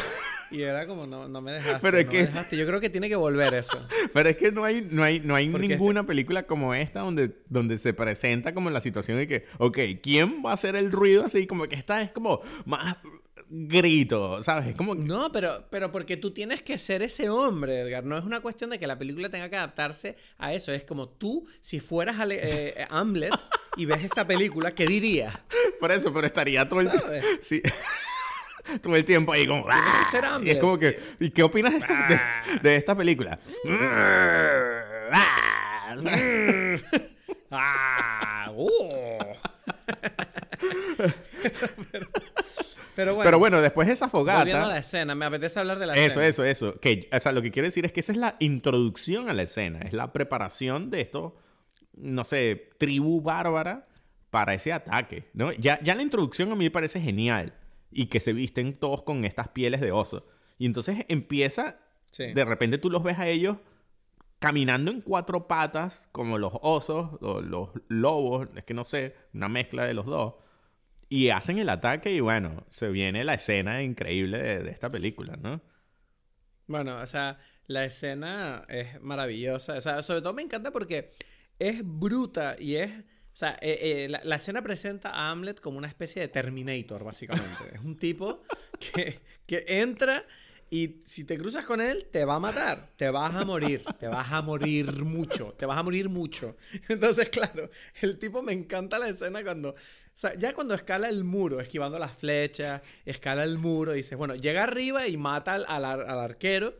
Y 0.50 0.60
era 0.60 0.86
como, 0.86 1.06
no, 1.06 1.28
no 1.28 1.40
me 1.40 1.50
dejaste. 1.52 1.78
Pero 1.80 1.98
es 1.98 2.04
no 2.04 2.10
que- 2.10 2.18
me 2.20 2.26
dejaste. 2.26 2.56
Yo 2.58 2.66
creo 2.66 2.80
que 2.80 2.90
tiene 2.90 3.08
que 3.08 3.16
volver 3.16 3.54
eso. 3.54 3.78
pero 4.12 4.28
es 4.28 4.36
que 4.36 4.52
no 4.52 4.64
hay, 4.64 4.86
no 4.90 5.02
hay, 5.02 5.20
no 5.20 5.34
hay 5.34 5.48
Porque 5.48 5.68
ninguna 5.68 6.04
película 6.06 6.42
como 6.46 6.74
esta 6.74 7.00
donde, 7.00 7.30
donde 7.48 7.78
se 7.78 7.94
presenta 7.94 8.52
como 8.52 8.68
la 8.70 8.80
situación 8.82 9.16
de 9.16 9.26
que, 9.26 9.46
ok, 9.58 9.78
¿quién 10.02 10.42
va 10.44 10.50
a 10.50 10.54
hacer 10.54 10.76
el 10.76 10.92
ruido 10.92 11.24
así? 11.24 11.46
Como 11.46 11.66
que 11.66 11.76
esta 11.76 12.02
es 12.02 12.10
como 12.10 12.42
más 12.66 12.96
grito, 13.48 14.42
¿sabes? 14.42 14.68
Es 14.68 14.74
como... 14.76 14.94
No, 14.94 15.30
pero, 15.32 15.66
pero 15.70 15.92
porque 15.92 16.16
tú 16.16 16.32
tienes 16.32 16.62
que 16.62 16.78
ser 16.78 17.02
ese 17.02 17.28
hombre, 17.28 17.80
Edgar. 17.80 18.04
No 18.04 18.16
es 18.18 18.24
una 18.24 18.40
cuestión 18.40 18.70
de 18.70 18.78
que 18.78 18.86
la 18.86 18.98
película 18.98 19.28
tenga 19.28 19.48
que 19.48 19.56
adaptarse 19.56 20.16
a 20.38 20.52
eso. 20.52 20.72
Es 20.72 20.84
como 20.84 21.08
tú, 21.08 21.46
si 21.60 21.80
fueras 21.80 22.18
Ale- 22.20 22.40
eh, 22.42 22.86
Hamlet 22.90 23.34
y 23.76 23.84
ves 23.86 24.02
esta 24.04 24.26
película, 24.26 24.74
¿qué 24.74 24.86
dirías? 24.86 25.34
Por 25.80 25.92
eso, 25.92 26.12
pero 26.12 26.26
estaría 26.26 26.68
todo 26.68 26.80
el 26.80 26.90
tiempo... 26.90 27.06
Sí. 27.42 27.62
todo 28.82 28.96
el 28.96 29.04
tiempo 29.04 29.32
ahí 29.32 29.46
como... 29.46 29.64
¡ah! 29.68 30.02
que 30.04 30.10
ser 30.10 30.24
Y 30.42 30.50
es 30.50 30.58
como 30.58 30.78
que... 30.78 30.98
¿Y 31.20 31.30
qué 31.30 31.42
opinas 31.42 31.72
de 31.72 31.78
esta, 31.78 32.42
de- 32.62 32.76
esta 32.76 32.96
película? 32.96 33.38
¡Ah! 35.12 35.96
¡Ah! 37.50 38.50
¡Uh! 38.54 39.18
pero, 41.92 42.06
pero 42.96 43.14
bueno, 43.14 43.24
Pero 43.28 43.38
bueno, 43.38 43.60
después 43.60 43.86
de 43.86 43.92
esa 43.94 44.08
fogata... 44.08 44.38
volviendo 44.40 44.64
a 44.64 44.68
la 44.68 44.78
escena, 44.78 45.14
me 45.14 45.24
apetece 45.26 45.60
hablar 45.60 45.78
de 45.78 45.86
la 45.86 45.94
Eso, 45.94 46.20
escena. 46.20 46.26
eso, 46.26 46.44
eso. 46.44 46.80
Que, 46.80 47.08
o 47.12 47.20
sea, 47.20 47.30
lo 47.32 47.42
que 47.42 47.52
quiero 47.52 47.66
decir 47.66 47.84
es 47.86 47.92
que 47.92 48.00
esa 48.00 48.10
es 48.12 48.18
la 48.18 48.36
introducción 48.40 49.28
a 49.28 49.34
la 49.34 49.42
escena. 49.42 49.80
Es 49.80 49.92
la 49.92 50.12
preparación 50.12 50.90
de 50.90 51.02
esto, 51.02 51.36
no 51.94 52.24
sé, 52.24 52.70
tribu 52.78 53.20
bárbara 53.20 53.86
para 54.30 54.54
ese 54.54 54.72
ataque, 54.72 55.30
¿no? 55.34 55.52
Ya, 55.52 55.78
ya 55.82 55.94
la 55.94 56.02
introducción 56.02 56.50
a 56.50 56.56
mí 56.56 56.64
me 56.64 56.70
parece 56.70 57.00
genial. 57.00 57.54
Y 57.92 58.06
que 58.06 58.18
se 58.20 58.32
visten 58.32 58.74
todos 58.78 59.02
con 59.04 59.24
estas 59.24 59.48
pieles 59.48 59.80
de 59.80 59.92
oso. 59.92 60.26
Y 60.58 60.66
entonces 60.66 61.04
empieza, 61.08 61.78
Sí. 62.10 62.32
de 62.32 62.44
repente 62.44 62.78
tú 62.78 62.90
los 62.90 63.02
ves 63.02 63.18
a 63.18 63.28
ellos 63.28 63.58
caminando 64.38 64.90
en 64.90 65.00
cuatro 65.00 65.46
patas, 65.48 66.08
como 66.12 66.38
los 66.38 66.52
osos, 66.62 67.10
o 67.20 67.40
los 67.40 67.70
lobos, 67.88 68.48
es 68.56 68.64
que 68.64 68.74
no 68.74 68.84
sé, 68.84 69.14
una 69.32 69.48
mezcla 69.48 69.84
de 69.84 69.94
los 69.94 70.06
dos. 70.06 70.34
Y 71.08 71.30
hacen 71.30 71.58
el 71.58 71.68
ataque 71.68 72.12
y 72.12 72.20
bueno, 72.20 72.66
se 72.70 72.88
viene 72.88 73.24
la 73.24 73.34
escena 73.34 73.82
increíble 73.82 74.38
de, 74.38 74.70
esta 74.70 74.90
película, 74.90 75.36
¿no? 75.36 75.60
Bueno, 76.66 76.98
o 76.98 77.06
sea, 77.06 77.38
la 77.68 77.84
escena 77.84 78.64
es 78.68 79.00
maravillosa. 79.00 79.74
O 79.74 79.80
sea, 79.80 80.02
sobre 80.02 80.20
todo 80.20 80.32
me 80.32 80.42
encanta 80.42 80.72
porque 80.72 81.12
es 81.58 81.82
bruta 81.84 82.56
y 82.58 82.76
es. 82.76 82.90
O 82.90 83.38
sea, 83.38 83.58
eh, 83.60 83.78
eh, 83.82 84.08
la, 84.08 84.20
la 84.24 84.36
escena 84.36 84.62
presenta 84.62 85.10
a 85.10 85.30
Hamlet 85.30 85.60
como 85.60 85.78
una 85.78 85.86
especie 85.86 86.22
de 86.22 86.28
Terminator, 86.28 87.04
básicamente. 87.04 87.74
es 87.74 87.80
un 87.82 87.96
tipo 87.96 88.42
que, 88.80 89.20
que 89.46 89.64
entra 89.68 90.24
Y 90.70 91.00
si 91.04 91.24
te 91.24 91.38
cruzas 91.38 91.64
con 91.64 91.80
él, 91.80 92.08
te 92.10 92.24
va 92.24 92.36
a 92.36 92.40
matar. 92.40 92.88
Te 92.96 93.10
vas 93.10 93.34
a 93.34 93.44
morir. 93.44 93.84
Te 94.00 94.08
vas 94.08 94.32
a 94.32 94.42
morir 94.42 95.04
mucho. 95.04 95.52
Te 95.52 95.66
vas 95.66 95.78
a 95.78 95.82
morir 95.84 96.08
mucho. 96.08 96.56
Entonces, 96.88 97.28
claro, 97.28 97.70
el 98.00 98.18
tipo 98.18 98.42
me 98.42 98.52
encanta 98.52 98.98
la 98.98 99.08
escena 99.08 99.44
cuando. 99.44 99.76
Ya 100.38 100.54
cuando 100.54 100.74
escala 100.74 101.08
el 101.08 101.24
muro, 101.24 101.60
esquivando 101.60 101.98
las 101.98 102.12
flechas, 102.12 102.80
escala 103.04 103.44
el 103.44 103.58
muro, 103.58 103.92
y 103.92 103.98
dices, 103.98 104.16
bueno, 104.16 104.34
llega 104.34 104.62
arriba 104.62 105.06
y 105.06 105.16
mata 105.16 105.54
al, 105.54 105.66
al, 105.68 105.84
al 105.84 106.18
arquero. 106.18 106.74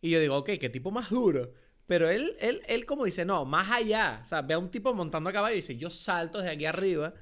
Y 0.00 0.10
yo 0.10 0.20
digo, 0.20 0.36
ok, 0.36 0.50
qué 0.60 0.68
tipo 0.68 0.90
más 0.92 1.10
duro. 1.10 1.52
Pero 1.88 2.08
él, 2.10 2.36
él, 2.40 2.60
él 2.68 2.84
como 2.84 3.04
dice, 3.04 3.24
no, 3.24 3.44
más 3.44 3.70
allá. 3.70 4.20
O 4.22 4.24
sea, 4.24 4.42
ve 4.42 4.54
a 4.54 4.58
un 4.58 4.70
tipo 4.70 4.94
montando 4.94 5.30
a 5.30 5.32
caballo 5.32 5.54
y 5.54 5.56
dice, 5.56 5.76
yo 5.76 5.90
salto 5.90 6.38
desde 6.38 6.52
aquí 6.52 6.66
arriba. 6.66 7.14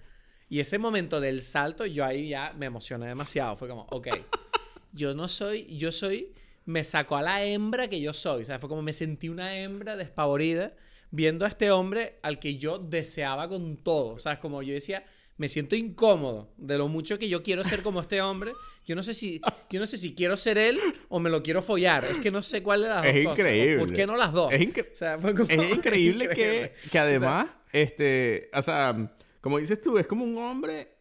Y 0.48 0.60
ese 0.60 0.78
momento 0.78 1.20
del 1.20 1.40
salto, 1.40 1.86
yo 1.86 2.04
ahí 2.04 2.28
ya 2.28 2.52
me 2.58 2.66
emocioné 2.66 3.06
demasiado. 3.06 3.56
Fue 3.56 3.68
como, 3.68 3.86
ok, 3.90 4.08
yo 4.92 5.14
no 5.14 5.28
soy, 5.28 5.76
yo 5.76 5.90
soy, 5.90 6.34
me 6.64 6.84
sacó 6.84 7.16
a 7.16 7.22
la 7.22 7.44
hembra 7.44 7.88
que 7.88 8.00
yo 8.00 8.12
soy. 8.12 8.42
O 8.42 8.44
sea, 8.44 8.58
fue 8.58 8.68
como 8.68 8.82
me 8.82 8.92
sentí 8.92 9.28
una 9.28 9.56
hembra 9.56 9.96
despavorida 9.96 10.74
viendo 11.12 11.44
a 11.44 11.48
este 11.48 11.70
hombre 11.70 12.18
al 12.22 12.38
que 12.40 12.58
yo 12.58 12.78
deseaba 12.78 13.48
con 13.48 13.76
todo. 13.76 14.14
O 14.14 14.18
sea, 14.18 14.32
es 14.32 14.38
como 14.40 14.62
yo 14.62 14.74
decía, 14.74 15.04
me 15.38 15.48
siento 15.48 15.76
incómodo 15.76 16.52
de 16.56 16.78
lo 16.78 16.88
mucho 16.88 17.18
que 17.18 17.28
yo 17.28 17.42
quiero 17.42 17.62
ser 17.64 17.82
como 17.82 18.00
este 18.00 18.20
hombre. 18.22 18.52
Yo 18.86 18.94
no 18.96 19.02
sé 19.02 19.12
si, 19.14 19.40
yo 19.70 19.80
no 19.80 19.86
sé 19.86 19.98
si 19.98 20.14
quiero 20.14 20.36
ser 20.36 20.56
él 20.58 20.80
o 21.08 21.18
me 21.20 21.28
lo 21.28 21.42
quiero 21.42 21.60
follar. 21.62 22.04
Es 22.04 22.18
que 22.20 22.30
no 22.30 22.42
sé 22.42 22.62
cuál 22.62 22.82
de 22.82 22.88
las 22.88 23.04
es 23.04 23.24
dos 23.24 23.38
increíble. 23.38 23.74
cosas. 23.76 23.86
¿Por 23.88 23.96
qué 23.96 24.06
no 24.06 24.16
las 24.16 24.32
dos? 24.32 24.52
Es, 24.52 24.60
incre- 24.60 24.92
O 24.92 24.96
sea, 24.96 25.18
fue 25.18 25.34
como- 25.34 25.50
es 25.50 25.70
increíble, 25.76 26.24
increíble. 26.30 26.72
Que, 26.84 26.90
que 26.90 26.98
además, 26.98 27.46
este, 27.72 28.48
o 28.54 28.62
sea, 28.62 29.14
como 29.40 29.58
dices 29.58 29.80
tú, 29.80 29.98
es 29.98 30.06
como 30.06 30.24
un 30.24 30.38
hombre. 30.38 30.95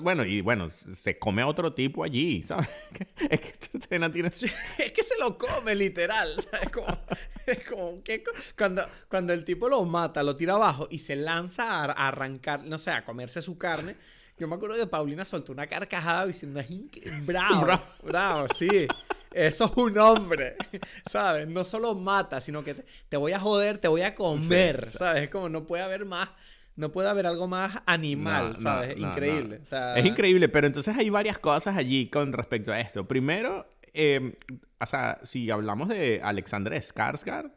Bueno, 0.00 0.24
y 0.24 0.40
bueno, 0.40 0.70
se 0.70 1.18
come 1.18 1.42
a 1.42 1.46
otro 1.46 1.74
tipo 1.74 2.02
allí, 2.02 2.42
¿sabes? 2.46 2.68
Es 3.28 3.40
que 3.40 3.48
esta 3.48 3.78
escena 3.78 4.10
tiene. 4.10 4.30
Sí, 4.30 4.46
es 4.78 4.92
que 4.92 5.02
se 5.02 5.18
lo 5.18 5.36
come, 5.36 5.74
literal. 5.74 6.34
¿sabes? 6.40 6.70
Como, 6.70 6.86
es 7.46 7.68
como 7.68 8.02
que 8.02 8.24
cuando, 8.56 8.88
cuando 9.08 9.32
el 9.32 9.44
tipo 9.44 9.68
lo 9.68 9.84
mata, 9.84 10.22
lo 10.22 10.36
tira 10.36 10.54
abajo 10.54 10.88
y 10.90 10.98
se 10.98 11.16
lanza 11.16 11.64
a, 11.64 11.84
a 11.84 12.08
arrancar, 12.08 12.64
no 12.64 12.78
sé, 12.78 12.90
a 12.90 13.04
comerse 13.04 13.42
su 13.42 13.58
carne. 13.58 13.96
Yo 14.38 14.48
me 14.48 14.54
acuerdo 14.56 14.76
que 14.76 14.86
Paulina 14.86 15.24
soltó 15.24 15.52
una 15.52 15.66
carcajada 15.66 16.26
diciendo, 16.26 16.58
es 16.60 17.26
bravo, 17.26 17.60
Bravo. 17.60 17.82
bravo, 18.02 18.46
sí. 18.48 18.88
Eso 19.30 19.64
es 19.66 19.76
un 19.76 19.98
hombre, 19.98 20.56
¿sabes? 21.10 21.46
No 21.48 21.64
solo 21.64 21.94
mata, 21.94 22.40
sino 22.40 22.64
que 22.64 22.74
te, 22.74 22.84
te 23.08 23.16
voy 23.16 23.32
a 23.32 23.38
joder, 23.38 23.78
te 23.78 23.88
voy 23.88 24.02
a 24.02 24.14
comer, 24.14 24.90
¿sabes? 24.90 25.24
Es 25.24 25.28
como 25.28 25.48
no 25.48 25.64
puede 25.66 25.82
haber 25.82 26.04
más, 26.06 26.30
no 26.76 26.90
puede 26.92 27.08
haber 27.08 27.26
algo 27.26 27.48
más 27.48 27.82
animal, 27.86 28.54
No, 28.54 28.58
¿sabes? 28.60 28.96
no, 28.96 29.08
Increíble. 29.08 29.56
no. 29.58 29.62
o 29.62 29.66
sea, 29.66 29.94
Es 29.96 30.06
increíble, 30.06 30.48
pero 30.48 30.66
entonces 30.66 30.96
hay 30.96 31.10
varias 31.10 31.38
cosas 31.38 31.76
allí 31.76 32.08
con 32.08 32.32
respecto 32.32 32.72
a 32.72 32.80
esto. 32.80 33.06
Primero, 33.06 33.66
eh, 33.92 34.38
o 34.80 34.86
sea, 34.86 35.18
si 35.22 35.50
hablamos 35.50 35.88
de 35.88 36.20
Alexander 36.22 36.72
Skarsgård, 36.74 37.52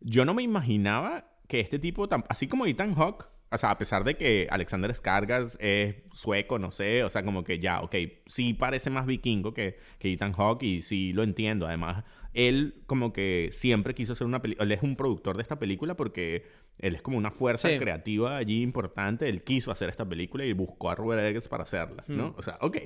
yo 0.00 0.24
no 0.24 0.34
me 0.34 0.42
imaginaba 0.42 1.26
que 1.48 1.60
este 1.60 1.78
tipo, 1.78 2.08
tan- 2.08 2.24
así 2.28 2.46
como 2.48 2.64
Ethan 2.66 2.94
Hawke, 2.94 3.26
o 3.52 3.58
sea, 3.58 3.72
a 3.72 3.78
pesar 3.78 4.04
de 4.04 4.14
que 4.16 4.46
Alexander 4.50 4.92
Skarsgård 4.94 5.56
es 5.60 5.96
sueco, 6.14 6.58
no 6.58 6.70
sé, 6.70 7.02
o 7.04 7.10
sea, 7.10 7.24
como 7.24 7.42
que 7.44 7.58
ya, 7.58 7.80
ok, 7.82 7.94
sí 8.26 8.54
parece 8.54 8.90
más 8.90 9.06
vikingo 9.06 9.52
que, 9.52 9.76
que 9.98 10.12
Ethan 10.12 10.32
Hawke 10.32 10.62
y 10.62 10.82
sí 10.82 11.12
lo 11.12 11.24
entiendo. 11.24 11.66
Además, 11.66 12.04
él 12.32 12.82
como 12.86 13.12
que 13.12 13.48
siempre 13.52 13.92
quiso 13.92 14.12
hacer 14.12 14.26
una 14.26 14.40
película, 14.40 14.64
él 14.64 14.70
es 14.72 14.82
un 14.84 14.94
productor 14.94 15.36
de 15.36 15.42
esta 15.42 15.58
película 15.58 15.96
porque 15.96 16.46
él 16.80 16.94
es 16.96 17.02
como 17.02 17.16
una 17.18 17.30
fuerza 17.30 17.68
Sí. 17.68 17.78
creativa 17.78 18.36
allí 18.36 18.62
importante, 18.62 19.28
él 19.28 19.42
quiso 19.44 19.70
hacer 19.70 19.88
esta 19.90 20.08
película 20.08 20.44
y 20.44 20.52
buscó 20.52 20.90
a 20.90 20.94
Robert 20.94 21.22
Eggers 21.22 21.48
para 21.48 21.62
hacerla, 21.62 22.02
¿no? 22.08 22.34
O 22.36 22.42
sea, 22.42 22.58
ok, 22.60 22.76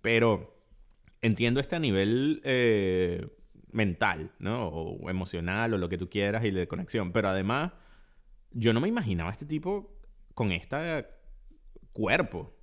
pero 0.00 0.56
entiendo 1.20 1.60
este 1.60 1.76
a 1.76 1.78
nivel 1.78 2.40
eh, 2.44 3.26
mental, 3.70 4.32
¿no? 4.38 4.66
O 4.68 5.10
emocional 5.10 5.74
o 5.74 5.78
lo 5.78 5.88
que 5.88 5.98
tú 5.98 6.08
quieras 6.08 6.44
y 6.44 6.50
de 6.50 6.66
conexión, 6.68 7.12
pero 7.12 7.28
además 7.28 7.72
yo 8.52 8.72
no 8.72 8.80
me 8.80 8.88
imaginaba 8.88 9.30
a 9.30 9.32
este 9.32 9.46
tipo 9.46 9.98
con 10.34 10.52
este 10.52 11.06
cuerpo. 11.92 12.54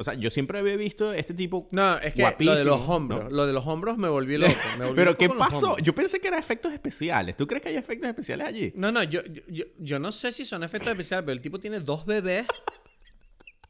O 0.00 0.04
sea, 0.04 0.14
yo 0.14 0.30
siempre 0.30 0.58
había 0.60 0.76
visto 0.76 1.12
este 1.12 1.34
tipo 1.34 1.66
No, 1.72 1.98
es 1.98 2.14
que 2.14 2.22
guapísimo, 2.22 2.52
lo 2.52 2.58
de 2.58 2.64
los 2.64 2.78
¿no? 2.86 2.94
hombros, 2.94 3.32
lo 3.32 3.46
de 3.48 3.52
los 3.52 3.66
hombros 3.66 3.98
me 3.98 4.08
volví 4.08 4.36
loco. 4.38 4.52
me 4.78 4.84
volví 4.86 4.96
Pero 4.96 5.10
loco 5.10 5.18
¿qué 5.18 5.28
pasó? 5.30 5.76
Yo 5.78 5.94
pensé 5.94 6.20
que 6.20 6.28
eran 6.28 6.38
efectos 6.40 6.72
especiales. 6.72 7.36
¿Tú 7.36 7.46
crees 7.48 7.62
que 7.62 7.70
hay 7.70 7.76
efectos 7.76 8.08
especiales 8.08 8.46
allí? 8.46 8.72
No, 8.76 8.92
no, 8.92 9.02
yo, 9.02 9.22
yo, 9.24 9.42
yo- 9.48 9.64
yo 9.78 9.98
no 9.98 10.12
sé 10.12 10.30
si 10.32 10.44
son 10.44 10.62
efectos 10.62 10.90
especiales, 10.92 11.24
pero 11.24 11.32
el 11.32 11.40
tipo 11.40 11.58
tiene 11.58 11.80
dos 11.80 12.06
bebés 12.06 12.46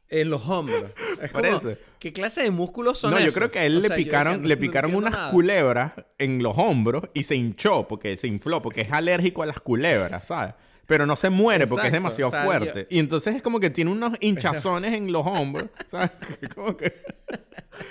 en 0.09 0.29
los 0.29 0.47
hombros. 0.47 0.91
Es 1.21 1.31
como. 1.31 1.59
¿qué 1.99 2.13
clase 2.13 2.43
de 2.43 2.51
músculos 2.51 2.97
son 2.99 3.11
No, 3.11 3.17
yo 3.17 3.23
esos? 3.25 3.35
creo 3.35 3.51
que 3.51 3.59
a 3.59 3.65
él 3.65 3.77
O 3.77 3.81
le 3.81 3.87
sea, 3.87 3.97
yo 3.97 4.03
picaron, 4.03 4.33
decía, 4.33 4.41
no- 4.43 4.47
le 4.47 4.55
no 4.55 4.61
picaron 4.61 4.95
unas 4.95 5.11
nada. 5.11 5.31
culebras 5.31 5.93
en 6.17 6.41
los 6.43 6.57
hombros 6.57 7.03
y 7.13 7.23
se 7.23 7.35
hinchó 7.35 7.87
porque 7.87 8.17
se 8.17 8.27
infló, 8.27 8.61
porque 8.61 8.81
es 8.81 8.91
alérgico 8.91 9.43
a 9.43 9.45
las 9.45 9.59
culebras, 9.59 10.27
¿sabes? 10.27 10.53
Pero 10.89 11.05
no 11.05 11.15
se 11.15 11.29
muere 11.29 11.67
porque 11.67 11.87
es 11.87 11.93
Exacto, 11.93 12.09
demasiado 12.09 12.27
o 12.29 12.31
sea, 12.31 12.43
fuerte. 12.43 12.87
Y 12.89 12.97
entonces 12.97 13.35
es 13.35 13.41
como 13.43 13.59
que 13.59 13.69
tiene 13.69 13.91
unos 13.91 14.17
hinchazones 14.19 14.93
en 14.93 15.11
los 15.11 15.25
hombros, 15.25 15.69
¿sabes? 15.87 16.11
Como 16.55 16.75
que... 16.75 16.91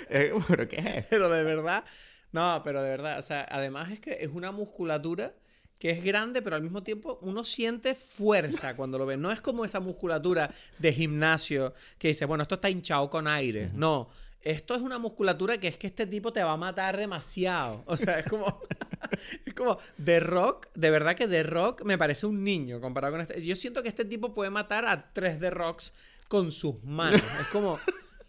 ¿Pero 0.47 0.67
qué 0.67 0.75
es? 0.97 1.05
Pero 1.05 1.29
de 1.29 1.43
verdad, 1.43 1.85
no, 2.31 2.61
pero 2.63 2.83
de 2.83 2.89
verdad, 2.89 3.17
o 3.17 3.21
sea, 3.21 3.47
además 3.49 3.91
es 3.91 3.99
que 3.99 4.17
es 4.19 4.29
una 4.29 4.51
musculatura 4.51 5.33
que 5.79 5.91
es 5.91 6.03
grande, 6.03 6.41
pero 6.41 6.57
al 6.57 6.61
mismo 6.61 6.83
tiempo 6.83 7.19
uno 7.21 7.45
siente 7.45 7.95
fuerza 7.95 8.75
cuando 8.75 8.97
lo 8.99 9.05
ve. 9.05 9.15
No 9.15 9.31
es 9.31 9.39
como 9.39 9.63
esa 9.63 9.79
musculatura 9.79 10.53
de 10.77 10.91
gimnasio 10.91 11.73
que 11.97 12.09
dice, 12.09 12.25
bueno, 12.25 12.41
esto 12.41 12.55
está 12.55 12.69
hinchado 12.69 13.09
con 13.09 13.27
aire. 13.27 13.71
No, 13.73 14.09
esto 14.41 14.73
es 14.75 14.81
una 14.81 14.97
musculatura 14.99 15.57
que 15.59 15.67
es 15.67 15.77
que 15.77 15.87
este 15.87 16.05
tipo 16.07 16.31
te 16.31 16.43
va 16.43 16.53
a 16.53 16.57
matar 16.57 16.97
demasiado. 16.97 17.83
O 17.85 17.97
sea, 17.97 18.19
es 18.19 18.25
como, 18.25 18.59
es 19.45 19.53
como 19.53 19.77
The 20.03 20.19
Rock, 20.21 20.67
de 20.75 20.89
verdad 20.91 21.15
que 21.15 21.27
The 21.27 21.43
Rock 21.43 21.83
me 21.83 21.97
parece 21.97 22.25
un 22.25 22.43
niño 22.43 22.79
comparado 22.79 23.13
con 23.13 23.21
este. 23.21 23.41
Yo 23.41 23.55
siento 23.55 23.83
que 23.83 23.89
este 23.89 24.05
tipo 24.05 24.33
puede 24.33 24.49
matar 24.49 24.85
a 24.85 24.99
tres 25.13 25.39
The 25.39 25.49
Rocks 25.49 25.93
con 26.27 26.51
sus 26.51 26.81
manos. 26.83 27.21
Es 27.41 27.47
como, 27.47 27.79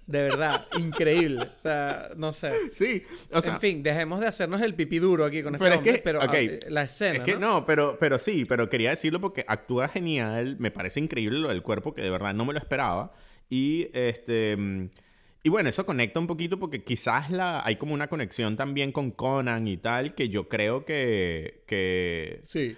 de 0.06 0.22
verdad, 0.22 0.66
increíble. 0.78 1.42
O 1.56 1.58
sea, 1.58 2.10
no 2.16 2.32
sé. 2.32 2.52
Sí, 2.72 3.04
o 3.30 3.40
sea... 3.40 3.54
en 3.54 3.60
fin, 3.60 3.82
dejemos 3.82 4.18
de 4.18 4.26
hacernos 4.26 4.60
el 4.62 4.74
pipí 4.74 4.98
duro 4.98 5.24
aquí 5.24 5.42
con 5.42 5.54
este 5.54 5.64
Pero 5.64 5.74
es 5.74 5.78
hombre, 5.78 5.92
que- 5.94 6.02
pero 6.02 6.20
ah, 6.22 6.70
la 6.70 6.82
escena, 6.82 7.18
Es 7.18 7.24
que 7.24 7.34
¿no? 7.34 7.40
no, 7.60 7.66
pero, 7.66 7.98
pero 8.00 8.18
sí, 8.18 8.44
pero 8.46 8.68
quería 8.68 8.90
decirlo 8.90 9.20
porque 9.20 9.44
actúa 9.46 9.88
genial, 9.88 10.56
me 10.58 10.70
parece 10.72 10.98
increíble 10.98 11.38
lo 11.38 11.48
del 11.50 11.62
cuerpo, 11.62 11.94
que 11.94 12.02
de 12.02 12.10
verdad 12.10 12.34
no 12.34 12.44
me 12.44 12.52
lo 12.52 12.58
esperaba. 12.58 13.12
Y 13.48 13.88
este. 13.92 14.90
Y 15.42 15.48
bueno, 15.48 15.68
eso 15.70 15.86
conecta 15.86 16.20
un 16.20 16.26
poquito 16.26 16.58
porque 16.58 16.84
quizás 16.84 17.30
la, 17.30 17.64
hay 17.64 17.76
como 17.76 17.94
una 17.94 18.08
conexión 18.08 18.56
también 18.56 18.92
con 18.92 19.10
Conan 19.10 19.66
y 19.68 19.76
tal, 19.78 20.14
que 20.14 20.28
yo 20.28 20.48
creo 20.48 20.84
que. 20.84 21.64
que 21.66 22.40
Sí. 22.44 22.76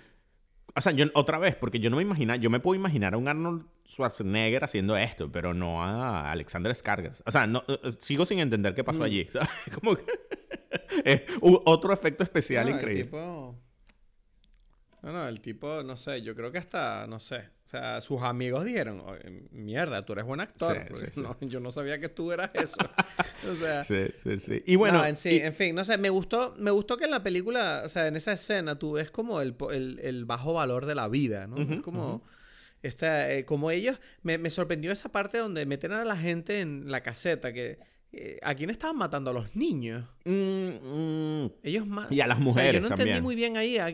o 0.75 0.81
sea, 0.81 0.93
yo 0.93 1.07
otra 1.15 1.39
vez, 1.39 1.57
porque 1.57 1.81
yo 1.81 1.91
no 1.91 1.97
me 1.97 2.03
imagino, 2.03 2.35
yo 2.37 2.51
me 2.51 2.61
puedo 2.61 2.77
imaginar 2.77 3.15
a 3.15 3.17
un 3.17 3.27
Arnold 3.27 3.65
Schwarzenegger 3.85 4.63
haciendo 4.63 4.97
esto, 4.97 5.31
pero 5.33 5.55
no 5.55 5.83
a 5.83 6.31
Alexander 6.31 6.73
Skarsgård. 6.73 7.23
O 7.27 7.31
sea, 7.33 7.47
no, 7.49 7.65
eh, 7.67 7.79
eh, 7.83 7.93
sigo 7.99 8.25
sin 8.27 8.39
entender 8.39 8.75
qué 8.75 8.85
pasó 8.85 9.03
allí. 9.03 9.27
¿sabes? 9.31 9.49
Como 9.75 9.97
que 9.97 10.05
es 11.05 11.23
otro 11.41 11.93
efecto 11.93 12.23
especial 12.23 12.67
No, 12.67 12.71
el 12.71 12.77
increíble. 12.77 13.05
tipo... 13.05 13.57
No, 15.03 15.13
no, 15.13 15.27
el 15.29 15.41
tipo, 15.41 15.83
no 15.83 15.97
sé, 15.97 16.23
yo 16.23 16.35
creo 16.37 16.53
que 16.53 16.59
hasta, 16.59 17.07
no 17.09 17.19
sé. 17.19 17.39
O 17.67 17.69
sea, 17.73 18.01
sus 18.03 18.23
amigos 18.23 18.65
dijeron, 18.67 19.01
"Oye, 19.01 19.49
mierda, 19.51 20.05
tú 20.05 20.13
eres 20.13 20.25
buen 20.27 20.41
actor. 20.41 20.87
Sí, 20.93 20.95
sí, 21.01 21.07
sí. 21.15 21.21
no, 21.21 21.37
yo 21.41 21.59
no 21.59 21.71
sabía 21.71 21.99
que 21.99 22.09
tú 22.09 22.31
eras 22.31 22.51
eso. 22.55 22.77
o 23.51 23.55
sea... 23.55 23.83
Sí, 23.85 24.07
sí, 24.15 24.39
sí. 24.39 24.63
Y 24.67 24.77
bueno, 24.77 24.99
no, 24.99 25.07
en, 25.07 25.17
y- 25.25 25.37
en 25.39 25.53
fin, 25.53 25.75
no 25.75 25.85
sé, 25.85 25.97
me 25.99 26.11
gustó, 26.11 26.55
me 26.59 26.71
gustó 26.71 26.97
que 26.97 27.05
en 27.07 27.11
la 27.11 27.23
película, 27.23 27.83
o 27.85 27.89
sea, 27.89 28.07
en 28.07 28.17
esa 28.17 28.33
escena 28.33 28.79
tú 28.79 28.93
ves 28.93 29.11
como 29.11 29.41
el, 29.41 29.57
el, 29.73 29.99
el 30.03 30.25
bajo 30.25 30.53
valor 30.55 30.87
de 30.87 30.95
la 30.95 31.09
vida, 31.09 31.47
¿no? 31.47 31.57
Ujú, 31.57 31.73
es 31.75 31.81
como, 31.81 32.23
esta, 32.83 33.33
eh, 33.33 33.45
como 33.45 33.71
ellos, 33.71 33.99
me, 34.23 34.39
me 34.39 34.51
sorprendió 34.51 34.93
esa 34.93 35.11
parte 35.11 35.39
donde 35.39 35.65
meten 35.67 35.93
a 35.93 36.05
la 36.05 36.17
gente 36.17 36.61
en 36.61 36.91
la 36.91 37.01
caseta, 37.03 37.53
que 37.53 37.79
eh, 38.13 38.39
¿a 38.43 38.55
quién 38.55 38.69
estaban 38.71 38.97
matando? 38.99 39.31
A 39.31 39.35
los 39.35 39.57
niños. 39.57 40.05
Mm, 40.27 41.45
mm. 41.47 41.53
Ellos 41.63 41.87
ma- 41.87 42.09
Y 42.11 42.21
a 42.21 42.27
las 42.27 42.37
O 42.37 42.41
sea, 42.41 42.45
mujeres 42.45 42.75
yo 42.75 42.81
no 42.81 42.89
entendí 42.89 43.13
también. 43.13 43.23
muy 43.25 43.35
bien 43.35 43.57
ahí. 43.57 43.79
a- 43.79 43.87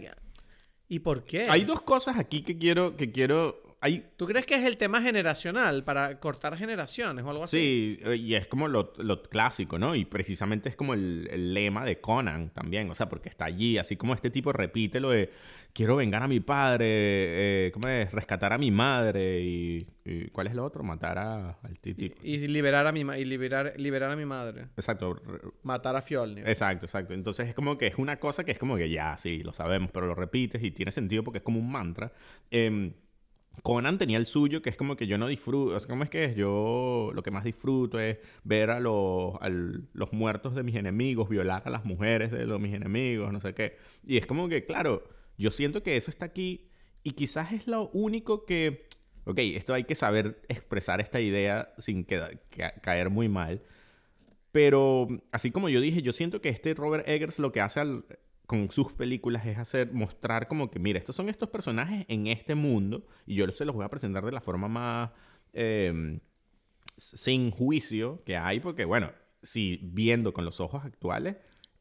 ¿Y 0.89 1.01
por 1.01 1.25
qué? 1.25 1.47
Hay 1.49 1.65
dos 1.65 1.83
cosas 1.83 2.17
aquí 2.17 2.43
que 2.43 2.57
quiero, 2.57 2.97
que 2.97 3.13
quiero. 3.13 3.63
Hay, 3.81 4.05
¿Tú 4.17 4.27
crees 4.27 4.45
que 4.45 4.57
es 4.57 4.65
el 4.65 4.77
tema 4.77 5.01
generacional 5.01 5.85
para 5.85 6.19
cortar 6.19 6.57
generaciones 6.57 7.25
o 7.25 7.31
algo 7.31 7.45
así? 7.45 8.01
sí, 8.03 8.11
y 8.17 8.35
es 8.35 8.49
como 8.49 8.67
lo, 8.67 8.93
lo 8.97 9.23
clásico, 9.23 9.79
¿no? 9.79 9.95
Y 9.95 10.05
precisamente 10.05 10.69
es 10.69 10.75
como 10.75 10.95
el, 10.95 11.29
el 11.31 11.55
lema 11.55 11.85
de 11.85 12.01
Conan 12.01 12.51
también, 12.51 12.91
o 12.91 12.95
sea, 12.97 13.09
porque 13.09 13.29
está 13.29 13.45
allí, 13.45 13.79
así 13.79 13.97
como 13.97 14.15
este 14.15 14.31
tipo 14.31 14.53
repite 14.53 14.99
lo 14.99 15.11
de 15.11 15.31
quiero 15.79 15.95
vengar 15.95 16.25
a 16.25 16.27
mi 16.27 16.41
padre, 16.41 16.87
eh, 16.89 17.71
¿cómo 17.73 17.87
es? 17.87 18.11
Rescatar 18.11 18.53
a 18.53 18.59
mi 18.59 18.73
madre 18.73 19.41
y, 19.43 19.87
y 20.05 20.27
¿cuál 20.31 20.49
es 20.49 20.57
lo 20.57 20.65
otro? 20.65 20.83
Matar 20.83 21.19
a, 21.19 21.51
al 21.51 21.79
titi. 21.81 22.13
Y 22.21 22.39
liberar 22.49 22.89
a 22.89 22.91
mi 22.91 23.05
ma- 23.05 23.17
y 23.17 23.25
liberar, 23.25 23.75
liberar 23.77 24.11
a 24.11 24.17
mi 24.17 24.25
madre. 24.25 24.63
Exacto, 24.77 25.23
Matar 25.63 25.95
a 25.95 26.03
Fjolnir. 26.03 26.49
Exacto, 26.49 26.87
exacto. 26.87 27.15
Entonces 27.15 27.47
es 27.47 27.55
como 27.55 27.79
que 27.79 27.87
es 27.87 27.97
una 27.97 28.19
cosa 28.19 28.43
que 28.43 28.51
es 28.51 28.59
como 28.59 28.77
que 28.77 28.91
ya, 28.91 29.17
sí, 29.19 29.45
lo 29.45 29.53
sabemos, 29.53 29.93
pero 29.93 30.09
lo 30.09 30.17
repites 30.17 30.61
y 30.65 30.73
tiene 30.73 30.91
sentido 30.91 31.23
porque 31.23 31.39
es 31.39 31.45
como 31.45 31.61
un 31.61 31.71
mantra. 31.71 32.11
Em, 32.51 32.93
Conan 33.63 33.99
tenía 33.99 34.19
el 34.19 34.27
suyo, 34.27 34.61
que 34.63 34.71
es 34.71 34.77
como 34.77 34.97
que 34.97 35.07
yo 35.07 35.17
no 35.17 35.29
disfruto, 35.29 35.77
o 35.77 35.79
sea, 35.79 35.89
¿cómo 35.89 36.03
es 36.03 36.11
que 36.11 36.25
es? 36.25 36.35
Yo 36.35 37.13
lo 37.15 37.23
que 37.23 37.31
más 37.31 37.45
disfruto 37.45 38.01
es 38.01 38.19
ver 38.43 38.71
a 38.71 38.81
los, 38.81 39.35
los 39.93 40.13
muertos 40.13 40.57
de 40.57 40.65
mis 40.65 40.75
enemigos, 40.75 41.29
violar 41.29 41.63
a 41.67 41.71
las 41.71 41.85
mujeres 41.85 42.33
de 42.33 42.47
los, 42.47 42.59
mis 42.59 42.75
enemigos, 42.75 43.33
no 43.33 43.39
sé 43.39 43.55
qué. 43.55 43.77
Y 44.05 44.17
es 44.17 44.27
como 44.27 44.49
que, 44.49 44.65
claro, 44.65 45.05
yo 45.39 45.51
siento 45.51 45.83
que 45.83 45.97
eso 45.97 46.11
está 46.11 46.27
aquí 46.27 46.69
y 47.03 47.13
quizás 47.13 47.53
es 47.53 47.67
lo 47.67 47.89
único 47.91 48.45
que, 48.45 48.85
ok, 49.25 49.39
esto 49.39 49.73
hay 49.73 49.85
que 49.85 49.95
saber 49.95 50.43
expresar 50.49 51.01
esta 51.01 51.21
idea 51.21 51.73
sin 51.79 52.05
caer 52.05 53.09
muy 53.09 53.29
mal. 53.29 53.63
Pero 54.51 55.09
así 55.31 55.51
como 55.51 55.69
yo 55.69 55.81
dije, 55.81 56.03
yo 56.03 56.13
siento 56.13 56.41
que 56.41 56.49
este 56.49 56.75
Robert 56.75 57.09
Eggers 57.09 57.39
lo 57.39 57.53
que 57.53 57.61
hace 57.61 57.81
con 58.47 58.71
sus 58.73 58.93
películas 58.93 59.47
es 59.47 59.59
hacer, 59.59 59.93
mostrar 59.93 60.49
como 60.49 60.71
que, 60.71 60.79
mira, 60.79 60.99
estos 60.99 61.15
son 61.15 61.29
estos 61.29 61.51
personajes 61.51 62.05
en 62.09 62.27
este 62.27 62.55
mundo 62.55 63.07
y 63.27 63.35
yo 63.37 63.49
se 63.51 63.65
los 63.65 63.75
voy 63.75 63.85
a 63.85 63.91
presentar 63.91 64.25
de 64.25 64.33
la 64.33 64.41
forma 64.41 64.69
más 64.69 65.11
em, 65.53 66.21
sin 66.97 67.51
juicio 67.51 68.23
que 68.25 68.37
hay, 68.37 68.61
porque 68.61 68.85
bueno, 68.85 69.13
si 69.43 69.79
viendo 69.83 70.33
con 70.33 70.45
los 70.45 70.61
ojos 70.61 70.85
actuales, 70.85 71.37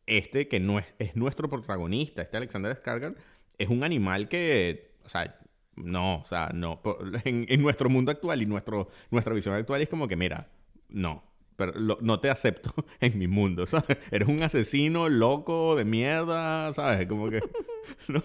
este 0.05 0.47
que 0.47 0.59
no 0.59 0.77
es, 0.77 0.93
es 0.99 1.15
nuestro 1.15 1.49
protagonista, 1.49 2.21
este 2.21 2.37
Alexander 2.37 2.75
Skarsgård, 2.75 3.15
es 3.57 3.69
un 3.69 3.83
animal 3.83 4.27
que, 4.29 4.91
o 5.03 5.09
sea, 5.09 5.39
no, 5.75 6.19
o 6.19 6.25
sea, 6.25 6.51
no, 6.53 6.81
en, 7.23 7.45
en 7.49 7.61
nuestro 7.61 7.89
mundo 7.89 8.11
actual 8.11 8.41
y 8.41 8.45
nuestro, 8.45 8.89
nuestra 9.11 9.33
visión 9.33 9.55
actual 9.55 9.81
es 9.81 9.89
como 9.89 10.07
que, 10.07 10.15
mira, 10.15 10.49
no, 10.89 11.23
pero 11.57 11.73
no 12.01 12.19
te 12.19 12.29
acepto 12.29 12.73
en 13.01 13.17
mi 13.17 13.27
mundo, 13.27 13.65
¿sabes? 13.67 13.97
Eres 14.11 14.27
un 14.29 14.41
asesino 14.41 15.09
loco 15.09 15.75
de 15.75 15.83
mierda, 15.83 16.71
¿sabes? 16.71 17.07
Como 17.07 17.29
que... 17.29 17.41
¿no? 18.07 18.23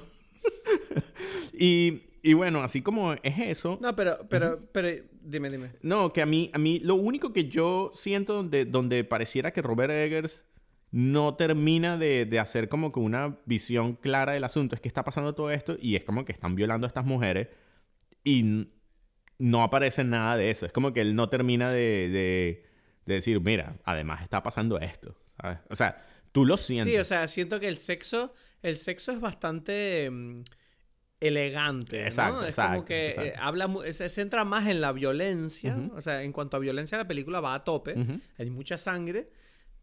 y, 1.53 2.03
y, 2.22 2.35
bueno, 2.35 2.62
así 2.62 2.83
como 2.83 3.14
es 3.14 3.39
eso... 3.39 3.78
No, 3.80 3.97
pero, 3.97 4.18
pero, 4.28 4.61
pero, 4.72 4.89
dime, 5.22 5.51
dime. 5.51 5.70
No, 5.83 6.12
que 6.12 6.22
a 6.22 6.26
mí, 6.26 6.51
a 6.53 6.59
mí 6.59 6.78
lo 6.80 6.95
único 6.95 7.33
que 7.33 7.47
yo 7.47 7.91
siento 7.95 8.35
donde, 8.35 8.64
donde 8.64 9.03
pareciera 9.05 9.51
que 9.51 9.62
Robert 9.62 9.91
Eggers 9.91 10.45
no 10.93 11.34
termina 11.34 11.97
de, 11.97 12.26
de, 12.26 12.38
hacer 12.38 12.68
como 12.68 12.93
que 12.93 13.01
una 13.01 13.38
visión 13.45 13.97
clara 13.97 14.32
del 14.32 14.45
asunto 14.45 14.76
es 14.76 14.80
que 14.80 14.88
está 14.88 15.05
pasando 15.05 15.34
todo 15.34 15.51
esto 15.51 15.76
y 15.80 15.97
es 15.97 16.05
como 16.05 16.24
que 16.24 16.32
están 16.32 16.55
violando 16.55 16.86
a 16.86 16.88
estas 16.88 17.05
mujeres 17.05 17.49
y 18.22 18.68
no 19.38 19.62
aparece 19.62 20.05
nada 20.05 20.36
de 20.36 20.51
eso. 20.51 20.66
Es 20.66 20.72
como 20.72 20.93
que 20.93 21.01
él 21.01 21.16
no 21.16 21.28
termina 21.28 21.70
de 21.70 22.70
de 23.07 23.14
decir, 23.14 23.40
mira, 23.40 23.76
además 23.84 24.22
está 24.22 24.43
pasando 24.43 24.78
esto, 24.78 25.16
¿sabes? 25.40 25.59
O 25.70 25.76
sea, 25.76 26.05
tú 26.32 26.45
lo 26.45 26.57
sientes. 26.57 26.93
Sí, 26.93 26.99
o 26.99 27.05
sea, 27.05 27.26
siento 27.26 27.61
que 27.61 27.68
el 27.68 27.78
sexo, 27.78 28.32
el 28.62 28.76
sexo 28.76 29.12
es 29.12 29.20
bastante 29.20 30.09
mm, 30.11 30.43
elegante, 31.20 32.05
exacto, 32.05 32.43
¿no? 32.43 32.47
Es 32.47 32.57
como 32.57 32.84
que 32.84 33.11
eh, 33.11 33.34
habla, 33.38 33.68
se 33.93 34.09
centra 34.09 34.45
más 34.45 34.68
en 34.68 34.80
la 34.80 34.93
violencia, 34.93 35.76
o 35.95 36.01
sea, 36.01 36.22
en 36.22 36.32
cuanto 36.32 36.57
a 36.57 36.61
violencia 36.61 36.99
la 36.99 37.09
película 37.09 37.40
va 37.40 37.55
a 37.55 37.64
tope, 37.64 37.95
hay 38.38 38.51
mucha 38.51 38.78
sangre, 38.78 39.30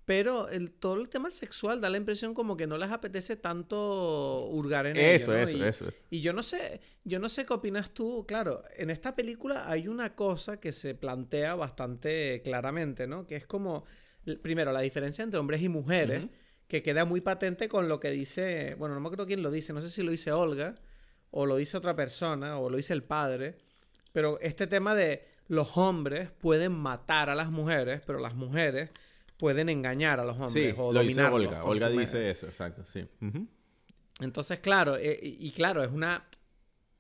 pero 0.10 0.50
el, 0.50 0.72
todo 0.72 1.00
el 1.00 1.08
tema 1.08 1.30
sexual 1.30 1.82
da 1.82 1.88
la 1.88 1.98
impresión 1.98 2.34
como 2.34 2.58
que 2.58 2.66
no 2.66 2.80
les 2.80 2.90
apetece 2.90 3.36
tanto 3.36 4.48
hurgar 4.48 4.88
en 4.88 4.98
eso. 4.98 5.36
Eso, 5.36 5.52
eso, 5.52 5.58
y, 5.58 5.62
eso. 5.62 5.86
Y 6.10 6.22
yo 6.22 6.34
no 6.34 6.42
sé, 6.42 6.82
yo 7.04 7.20
no 7.20 7.30
sé 7.30 7.46
qué 7.46 7.54
opinas 7.54 7.92
tú. 7.92 8.26
Claro, 8.28 8.64
en 8.76 8.90
esta 8.90 9.16
película 9.16 9.70
hay 9.70 9.88
una 9.88 10.16
cosa 10.16 10.60
que 10.60 10.72
se 10.72 10.96
plantea 10.96 11.54
bastante 11.54 12.42
claramente, 12.44 13.06
¿no? 13.06 13.28
Que 13.28 13.36
es 13.36 13.46
como, 13.46 13.86
primero, 14.42 14.72
la 14.72 14.82
diferencia 14.82 15.24
entre 15.24 15.40
hombres 15.40 15.62
y 15.62 15.70
mujeres, 15.70 16.24
que 16.68 16.82
queda 16.82 17.06
muy 17.06 17.22
patente 17.22 17.70
con 17.70 17.88
lo 17.88 18.00
que 18.00 18.10
dice, 18.10 18.74
bueno, 18.80 18.96
no 18.96 19.02
me 19.02 19.10
acuerdo 19.10 19.28
quién 19.28 19.44
lo 19.44 19.52
dice, 19.52 19.74
no 19.74 19.80
sé 19.80 19.92
si 19.92 20.02
lo 20.02 20.10
dice 20.10 20.32
Olga, 20.32 20.74
o 21.30 21.46
lo 21.46 21.56
dice 21.56 21.78
otra 21.78 21.96
persona, 21.96 22.58
o 22.58 22.72
lo 22.72 22.78
dice 22.78 22.94
el 22.94 23.04
padre, 23.04 23.60
pero 24.12 24.40
este 24.40 24.66
tema 24.66 24.96
de 24.96 25.28
los 25.48 25.78
hombres 25.78 26.32
pueden 26.32 26.72
matar 26.72 27.30
a 27.30 27.36
las 27.36 27.52
mujeres, 27.52 28.02
pero 28.08 28.18
las 28.18 28.34
mujeres 28.34 28.90
pueden 29.40 29.70
engañar 29.70 30.20
a 30.20 30.26
los 30.26 30.38
hombres 30.38 30.76
o 30.78 30.94
lo 30.94 31.00
dice 31.00 31.24
Olga. 31.24 31.64
Olga 31.64 31.90
dice 31.90 32.30
eso, 32.30 32.46
exacto, 32.46 32.84
sí. 32.86 33.08
Entonces, 34.20 34.60
claro, 34.60 34.98
eh, 34.98 35.18
y, 35.24 35.50
claro, 35.52 35.84
es 35.84 35.90
una. 35.90 36.26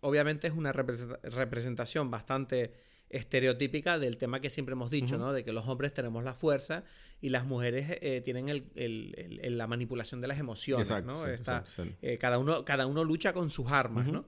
Obviamente 0.01 0.47
es 0.47 0.53
una 0.53 0.71
representación 0.71 2.09
bastante 2.09 2.73
estereotípica 3.09 3.99
del 3.99 4.15
tema 4.15 4.39
que 4.39 4.49
siempre 4.49 4.71
hemos 4.73 4.89
dicho, 4.89 5.17
¿no? 5.17 5.33
De 5.33 5.43
que 5.43 5.51
los 5.51 5.67
hombres 5.67 5.93
tenemos 5.93 6.23
la 6.23 6.33
fuerza 6.33 6.85
y 7.19 7.29
las 7.29 7.45
mujeres 7.45 7.97
eh, 8.01 8.21
tienen 8.23 8.47
el, 8.47 9.57
la 9.57 9.67
manipulación 9.67 10.21
de 10.21 10.27
las 10.27 10.39
emociones, 10.39 10.89
¿no? 11.03 11.27
Eh, 11.27 12.17
cada, 12.17 12.37
uno, 12.37 12.63
cada 12.63 12.85
uno 12.85 13.03
lucha 13.03 13.33
con 13.33 13.49
sus 13.49 13.69
armas, 13.69 14.07
¿no? 14.07 14.25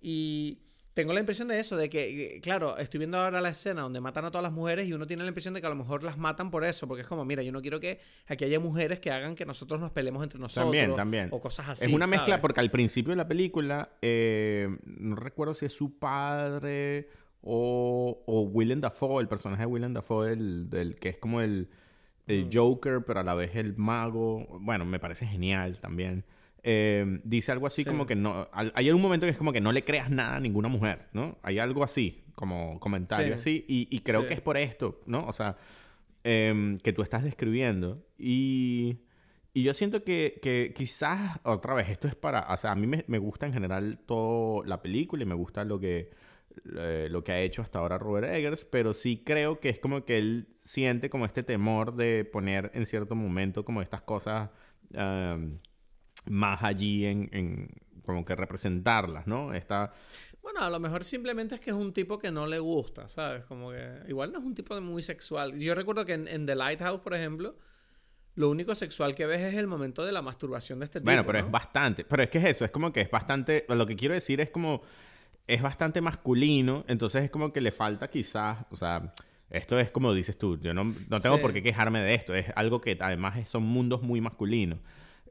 Y 0.00 0.62
tengo 0.96 1.12
la 1.12 1.20
impresión 1.20 1.46
de 1.48 1.60
eso, 1.60 1.76
de 1.76 1.90
que, 1.90 2.40
claro, 2.42 2.78
estoy 2.78 2.96
viendo 2.96 3.18
ahora 3.18 3.42
la 3.42 3.50
escena 3.50 3.82
donde 3.82 4.00
matan 4.00 4.24
a 4.24 4.30
todas 4.30 4.42
las 4.42 4.52
mujeres 4.52 4.88
y 4.88 4.94
uno 4.94 5.06
tiene 5.06 5.24
la 5.24 5.28
impresión 5.28 5.52
de 5.52 5.60
que 5.60 5.66
a 5.66 5.68
lo 5.68 5.76
mejor 5.76 6.02
las 6.02 6.16
matan 6.16 6.50
por 6.50 6.64
eso, 6.64 6.88
porque 6.88 7.02
es 7.02 7.06
como, 7.06 7.22
mira, 7.26 7.42
yo 7.42 7.52
no 7.52 7.60
quiero 7.60 7.78
que 7.78 8.00
aquí 8.26 8.46
haya 8.46 8.58
mujeres 8.60 8.98
que 8.98 9.10
hagan 9.10 9.34
que 9.34 9.44
nosotros 9.44 9.78
nos 9.78 9.90
peleemos 9.90 10.22
entre 10.22 10.40
nosotros. 10.40 10.64
También, 10.64 10.96
también. 10.96 11.28
O 11.32 11.38
cosas 11.38 11.68
así. 11.68 11.84
Es 11.84 11.92
una 11.92 12.06
mezcla, 12.06 12.40
porque 12.40 12.60
al 12.60 12.70
principio 12.70 13.10
de 13.10 13.16
la 13.16 13.28
película, 13.28 13.90
eh, 14.00 14.74
no 14.86 15.16
recuerdo 15.16 15.52
si 15.52 15.66
es 15.66 15.72
su 15.74 15.98
padre 15.98 17.10
o, 17.42 18.22
o 18.24 18.40
Willem 18.44 18.80
Dafoe, 18.80 19.20
el 19.20 19.28
personaje 19.28 19.64
de 19.64 19.66
Willem 19.66 19.92
Dafoe, 19.92 20.32
el, 20.32 20.70
del, 20.70 20.94
que 20.94 21.10
es 21.10 21.18
como 21.18 21.42
el, 21.42 21.68
el 22.26 22.46
mm. 22.46 22.50
Joker, 22.54 23.04
pero 23.06 23.20
a 23.20 23.22
la 23.22 23.34
vez 23.34 23.54
el 23.54 23.76
mago. 23.76 24.46
Bueno, 24.62 24.86
me 24.86 24.98
parece 24.98 25.26
genial 25.26 25.78
también. 25.78 26.24
Em, 26.68 27.20
dice 27.22 27.52
algo 27.52 27.68
así 27.68 27.84
como 27.84 28.06
que 28.06 28.16
no. 28.16 28.48
Hay 28.52 28.90
un 28.90 29.00
momento 29.00 29.24
que 29.24 29.30
es 29.30 29.38
como 29.38 29.52
que 29.52 29.60
no 29.60 29.70
le 29.70 29.84
creas 29.84 30.10
nada 30.10 30.34
a 30.34 30.40
ninguna 30.40 30.68
mujer, 30.68 31.06
¿no? 31.12 31.38
Hay 31.44 31.60
algo 31.60 31.84
así, 31.84 32.24
como 32.34 32.80
comentario 32.80 33.36
así. 33.36 33.64
Y, 33.68 34.00
creo 34.00 34.26
que 34.26 34.34
es 34.34 34.40
por 34.40 34.56
esto, 34.56 35.00
¿no? 35.06 35.24
O 35.28 35.32
sea, 35.32 35.56
em, 36.24 36.78
que 36.78 36.92
tú 36.92 37.02
estás 37.02 37.22
describiendo. 37.22 38.04
Y, 38.18 38.96
y 39.54 39.62
yo 39.62 39.74
siento 39.74 40.02
que, 40.02 40.40
que, 40.42 40.74
quizás, 40.76 41.38
otra 41.44 41.72
vez, 41.74 41.88
esto 41.88 42.08
es 42.08 42.16
para. 42.16 42.52
O 42.52 42.56
sea, 42.56 42.72
a 42.72 42.74
mí 42.74 42.88
me, 42.88 43.04
me 43.06 43.18
gusta 43.18 43.46
en 43.46 43.52
general 43.52 44.00
toda 44.04 44.66
la 44.66 44.82
película 44.82 45.22
y 45.22 45.26
me 45.26 45.36
gusta 45.36 45.64
lo 45.64 45.78
que. 45.78 46.10
Eh, 46.76 47.06
lo 47.12 47.22
que 47.22 47.30
ha 47.30 47.40
hecho 47.42 47.62
hasta 47.62 47.78
ahora 47.78 47.96
Robert 47.96 48.34
Eggers, 48.34 48.64
pero 48.64 48.92
sí 48.92 49.22
creo 49.24 49.60
que 49.60 49.68
es 49.68 49.78
como 49.78 50.04
que 50.04 50.18
él 50.18 50.48
siente 50.58 51.10
como 51.10 51.26
este 51.26 51.44
temor 51.44 51.94
de 51.94 52.24
poner 52.24 52.72
en 52.74 52.86
cierto 52.86 53.14
momento 53.14 53.64
como 53.64 53.82
estas 53.82 54.00
cosas 54.00 54.48
em, 54.94 55.58
más 56.28 56.62
allí 56.62 57.06
en, 57.06 57.28
en 57.32 57.68
como 58.06 58.24
que 58.24 58.34
representarlas, 58.34 59.26
¿no? 59.26 59.52
Está... 59.52 59.92
Bueno, 60.40 60.60
a 60.60 60.70
lo 60.70 60.78
mejor 60.78 61.02
simplemente 61.02 61.56
es 61.56 61.60
que 61.60 61.70
es 61.70 61.76
un 61.76 61.92
tipo 61.92 62.18
que 62.18 62.30
no 62.30 62.46
le 62.46 62.60
gusta, 62.60 63.08
¿sabes? 63.08 63.44
Como 63.44 63.72
que 63.72 64.02
igual 64.08 64.32
no 64.32 64.38
es 64.38 64.44
un 64.44 64.54
tipo 64.54 64.80
muy 64.80 65.02
sexual. 65.02 65.58
Yo 65.58 65.74
recuerdo 65.74 66.04
que 66.04 66.12
en, 66.12 66.46
The 66.46 66.54
Lighthouse, 66.54 67.00
por 67.00 67.14
ejemplo, 67.14 67.56
lo 68.36 68.48
único 68.48 68.74
sexual 68.76 69.16
que 69.16 69.26
ves 69.26 69.40
es 69.40 69.54
el 69.54 69.66
momento 69.66 70.06
de 70.06 70.12
la 70.12 70.22
masturbación 70.22 70.78
de 70.78 70.84
este 70.84 71.00
tipo. 71.00 71.06
Bueno, 71.06 71.26
pero 71.26 71.40
es 71.40 71.50
bastante. 71.50 72.04
Pero 72.04 72.22
es 72.22 72.30
que 72.30 72.38
es 72.38 72.44
eso, 72.44 72.64
es 72.64 72.70
como 72.70 72.92
que 72.92 73.00
es 73.00 73.10
bastante. 73.10 73.66
Lo 73.68 73.86
que 73.86 73.96
quiero 73.96 74.14
decir 74.14 74.40
es 74.40 74.50
como. 74.50 74.82
Es 75.48 75.62
bastante 75.62 76.00
masculino, 76.00 76.84
entonces 76.88 77.22
es 77.22 77.30
como 77.30 77.52
que 77.52 77.60
le 77.60 77.70
falta 77.70 78.08
quizás. 78.08 78.58
O 78.70 78.76
sea, 78.76 79.14
esto 79.48 79.78
es 79.78 79.92
como 79.92 80.12
dices 80.12 80.36
tú, 80.36 80.58
yo 80.58 80.74
no, 80.74 80.92
no 81.08 81.20
tengo 81.20 81.40
por 81.40 81.52
qué 81.52 81.62
quejarme 81.62 82.00
de 82.00 82.14
esto. 82.14 82.34
Es 82.34 82.46
algo 82.56 82.80
que 82.80 82.96
además 83.00 83.48
son 83.48 83.62
mundos 83.62 84.02
muy 84.02 84.20
masculinos. 84.20 84.80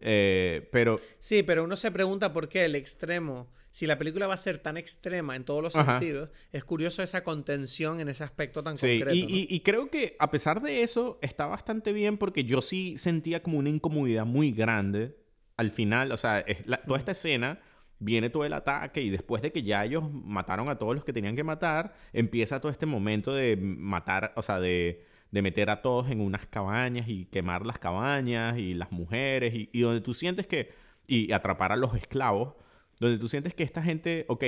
Eh, 0.07 0.69
pero... 0.71 0.99
Sí, 1.17 1.41
pero 1.41 1.63
uno 1.63 1.75
se 1.75 1.91
pregunta 1.91 2.31
por 2.31 2.47
qué 2.47 2.65
el 2.65 2.75
extremo, 2.75 3.51
si 3.71 3.87
la 3.87 3.97
película 3.97 4.27
va 4.27 4.35
a 4.35 4.37
ser 4.37 4.59
tan 4.59 4.77
extrema 4.77 5.35
en 5.35 5.43
todos 5.43 5.63
los 5.63 5.73
sentidos, 5.73 6.29
es 6.51 6.63
curioso 6.63 7.01
esa 7.01 7.23
contención 7.23 7.99
en 7.99 8.07
ese 8.07 8.23
aspecto 8.23 8.63
tan 8.63 8.75
concreto. 8.75 9.13
Y, 9.13 9.47
y, 9.49 9.59
creo 9.61 9.89
que 9.89 10.15
a 10.19 10.29
pesar 10.29 10.61
de 10.61 10.83
eso 10.83 11.17
está 11.23 11.47
bastante 11.47 11.91
bien 11.91 12.19
porque 12.19 12.43
yo 12.43 12.61
sí 12.61 12.97
sentía 12.99 13.41
como 13.41 13.57
una 13.57 13.69
incomodidad 13.69 14.25
muy 14.25 14.51
grande 14.51 15.17
al 15.57 15.71
final, 15.71 16.11
o 16.11 16.17
sea, 16.17 16.45
toda 16.85 16.99
esta 16.99 17.13
escena 17.13 17.59
viene 17.97 18.29
todo 18.29 18.45
el 18.45 18.53
ataque 18.53 19.01
y 19.01 19.09
después 19.09 19.41
de 19.41 19.51
que 19.51 19.63
ya 19.63 19.83
ellos 19.85 20.03
mataron 20.11 20.69
a 20.69 20.77
todos 20.77 20.93
los 20.93 21.03
que 21.03 21.13
tenían 21.13 21.35
que 21.35 21.43
matar, 21.43 21.93
empieza 22.13 22.59
todo 22.59 22.71
este 22.71 22.85
momento 22.85 23.33
de 23.33 23.57
matar, 23.57 24.33
o 24.35 24.41
sea, 24.41 24.59
de 24.59 25.05
de 25.35 25.41
meter 25.41 25.69
a 25.69 25.81
todos 25.81 26.09
en 26.09 26.21
unas 26.21 26.45
cabañas 26.45 27.09
y 27.09 27.25
quemar 27.25 27.65
las 27.65 27.77
cabañas 27.77 28.57
y 28.57 28.73
las 28.73 28.93
mujeres 28.93 29.53
y, 29.53 29.81
donde 29.81 29.99
tú 29.99 30.13
sientes 30.13 30.47
que, 30.47 30.71
y 31.07 31.33
atrapar 31.33 31.73
a 31.73 31.75
los 31.75 31.93
esclavos, 31.93 32.55
donde 33.01 33.17
tú 33.17 33.27
sientes 33.27 33.53
que 33.53 33.63
esta 33.63 33.83
gente, 33.83 34.23
ok, 34.29 34.45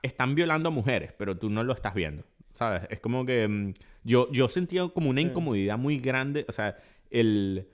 están 0.00 0.34
violando 0.34 0.70
a 0.70 0.72
mujeres, 0.72 1.12
pero 1.18 1.36
tú 1.36 1.50
no 1.50 1.62
lo 1.62 1.74
estás 1.74 1.92
viendo, 1.92 2.24
¿sabes? 2.52 2.84
Es 2.88 3.00
como 3.00 3.26
que 3.26 3.46
mm, 3.46 3.74
yo, 4.02 4.32
yo 4.32 4.48
sentía 4.48 4.88
como 4.88 5.10
una 5.10 5.20
incomodidad 5.20 5.76
muy 5.76 5.98
grande, 5.98 6.46
o 6.48 6.52
sea, 6.52 6.78
el... 7.10 7.68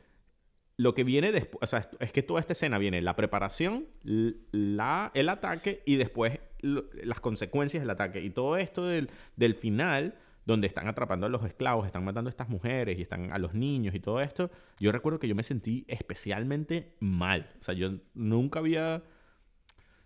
Lo 0.77 0.95
que 0.95 1.05
viene 1.05 1.31
después, 1.31 1.63
o 1.63 1.67
sea, 1.67 1.89
es 2.01 2.11
que 2.11 2.23
toda 2.23 2.41
esta 2.41 2.55
escena 2.55 2.79
viene 2.79 3.03
la 3.03 3.15
preparación, 3.15 3.87
la, 4.03 5.11
el 5.13 5.29
ataque 5.29 5.83
y 5.85 5.97
después 5.97 6.41
las 6.63 7.21
consecuencias 7.21 7.83
del 7.83 7.91
ataque. 7.91 8.23
Y 8.23 8.31
todo 8.31 8.57
esto 8.57 8.87
del, 8.87 9.11
del 9.37 9.55
final, 9.55 10.15
donde 10.51 10.67
están 10.67 10.89
atrapando 10.89 11.27
a 11.27 11.29
los 11.31 11.45
esclavos, 11.45 11.87
están 11.87 12.05
matando 12.05 12.29
a 12.29 12.31
estas 12.31 12.49
mujeres 12.49 12.99
y 12.99 13.03
están 13.03 13.33
a 13.33 13.39
los 13.39 13.55
niños 13.55 13.95
y 13.95 14.01
todo 14.01 14.21
esto, 14.21 14.51
yo 14.79 14.93
recuerdo 14.93 15.19
que 15.19 15.29
yo 15.29 15.35
me 15.35 15.43
sentí 15.43 15.85
especialmente 15.89 16.95
mal. 17.01 17.49
O 17.59 17.63
sea, 17.63 17.75
yo 17.75 17.93
nunca 18.15 18.59
había 18.59 19.03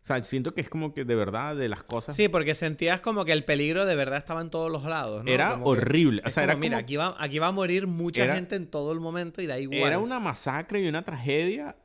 O 0.02 0.06
sea, 0.06 0.22
siento 0.22 0.54
que 0.54 0.60
es 0.60 0.68
como 0.68 0.92
que 0.92 1.04
de 1.04 1.14
verdad 1.14 1.56
de 1.56 1.68
las 1.68 1.82
cosas. 1.82 2.14
Sí, 2.14 2.28
porque 2.28 2.54
sentías 2.54 3.00
como 3.00 3.24
que 3.24 3.32
el 3.32 3.44
peligro 3.44 3.86
de 3.86 3.96
verdad 3.96 4.18
estaba 4.18 4.42
en 4.42 4.50
todos 4.50 4.70
los 4.70 4.84
lados. 4.84 5.24
¿no? 5.24 5.30
Era 5.30 5.58
horrible. 5.62 6.22
o 6.24 6.30
sea, 6.30 6.44
era 6.44 6.56
mira, 6.56 6.78
aquí 6.78 6.96
va, 6.96 7.16
aquí 7.18 7.38
va 7.38 7.48
a 7.48 7.52
morir 7.52 7.86
mucha 7.86 8.32
gente 8.34 8.54
en 8.54 8.66
todo 8.66 8.92
el 8.92 9.00
momento 9.00 9.40
y 9.40 9.46
da 9.46 9.58
igual. 9.58 9.80
Era 9.80 9.98
una 9.98 10.20
masacre 10.20 10.82
y 10.82 10.88
una 10.88 11.04
tragedia 11.04 11.76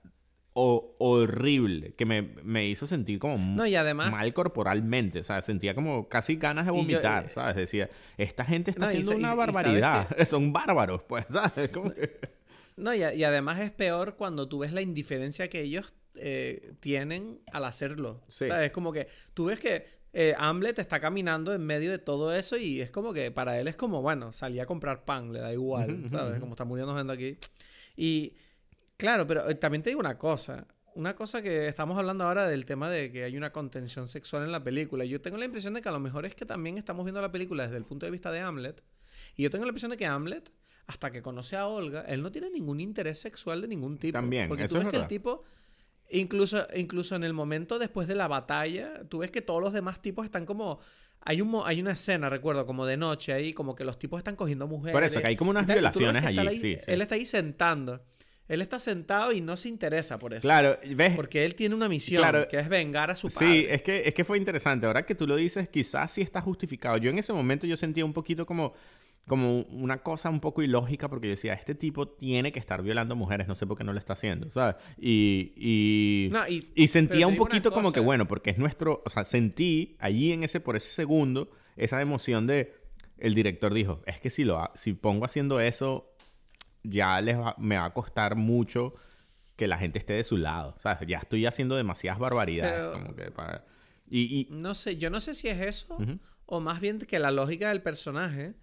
horrible 0.54 1.94
que 1.94 2.06
me, 2.06 2.68
hizo 2.68 2.88
sentir 2.88 3.20
como 3.20 3.38
no, 3.38 3.66
y 3.66 3.76
además, 3.76 4.12
mal 4.12 4.34
corporalmente. 4.34 5.20
O 5.20 5.24
sea, 5.24 5.42
sentía 5.42 5.74
como 5.74 6.10
casi 6.10 6.36
ganas 6.36 6.66
de 6.66 6.72
vomitar, 6.72 7.26
eh, 7.26 7.30
¿sabes? 7.30 7.56
Decía, 7.56 7.90
esta 8.18 8.44
gente 8.46 8.72
está 8.72 8.88
haciendo 8.88 9.16
una 9.16 9.34
barbaridad. 9.34 10.08
Son 10.28 10.52
bárbaros, 10.52 11.04
pues, 11.04 11.26
¿sabes? 11.32 11.70
No, 12.76 12.94
y, 12.94 13.00
y, 13.00 13.24
además 13.24 13.60
es 13.60 13.72
peor 13.72 14.16
cuando 14.16 14.48
tú 14.48 14.60
ves 14.60 14.74
la 14.74 14.82
indiferencia 14.82 15.50
que 15.50 15.62
ellos 15.62 15.94
eh, 16.16 16.74
tienen 16.80 17.40
al 17.52 17.66
hacerlo. 17.66 18.22
Es 18.40 18.72
como 18.72 18.92
que 18.92 19.08
tú 19.34 19.46
ves 19.46 19.60
que 19.60 19.86
eh, 20.12 20.34
Hamlet 20.38 20.80
está 20.80 21.00
caminando 21.00 21.54
en 21.54 21.66
medio 21.66 21.92
de 21.92 22.00
todo 22.00 22.34
eso 22.34 22.58
y 22.58 22.82
es 22.82 22.90
como 22.92 23.14
que 23.14 23.32
para 23.32 23.60
él 23.60 23.68
es 23.68 23.76
como, 23.76 24.02
bueno, 24.02 24.32
salí 24.32 24.60
a 24.60 24.66
comprar 24.66 25.06
pan, 25.06 25.32
le 25.32 25.40
da 25.40 25.54
igual, 25.54 26.06
¿sabes? 26.10 26.40
Como 26.40 26.54
está 26.54 26.66
muriendo 26.66 26.96
gente 26.96 27.14
aquí. 27.14 27.38
Y 27.96 28.34
claro, 29.00 29.26
pero 29.26 29.50
eh, 29.50 29.56
también 29.56 29.82
te 29.82 29.90
digo 29.90 30.00
una 30.00 30.18
cosa. 30.18 30.68
Una 30.94 31.16
cosa 31.16 31.42
que 31.42 31.68
estamos 31.68 31.98
hablando 31.98 32.26
ahora 32.26 32.48
del 32.48 32.66
tema 32.66 32.90
de 32.90 33.12
que 33.12 33.24
hay 33.24 33.38
una 33.38 33.52
contención 33.52 34.08
sexual 34.08 34.44
en 34.44 34.52
la 34.52 34.64
película. 34.64 35.06
Yo 35.06 35.22
tengo 35.22 35.38
la 35.38 35.46
impresión 35.46 35.74
de 35.74 35.82
que 35.82 35.90
a 35.90 35.92
lo 35.92 36.00
mejor 36.00 36.26
es 36.26 36.36
que 36.36 36.46
también 36.46 36.78
estamos 36.78 37.06
viendo 37.06 37.22
la 37.22 37.32
película 37.32 37.64
desde 37.64 37.78
el 37.78 37.86
punto 37.86 38.06
de 38.06 38.12
vista 38.12 38.32
de 38.32 38.42
Hamlet. 38.42 38.84
Y 39.36 39.44
yo 39.44 39.50
tengo 39.50 39.66
la 39.66 39.70
impresión 39.70 39.92
de 39.92 39.98
que 39.98 40.06
Hamlet, 40.06 40.52
hasta 40.88 41.12
que 41.12 41.22
conoce 41.22 41.56
a 41.56 41.68
Olga, 41.68 42.02
él 42.02 42.22
no 42.22 42.32
tiene 42.32 42.52
ningún 42.52 42.82
interés 42.82 43.20
sexual 43.20 43.62
de 43.62 43.68
ningún 43.68 43.98
tipo. 43.98 44.14
También, 44.14 44.50
porque 44.50 44.68
tú 44.68 44.76
ves 44.76 44.88
que 44.88 44.98
el 44.98 45.08
tipo 45.08 45.44
Incluso, 46.10 46.68
incluso 46.76 47.16
en 47.16 47.24
el 47.24 47.34
momento 47.34 47.78
después 47.78 48.08
de 48.08 48.16
la 48.16 48.28
batalla, 48.28 49.04
tú 49.10 49.20
ves 49.20 49.30
que 49.30 49.42
todos 49.42 49.62
los 49.62 49.74
demás 49.74 50.02
tipos 50.02 50.26
están 50.26 50.46
como... 50.46 50.80
Hay, 51.22 51.42
un, 51.42 51.62
hay 51.66 51.82
una 51.82 51.92
escena, 51.92 52.30
recuerdo, 52.30 52.66
como 52.66 52.86
de 52.86 52.96
noche 52.96 53.34
ahí, 53.34 53.54
como 53.54 53.76
que 53.76 53.84
los 53.84 54.00
tipos 54.00 54.18
están 54.20 54.36
cogiendo 54.36 54.68
mujeres. 54.68 54.94
Por 54.94 55.04
eso, 55.04 55.22
que 55.22 55.28
hay 55.28 55.36
como 55.36 55.52
unas 55.52 55.68
violaciones 55.68 56.24
allí. 56.26 56.60
sí, 56.60 56.78
Él 56.88 57.02
está 57.02 57.16
ahí 57.16 57.26
sentando. 57.26 58.02
Él 58.50 58.62
está 58.62 58.80
sentado 58.80 59.32
y 59.32 59.42
no 59.42 59.56
se 59.56 59.70
interesa 59.70 60.18
por 60.20 60.34
eso. 60.34 60.42
Claro, 60.42 60.78
¿ves? 60.96 61.16
Porque 61.16 61.46
él 61.46 61.56
tiene 61.56 61.76
una 61.76 61.88
misión, 61.88 62.26
que 62.50 62.58
es 62.58 62.68
vengar 62.68 63.12
a 63.12 63.16
su 63.16 63.30
padre. 63.32 63.48
Sí, 63.48 63.68
es 63.70 63.84
que, 63.84 64.02
es 64.06 64.14
que 64.14 64.26
fue 64.26 64.38
interesante. 64.38 64.88
Ahora 64.88 65.06
que 65.06 65.16
tú 65.16 65.28
lo 65.28 65.36
dices, 65.36 65.70
quizás 65.70 66.12
sí 66.12 66.22
está 66.22 66.42
justificado. 66.42 66.98
Yo 66.98 67.12
en 67.12 67.20
ese 67.20 67.32
momento 67.32 67.68
yo 67.68 67.78
sentía 67.78 68.04
un 68.04 68.12
poquito 68.12 68.46
como 68.46 68.74
como 69.28 69.62
una 69.62 70.00
cosa 70.02 70.30
un 70.32 70.40
poco 70.40 70.64
ilógica 70.64 71.08
porque 71.08 71.28
yo 71.28 71.32
decía, 71.32 71.54
este 71.54 71.76
tipo 71.76 72.08
tiene 72.08 72.52
que 72.52 72.60
estar 72.60 72.82
violando 72.82 73.16
mujeres, 73.16 73.48
no 73.48 73.54
sé 73.54 73.68
por 73.68 73.78
qué 73.78 73.84
no 73.84 73.94
lo 73.94 74.00
está 74.00 74.14
haciendo, 74.14 74.50
¿sabes? 74.50 74.76
Y, 74.98 75.54
y, 75.56 76.88
sentía 76.88 77.28
un 77.28 77.36
poquito 77.36 77.72
como 77.72 77.92
que, 77.92 78.00
bueno, 78.00 78.28
porque 78.28 78.50
es 78.50 78.58
nuestro, 78.58 79.04
o 79.06 79.10
sea, 79.10 79.24
sentí 79.24 79.96
allí 80.00 80.32
en 80.32 80.44
ese, 80.44 80.60
por 80.60 80.76
ese 80.76 80.90
segundo, 80.90 81.52
esa 81.78 82.02
emoción 82.02 82.48
de, 82.48 82.74
el 83.20 83.36
director 83.36 83.72
dijo, 83.72 84.02
es 84.08 84.20
que 84.20 84.32
si, 84.32 84.44
lo, 84.44 84.68
si 84.74 84.94
pongo 84.94 85.26
haciendo 85.26 85.60
eso, 85.60 86.09
ya 86.90 87.20
les 87.22 87.38
me 87.58 87.78
va 87.78 87.86
a 87.86 87.94
costar 87.94 88.36
mucho 88.36 88.94
que 89.56 89.68
la 89.68 89.78
gente 89.78 90.00
esté 90.00 90.14
de 90.14 90.24
su 90.24 90.38
lado, 90.38 90.76
¿sabes? 90.80 91.08
Ya 91.08 91.20
estoy 91.20 91.46
haciendo 91.46 91.76
demasiadas 91.76 92.20
barbaridades. 92.20 92.88
como 92.88 93.16
que 93.16 93.32
y, 94.12 94.48
No 94.50 94.74
sé, 94.74 94.98
yo 94.98 95.10
no 95.10 95.20
sé 95.20 95.36
si 95.36 95.50
es 95.50 95.60
eso 95.62 95.98
o 96.46 96.60
más 96.60 96.80
bien 96.80 97.00
que 97.00 97.20
la 97.20 97.30
lógica 97.30 97.70
del 97.70 97.82
personaje 97.82 98.56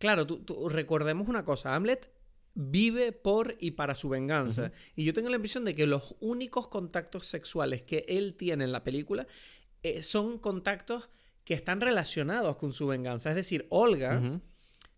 Claro, 0.00 0.26
tú, 0.26 0.70
recordemos 0.70 1.28
una 1.28 1.44
cosa, 1.44 1.74
Hamlet 1.74 2.10
vive 2.54 3.12
por 3.12 3.56
y 3.60 3.72
para 3.72 3.94
su 3.94 4.08
venganza. 4.08 4.72
Y 4.96 5.04
yo 5.04 5.12
tengo 5.12 5.28
la 5.28 5.36
impresión 5.36 5.66
de 5.66 5.74
que 5.74 5.86
los 5.86 6.16
únicos 6.20 6.68
contactos 6.68 7.26
sexuales 7.26 7.82
que 7.82 8.06
él 8.08 8.34
tiene 8.34 8.64
en 8.64 8.72
la 8.72 8.82
película 8.82 9.26
eh, 9.82 10.00
son 10.00 10.38
contactos 10.38 11.10
que 11.44 11.52
están 11.52 11.82
relacionados 11.82 12.56
con 12.56 12.72
su 12.72 12.86
venganza. 12.86 13.28
Es 13.28 13.36
decir, 13.36 13.66
Olga 13.68 14.40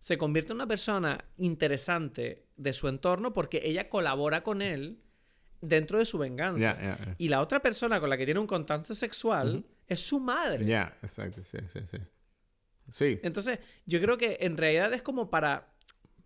se 0.03 0.17
convierte 0.17 0.51
en 0.51 0.57
una 0.57 0.67
persona 0.67 1.23
interesante 1.37 2.49
de 2.57 2.73
su 2.73 2.89
entorno 2.89 3.31
porque 3.31 3.61
ella 3.63 3.87
colabora 3.87 4.43
con 4.43 4.61
él 4.61 4.99
dentro 5.61 5.97
de 5.97 6.05
su 6.05 6.17
venganza. 6.17 6.97
Y 7.17 7.29
la 7.29 7.39
otra 7.39 7.61
persona 7.61 8.01
con 8.01 8.09
la 8.09 8.17
que 8.17 8.25
tiene 8.25 8.41
un 8.41 8.45
contacto 8.45 8.93
sexual 8.95 9.65
es 9.87 10.01
su 10.01 10.19
madre. 10.19 10.65
Ya, 10.65 10.97
exacto, 11.03 11.41
sí, 11.49 11.57
sí, 11.71 11.79
sí. 11.89 11.97
Sí. 12.91 13.19
Entonces, 13.23 13.59
yo 13.85 14.01
creo 14.01 14.17
que 14.17 14.39
en 14.41 14.57
realidad 14.57 14.93
es 14.93 15.03
como 15.03 15.29
para. 15.29 15.73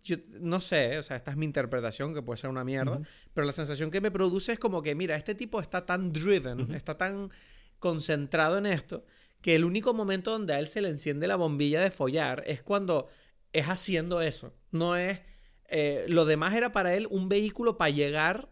Yo 0.02 0.16
no 0.40 0.58
sé, 0.58 0.98
o 0.98 1.02
sea, 1.04 1.16
esta 1.16 1.30
es 1.30 1.36
mi 1.36 1.44
interpretación, 1.44 2.14
que 2.14 2.22
puede 2.22 2.40
ser 2.40 2.50
una 2.50 2.64
mierda, 2.64 3.00
pero 3.32 3.46
la 3.46 3.52
sensación 3.52 3.92
que 3.92 4.00
me 4.00 4.10
produce 4.10 4.54
es 4.54 4.58
como 4.58 4.82
que, 4.82 4.96
mira, 4.96 5.14
este 5.14 5.36
tipo 5.36 5.60
está 5.60 5.86
tan 5.86 6.12
driven, 6.12 6.74
está 6.74 6.98
tan 6.98 7.30
concentrado 7.78 8.58
en 8.58 8.66
esto, 8.66 9.04
que 9.40 9.54
el 9.54 9.64
único 9.64 9.94
momento 9.94 10.32
donde 10.32 10.54
a 10.54 10.58
él 10.58 10.66
se 10.66 10.82
le 10.82 10.88
enciende 10.88 11.28
la 11.28 11.36
bombilla 11.36 11.80
de 11.80 11.92
follar 11.92 12.42
es 12.44 12.60
cuando 12.60 13.08
es 13.58 13.66
haciendo 13.66 14.20
eso. 14.20 14.54
No 14.70 14.96
es. 14.96 15.20
Eh, 15.68 16.06
lo 16.08 16.24
demás 16.24 16.54
era 16.54 16.72
para 16.72 16.94
él 16.94 17.06
un 17.10 17.28
vehículo 17.28 17.76
para 17.76 17.90
llegar 17.90 18.48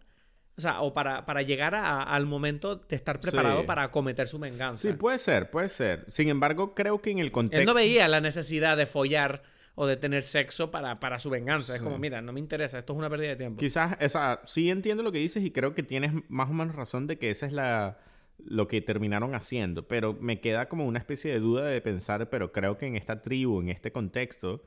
o 0.59 0.61
sea, 0.61 0.80
o 0.80 0.94
para, 0.94 1.26
para 1.26 1.42
llegar 1.42 1.74
al 1.74 2.24
momento 2.24 2.76
de 2.76 2.96
estar 2.96 3.20
preparado 3.20 3.66
para 3.66 3.90
cometer 3.90 4.26
su 4.26 4.38
venganza. 4.38 4.88
Sí, 4.88 4.94
puede 4.94 5.18
ser, 5.18 5.50
puede 5.50 5.68
ser. 5.68 6.07
Sin 6.09 6.30
embargo, 6.30 6.74
creo 6.74 7.02
que 7.02 7.11
en 7.11 7.18
el 7.18 7.30
contexto... 7.30 7.61
Él 7.61 7.66
no 7.66 7.74
veía 7.74 8.09
la 8.09 8.22
necesidad 8.22 8.74
de 8.78 8.86
follar 8.86 9.42
o 9.74 9.86
de 9.86 9.98
tener 9.98 10.22
sexo 10.22 10.70
para, 10.70 10.98
para 10.98 11.18
su 11.18 11.28
venganza. 11.28 11.76
Es 11.76 11.82
como, 11.82 11.98
mira, 11.98 12.22
no 12.22 12.32
me 12.32 12.40
interesa, 12.40 12.78
esto 12.78 12.94
es 12.94 12.98
una 12.98 13.11
pérdida 13.11 13.28
de 13.28 13.36
tiempo. 13.36 13.61
Quizás, 13.61 13.98
o 14.02 14.09
sea, 14.09 14.40
sí 14.46 14.70
entiendo 14.70 15.02
lo 15.02 15.12
que 15.12 15.18
dices 15.18 15.44
y 15.44 15.50
creo 15.50 15.74
que 15.74 15.82
tienes 15.82 16.12
más 16.28 16.48
o 16.48 16.54
menos 16.54 16.74
razón 16.74 17.07
de 17.07 17.18
que 17.18 17.30
esa 17.30 17.44
es 17.44 17.52
la 17.52 17.98
lo 18.38 18.68
que 18.68 18.80
terminaron 18.82 19.34
haciendo, 19.34 19.88
pero 19.88 20.14
me 20.20 20.40
queda 20.40 20.68
como 20.68 20.86
una 20.86 20.98
especie 20.98 21.32
de 21.32 21.40
duda 21.40 21.64
de 21.64 21.80
pensar, 21.80 22.28
pero 22.28 22.52
creo 22.52 22.76
que 22.76 22.86
en 22.86 22.94
esta 22.94 23.22
tribu, 23.22 23.61
en 23.61 23.70
este 23.70 23.92
contexto, 23.92 24.62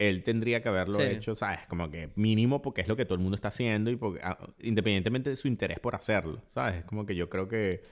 él 0.00 0.22
tendría 0.22 0.62
que 0.62 0.70
haberlo 0.70 0.98
hecho, 0.98 1.34
¿sabes? 1.34 1.60
Como 1.68 1.90
que 1.90 2.10
mínimo 2.16 2.62
porque 2.62 2.80
es 2.80 2.88
lo 2.88 2.96
que 2.96 3.04
todo 3.04 3.16
el 3.16 3.20
mundo 3.20 3.34
está 3.34 3.48
haciendo 3.48 3.90
y 3.90 3.96
porque, 3.96 4.20
ah, 4.22 4.38
independientemente 4.60 5.28
de 5.28 5.36
su 5.36 5.46
interés 5.46 5.78
por 5.78 5.94
hacerlo, 5.94 6.42
¿sabes? 6.48 6.84
Como 6.84 7.04
que 7.04 7.14
yo 7.14 7.28
creo 7.28 7.46
que, 7.46 7.82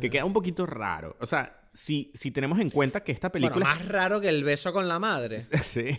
que 0.00 0.08
queda 0.08 0.24
un 0.24 0.32
poquito 0.32 0.64
raro. 0.64 1.14
O 1.20 1.26
sea, 1.26 1.68
si, 1.74 2.10
si 2.14 2.30
tenemos 2.30 2.58
en 2.58 2.70
cuenta 2.70 3.04
que 3.04 3.12
esta 3.12 3.30
película... 3.30 3.66
Bueno, 3.66 3.80
más 3.80 3.86
raro 3.86 4.18
que 4.18 4.30
el 4.30 4.44
beso 4.44 4.72
con 4.72 4.88
la 4.88 4.98
madre. 4.98 5.40
sí. 5.40 5.98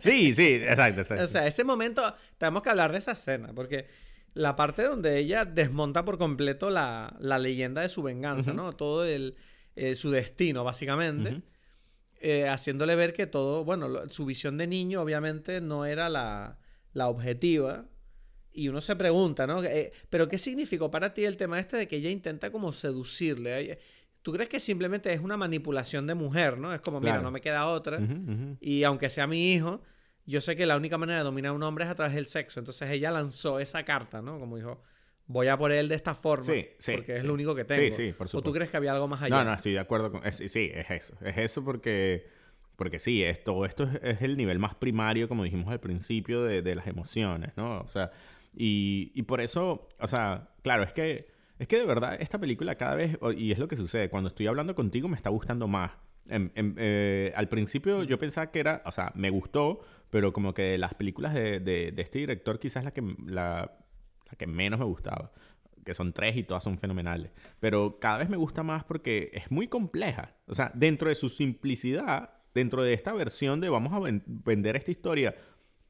sí, 0.00 0.34
sí, 0.34 0.54
exacto, 0.54 1.02
exacto. 1.02 1.24
O 1.24 1.26
sea, 1.26 1.46
ese 1.46 1.62
momento, 1.62 2.14
tenemos 2.38 2.62
que 2.62 2.70
hablar 2.70 2.90
de 2.90 2.98
esa 2.98 3.12
escena, 3.12 3.52
porque 3.54 3.86
la 4.32 4.56
parte 4.56 4.82
donde 4.82 5.18
ella 5.18 5.44
desmonta 5.44 6.06
por 6.06 6.16
completo 6.16 6.70
la, 6.70 7.14
leyenda 7.20 7.82
de 7.82 7.90
su 7.90 8.02
venganza, 8.02 8.54
¿no? 8.54 8.72
Todo 8.72 9.04
el, 9.04 9.36
eh, 9.74 9.94
su 9.94 10.10
destino, 10.10 10.64
básicamente. 10.64 11.42
Eh, 12.20 12.48
haciéndole 12.48 12.96
ver 12.96 13.12
que 13.12 13.26
todo, 13.26 13.64
bueno, 13.64 14.08
su 14.08 14.24
visión 14.24 14.56
de 14.56 14.66
niño 14.66 15.02
obviamente 15.02 15.60
no 15.60 15.84
era 15.84 16.08
la, 16.08 16.58
objetiva. 16.94 17.86
Y 18.52 18.68
uno 18.68 18.80
se 18.80 18.96
pregunta, 18.96 19.46
¿no? 19.46 19.62
Eh, 19.62 19.92
Pero 20.08 20.28
¿qué 20.28 20.38
significó 20.38 20.90
para 20.90 21.12
ti 21.12 21.24
el 21.24 21.36
tema 21.36 21.58
este 21.58 21.76
de 21.76 21.86
que 21.86 21.96
ella 21.96 22.10
intenta 22.10 22.50
como 22.50 22.72
seducirle? 22.72 23.78
¿Tú 24.22 24.32
crees 24.32 24.48
que 24.48 24.60
simplemente 24.60 25.12
es 25.12 25.20
una 25.20 25.36
manipulación 25.36 26.06
de 26.06 26.14
mujer, 26.14 26.58
¿no? 26.58 26.72
Es 26.72 26.80
como, 26.80 27.00
mira, 27.00 27.20
no 27.20 27.30
me 27.30 27.40
queda 27.40 27.66
otra. 27.66 28.00
Y 28.60 28.82
aunque 28.84 29.10
sea 29.10 29.26
mi 29.26 29.52
hijo, 29.52 29.82
yo 30.24 30.40
sé 30.40 30.56
que 30.56 30.66
la 30.66 30.76
única 30.76 30.98
manera 30.98 31.18
de 31.18 31.24
dominar 31.24 31.50
a 31.50 31.52
un 31.52 31.62
hombre 31.62 31.84
es 31.84 31.90
a 31.90 31.94
través 31.94 32.14
del 32.14 32.26
sexo. 32.26 32.58
Entonces 32.58 32.90
ella 32.90 33.10
lanzó 33.10 33.60
esa 33.60 33.84
carta, 33.84 34.22
¿no? 34.22 34.40
Como 34.40 34.56
dijo, 34.56 34.82
voy 35.26 35.48
a 35.48 35.56
por 35.56 35.72
él 35.72 35.88
de 35.88 35.94
esta 35.94 36.14
forma. 36.14 36.52
Sí, 36.52 36.66
sí, 36.78 36.92
porque 36.92 37.16
es 37.16 37.24
lo 37.24 37.34
único 37.34 37.54
que 37.54 37.64
tengo. 37.64 37.82
Sí, 37.82 37.90
sí, 37.90 38.12
por 38.12 38.28
supuesto. 38.28 38.38
¿O 38.38 38.42
tú 38.42 38.52
crees 38.52 38.70
que 38.70 38.76
había 38.76 38.92
algo 38.92 39.08
más 39.08 39.22
allá? 39.22 39.36
No, 39.36 39.44
no, 39.44 39.54
estoy 39.54 39.72
de 39.72 39.80
acuerdo 39.80 40.10
con... 40.10 40.22
sí, 40.32 40.70
es 40.72 40.90
eso. 40.90 41.14
Es 41.20 41.36
eso 41.38 41.64
porque... 41.64 42.26
Porque 42.76 42.98
sí, 42.98 43.22
esto, 43.22 43.64
esto 43.64 43.88
es, 44.02 44.20
el 44.20 44.36
nivel 44.36 44.58
más 44.58 44.74
primario, 44.74 45.28
como 45.28 45.44
dijimos 45.44 45.72
al 45.72 45.80
principio, 45.80 46.42
de, 46.42 46.60
de 46.60 46.74
las 46.74 46.86
emociones, 46.86 47.52
¿no? 47.56 47.80
O 47.80 47.88
sea, 47.88 48.10
y, 48.54 49.12
y, 49.14 49.22
por 49.22 49.40
eso, 49.40 49.88
o 49.98 50.06
sea, 50.06 50.50
claro, 50.62 50.82
es 50.82 50.92
que, 50.92 51.26
es 51.58 51.68
que 51.68 51.78
de 51.78 51.86
verdad 51.86 52.20
esta 52.20 52.38
película 52.38 52.74
cada 52.74 52.94
vez, 52.94 53.16
y 53.34 53.50
es 53.50 53.58
lo 53.58 53.66
que 53.66 53.76
sucede, 53.76 54.10
cuando 54.10 54.28
estoy 54.28 54.46
hablando 54.46 54.74
contigo 54.74 55.08
me 55.08 55.16
está 55.16 55.30
gustando 55.30 55.66
más. 55.66 55.92
Eh, 56.28 57.32
al 57.34 57.48
principio 57.48 58.02
yo 58.02 58.18
pensaba 58.18 58.50
que 58.50 58.60
era, 58.60 58.82
o 58.84 58.92
sea, 58.92 59.10
me 59.14 59.30
gustó, 59.30 59.80
pero 60.10 60.34
como 60.34 60.52
que 60.52 60.76
las 60.76 60.92
películas 60.92 61.32
de, 61.32 61.60
de, 61.60 61.92
de 61.92 62.02
este 62.02 62.18
director 62.18 62.58
quizás 62.58 62.84
la 62.84 62.90
que, 62.90 63.02
la, 63.26 63.72
la 64.30 64.36
que 64.36 64.46
menos 64.46 64.78
me 64.78 64.84
gustaba, 64.84 65.32
que 65.84 65.94
son 65.94 66.12
tres 66.12 66.36
y 66.36 66.42
todas 66.42 66.64
son 66.64 66.78
fenomenales. 66.78 67.30
Pero 67.60 67.98
cada 68.00 68.18
vez 68.18 68.28
me 68.28 68.36
gusta 68.36 68.62
más 68.62 68.84
porque 68.84 69.30
es 69.32 69.50
muy 69.50 69.68
compleja. 69.68 70.34
O 70.46 70.54
sea, 70.54 70.70
dentro 70.74 71.08
de 71.08 71.14
su 71.14 71.28
simplicidad, 71.28 72.30
dentro 72.54 72.82
de 72.82 72.92
esta 72.92 73.12
versión 73.12 73.60
de 73.60 73.68
vamos 73.68 73.92
a 73.92 74.00
vender 74.26 74.76
esta 74.76 74.90
historia 74.90 75.34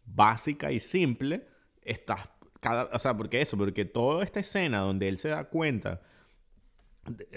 básica 0.04 0.70
y 0.72 0.80
simple, 0.80 1.46
está 1.82 2.30
cada, 2.60 2.84
o 2.92 2.98
sea, 2.98 3.16
porque 3.16 3.40
eso, 3.40 3.56
porque 3.56 3.84
toda 3.84 4.24
esta 4.24 4.40
escena 4.40 4.80
donde 4.80 5.08
él 5.08 5.18
se 5.18 5.28
da 5.28 5.44
cuenta, 5.44 6.00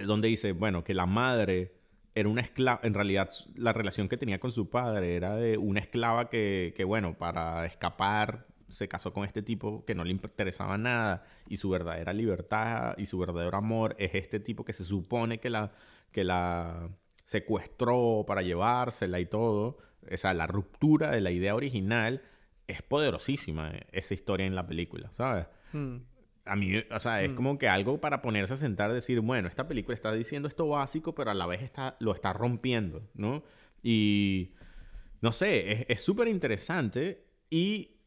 donde 0.05 0.27
dice, 0.27 0.51
bueno, 0.53 0.83
que 0.83 0.93
la 0.93 1.05
madre 1.05 1.75
era 2.15 2.29
una 2.29 2.41
esclava, 2.41 2.81
en 2.83 2.93
realidad 2.93 3.29
la 3.55 3.73
relación 3.73 4.09
que 4.09 4.17
tenía 4.17 4.39
con 4.39 4.51
su 4.51 4.69
padre 4.69 5.15
era 5.15 5.35
de 5.35 5.57
una 5.57 5.79
esclava 5.79 6.29
que, 6.29 6.73
que 6.75 6.83
bueno, 6.83 7.17
para 7.17 7.65
escapar 7.65 8.47
se 8.69 8.87
casó 8.87 9.13
con 9.13 9.25
este 9.25 9.41
tipo 9.41 9.83
que 9.85 9.95
no 9.95 10.03
le 10.03 10.11
interesaba 10.11 10.77
nada 10.77 11.23
y 11.47 11.57
su 11.57 11.69
verdadera 11.69 12.13
libertad 12.13 12.95
y 12.97 13.05
su 13.05 13.17
verdadero 13.17 13.57
amor 13.57 13.95
es 13.99 14.11
este 14.13 14.39
tipo 14.39 14.63
que 14.63 14.73
se 14.73 14.85
supone 14.85 15.39
que 15.39 15.49
la, 15.49 15.71
que 16.11 16.23
la 16.23 16.89
secuestró 17.25 18.23
para 18.27 18.41
llevársela 18.41 19.19
y 19.19 19.25
todo. 19.25 19.77
O 20.11 20.17
sea, 20.17 20.33
la 20.33 20.47
ruptura 20.47 21.11
de 21.11 21.21
la 21.21 21.31
idea 21.31 21.55
original 21.55 22.23
es 22.67 22.81
poderosísima 22.81 23.71
eh, 23.71 23.87
esa 23.91 24.13
historia 24.13 24.45
en 24.45 24.55
la 24.55 24.65
película, 24.65 25.11
¿sabes? 25.11 25.47
Hmm. 25.73 25.97
A 26.45 26.55
mí, 26.55 26.77
o 26.89 26.99
sea, 26.99 27.21
es 27.21 27.31
hmm. 27.31 27.35
como 27.35 27.57
que 27.57 27.67
algo 27.67 27.99
para 27.99 28.21
ponerse 28.21 28.53
a 28.53 28.57
sentar 28.57 28.91
y 28.91 28.95
decir, 28.95 29.19
bueno, 29.19 29.47
esta 29.47 29.67
película 29.67 29.93
está 29.93 30.11
diciendo 30.11 30.47
esto 30.47 30.67
básico, 30.67 31.13
pero 31.13 31.31
a 31.31 31.33
la 31.33 31.45
vez 31.45 31.61
está, 31.61 31.97
lo 31.99 32.13
está 32.13 32.33
rompiendo, 32.33 33.07
¿no? 33.13 33.43
Y, 33.83 34.53
no 35.21 35.31
sé, 35.31 35.85
es 35.87 36.01
súper 36.01 36.27
interesante 36.27 37.25
y, 37.49 37.98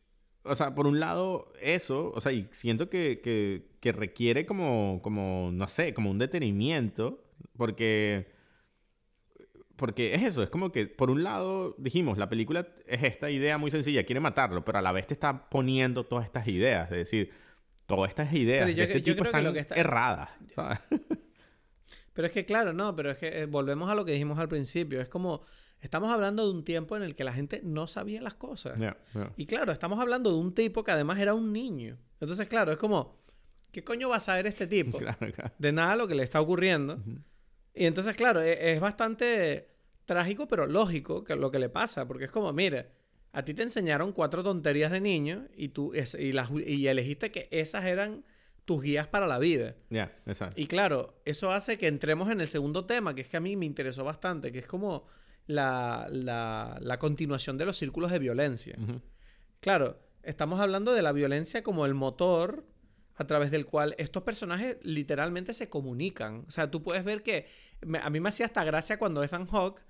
o 0.44 0.56
sea, 0.56 0.74
por 0.74 0.86
un 0.86 1.01
lado, 1.01 1.52
eso, 1.60 2.10
o 2.14 2.20
sea, 2.20 2.32
y 2.32 2.48
siento 2.51 2.89
que, 2.89 3.20
que, 3.20 3.69
que 3.81 3.93
requiere 3.93 4.47
como, 4.47 5.01
como, 5.02 5.51
no 5.52 5.69
sé, 5.69 5.94
como 5.94 6.10
un 6.10 6.19
detenimiento, 6.19 7.23
porque 7.56 8.32
porque 9.77 10.14
es 10.14 10.23
eso, 10.23 10.44
es 10.44 10.51
como 10.51 10.70
que 10.70 10.86
por 10.86 11.10
un 11.10 11.24
lado 11.24 11.74
dijimos, 11.77 12.16
la 12.16 12.28
película 12.28 12.69
es 12.86 13.02
esta 13.02 13.31
idea 13.31 13.59
muy 13.59 13.70
sencilla, 13.73 14.05
quiere 14.05 14.20
matarlo, 14.20 14.64
pero 14.64 14.78
a 14.78 14.82
la 14.82 14.93
vez 14.93 15.09
te 15.09 15.14
está 15.14 15.48
poniendo 15.48 16.05
todas 16.05 16.24
estas 16.24 16.47
ideas, 16.47 16.89
es 16.93 16.98
decir, 16.98 17.32
todas 17.86 18.10
estas 18.10 18.32
ideas 18.32 18.66
de 18.74 18.81
este 18.81 19.01
tipo 19.01 19.24
están 19.24 19.56
erradas, 19.74 20.31
Pero 22.12 22.27
es 22.27 22.32
que 22.32 22.44
claro, 22.44 22.73
no, 22.73 22.94
pero 22.94 23.10
es 23.10 23.19
que 23.19 23.27
eh, 23.43 23.47
volvemos 23.47 23.90
a 23.90 23.94
lo 23.94 24.05
que 24.05 24.12
dijimos 24.12 24.39
al 24.39 24.48
principio, 24.48 25.01
es 25.01 25.09
como 25.09 25.43
estamos 25.82 26.10
hablando 26.10 26.46
de 26.46 26.52
un 26.52 26.64
tiempo 26.64 26.96
en 26.96 27.02
el 27.02 27.14
que 27.14 27.24
la 27.24 27.34
gente 27.34 27.60
no 27.62 27.86
sabía 27.86 28.22
las 28.22 28.34
cosas. 28.34 28.78
Y 29.36 29.44
claro, 29.44 29.72
estamos 29.72 30.00
hablando 30.00 30.30
de 30.30 30.36
un 30.36 30.54
tipo 30.54 30.82
que 30.82 30.92
además 30.92 31.18
era 31.18 31.34
un 31.34 31.52
niño. 31.52 31.98
Entonces, 32.20 32.48
claro, 32.48 32.72
es 32.72 32.78
como 32.78 33.22
¿qué 33.72 33.82
coño 33.82 34.09
va 34.09 34.16
a 34.16 34.20
saber 34.20 34.46
este 34.46 34.66
tipo? 34.66 34.98
De 35.59 35.72
nada 35.72 35.96
lo 35.96 36.06
que 36.06 36.14
le 36.14 36.22
está 36.22 36.40
ocurriendo. 36.40 37.02
Y 37.74 37.86
entonces, 37.86 38.14
claro, 38.14 38.40
e, 38.42 38.72
es, 38.72 38.80
bastante 38.80 39.70
trágico, 40.04 40.46
pero 40.46 40.66
lógico 40.66 41.24
que 41.24 41.34
lo 41.34 41.50
que 41.50 41.59
le 41.59 41.68
pasa, 41.68 42.06
porque 42.06 42.26
es 42.26 42.30
como, 42.30 42.52
mire, 42.52 42.90
a 43.32 43.44
ti 43.44 43.54
te 43.54 43.62
enseñaron 43.62 44.12
cuatro 44.12 44.42
tonterías 44.42 44.92
de 44.92 45.00
niño 45.00 45.48
y 45.56 45.68
tú 45.68 45.92
y, 46.18 46.32
las, 46.32 46.50
y 46.50 46.86
elegiste 46.86 47.30
que 47.30 47.48
esas 47.50 47.86
eran 47.86 48.24
tus 48.66 48.82
guías 48.82 49.09
para 49.09 49.26
la 49.26 49.38
vida. 49.38 49.74
Ya, 49.90 50.14
exacto. 50.26 50.60
Y 50.60 50.66
claro, 50.66 51.20
eso 51.24 51.50
hace 51.50 51.78
que 51.78 51.88
entremos 51.88 52.30
en 52.30 52.40
el 52.40 52.48
segundo 52.48 52.84
tema, 52.84 53.14
que 53.14 53.22
es 53.22 53.28
que 53.28 53.38
a 53.38 53.40
mí 53.40 53.56
me 53.56 53.64
interesó 53.64 54.04
bastante, 54.04 54.52
que 54.52 54.59
es 54.59 54.66
como 54.66 55.06
la, 55.47 56.06
la, 56.10 56.78
la 56.81 56.98
continuación 56.98 57.59
de 57.59 57.66
los 57.66 57.77
círculos 57.77 58.10
de 58.10 58.19
violencia. 58.19 58.77
Claro, 59.60 60.01
estamos 60.23 60.60
hablando 60.60 60.93
de 60.93 61.02
la 61.02 61.12
violencia 61.12 61.62
como 61.62 61.86
el 61.86 61.94
motor 61.94 62.66
a 63.14 63.27
través 63.27 63.51
del 63.51 63.66
cual 63.66 63.94
estos 63.98 64.23
personajes 64.23 64.78
literalmente 64.82 65.55
se 65.55 65.69
comunican. 65.69 66.44
O 66.48 66.51
sea, 66.51 66.70
tú 66.70 66.82
puedes 66.82 67.05
ver 67.05 67.23
que 67.23 67.47
a 68.01 68.10
mí 68.10 68.20
me 68.20 68.28
hacía 68.28 68.47
hasta 68.47 68.64
gracia 68.64 68.98
cuando 68.98 69.23
Ethan 69.23 69.47
Hawke 69.47 69.85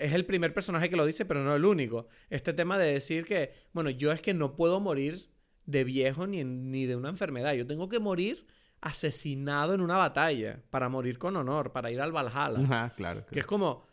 es 0.00 0.12
el 0.12 0.26
primer 0.26 0.52
personaje 0.52 0.90
que 0.90 0.96
lo 0.96 1.06
dice, 1.06 1.24
pero 1.24 1.42
no 1.44 1.54
el 1.54 1.64
único. 1.64 2.08
Este 2.30 2.52
tema 2.52 2.78
de 2.78 2.92
decir 2.92 3.24
que, 3.24 3.52
bueno, 3.72 3.90
yo 3.90 4.10
es 4.10 4.20
que 4.20 4.34
no 4.34 4.56
puedo 4.56 4.80
morir 4.80 5.30
de 5.66 5.84
viejo 5.84 6.26
ni, 6.26 6.42
ni 6.44 6.86
de 6.86 6.96
una 6.96 7.10
enfermedad. 7.10 7.52
Yo 7.52 7.66
tengo 7.66 7.88
que 7.88 8.00
morir 8.00 8.46
asesinado 8.80 9.74
en 9.74 9.80
una 9.80 9.96
batalla 9.96 10.62
para 10.70 10.88
morir 10.88 11.18
con 11.18 11.36
honor, 11.36 11.72
para 11.72 11.90
ir 11.90 12.00
al 12.00 12.12
Valhalla. 12.12 12.58
Ajá, 12.58 12.92
claro, 12.96 13.24
Que 13.30 13.40
es 13.40 13.46
como, 13.46 13.86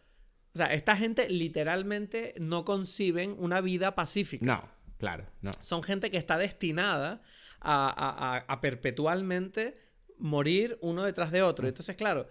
o 0.55 0.57
sea, 0.57 0.67
esta 0.67 0.95
gente 0.95 1.29
literalmente 1.29 2.33
no 2.39 2.63
conciben 2.63 3.35
una 3.37 3.59
vida 3.59 3.93
pacífica. 3.93 4.45
No, 4.45 4.69
claro, 4.97 5.29
no. 5.41 5.51
Son 5.59 5.83
gente 5.83 6.09
que 6.09 6.15
está 6.15 6.37
destinada 6.37 7.21
a, 7.59 8.59
perpetualmente 8.61 9.77
morir 10.17 10.77
uno 10.81 11.03
detrás 11.03 11.31
de 11.31 11.41
otro. 11.41 11.67
Entonces, 11.67 11.97
claro, 11.97 12.29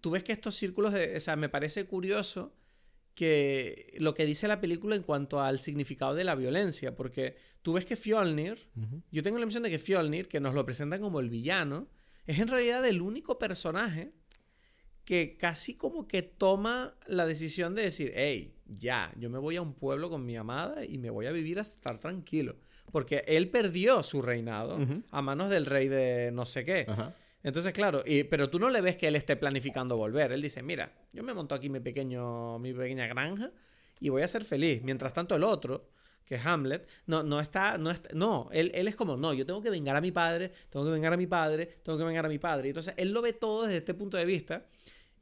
tú 0.00 0.10
ves 0.10 0.24
que 0.24 0.32
estos 0.32 0.56
círculos 0.56 0.92
de... 0.92 1.16
O 1.16 1.20
sea, 1.20 1.36
me 1.36 1.48
parece 1.48 1.86
curioso 1.86 2.52
que 3.14 3.94
lo 3.98 4.12
que 4.12 4.26
dice 4.26 4.48
la 4.48 4.60
película 4.60 4.96
en 4.96 5.04
cuanto 5.04 5.40
al 5.40 5.60
significado 5.60 6.16
de 6.16 6.24
la 6.24 6.34
violencia, 6.34 6.96
porque 6.96 7.36
tú 7.62 7.74
ves 7.74 7.84
que 7.84 7.94
Fjolnir, 7.94 8.70
yo 9.12 9.22
tengo 9.22 9.38
la 9.38 9.42
impresión 9.42 9.62
de 9.62 9.70
que 9.70 9.78
Fjolnir, 9.78 10.26
que 10.26 10.40
nos 10.40 10.54
lo 10.54 10.66
presentan 10.66 11.00
como 11.00 11.20
el 11.20 11.30
villano, 11.30 11.88
es 12.26 12.40
en 12.40 12.48
realidad 12.48 12.84
el 12.84 13.02
único 13.02 13.38
personaje 13.38 14.14
que 15.04 15.36
casi 15.36 15.74
como 15.74 16.06
que 16.06 16.22
toma 16.22 16.94
la 17.06 17.26
decisión 17.26 17.74
de 17.74 17.82
decir, 17.82 18.12
hey, 18.14 18.54
ya, 18.66 19.12
yo 19.18 19.30
me 19.30 19.38
voy 19.38 19.56
a 19.56 19.62
un 19.62 19.74
pueblo 19.74 20.08
con 20.10 20.24
mi 20.24 20.36
amada 20.36 20.84
y 20.84 20.98
me 20.98 21.10
voy 21.10 21.26
a 21.26 21.32
vivir 21.32 21.58
a 21.58 21.62
estar 21.62 21.98
tranquilo. 21.98 22.56
Porque 22.90 23.24
él 23.26 23.48
perdió 23.48 24.02
su 24.02 24.22
reinado 24.22 24.78
a 25.10 25.22
manos 25.22 25.50
del 25.50 25.66
rey 25.66 25.88
de 25.88 26.30
no 26.32 26.44
sé 26.46 26.64
qué. 26.64 26.86
Entonces, 27.42 27.72
claro, 27.72 28.02
y, 28.06 28.24
pero 28.24 28.48
tú 28.50 28.58
no 28.58 28.70
le 28.70 28.80
ves 28.80 28.96
que 28.96 29.08
él 29.08 29.16
esté 29.16 29.36
planificando 29.36 29.96
volver. 29.96 30.30
Él 30.30 30.42
dice, 30.42 30.62
mira, 30.62 30.92
yo 31.12 31.22
me 31.24 31.34
monto 31.34 31.54
aquí 31.54 31.68
mi, 31.68 31.80
pequeño, 31.80 32.58
mi 32.58 32.72
pequeña 32.72 33.06
granja 33.06 33.50
y 33.98 34.10
voy 34.10 34.22
a 34.22 34.28
ser 34.28 34.44
feliz. 34.44 34.82
Mientras 34.82 35.12
tanto, 35.12 35.34
el 35.34 35.42
otro, 35.42 35.88
que 36.24 36.36
es 36.36 36.46
Hamlet, 36.46 36.88
no, 37.06 37.22
no 37.22 37.40
está, 37.40 37.78
no, 37.78 37.90
está, 37.90 38.10
no 38.14 38.48
él, 38.52 38.70
él 38.74 38.86
es 38.86 38.94
como, 38.94 39.16
no, 39.16 39.32
yo 39.32 39.44
tengo 39.44 39.62
que 39.62 39.70
vengar 39.70 39.96
a 39.96 40.00
mi 40.00 40.12
padre, 40.12 40.52
tengo 40.70 40.84
que 40.86 40.92
vengar 40.92 41.12
a 41.12 41.16
mi 41.16 41.26
padre, 41.26 41.66
tengo 41.82 41.98
que 41.98 42.04
vengar 42.04 42.26
a 42.26 42.28
mi 42.28 42.38
padre. 42.38 42.68
Entonces, 42.68 42.94
él 42.96 43.12
lo 43.12 43.22
ve 43.22 43.32
todo 43.32 43.62
desde 43.62 43.78
este 43.78 43.94
punto 43.94 44.16
de 44.16 44.24
vista 44.24 44.66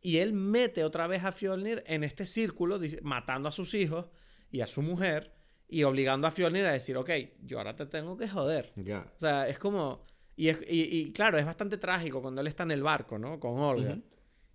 y 0.01 0.19
él 0.19 0.33
mete 0.33 0.85
otra 0.85 1.07
vez 1.07 1.25
a 1.25 1.33
Fjolnir 1.33 1.83
en 1.87 2.05
este 2.05 2.27
círculo, 2.27 2.79
matando 3.03 3.49
a 3.49 3.53
sus 3.53 3.75
hijos 3.75 4.07
y 4.51 4.61
a 4.61 4.67
su 4.67 4.83
mujer 4.83 5.33
y 5.69 5.85
obligando 5.85 6.27
a 6.27 6.31
Fjolnir 6.31 6.65
a 6.67 6.73
decir, 6.73 6.97
ok, 6.97 7.11
yo 7.43 7.59
ahora 7.59 7.77
te 7.77 7.87
tengo 7.87 8.17
que 8.17 8.29
joder. 8.29 8.73
O 9.17 9.21
sea, 9.21 9.49
es 9.49 9.59
como... 9.59 10.05
Y, 10.37 10.49
y, 10.51 11.13
claro, 11.13 11.37
es 11.37 11.45
bastante 11.45 11.77
trágico 11.77 12.23
cuando 12.23 12.41
él 12.41 12.47
está 12.47 12.63
en 12.63 12.71
el 12.71 12.83
barco, 12.83 13.19
¿no? 13.19 13.39
Con 13.39 13.59
Olga. 13.59 13.99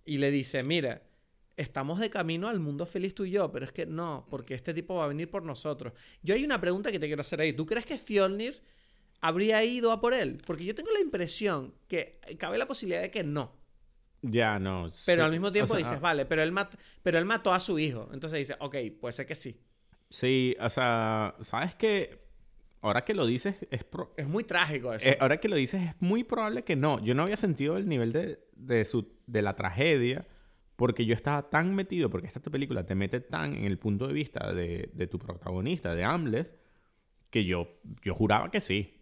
Y 0.04 0.18
le 0.18 0.32
dice, 0.32 0.64
mira, 0.64 1.02
estamos 1.56 2.00
de 2.00 2.10
camino 2.10 2.48
al 2.48 2.58
mundo 2.58 2.86
feliz 2.86 3.14
tú 3.14 3.24
y 3.24 3.30
yo, 3.30 3.52
pero 3.52 3.64
es 3.64 3.72
que 3.72 3.86
no, 3.86 4.26
porque 4.28 4.54
este 4.54 4.74
tipo 4.74 4.96
va 4.96 5.04
a 5.04 5.08
venir 5.08 5.30
por 5.30 5.44
nosotros. 5.44 5.92
Yo 6.22 6.34
hay 6.34 6.44
una 6.44 6.60
pregunta 6.60 6.90
que 6.90 6.98
te 6.98 7.06
quiero 7.06 7.20
hacer 7.20 7.40
ahí. 7.40 7.52
¿Tú 7.52 7.66
crees 7.66 7.86
que 7.86 7.98
Fjolnir 7.98 8.60
habría 9.20 9.64
ido 9.64 9.92
a 9.92 10.00
por 10.00 10.12
él? 10.12 10.38
Porque 10.44 10.64
yo 10.64 10.74
tengo 10.74 10.90
la 10.90 11.00
impresión 11.00 11.72
que 11.86 12.20
cabe 12.36 12.58
la 12.58 12.66
posibilidad 12.66 13.00
de 13.00 13.12
que 13.12 13.22
no. 13.22 13.52
Ya, 14.22 14.58
no. 14.58 14.90
Pero 15.04 15.24
al 15.24 15.30
mismo 15.30 15.52
tiempo 15.52 15.76
dices, 15.76 15.98
ah. 15.98 16.00
vale, 16.00 16.26
pero 16.26 16.42
él, 16.42 16.52
pero 17.02 17.18
él 17.18 17.24
mató 17.24 17.52
a 17.52 17.60
su 17.60 17.78
hijo. 17.78 18.08
Entonces 18.12 18.38
dice, 18.40 18.56
ok, 18.60 18.76
puede 19.00 19.12
ser 19.12 19.26
que 19.26 19.34
sí. 19.34 19.60
Sí, 20.08 20.56
o 20.60 20.70
sea, 20.70 21.34
¿sabes 21.40 21.74
qué? 21.74 22.26
Ahora 22.80 23.04
que 23.04 23.14
lo 23.14 23.26
dices, 23.26 23.56
es... 23.70 23.84
Es 24.16 24.28
muy 24.28 24.44
trágico 24.44 24.92
eso. 24.92 25.08
Eh, 25.08 25.18
ahora 25.20 25.38
que 25.38 25.48
lo 25.48 25.56
dices, 25.56 25.82
es 25.82 25.94
muy 26.00 26.24
probable 26.24 26.62
que 26.62 26.76
no. 26.76 27.02
Yo 27.02 27.14
no 27.14 27.24
había 27.24 27.36
sentido 27.36 27.76
el 27.76 27.88
nivel 27.88 28.12
de, 28.12 28.38
de, 28.54 28.84
su, 28.84 29.08
de 29.26 29.42
la 29.42 29.56
tragedia 29.56 30.26
porque 30.76 31.06
yo 31.06 31.14
estaba 31.14 31.48
tan 31.48 31.74
metido, 31.74 32.10
porque 32.10 32.26
esta 32.26 32.40
película 32.40 32.84
te 32.84 32.94
mete 32.94 33.20
tan 33.20 33.54
en 33.54 33.64
el 33.64 33.78
punto 33.78 34.06
de 34.06 34.12
vista 34.12 34.52
de, 34.52 34.90
de 34.92 35.06
tu 35.06 35.18
protagonista, 35.18 35.94
de 35.94 36.04
Hamlet, 36.04 36.54
que 37.30 37.44
yo, 37.44 37.80
yo 38.02 38.14
juraba 38.14 38.50
que 38.50 38.60
sí. 38.60 38.92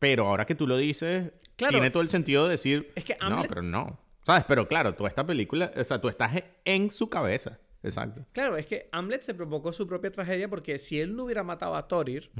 Pero 0.00 0.26
ahora 0.26 0.44
que 0.44 0.54
tú 0.54 0.66
lo 0.66 0.76
dices, 0.76 1.32
tiene 1.56 1.90
todo 1.90 2.02
el 2.02 2.08
sentido 2.08 2.44
de 2.44 2.50
decir, 2.52 2.90
es 2.96 3.04
que 3.04 3.16
no, 3.20 3.44
pero 3.48 3.62
no. 3.62 4.00
¿Sabes? 4.22 4.44
Pero 4.46 4.68
claro, 4.68 4.94
toda 4.94 5.08
esta 5.08 5.26
película, 5.26 5.72
o 5.76 5.84
sea, 5.84 6.00
tú 6.00 6.08
estás 6.08 6.42
en 6.64 6.90
su 6.90 7.08
cabeza. 7.08 7.58
Exacto. 7.82 8.26
Claro, 8.32 8.56
es 8.56 8.66
que 8.66 8.88
Hamlet 8.92 9.22
se 9.22 9.34
provocó 9.34 9.72
su 9.72 9.86
propia 9.86 10.10
tragedia 10.10 10.48
porque 10.48 10.78
si 10.78 11.00
él 11.00 11.16
no 11.16 11.24
hubiera 11.24 11.42
matado 11.42 11.74
a 11.74 11.88
Thorir, 11.88 12.30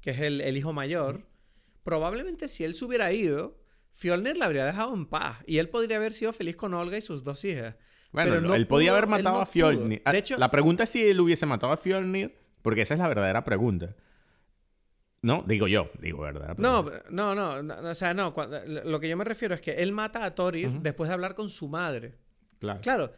que 0.00 0.10
es 0.10 0.20
el, 0.20 0.56
hijo 0.56 0.72
mayor, 0.72 1.26
probablemente 1.82 2.46
si 2.46 2.64
él 2.64 2.74
se 2.74 2.84
hubiera 2.84 3.12
ido, 3.12 3.58
Fjolnir 3.90 4.36
la 4.36 4.46
habría 4.46 4.64
dejado 4.64 4.94
en 4.94 5.06
paz 5.06 5.38
y 5.46 5.58
él 5.58 5.68
podría 5.70 5.96
haber 5.96 6.12
sido 6.12 6.32
feliz 6.32 6.56
con 6.56 6.74
Olga 6.74 6.98
y 6.98 7.00
sus 7.00 7.24
dos 7.24 7.44
hijas. 7.44 7.74
Bueno, 8.12 8.54
él 8.54 8.66
podía 8.66 8.92
haber 8.92 9.08
matado 9.08 9.40
a 9.40 9.46
Fjolnir. 9.46 10.02
De 10.04 10.18
hecho, 10.18 10.38
la 10.38 10.50
pregunta 10.50 10.84
es 10.84 10.90
si 10.90 11.06
él 11.06 11.20
hubiese 11.20 11.46
matado 11.46 11.72
a 11.72 11.76
Fjolnir, 11.76 12.38
porque 12.62 12.82
esa 12.82 12.94
es 12.94 13.00
la 13.00 13.08
verdadera 13.08 13.44
pregunta. 13.44 13.96
No, 15.22 15.44
digo 15.46 15.66
yo, 15.66 15.90
digo 16.00 16.20
verdad. 16.20 16.56
No, 16.58 16.84
no, 17.10 17.34
no, 17.34 17.74
o 17.90 17.94
sea, 17.94 18.14
no, 18.14 18.32
lo 18.84 19.00
que 19.00 19.08
yo 19.08 19.16
me 19.16 19.24
refiero 19.24 19.54
es 19.54 19.60
que 19.60 19.82
él 19.82 19.92
mata 19.92 20.24
a 20.24 20.34
Thorir 20.34 20.70
después 20.80 21.08
de 21.08 21.14
hablar 21.14 21.34
con 21.34 21.50
su 21.50 21.68
madre. 21.68 22.14
Claro. 22.58 22.80
Claro, 22.80 23.12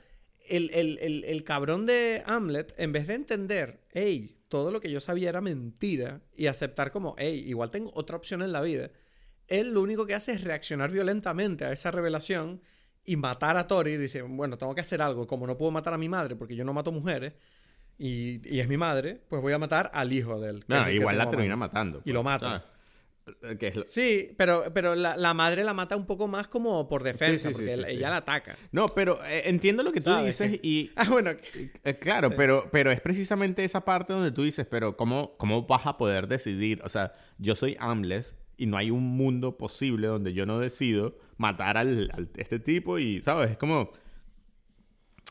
el, 0.48 1.44
cabrón 1.44 1.86
de 1.86 2.22
Hamlet, 2.26 2.74
en 2.78 2.92
vez 2.92 3.06
de 3.06 3.14
entender, 3.14 3.84
hey, 3.92 4.40
todo 4.48 4.70
lo 4.70 4.80
que 4.80 4.90
yo 4.90 5.00
sabía 5.00 5.28
era 5.28 5.40
mentira, 5.40 6.22
y 6.34 6.46
aceptar 6.46 6.90
como, 6.90 7.14
hey, 7.18 7.44
igual 7.46 7.70
tengo 7.70 7.90
otra 7.94 8.16
opción 8.16 8.42
en 8.42 8.52
la 8.52 8.62
vida, 8.62 8.90
él 9.48 9.72
lo 9.72 9.82
único 9.82 10.06
que 10.06 10.14
hace 10.14 10.32
es 10.32 10.44
reaccionar 10.44 10.90
violentamente 10.90 11.64
a 11.64 11.72
esa 11.72 11.90
revelación 11.90 12.62
y 13.04 13.16
matar 13.16 13.56
a 13.56 13.66
Tori. 13.66 13.92
Y 13.92 13.96
dice, 13.96 14.22
bueno, 14.22 14.58
tengo 14.58 14.74
que 14.74 14.82
hacer 14.82 15.00
algo. 15.00 15.26
Como 15.26 15.46
no 15.46 15.56
puedo 15.56 15.72
matar 15.72 15.94
a 15.94 15.98
mi 15.98 16.08
madre 16.08 16.36
porque 16.36 16.54
yo 16.54 16.64
no 16.64 16.74
mato 16.74 16.92
mujeres, 16.92 17.32
y, 17.98 18.60
es 18.60 18.68
mi 18.68 18.76
madre, 18.76 19.20
pues 19.28 19.42
voy 19.42 19.52
a 19.52 19.58
matar 19.58 19.90
al 19.92 20.12
hijo 20.12 20.38
de 20.40 20.50
él. 20.50 20.64
No, 20.68 20.88
igual 20.90 21.18
la 21.18 21.28
termina 21.28 21.56
matando. 21.56 22.00
Y 22.04 22.12
lo 22.12 22.22
pues, 22.22 22.32
mata. 22.32 22.64
Eh, 23.42 23.84
sí, 23.86 24.34
pero, 24.36 24.64
pero 24.72 24.94
la, 24.94 25.34
madre 25.34 25.64
la 25.64 25.74
mata 25.74 25.96
un 25.96 26.06
poco 26.06 26.28
más 26.28 26.48
como 26.48 26.88
por 26.88 27.02
defensa, 27.02 27.50
porque 27.50 27.74
ella 27.74 28.10
la 28.10 28.18
ataca. 28.18 28.56
No, 28.72 28.86
pero 28.88 29.22
eh, 29.24 29.42
entiendo 29.46 29.82
lo 29.82 29.92
que 29.92 30.00
tú 30.00 30.14
dices 30.24 30.60
y... 30.62 30.90
Ah, 30.96 31.06
bueno. 31.08 31.32
Eh, 31.84 31.94
claro, 31.98 32.30
pero, 32.36 32.68
pero 32.72 32.90
es 32.90 33.00
precisamente 33.00 33.64
esa 33.64 33.84
parte 33.84 34.12
donde 34.12 34.32
tú 34.32 34.42
dices, 34.42 34.66
pero 34.66 34.96
¿cómo, 34.96 35.36
¿cómo 35.36 35.66
vas 35.66 35.86
a 35.86 35.96
poder 35.96 36.28
decidir? 36.28 36.80
O 36.84 36.88
sea, 36.88 37.12
yo 37.38 37.54
soy 37.54 37.76
Amles 37.78 38.34
y 38.56 38.66
no 38.66 38.76
hay 38.76 38.90
un 38.90 39.04
mundo 39.04 39.56
posible 39.56 40.08
donde 40.08 40.32
yo 40.32 40.46
no 40.46 40.58
decido 40.58 41.16
matar 41.36 41.76
al, 41.76 42.10
a 42.12 42.40
este 42.40 42.58
tipo 42.58 42.98
y, 42.98 43.22
¿sabes? 43.22 43.52
Es 43.52 43.56
como... 43.58 43.90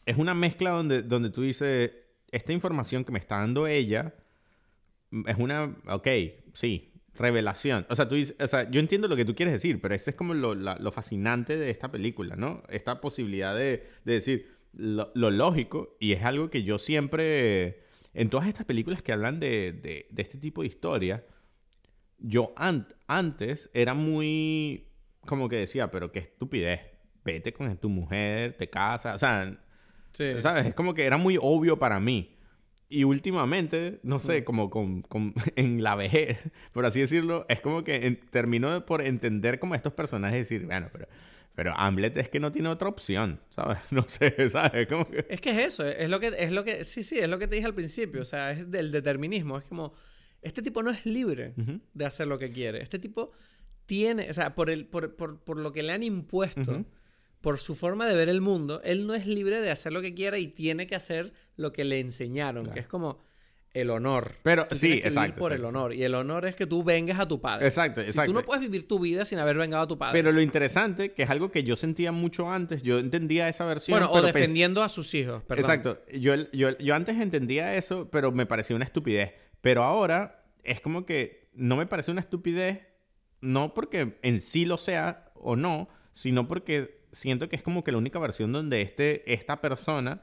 Es 0.05 0.17
una 0.17 0.33
mezcla 0.33 0.69
donde, 0.69 1.01
donde 1.03 1.29
tú 1.31 1.41
dices, 1.41 1.91
esta 2.31 2.53
información 2.53 3.03
que 3.03 3.11
me 3.11 3.19
está 3.19 3.37
dando 3.37 3.67
ella 3.67 4.13
es 5.25 5.37
una... 5.37 5.75
Ok, 5.87 6.07
sí, 6.53 6.91
revelación. 7.15 7.85
O 7.89 7.95
sea, 7.95 8.07
tú 8.07 8.15
dices, 8.15 8.35
o 8.39 8.47
sea, 8.47 8.69
yo 8.69 8.79
entiendo 8.79 9.07
lo 9.07 9.15
que 9.15 9.25
tú 9.25 9.35
quieres 9.35 9.53
decir, 9.53 9.81
pero 9.81 9.95
ese 9.95 10.11
es 10.11 10.15
como 10.15 10.33
lo, 10.33 10.55
lo 10.55 10.91
fascinante 10.91 11.57
de 11.57 11.69
esta 11.69 11.91
película, 11.91 12.35
¿no? 12.35 12.63
Esta 12.69 13.01
posibilidad 13.01 13.55
de, 13.55 13.87
de 14.05 14.13
decir 14.13 14.57
lo, 14.73 15.11
lo, 15.15 15.31
lógico, 15.31 15.95
y 15.99 16.13
es 16.13 16.23
algo 16.23 16.49
que 16.49 16.63
yo 16.63 16.77
siempre, 16.77 17.83
en 18.13 18.29
todas 18.29 18.47
estas 18.47 18.65
películas 18.65 19.01
que 19.01 19.13
hablan 19.13 19.39
de, 19.39 19.71
de, 19.71 20.07
de 20.09 20.21
este 20.21 20.37
tipo 20.37 20.61
de 20.61 20.67
historia, 20.67 21.25
yo 22.19 22.53
antes 23.07 23.69
era 23.73 23.93
muy, 23.93 24.87
como 25.21 25.49
que 25.49 25.57
decía, 25.57 25.91
pero 25.91 26.11
qué 26.11 26.19
estupidez, 26.19 26.81
vete 27.23 27.53
con 27.53 27.75
tu 27.77 27.89
mujer, 27.89 28.55
te 28.57 28.69
casas, 28.69 29.15
o 29.15 29.19
sea, 29.19 29.59
¿sabes? 30.41 30.65
Es 30.65 30.73
como 30.73 30.93
que 30.93 31.05
era 31.05 31.17
muy 31.17 31.37
obvio 31.41 31.77
para 31.77 31.99
mí. 31.99 32.37
Y 32.89 33.03
últimamente, 33.03 33.99
no 34.03 34.17
sé, 34.17 34.45
como 34.45 34.69
con, 34.69 35.01
con, 35.01 35.33
en 35.55 35.83
la 35.83 35.95
vejez, 35.95 36.39
por 36.71 36.85
así 36.85 37.01
decirlo, 37.01 37.45
es 37.49 37.59
como 37.59 37.83
que 37.83 38.19
termino 38.31 38.85
por 38.85 39.01
entender 39.01 39.59
como 39.59 39.75
estos 39.75 39.93
personajes 39.93 40.49
decir, 40.49 40.65
bueno, 40.65 40.89
pero, 40.93 41.07
pero 41.53 41.73
Hamlet 41.75 42.15
es 42.17 42.29
que 42.29 42.39
no 42.39 42.51
tiene 42.53 42.69
otra 42.69 42.87
opción, 42.87 43.41
¿sabes? 43.49 43.79
No 43.91 44.07
sé, 44.07 44.49
¿sabes? 44.49 44.87
Como 44.87 45.09
que... 45.09 45.25
Es 45.29 45.41
que 45.41 45.49
es 45.49 45.57
eso, 45.57 45.85
es 45.85 46.09
lo 46.09 46.21
que, 46.21 46.31
es 46.37 46.51
lo 46.51 46.63
que, 46.63 46.85
sí, 46.85 47.03
sí, 47.03 47.19
es 47.19 47.27
lo 47.27 47.39
que 47.39 47.47
te 47.47 47.55
dije 47.55 47.67
al 47.67 47.75
principio, 47.75 48.21
o 48.21 48.25
sea, 48.25 48.51
es 48.51 48.71
del 48.71 48.91
determinismo, 48.93 49.57
es 49.57 49.65
como, 49.65 49.93
este 50.41 50.61
tipo 50.61 50.81
no 50.81 50.89
es 50.89 51.05
libre 51.05 51.55
de 51.93 52.05
hacer 52.05 52.27
lo 52.27 52.39
que 52.39 52.51
quiere, 52.51 52.81
este 52.81 52.99
tipo 52.99 53.31
tiene, 53.85 54.29
o 54.29 54.33
sea, 54.33 54.55
por, 54.55 54.69
el, 54.69 54.85
por, 54.85 55.15
por, 55.17 55.43
por 55.43 55.57
lo 55.57 55.73
que 55.73 55.83
le 55.83 55.91
han 55.91 56.03
impuesto 56.03 56.85
por 57.41 57.57
su 57.57 57.75
forma 57.75 58.07
de 58.07 58.15
ver 58.15 58.29
el 58.29 58.41
mundo, 58.41 58.81
él 58.83 59.07
no 59.07 59.13
es 59.13 59.25
libre 59.27 59.61
de 59.61 59.71
hacer 59.71 59.93
lo 59.93 60.01
que 60.01 60.13
quiera 60.13 60.37
y 60.37 60.47
tiene 60.47 60.87
que 60.87 60.95
hacer 60.95 61.33
lo 61.55 61.71
que 61.71 61.85
le 61.85 61.99
enseñaron, 61.99 62.71
que 62.71 62.79
es 62.79 62.87
como 62.87 63.19
el 63.73 63.91
honor. 63.91 64.31
Pero 64.43 64.67
sí, 64.71 64.93
exacto. 65.03 65.39
por 65.39 65.53
el 65.53 65.63
honor. 65.63 65.93
Y 65.93 66.03
el 66.03 66.15
honor 66.15 66.45
es 66.45 66.55
que 66.55 66.65
tú 66.65 66.83
vengas 66.83 67.19
a 67.19 67.27
tu 67.27 67.39
padre. 67.39 67.67
Exacto, 67.67 68.01
exacto. 68.01 68.21
Si 68.23 68.27
tú 68.27 68.33
no 68.33 68.45
puedes 68.45 68.61
vivir 68.61 68.87
tu 68.87 68.99
vida 68.99 69.23
sin 69.23 69.37
haber 69.39 69.57
vengado 69.57 69.83
a 69.83 69.87
tu 69.87 69.97
padre. 69.97 70.17
Pero 70.17 70.31
lo 70.31 70.41
interesante, 70.41 71.13
que 71.13 71.23
es 71.23 71.29
algo 71.29 71.51
que 71.51 71.63
yo 71.63 71.75
sentía 71.75 72.11
mucho 72.11 72.51
antes, 72.51 72.81
yo 72.81 72.97
entendía 72.97 73.47
esa 73.47 73.65
versión. 73.65 73.99
Bueno, 73.99 74.11
o 74.11 74.21
defendiendo 74.21 74.81
a 74.81 74.89
sus 74.89 75.13
hijos, 75.13 75.43
perdón. 75.43 75.65
Exacto. 75.65 76.01
Yo, 76.11 76.33
yo, 76.51 76.77
yo 76.77 76.95
antes 76.95 77.19
entendía 77.21 77.75
eso, 77.75 78.09
pero 78.09 78.31
me 78.31 78.45
parecía 78.45 78.75
una 78.75 78.85
estupidez. 78.85 79.33
Pero 79.61 79.83
ahora 79.83 80.43
es 80.63 80.81
como 80.81 81.05
que 81.05 81.49
no 81.53 81.75
me 81.75 81.85
parece 81.85 82.11
una 82.11 82.21
estupidez, 82.21 82.81
no 83.41 83.73
porque 83.73 84.17
en 84.21 84.39
sí 84.39 84.65
lo 84.65 84.77
sea 84.77 85.25
o 85.35 85.55
no, 85.55 85.87
sino 86.11 86.47
porque 86.47 86.96
siento 87.17 87.49
que 87.49 87.55
es 87.55 87.63
como 87.63 87.83
que 87.83 87.91
la 87.91 87.97
única 87.97 88.19
versión 88.19 88.51
donde 88.51 88.81
este, 88.81 89.33
esta 89.33 89.59
persona 89.61 90.21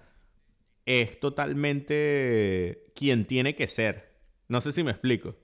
es 0.86 1.18
totalmente 1.18 2.86
quien 2.94 3.26
tiene 3.26 3.54
que 3.54 3.68
ser. 3.68 4.14
No 4.48 4.60
sé 4.60 4.72
si 4.72 4.84
me 4.84 4.90
explico. 4.90 5.36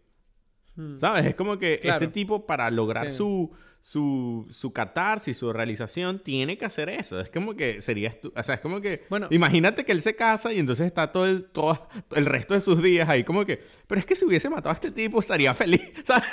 Hmm. 0.76 0.98
¿Sabes? 0.98 1.26
Es 1.26 1.34
como 1.34 1.58
que 1.58 1.80
este 1.82 2.08
tipo 2.08 2.46
para 2.46 2.70
lograr 2.70 3.10
su, 3.10 3.50
su, 3.80 4.46
su 4.50 4.72
catarsis, 4.72 5.36
su 5.36 5.52
realización, 5.52 6.22
tiene 6.22 6.56
que 6.56 6.66
hacer 6.66 6.88
eso. 6.88 7.18
Es 7.20 7.30
como 7.30 7.56
que 7.56 7.80
sería... 7.80 8.16
O 8.34 8.42
sea, 8.42 8.56
es 8.56 8.60
como 8.60 8.80
que... 8.80 9.04
Bueno, 9.08 9.26
imagínate 9.30 9.84
que 9.84 9.92
él 9.92 10.00
se 10.00 10.14
casa 10.14 10.52
y 10.52 10.58
entonces 10.58 10.86
está 10.86 11.10
todo 11.10 11.26
el, 11.26 11.44
todo 11.44 11.88
el 12.14 12.26
resto 12.26 12.54
de 12.54 12.60
sus 12.60 12.82
días 12.82 13.08
ahí 13.08 13.24
como 13.24 13.44
que... 13.44 13.62
Pero 13.86 13.98
es 13.98 14.06
que 14.06 14.14
si 14.14 14.24
hubiese 14.24 14.50
matado 14.50 14.70
a 14.70 14.74
este 14.74 14.90
tipo 14.90 15.20
estaría 15.20 15.54
feliz. 15.54 15.90
¿Sabes? 16.04 16.28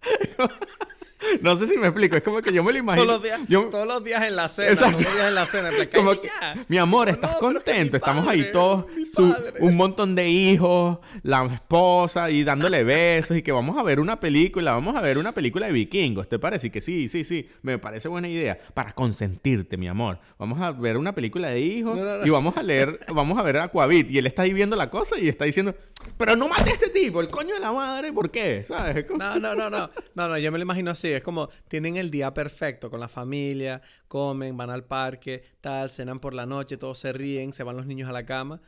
No 1.42 1.56
sé 1.56 1.66
si 1.66 1.76
me 1.76 1.88
explico, 1.88 2.16
es 2.16 2.22
como 2.22 2.40
que 2.40 2.52
yo 2.52 2.62
me 2.62 2.72
lo 2.72 2.78
imagino. 2.78 3.04
Todos 3.04 3.18
los 3.18 3.22
días, 3.22 3.70
todos 3.70 3.86
los 3.86 4.04
días 4.04 4.26
en 4.26 4.36
la 4.36 4.48
cena, 4.48 4.76
todos 4.76 4.92
los 4.92 5.00
días 5.00 5.28
en 5.28 5.34
la 5.34 5.46
cena. 5.46 5.70
como 5.94 6.12
que, 6.20 6.30
mi 6.68 6.78
amor, 6.78 7.08
¿estás 7.08 7.36
contento? 7.36 7.96
Estamos 7.96 8.26
ahí 8.26 8.50
todos, 8.52 8.86
un 9.60 9.76
montón 9.76 10.14
de 10.14 10.28
hijos, 10.28 10.98
la 11.22 11.44
esposa 11.46 12.30
y 12.30 12.44
dándole 12.44 12.84
besos 12.84 13.36
y 13.36 13.42
que 13.42 13.52
vamos 13.52 13.78
a 13.78 13.82
ver 13.82 14.00
una 14.00 14.20
película, 14.20 14.72
vamos 14.72 14.96
a 14.96 15.00
ver 15.00 15.18
una 15.18 15.32
película 15.32 15.66
de 15.66 15.72
vikingos, 15.72 16.28
¿te 16.28 16.38
parece? 16.38 16.70
Que 16.70 16.80
sí, 16.80 17.08
sí, 17.08 17.24
sí, 17.24 17.48
me 17.62 17.78
parece 17.78 18.08
buena 18.08 18.28
idea. 18.28 18.58
Para 18.74 18.92
consentirte, 18.92 19.76
mi 19.76 19.88
amor. 19.88 20.18
Vamos 20.38 20.60
a 20.60 20.72
ver 20.72 20.96
una 20.96 21.14
película 21.14 21.48
de 21.48 21.60
hijos 21.60 21.98
y 22.24 22.30
vamos 22.30 22.56
a 22.56 22.62
leer, 22.62 23.00
vamos 23.12 23.38
a 23.38 23.42
ver 23.42 23.58
Aquavit. 23.58 24.10
Y 24.10 24.18
él 24.18 24.26
está 24.26 24.42
ahí 24.42 24.52
viendo 24.52 24.76
la 24.76 24.90
cosa 24.90 25.18
y 25.18 25.28
está 25.28 25.44
diciendo, 25.44 25.74
pero 26.16 26.36
no 26.36 26.48
mate 26.48 26.70
a 26.70 26.72
este 26.72 26.90
tipo, 26.90 27.20
el 27.20 27.28
coño 27.28 27.54
de 27.54 27.60
la 27.60 27.72
madre, 27.72 28.12
¿por 28.12 28.30
qué? 28.30 28.64
¿Sabes? 28.64 29.06
No, 29.18 29.38
no, 29.38 29.54
no, 29.54 29.68
no, 29.68 29.90
no, 30.14 30.28
no, 30.28 30.38
yo 30.38 30.52
me 30.52 30.58
lo 30.58 30.62
imagino 30.62 30.90
así 30.90 31.07
es 31.16 31.22
como 31.22 31.48
tienen 31.68 31.96
el 31.96 32.10
día 32.10 32.34
perfecto 32.34 32.90
con 32.90 33.00
la 33.00 33.08
familia, 33.08 33.82
comen, 34.08 34.56
van 34.56 34.70
al 34.70 34.84
parque, 34.84 35.42
tal, 35.60 35.90
cenan 35.90 36.20
por 36.20 36.34
la 36.34 36.46
noche, 36.46 36.76
todos 36.76 36.98
se 36.98 37.12
ríen, 37.12 37.52
se 37.52 37.62
van 37.62 37.76
los 37.76 37.86
niños 37.86 38.08
a 38.08 38.12
la 38.12 38.26
cama 38.26 38.60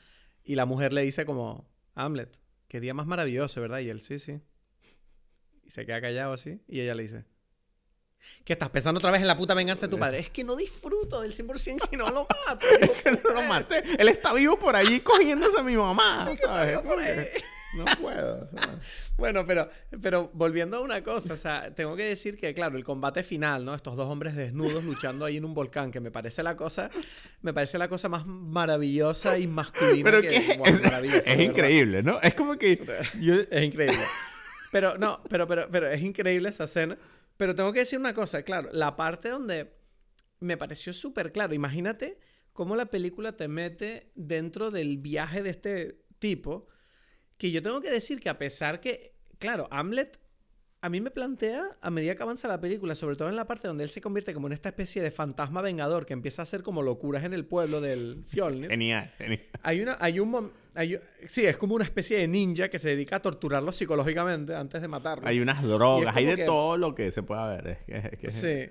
y 0.44 0.54
la 0.54 0.66
mujer 0.66 0.92
le 0.92 1.02
dice 1.02 1.26
como, 1.26 1.68
Hamlet, 1.94 2.40
qué 2.68 2.80
día 2.80 2.94
más 2.94 3.06
maravilloso, 3.06 3.60
¿verdad? 3.60 3.80
Y 3.80 3.88
él, 3.88 4.00
sí, 4.00 4.18
sí. 4.18 4.40
Y 5.64 5.70
se 5.70 5.86
queda 5.86 6.00
callado 6.00 6.32
así 6.32 6.60
y 6.66 6.80
ella 6.80 6.94
le 6.94 7.02
dice, 7.02 7.24
¿Qué 8.44 8.52
estás 8.52 8.68
pensando 8.70 8.98
otra 8.98 9.10
vez 9.10 9.20
en 9.20 9.26
la 9.26 9.36
puta 9.36 9.54
venganza 9.54 9.86
de 9.86 9.90
tu 9.90 9.98
padre? 9.98 10.18
Es 10.18 10.30
que 10.30 10.44
no 10.44 10.56
disfruto 10.56 11.20
del 11.22 11.32
100% 11.32 11.88
si 11.88 11.96
no 11.96 12.10
lo 12.10 12.26
mato. 12.46 12.66
no 13.24 13.32
lo 13.32 13.42
maté. 13.42 13.82
Él 13.98 14.08
está 14.08 14.32
vivo 14.34 14.58
por 14.58 14.76
allí 14.76 15.00
cogiéndose 15.00 15.58
a 15.58 15.62
mi 15.62 15.76
mamá. 15.76 16.30
¿sabes? 16.42 16.78
No 17.74 17.84
puedo. 18.00 18.48
bueno, 19.16 19.46
pero, 19.46 19.68
pero 20.02 20.30
volviendo 20.34 20.78
a 20.78 20.80
una 20.80 21.02
cosa, 21.02 21.34
o 21.34 21.36
sea, 21.36 21.74
tengo 21.74 21.94
que 21.96 22.04
decir 22.04 22.36
que, 22.36 22.52
claro, 22.52 22.76
el 22.76 22.84
combate 22.84 23.22
final, 23.22 23.64
¿no? 23.64 23.74
Estos 23.74 23.96
dos 23.96 24.08
hombres 24.08 24.34
desnudos 24.34 24.84
luchando 24.84 25.24
ahí 25.24 25.36
en 25.36 25.44
un 25.44 25.54
volcán, 25.54 25.90
que 25.90 26.00
me 26.00 26.10
parece 26.10 26.42
la 26.42 26.56
cosa, 26.56 26.90
me 27.42 27.52
parece 27.52 27.78
la 27.78 27.88
cosa 27.88 28.08
más 28.08 28.26
maravillosa 28.26 29.38
y 29.38 29.46
masculina 29.46 30.04
pero 30.04 30.20
que, 30.20 30.36
es, 30.36 31.26
es, 31.26 31.40
increíble, 31.40 32.02
¿no? 32.02 32.20
Es 32.20 32.34
como 32.34 32.56
que 32.56 32.72
es 33.50 33.62
increíble. 33.62 34.04
Pero 34.72 34.98
no, 34.98 35.22
pero, 35.28 35.46
pero, 35.46 35.68
pero 35.70 35.88
es 35.88 36.00
increíble 36.02 36.48
esa 36.48 36.64
escena. 36.64 36.98
Pero 37.36 37.54
tengo 37.54 37.72
que 37.72 37.80
decir 37.80 37.98
una 37.98 38.14
cosa, 38.14 38.42
claro, 38.42 38.68
la 38.72 38.96
parte 38.96 39.28
donde 39.30 39.72
me 40.40 40.56
pareció 40.56 40.92
súper 40.92 41.32
claro. 41.32 41.54
Imagínate 41.54 42.18
cómo 42.52 42.76
la 42.76 42.86
película 42.86 43.36
te 43.36 43.48
mete 43.48 44.10
dentro 44.14 44.70
del 44.70 44.98
viaje 44.98 45.42
de 45.42 45.50
este 45.50 46.04
tipo 46.18 46.68
que 47.40 47.50
yo 47.50 47.62
tengo 47.62 47.80
que 47.80 47.90
decir 47.90 48.20
que 48.20 48.28
a 48.28 48.36
pesar 48.36 48.80
que, 48.80 49.14
claro, 49.38 49.66
Hamlet 49.70 50.20
a 50.82 50.90
mí 50.90 51.00
me 51.00 51.10
plantea, 51.10 51.64
a 51.80 51.90
medida 51.90 52.14
que 52.14 52.22
avanza 52.22 52.48
la 52.48 52.60
película, 52.60 52.94
sobre 52.94 53.16
todo 53.16 53.30
en 53.30 53.36
la 53.36 53.46
parte 53.46 53.66
donde 53.66 53.82
él 53.82 53.88
se 53.88 54.02
convierte 54.02 54.34
como 54.34 54.46
en 54.46 54.52
esta 54.52 54.68
especie 54.68 55.00
de 55.00 55.10
fantasma 55.10 55.62
vengador 55.62 56.04
que 56.04 56.12
empieza 56.12 56.42
a 56.42 56.44
hacer 56.44 56.62
como 56.62 56.82
locuras 56.82 57.24
en 57.24 57.32
el 57.32 57.46
pueblo 57.46 57.80
del 57.80 58.22
Fjolnir. 58.26 58.68
Genial, 58.68 59.10
genial. 59.16 59.40
Hay, 59.62 59.80
una, 59.80 59.96
hay 60.00 60.20
un 60.20 60.52
Sí, 61.26 61.46
es 61.46 61.56
como 61.56 61.74
una 61.74 61.84
especie 61.84 62.18
de 62.18 62.28
ninja 62.28 62.68
que 62.68 62.78
se 62.78 62.90
dedica 62.90 63.16
a 63.16 63.22
torturarlo 63.22 63.72
psicológicamente 63.72 64.54
antes 64.54 64.82
de 64.82 64.88
matarlo. 64.88 65.26
Hay 65.26 65.40
unas 65.40 65.62
drogas, 65.62 66.14
hay 66.14 66.26
de 66.26 66.44
todo 66.44 66.76
lo 66.76 66.94
que 66.94 67.10
se 67.10 67.22
pueda 67.22 67.46
ver. 67.56 67.78
Sí. 68.28 68.68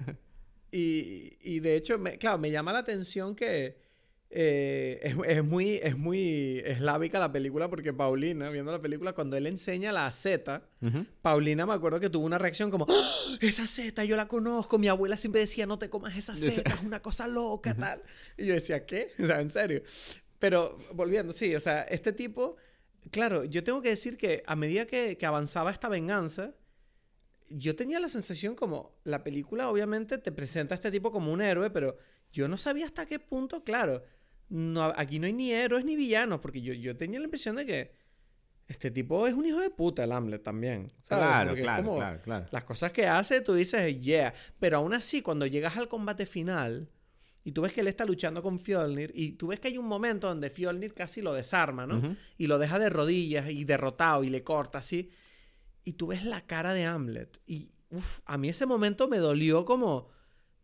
Y, 0.72 1.32
y 1.42 1.60
de 1.60 1.76
hecho, 1.76 2.00
claro, 2.20 2.38
me 2.38 2.52
llama 2.52 2.72
la 2.72 2.80
atención 2.80 3.36
que 3.36 3.89
eh, 4.32 5.00
es, 5.26 5.44
muy, 5.44 5.80
es 5.82 5.98
muy 5.98 6.62
eslábica 6.64 7.18
la 7.20 7.32
película 7.32 7.68
porque 7.68 7.94
Paulina, 7.94 8.50
viendo 8.52 8.72
la 8.72 8.80
película, 8.80 9.14
cuando 9.14 9.38
él 9.38 9.48
enseña 9.48 9.92
la 9.92 10.12
Z, 10.12 10.62
Paulina 11.22 11.66
me 11.66 11.74
acuerdo 11.74 12.00
que 12.00 12.10
tuvo 12.10 12.26
una 12.26 12.38
reacción 12.38 12.70
como, 12.70 12.86
¡Ah! 12.88 13.38
esa 13.42 13.66
Z, 13.66 14.06
yo 14.06 14.16
la 14.16 14.28
conozco, 14.28 14.78
mi 14.78 14.88
abuela 14.88 15.18
siempre 15.18 15.42
decía, 15.42 15.66
no 15.66 15.80
te 15.80 15.90
comas 15.90 16.16
esa 16.16 16.38
Z, 16.38 16.62
es 16.70 16.82
una 16.84 17.02
cosa 17.02 17.28
loca, 17.28 17.74
tal. 17.74 18.04
Y 18.38 18.46
yo 18.46 18.54
decía, 18.54 18.86
¿qué? 18.86 19.12
O 19.20 19.26
sea, 19.26 19.42
en 19.42 19.50
serio. 19.50 19.82
Pero 20.38 20.78
volviendo, 20.94 21.34
sí, 21.34 21.56
o 21.56 21.60
sea, 21.60 21.82
este 21.82 22.14
tipo, 22.14 22.56
claro, 23.12 23.46
yo 23.46 23.64
tengo 23.64 23.82
que 23.82 23.90
decir 23.90 24.16
que 24.16 24.44
a 24.46 24.56
medida 24.56 24.86
que, 24.86 25.18
que 25.18 25.26
avanzaba 25.26 25.72
esta 25.72 25.90
venganza, 25.90 26.54
yo 27.50 27.76
tenía 27.76 28.00
la 28.00 28.10
sensación 28.10 28.56
como, 28.56 28.96
la 29.04 29.24
película 29.24 29.70
obviamente 29.70 30.20
te 30.20 30.32
presenta 30.32 30.76
a 30.76 30.78
este 30.78 30.92
tipo 30.92 31.12
como 31.12 31.34
un 31.34 31.42
héroe, 31.42 31.72
pero 31.72 31.98
yo 32.32 32.48
no 32.48 32.58
sabía 32.58 32.86
hasta 32.86 33.08
qué 33.08 33.18
punto, 33.20 33.64
claro, 33.64 34.04
no, 34.50 34.94
aquí 34.96 35.20
no 35.20 35.28
hay 35.28 35.34
ni 35.34 35.52
héroes 35.52 35.86
ni 35.86 35.96
villanos, 35.96 36.40
porque 36.40 36.62
yo, 36.62 36.74
yo 36.74 36.98
tenía 36.98 37.20
la 37.20 37.26
impresión 37.26 37.56
de 37.56 37.66
que 37.66 37.92
este 38.68 38.92
tipo 38.92 39.26
es 39.26 39.34
un 39.34 39.46
hijo 39.46 39.60
de 39.60 39.70
puta, 39.72 40.04
el 40.04 40.12
Hamlet 40.12 40.44
también. 40.44 40.92
Claro, 41.08 41.56
claro, 41.56 42.22
claro, 42.24 42.48
Las 42.52 42.64
cosas 42.64 42.92
que 42.92 43.08
hace, 43.08 43.42
tú 43.42 43.54
dices, 43.56 44.00
yeah. 44.00 44.34
Pero 44.60 44.78
aún 44.78 44.94
así, 44.94 45.22
cuando 45.22 45.46
llegas 45.48 45.76
al 45.78 45.88
combate 45.88 46.26
final 46.28 46.88
y 47.44 47.52
tú 47.52 47.62
ves 47.62 47.74
que 47.74 47.82
él 47.82 47.88
está 47.88 48.06
luchando 48.06 48.44
con 48.44 48.60
Fjolnir 48.60 49.12
y 49.16 49.32
tú 49.32 49.48
ves 49.48 49.60
que 49.60 49.70
hay 49.70 49.78
un 49.80 49.88
momento 49.88 50.28
donde 50.28 50.52
Fjolnir 50.52 50.94
casi 50.94 51.22
lo 51.22 51.34
desarma, 51.34 51.88
¿no? 51.88 52.16
Y 52.38 52.46
lo 52.46 52.60
deja 52.60 52.78
de 52.78 52.90
rodillas 52.92 53.50
y 53.50 53.64
derrotado 53.64 54.24
y 54.24 54.30
le 54.30 54.44
corta 54.44 54.80
así. 54.80 55.10
y 55.84 55.94
tú 55.94 56.08
ves 56.08 56.24
la 56.24 56.42
cara 56.46 56.74
de 56.74 56.86
Hamlet. 56.86 57.42
Y 57.48 57.72
uf, 57.90 58.20
a 58.26 58.38
mí 58.38 58.50
ese 58.50 58.66
momento 58.68 59.08
me 59.08 59.18
dolió 59.18 59.66
como 59.66 60.10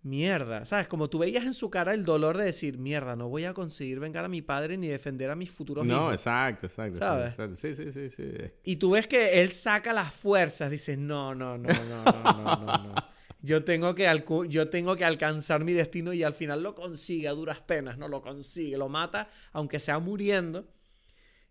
mierda, 0.06 0.66
¿sabes? 0.66 0.88
Como 0.88 1.10
tú 1.10 1.18
veías 1.18 1.46
en 1.46 1.56
su 1.56 1.72
cara 1.72 1.94
el 1.94 2.06
dolor 2.06 2.38
de 2.38 2.46
decir, 2.46 2.78
mierda, 2.78 3.16
no 3.16 3.28
voy 3.28 3.46
a 3.46 3.54
conseguir 3.54 4.00
vengar 4.00 4.24
a 4.24 4.30
mi 4.30 4.44
padre 4.44 4.78
ni 4.78 4.88
defender 4.88 5.32
a 5.32 5.36
mis 5.36 5.50
futuros 5.50 5.84
hijos. 5.84 5.98
No, 5.98 6.12
exacto, 6.12 6.68
exacto. 6.68 7.00
¿Sabes? 7.00 7.34
Sí, 7.60 7.74
sí, 7.74 7.92
sí, 7.92 8.10
sí. 8.12 8.32
Y 8.64 8.76
tú 8.76 8.92
ves 8.92 9.08
que 9.08 9.42
él 9.42 9.52
saca 9.52 9.94
las 9.94 10.14
fuerzas, 10.14 10.70
dices, 10.70 10.98
no, 11.00 11.34
no, 11.34 11.58
no, 11.58 11.70
no, 11.70 12.04
no, 12.04 12.24
no, 12.24 12.34
no. 12.34 12.66
no. 12.66 12.94
Yo 13.42 13.64
tengo, 13.64 13.94
que 13.94 14.24
yo 14.50 14.70
tengo 14.70 14.96
que 14.96 15.06
alcanzar 15.06 15.64
mi 15.64 15.74
destino 15.74 16.14
y 16.14 16.24
al 16.24 16.34
final 16.34 16.64
lo 16.64 16.74
consigue 16.74 17.28
a 17.28 17.34
duras 17.34 17.62
penas, 17.62 17.98
¿no? 17.98 18.08
Lo 18.08 18.22
consigue, 18.22 18.78
lo 18.78 18.90
mata, 18.90 19.30
aunque 19.54 19.80
sea 19.80 20.00
muriendo. 20.00 20.68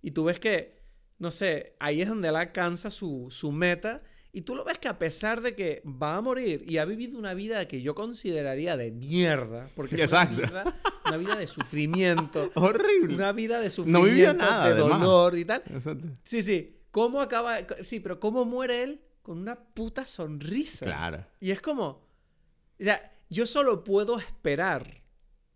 Y 0.03 0.13
tú 0.13 0.25
ves 0.25 0.41
que, 0.41 0.81
no 1.19 1.31
sé, 1.31 1.77
ahí 1.79 2.03
es 2.03 2.09
donde 2.09 2.29
él 2.29 2.37
alcanza 2.37 2.91
su, 2.91 3.29
su 3.31 3.53
meta 3.53 4.03
y 4.35 4.43
tú 4.43 4.57
lo 4.57 4.65
ves 4.65 4.81
que 4.81 4.89
a 4.89 4.99
pesar 4.99 5.41
de 5.43 5.55
que 5.55 5.81
va 5.87 6.17
a 6.17 6.21
morir 6.21 6.65
y 6.67 6.79
ha 6.79 6.85
vivido 6.85 7.17
una 7.17 7.35
vida 7.35 7.69
que 7.69 7.83
yo 7.83 7.95
consideraría 7.95 8.77
de 8.77 8.91
mierda, 8.91 9.71
porque 9.77 10.03
es 10.03 10.11
una, 10.11 10.75
una 11.07 11.17
vida 11.17 11.37
de 11.37 11.47
sufrimiento. 11.47 12.51
Horrible. 12.55 13.15
Una 13.15 13.31
vida 13.31 13.61
de 13.61 13.71
sufrimiento, 13.71 14.65
de 14.65 14.75
dolor 14.75 15.39
y 15.39 15.45
tal. 15.45 15.63
Exacto. 15.73 16.09
Sí, 16.25 16.43
sí. 16.43 16.81
¿Cómo 16.91 17.21
acaba? 17.21 17.59
Sí, 17.83 18.01
pero 18.01 18.19
¿cómo 18.19 18.45
muere 18.45 18.83
él? 18.83 19.01
Con 19.23 19.39
una 19.39 19.55
puta 19.55 20.05
sonrisa. 20.05 20.87
Claro. 20.87 21.25
Y 21.39 21.53
es 21.53 21.63
como. 21.63 21.87
O 21.87 22.83
sea, 22.83 23.17
yo 23.31 23.47
solo 23.47 23.85
puedo 23.85 24.19
esperar 24.19 25.05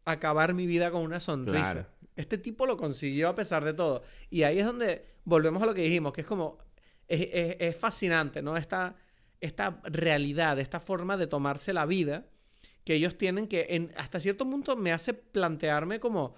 acabar 0.04 0.54
mi 0.54 0.66
vida 0.66 0.92
con 0.92 1.02
una 1.02 1.18
sonrisa. 1.18 1.88
Este 2.14 2.38
tipo 2.38 2.64
lo 2.64 2.76
consiguió 2.76 3.28
a 3.28 3.34
pesar 3.34 3.64
de 3.64 3.74
todo. 3.74 4.04
Y 4.30 4.44
ahí 4.44 4.60
es 4.60 4.66
donde 4.66 5.04
volvemos 5.24 5.60
a 5.64 5.66
lo 5.66 5.74
que 5.74 5.82
dijimos, 5.82 6.12
que 6.12 6.20
es 6.20 6.26
como 6.28 6.58
es, 7.08 7.76
fascinante, 7.76 8.42
¿no? 8.42 8.56
Esta, 8.56 8.96
esta 9.40 9.80
realidad, 9.84 10.58
esta 10.58 10.80
forma 10.80 11.16
de 11.16 11.26
tomarse 11.26 11.72
la 11.72 11.86
vida 11.86 12.26
que 12.84 12.94
ellos 12.94 13.18
tienen 13.18 13.48
que 13.48 13.66
en, 13.70 13.92
hasta 13.96 14.18
cierto 14.18 14.48
punto 14.48 14.74
me 14.76 14.92
hace 14.92 15.12
plantearme 15.12 16.00
como, 16.00 16.34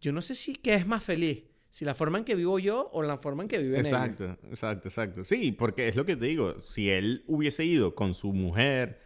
yo 0.00 0.12
no 0.12 0.20
sé 0.20 0.34
si 0.34 0.54
qué 0.54 0.74
es 0.74 0.86
más 0.86 1.02
feliz, 1.02 1.44
si 1.70 1.84
la 1.84 1.94
forma 1.94 2.18
en 2.18 2.24
que 2.24 2.34
vivo 2.34 2.58
yo 2.58 2.90
o 2.92 3.02
la 3.02 3.18
forma 3.18 3.42
en 3.42 3.48
que 3.48 3.58
viven 3.58 3.80
exacto, 3.80 4.24
ellos. 4.24 4.36
Exacto, 4.36 4.48
exacto, 4.48 4.88
exacto. 4.88 5.24
Sí, 5.24 5.52
porque 5.52 5.88
es 5.88 5.96
lo 5.96 6.04
que 6.04 6.16
te 6.16 6.26
digo, 6.26 6.60
si 6.60 6.90
él 6.90 7.24
hubiese 7.26 7.64
ido 7.64 7.94
con 7.94 8.14
su 8.14 8.32
mujer 8.32 9.00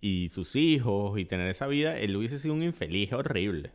y 0.00 0.28
sus 0.28 0.56
hijos 0.56 1.18
y 1.18 1.24
tener 1.24 1.48
esa 1.48 1.66
vida, 1.66 1.98
él 1.98 2.16
hubiese 2.16 2.38
sido 2.38 2.54
un 2.54 2.62
infeliz 2.62 3.12
horrible. 3.12 3.72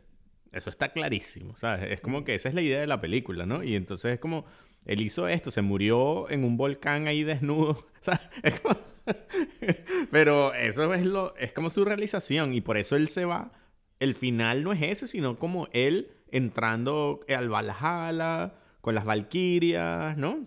Eso 0.52 0.70
está 0.70 0.92
clarísimo, 0.92 1.56
¿sabes? 1.56 1.90
Es 1.90 2.00
como 2.00 2.24
que 2.24 2.34
esa 2.34 2.48
es 2.48 2.54
la 2.54 2.62
idea 2.62 2.80
de 2.80 2.86
la 2.86 3.00
película, 3.00 3.44
¿no? 3.44 3.62
Y 3.64 3.74
entonces 3.74 4.14
es 4.14 4.20
como, 4.20 4.44
él 4.84 5.00
hizo 5.00 5.28
esto, 5.28 5.50
se 5.50 5.62
murió 5.62 6.30
en 6.30 6.44
un 6.44 6.56
volcán 6.56 7.06
ahí 7.06 7.24
desnudo. 7.24 7.84
Pero 10.10 10.54
eso 10.54 10.92
es 10.94 11.04
lo, 11.04 11.36
es 11.36 11.52
como 11.52 11.70
su 11.70 11.84
realización 11.84 12.54
y 12.54 12.60
por 12.60 12.76
eso 12.76 12.96
él 12.96 13.08
se 13.08 13.24
va. 13.24 13.52
El 14.00 14.14
final 14.14 14.62
no 14.62 14.72
es 14.72 14.82
ese, 14.82 15.06
sino 15.06 15.38
como 15.38 15.68
él 15.72 16.12
entrando 16.30 17.20
al 17.28 17.48
Valhalla 17.48 18.54
con 18.80 18.94
las 18.94 19.04
Valquirias, 19.04 20.16
¿no? 20.16 20.46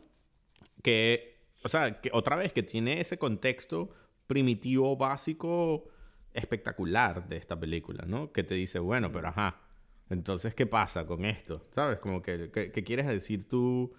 Que, 0.84 1.40
o 1.64 1.70
sea, 1.70 2.02
que 2.02 2.10
otra 2.14 2.36
vez 2.36 2.54
que 2.54 2.64
tiene 2.64 3.00
ese 3.00 3.18
contexto 3.18 3.90
primitivo, 4.28 4.96
básico, 4.98 5.88
espectacular 6.34 7.28
de 7.28 7.38
esta 7.38 7.60
película, 7.60 8.06
¿no? 8.06 8.32
Que 8.32 8.44
te 8.44 8.54
dice, 8.54 8.80
bueno, 8.80 9.12
pero 9.12 9.30
ajá, 9.30 9.62
entonces, 10.10 10.54
¿qué 10.54 10.66
pasa 10.66 11.06
con 11.06 11.26
esto? 11.26 11.64
¿Sabes? 11.72 12.00
Como 12.00 12.22
que, 12.22 12.52
¿qué 12.52 12.84
quieres 12.84 13.08
decir 13.08 13.48
tú? 13.48 13.94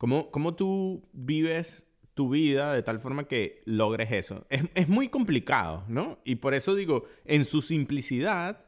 ¿Cómo, 0.00 0.30
¿Cómo, 0.30 0.56
tú 0.56 1.06
vives 1.12 1.86
tu 2.14 2.30
vida 2.30 2.72
de 2.72 2.82
tal 2.82 3.00
forma 3.00 3.24
que 3.24 3.60
logres 3.66 4.10
eso? 4.12 4.46
Es, 4.48 4.62
es, 4.74 4.88
muy 4.88 5.10
complicado, 5.10 5.84
¿no? 5.88 6.20
Y 6.24 6.36
por 6.36 6.54
eso 6.54 6.74
digo, 6.74 7.04
en 7.26 7.44
su 7.44 7.60
simplicidad, 7.60 8.64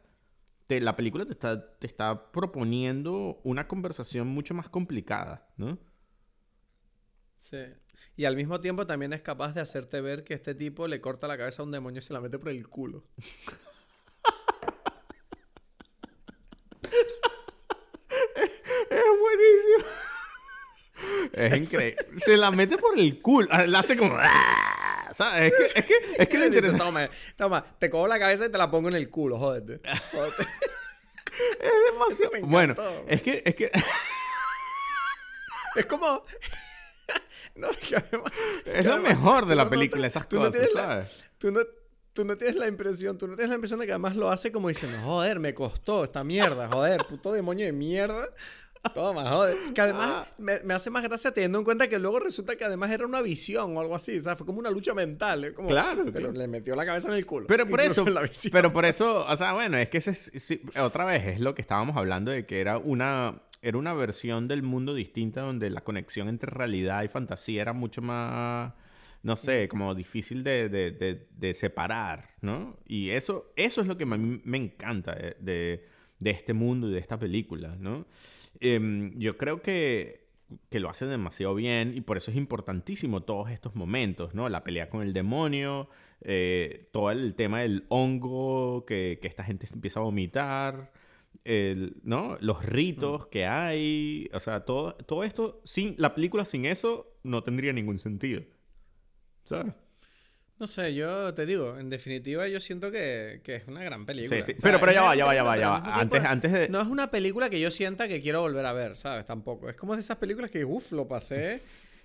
te, 0.67 0.79
la 0.83 0.95
película 0.95 1.25
te 1.25 1.33
está, 1.33 1.79
te 1.79 1.87
está 1.87 2.31
proponiendo 2.33 3.41
una 3.45 3.67
conversación 3.67 4.29
mucho 4.29 4.53
más 4.53 4.69
complicada, 4.69 5.49
¿no? 5.57 5.79
Sí. 7.41 7.65
Y 8.15 8.27
al 8.27 8.37
mismo 8.37 8.61
tiempo 8.61 8.87
también 8.87 9.15
es 9.15 9.23
capaz 9.23 9.55
de 9.55 9.63
hacerte 9.63 10.03
ver 10.03 10.25
que 10.25 10.35
este 10.35 10.55
tipo 10.55 10.87
le 10.87 11.01
corta 11.01 11.29
la 11.29 11.39
cabeza 11.39 11.63
a 11.63 11.65
un 11.65 11.71
demonio 11.71 12.01
y 12.01 12.03
se 12.03 12.13
la 12.13 12.21
mete 12.21 12.39
por 12.39 12.51
el 12.51 12.69
culo. 12.69 13.07
es 18.91 19.07
buenísimo. 19.19 19.87
Es 21.33 21.57
increíble. 21.57 21.97
Se 22.25 22.37
la 22.37 22.51
mete 22.51 22.77
por 22.77 22.99
el 22.99 23.21
culo. 23.21 23.49
Ah, 23.51 23.67
la 23.67 23.81
hace 23.81 23.97
como. 23.97 24.15
¡ah! 24.19 25.11
¿Sabes? 25.15 25.53
Es 25.53 25.73
que, 25.73 25.81
es 25.81 25.87
que, 25.87 26.23
es 26.23 26.29
que 26.29 26.39
le 26.39 26.51
dice, 26.51 26.73
toma, 26.73 27.09
toma, 27.37 27.65
te 27.79 27.91
cojo 27.91 28.07
la 28.09 28.19
cabeza 28.19 28.47
y 28.47 28.49
te 28.51 28.59
la 28.59 28.71
pongo 28.71 28.89
en 28.89 28.97
el 28.97 29.11
culo, 29.11 29.39
jódete. 29.39 29.81
jódete. 30.11 30.47
Es 31.33 31.93
demasiado. 31.93 32.47
Bueno, 32.47 32.75
es 33.09 33.23
que, 33.23 33.43
es 33.45 33.55
que. 33.55 33.73
es 35.77 35.87
como. 35.87 36.25
no, 37.57 37.71
es 37.71 37.77
que 37.79 37.97
además, 37.97 38.33
es 38.67 38.85
lo 38.85 38.99
mejor 38.99 39.47
de 39.47 39.57
la 39.57 39.69
película, 39.69 40.07
esas 40.07 40.27
cosas, 40.27 40.55
¿sabes? 40.75 41.25
tú, 41.39 41.51
no, 41.51 41.61
tú 42.13 42.27
no 42.27 42.37
tienes 42.37 42.57
la 42.57 42.69
impresión, 42.69 43.17
tú 43.17 43.27
no 43.27 43.35
tienes 43.35 43.49
la 43.49 43.55
impresión 43.55 43.81
de 43.81 43.87
que 43.87 43.93
además 43.93 44.15
lo 44.15 44.31
hace 44.31 44.53
como 44.53 44.69
diciendo, 44.69 44.99
joder, 45.05 45.41
me 45.41 45.55
costó 45.55 46.05
esta 46.05 46.23
mierda, 46.23 46.69
joder, 46.69 47.07
puto 47.07 47.33
demonio 47.33 47.65
de 47.65 47.73
mierda. 47.73 48.29
Toma, 48.95 49.31
joder. 49.31 49.57
Que 49.75 49.81
además 49.81 50.11
ah. 50.11 50.27
me, 50.39 50.61
me, 50.65 50.75
hace 50.75 50.91
más 50.91 51.03
gracia 51.03 51.33
teniendo 51.33 51.59
en 51.59 51.65
cuenta 51.65 51.89
que 51.89 51.99
luego 51.99 52.19
resulta 52.19 52.57
que 52.57 52.65
además 52.65 52.91
era 52.91 53.07
una 53.07 53.23
visión 53.23 53.77
o 53.77 53.81
algo 53.81 53.95
así. 53.95 54.19
O 54.19 54.21
sea, 54.21 54.37
fue 54.37 54.45
como 54.45 54.59
una 54.59 54.71
lucha 54.71 54.93
mental. 54.93 55.55
Como, 55.55 55.69
claro. 55.69 56.05
Pero 56.13 56.33
le 56.33 56.49
metió 56.49 56.75
la 56.75 56.85
cabeza 56.85 57.09
en 57.09 57.15
el 57.15 57.25
culo. 57.25 57.47
Pero 57.47 57.67
por 57.67 57.81
eso. 57.81 58.05
Pero 58.51 58.73
por 58.73 58.85
eso, 58.85 59.25
o 59.27 59.37
sea, 59.37 59.53
bueno, 59.53 59.77
es 59.77 59.89
que 59.89 59.99
ese, 59.99 60.61
otra 60.81 61.05
vez 61.05 61.27
es 61.27 61.41
lo 61.41 61.55
que 61.55 61.63
estábamos 61.63 61.97
hablando 61.97 62.31
de 62.31 62.47
que 62.47 62.61
era 62.61 62.79
una. 62.79 63.43
Era 63.65 63.79
una 63.79 63.95
versión 63.95 64.49
del 64.49 64.65
mundo 64.65 64.93
distinta 64.93 65.43
donde 65.43 65.71
la 65.71 65.85
conexión 65.85 66.29
entre 66.29 66.51
realidad 66.51 67.05
y 67.05 67.09
fantasía 67.09 67.63
era 67.63 67.73
mucho 67.73 68.03
más 68.03 68.73
no 69.23 69.37
sé, 69.37 69.69
como 69.69 69.95
difícil 69.95 70.43
de, 70.43 70.69
de, 70.69 70.91
de, 70.91 71.29
de, 71.37 71.55
separar, 71.55 72.31
¿no? 72.41 72.77
Y 72.87 73.11
eso, 73.11 73.53
eso 73.57 73.81
es 73.81 73.87
lo 73.87 73.97
que 73.97 74.05
a 74.05 74.07
mí 74.07 74.41
me 74.45 74.59
encanta 74.59 75.15
de, 75.15 75.87
de, 76.19 76.31
este 76.31 76.53
mundo 76.55 76.89
y 76.89 76.93
de 76.93 76.99
esta 76.99 77.19
película, 77.19 77.77
¿no? 77.79 78.07
Em, 78.63 79.19
yo 79.19 79.37
creo 79.37 79.61
que, 79.61 80.29
que 80.71 80.81
lo 80.81 80.89
hacen 80.89 81.11
demasiado 81.11 81.55
bien 81.55 81.95
y 81.97 82.01
por 82.01 82.17
eso 82.17 82.31
es 82.31 82.37
importantísimo 82.37 83.23
todos 83.23 83.51
estos 83.51 83.75
momentos, 83.75 84.35
¿no? 84.35 84.49
La 84.49 84.63
pelea 84.63 84.89
con 84.89 85.03
el 85.03 85.13
demonio, 85.13 85.89
eh, 86.21 86.89
todo 86.93 87.11
el 87.11 87.35
tema 87.35 87.61
del 87.61 87.85
hongo 87.89 88.85
que, 88.87 89.19
que, 89.21 89.27
esta 89.29 89.43
gente 89.43 89.67
empieza 89.73 89.99
a 90.01 90.05
vomitar, 90.05 90.93
¿no? 92.05 92.39
Los 92.41 92.65
ritos 92.65 93.27
que 93.27 93.47
hay, 93.47 94.31
o 94.33 94.39
sea, 94.39 94.65
todo, 94.65 94.95
todo 94.95 95.25
esto, 95.25 95.61
la 95.97 96.15
película 96.15 96.45
sin 96.45 96.65
eso 96.65 97.17
no 97.25 97.43
tendría 97.43 97.73
ningún 97.73 97.99
sentido, 97.99 98.43
¿sabes? 99.45 99.75
No 100.59 100.67
sé, 100.67 100.95
yo 100.95 101.35
te 101.35 101.45
digo, 101.45 101.79
en 101.79 101.91
definitiva 101.91 102.47
yo 102.47 102.61
siento 102.61 102.93
que, 102.93 103.41
que 103.43 103.57
es 103.57 103.67
una 103.67 103.83
gran 103.83 104.07
película. 104.07 104.43
Sí, 104.45 104.53
sí. 104.53 104.59
pero, 104.63 104.79
pero 104.79 104.93
ya 104.93 105.03
va, 105.03 105.17
ya 105.17 105.25
va, 105.25 105.35
ya 105.35 105.43
va, 105.43 105.57
ya 105.57 105.69
va. 105.71 106.01
Antes, 106.01 106.23
antes 106.23 106.53
de... 106.53 106.69
No 106.69 106.81
es 106.81 106.87
una 106.87 107.11
película 107.11 107.51
que 107.51 107.61
yo 107.61 107.71
sienta 107.71 108.07
que 108.07 108.21
quiero 108.21 108.43
volver 108.43 108.65
a 108.67 108.73
ver, 108.73 108.97
¿sabes? 108.97 109.27
Tampoco. 109.27 109.69
Es 109.69 109.77
como 109.77 109.95
de 109.95 110.01
esas 110.01 110.19
películas 110.19 110.51
que, 110.51 110.65
uff, 110.65 110.93
lo 110.93 111.09
pasé 111.09 111.61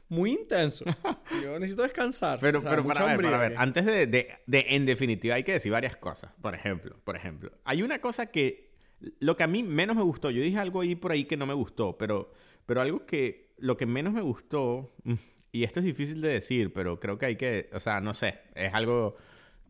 muy 0.10 0.32
intenso. 0.32 0.86
Yo 1.44 1.60
necesito 1.60 1.84
descansar. 1.84 2.40
Pero, 2.40 2.60
pero 2.61 2.86
para 2.86 3.06
ver, 3.06 3.22
para 3.22 3.38
ver. 3.38 3.56
Antes 3.57 3.86
de, 3.86 4.07
de, 4.07 4.30
de, 4.45 4.65
en 4.69 4.86
definitiva, 4.86 5.36
hay 5.36 5.44
que 5.44 5.53
decir 5.53 5.72
varias 5.72 5.98
cosas. 5.98 6.32
Por 6.41 6.56
ejemplo, 6.56 6.95
por 7.03 7.15
ejemplo, 7.15 7.52
hay 7.64 7.84
una 7.84 7.99
cosa 7.99 8.28
que, 8.28 8.72
lo 9.19 9.36
que 9.36 9.44
a 9.44 9.48
mí 9.48 9.64
menos 9.64 9.95
me 9.95 10.03
gustó, 10.03 10.30
yo 10.30 10.41
dije 10.41 10.57
algo 10.57 10.82
ahí 10.82 10.95
por 10.95 11.11
ahí 11.11 11.26
que 11.26 11.38
no 11.38 11.45
me 11.45 11.53
gustó, 11.53 11.98
pero, 11.98 12.32
pero 12.65 12.82
algo 12.82 13.06
que, 13.06 13.53
lo 13.57 13.78
que 13.78 13.86
menos 13.86 14.14
me 14.14 14.22
gustó, 14.22 14.94
mm, 15.03 15.14
y 15.58 15.64
esto 15.64 15.80
es 15.80 15.86
difícil 15.88 16.22
de 16.22 16.34
decir, 16.34 16.72
pero 16.72 17.00
creo 17.00 17.18
que 17.18 17.26
hay 17.26 17.36
que, 17.36 17.70
o 17.74 17.80
sea, 17.80 18.00
no 18.00 18.14
sé, 18.14 18.42
es 18.54 18.72
algo 18.76 19.16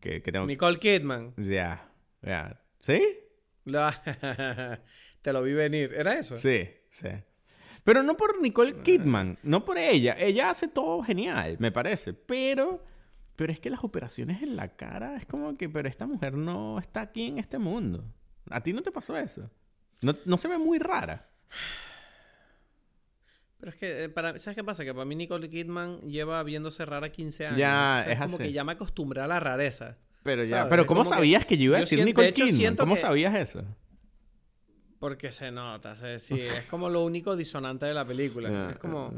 que, 0.00 0.20
que 0.20 0.30
tengo... 0.30 0.44
Nicole 0.44 0.78
Kidman. 0.78 1.32
Ya, 1.38 1.90
ya. 2.20 2.60
¿Sí? 2.80 3.02
Te 5.22 5.32
lo 5.32 5.42
vi 5.42 5.54
venir. 5.54 5.94
¿Era 5.94 6.18
eso? 6.18 6.36
Sí, 6.36 6.68
sí. 6.90 7.08
Pero 7.84 8.02
no 8.02 8.18
por 8.18 8.42
Nicole. 8.42 8.82
Kidman, 8.82 9.38
no 9.42 9.64
por 9.64 9.78
ella. 9.78 10.14
Ella 10.18 10.50
hace 10.50 10.68
todo 10.68 11.02
genial, 11.02 11.56
me 11.58 11.72
parece. 11.72 12.12
Pero, 12.12 12.84
pero 13.34 13.50
es 13.50 13.60
que 13.60 13.70
las 13.70 13.82
operaciones 13.82 14.42
en 14.42 14.56
la 14.56 14.76
cara 14.76 15.16
es 15.16 15.24
como 15.24 15.56
que, 15.56 15.70
pero 15.70 15.88
esta 15.88 16.06
mujer 16.06 16.34
no 16.34 16.78
está 16.78 17.00
aquí 17.00 17.28
en 17.28 17.38
este 17.38 17.58
mundo. 17.58 18.04
¿A 18.50 18.62
ti 18.62 18.74
no 18.74 18.82
te 18.82 18.92
pasó 18.92 19.16
eso? 19.16 19.50
No, 20.02 20.14
no 20.26 20.36
se 20.36 20.48
ve 20.48 20.58
muy 20.58 20.78
rara. 20.78 21.30
Pero 23.58 23.70
es 23.70 23.76
que, 23.76 24.04
eh, 24.04 24.08
para, 24.08 24.38
¿sabes 24.38 24.56
qué 24.56 24.64
pasa? 24.64 24.84
Que 24.84 24.94
para 24.94 25.04
mí 25.04 25.16
Nicole 25.16 25.50
Kidman 25.50 26.00
lleva 26.02 26.42
viéndose 26.44 26.84
rara 26.86 27.10
15 27.10 27.46
años. 27.46 27.58
Ya, 27.58 28.04
es 28.08 28.18
como 28.18 28.38
que 28.38 28.52
ya 28.52 28.64
me 28.64 28.72
acostumbré 28.72 29.20
a 29.20 29.26
la 29.26 29.40
rareza. 29.40 29.96
Pero 30.22 30.44
ya, 30.44 30.68
pero 30.68 30.86
¿cómo 30.86 31.04
sabías 31.04 31.44
que 31.44 31.56
yo 31.56 31.64
iba 31.64 31.78
a 31.78 31.80
decir 31.80 32.04
Nicole 32.04 32.32
Kidman? 32.32 32.76
¿Cómo 32.76 32.96
sabías 32.96 33.34
eso? 33.34 33.64
Porque 34.98 35.30
se 35.30 35.52
nota, 35.52 35.94
sí, 36.18 36.40
es 36.40 36.64
como 36.64 36.88
lo 36.90 37.04
único 37.04 37.36
disonante 37.36 37.86
de 37.86 37.94
la 37.94 38.04
película. 38.04 38.70
es 38.72 38.78
como, 38.78 39.12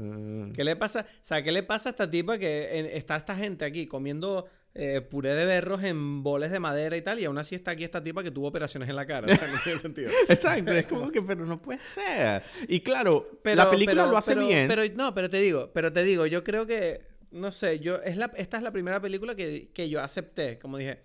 ¿qué 0.55 0.65
le 0.65 0.77
pasa? 0.77 1.07
O 1.09 1.25
sea, 1.25 1.43
¿qué 1.43 1.53
le 1.53 1.63
pasa 1.63 1.89
a 1.89 1.93
esta 1.93 2.11
tipa 2.11 2.39
que 2.39 2.97
está 2.97 3.17
esta 3.17 3.35
gente 3.35 3.65
aquí 3.65 3.87
comiendo 3.87 4.47
eh, 4.75 5.01
puré 5.01 5.35
de 5.35 5.45
berros 5.45 5.83
en 5.83 6.23
boles 6.23 6.51
de 6.51 6.61
madera 6.61 6.97
y 6.97 7.03
tal, 7.03 7.19
y 7.21 7.25
aún 7.25 7.39
así 7.39 7.55
está 7.55 7.73
aquí 7.73 7.85
esta 7.85 8.03
tipa 8.03 8.23
que 8.23 8.31
tuvo 8.31 8.49
operaciones 8.49 8.89
en 8.89 8.97
la 8.97 9.07
cara? 9.07 9.27
O 9.33 9.37
sea, 9.37 9.49
no 9.49 9.61
tiene 9.63 9.79
sentido. 9.79 10.11
Exacto, 10.29 10.73
es 10.73 10.87
como 10.87 11.11
que, 11.11 11.23
pero 11.23 11.47
no 11.47 11.61
puede 11.61 11.81
ser. 11.81 12.43
Y 12.69 12.81
claro, 12.81 13.41
la 13.45 13.71
película 13.71 14.07
lo 14.07 14.17
hace 14.17 14.35
bien. 14.35 14.69
Pero, 14.69 14.83
no, 14.95 15.15
pero 15.15 15.29
te 15.29 15.41
digo, 15.41 15.71
pero 15.73 15.93
te 15.93 16.03
digo, 16.03 16.27
yo 16.27 16.45
creo 16.45 16.67
que, 16.67 17.07
no 17.31 17.53
sé, 17.53 17.81
yo, 17.81 18.01
es 18.03 18.17
la, 18.17 18.33
esta 18.37 18.57
es 18.57 18.63
la 18.63 18.73
primera 18.73 19.01
película 19.01 19.35
que, 19.35 19.71
que 19.73 19.89
yo 19.89 20.03
acepté, 20.03 20.59
como 20.59 20.79
dije, 20.79 21.03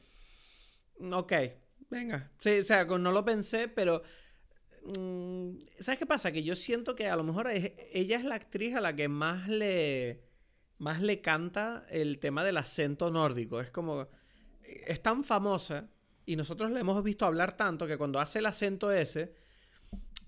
ok, 0.99 1.33
venga. 1.89 2.31
Sí, 2.39 2.59
o 2.59 2.63
sea, 2.63 2.85
no 2.85 3.11
lo 3.11 3.25
pensé, 3.25 3.67
pero 3.67 4.01
Mm, 4.85 5.57
¿Sabes 5.79 5.99
qué 5.99 6.05
pasa? 6.05 6.31
Que 6.31 6.43
yo 6.43 6.55
siento 6.55 6.95
que 6.95 7.07
a 7.07 7.15
lo 7.15 7.23
mejor 7.23 7.47
ella 7.49 8.17
es 8.17 8.23
la 8.23 8.35
actriz 8.35 8.75
a 8.75 8.81
la 8.81 8.95
que 8.95 9.07
más 9.07 9.47
le, 9.47 10.23
más 10.77 11.01
le 11.01 11.21
canta 11.21 11.85
el 11.89 12.19
tema 12.19 12.43
del 12.43 12.57
acento 12.57 13.11
nórdico. 13.11 13.59
Es 13.61 13.71
como. 13.71 14.07
Es 14.87 15.01
tan 15.01 15.23
famosa 15.23 15.87
y 16.25 16.35
nosotros 16.35 16.71
le 16.71 16.79
hemos 16.79 17.01
visto 17.03 17.25
hablar 17.25 17.53
tanto 17.53 17.85
que 17.85 17.97
cuando 17.97 18.19
hace 18.19 18.39
el 18.39 18.45
acento 18.45 18.91
ese. 18.91 19.33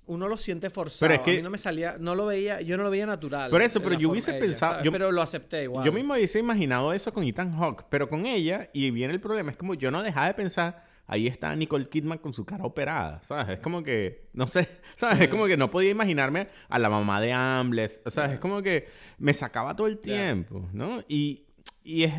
Uno 0.05 0.29
lo 0.29 0.37
siente 0.37 0.69
forzado. 0.69 1.09
Pero 1.09 1.15
es 1.15 1.25
que, 1.25 1.31
a 1.31 1.35
mí 1.35 1.41
no 1.41 1.49
me 1.49 1.57
salía, 1.57 1.97
no 1.99 2.15
lo 2.15 2.25
veía, 2.27 2.61
yo 2.61 2.77
no 2.77 2.83
lo 2.83 2.89
veía 2.89 3.05
natural. 3.05 3.51
Por 3.51 3.61
eso, 3.61 3.81
pero 3.81 3.99
yo 3.99 4.09
hubiese 4.09 4.33
pensado. 4.35 4.81
pero 4.89 5.11
lo 5.11 5.21
acepté 5.21 5.63
igual. 5.63 5.85
Yo 5.85 5.91
mismo 5.91 6.13
hubiese 6.13 6.39
imaginado 6.39 6.93
eso 6.93 7.13
con 7.13 7.25
Ethan 7.25 7.51
Hawke, 7.57 7.83
pero 7.89 8.07
con 8.07 8.25
ella, 8.25 8.69
y 8.71 8.89
viene 8.91 9.13
el 9.13 9.19
problema, 9.19 9.51
es 9.51 9.57
como 9.57 9.73
yo 9.73 9.91
no 9.91 10.01
dejaba 10.01 10.27
de 10.27 10.33
pensar 10.33 10.86
ahí 11.07 11.27
está 11.27 11.55
Nicole 11.55 11.87
Kidman 11.87 12.19
con 12.19 12.33
su 12.33 12.45
cara 12.45 12.65
operada, 12.65 13.21
¿sabes? 13.23 13.55
Es 13.55 13.59
como 13.59 13.81
que, 13.81 14.27
no 14.33 14.47
sé, 14.47 14.67
¿sabes? 14.95 15.21
Es 15.21 15.27
como 15.29 15.47
que 15.47 15.57
no 15.57 15.71
podía 15.71 15.89
imaginarme 15.89 16.49
a 16.69 16.77
la 16.77 16.89
mamá 16.89 17.19
de 17.21 17.33
Ambles, 17.33 18.01
¿sabes? 18.07 18.33
Es 18.33 18.39
como 18.39 18.61
que 18.61 18.87
me 19.17 19.33
sacaba 19.33 19.75
todo 19.75 19.87
el 19.87 19.99
tiempo, 19.99 20.69
¿no? 20.73 21.03
Y, 21.07 21.45
y 21.83 22.03
es... 22.03 22.13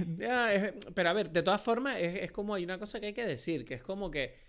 Pero 0.94 1.08
a 1.08 1.12
ver, 1.12 1.30
de 1.30 1.42
todas 1.42 1.60
formas, 1.60 1.98
es, 1.98 2.32
como 2.32 2.54
hay 2.54 2.64
una 2.64 2.78
cosa 2.78 2.98
que 2.98 3.06
hay 3.06 3.12
que 3.12 3.26
decir, 3.26 3.64
que 3.64 3.74
es 3.74 3.82
como 3.82 4.10
que 4.10 4.48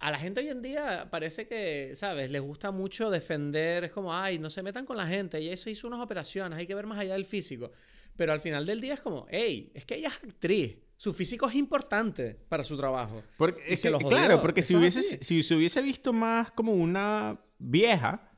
a 0.00 0.10
la 0.10 0.18
gente 0.18 0.40
hoy 0.40 0.48
en 0.48 0.62
día 0.62 1.08
parece 1.10 1.46
que, 1.46 1.92
¿sabes? 1.94 2.30
Les 2.30 2.42
gusta 2.42 2.72
mucho 2.72 3.10
defender, 3.10 3.84
es 3.84 3.92
como, 3.92 4.14
ay, 4.14 4.38
no 4.38 4.50
se 4.50 4.62
metan 4.62 4.86
con 4.86 4.96
la 4.96 5.06
gente, 5.06 5.40
y 5.40 5.48
eso 5.48 5.70
hizo 5.70 5.86
unas 5.86 6.00
operaciones, 6.00 6.58
hay 6.58 6.66
que 6.66 6.74
ver 6.74 6.86
más 6.86 6.98
allá 6.98 7.14
del 7.14 7.24
físico. 7.24 7.70
Pero 8.16 8.32
al 8.32 8.40
final 8.40 8.66
del 8.66 8.80
día 8.80 8.94
es 8.94 9.00
como, 9.00 9.26
hey, 9.30 9.70
es 9.74 9.84
que 9.84 9.94
ella 9.94 10.08
es 10.08 10.16
actriz 10.16 10.87
su 10.98 11.14
físico 11.14 11.48
es 11.48 11.54
importante 11.54 12.36
para 12.48 12.64
su 12.64 12.76
trabajo. 12.76 13.22
Porque, 13.36 13.62
claro, 14.08 14.42
porque 14.42 14.64
si, 14.64 14.74
hubiese, 14.74 15.02
si 15.02 15.44
se 15.44 15.54
hubiese 15.54 15.80
visto 15.80 16.12
más 16.12 16.50
como 16.50 16.72
una 16.72 17.40
vieja, 17.58 18.32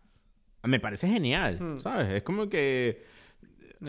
me 0.62 0.78
parece 0.78 1.09
genial, 1.09 1.59
hmm. 1.59 1.81
¿sabes? 1.81 2.12
Es 2.12 2.23
como 2.23 2.49
que... 2.49 3.03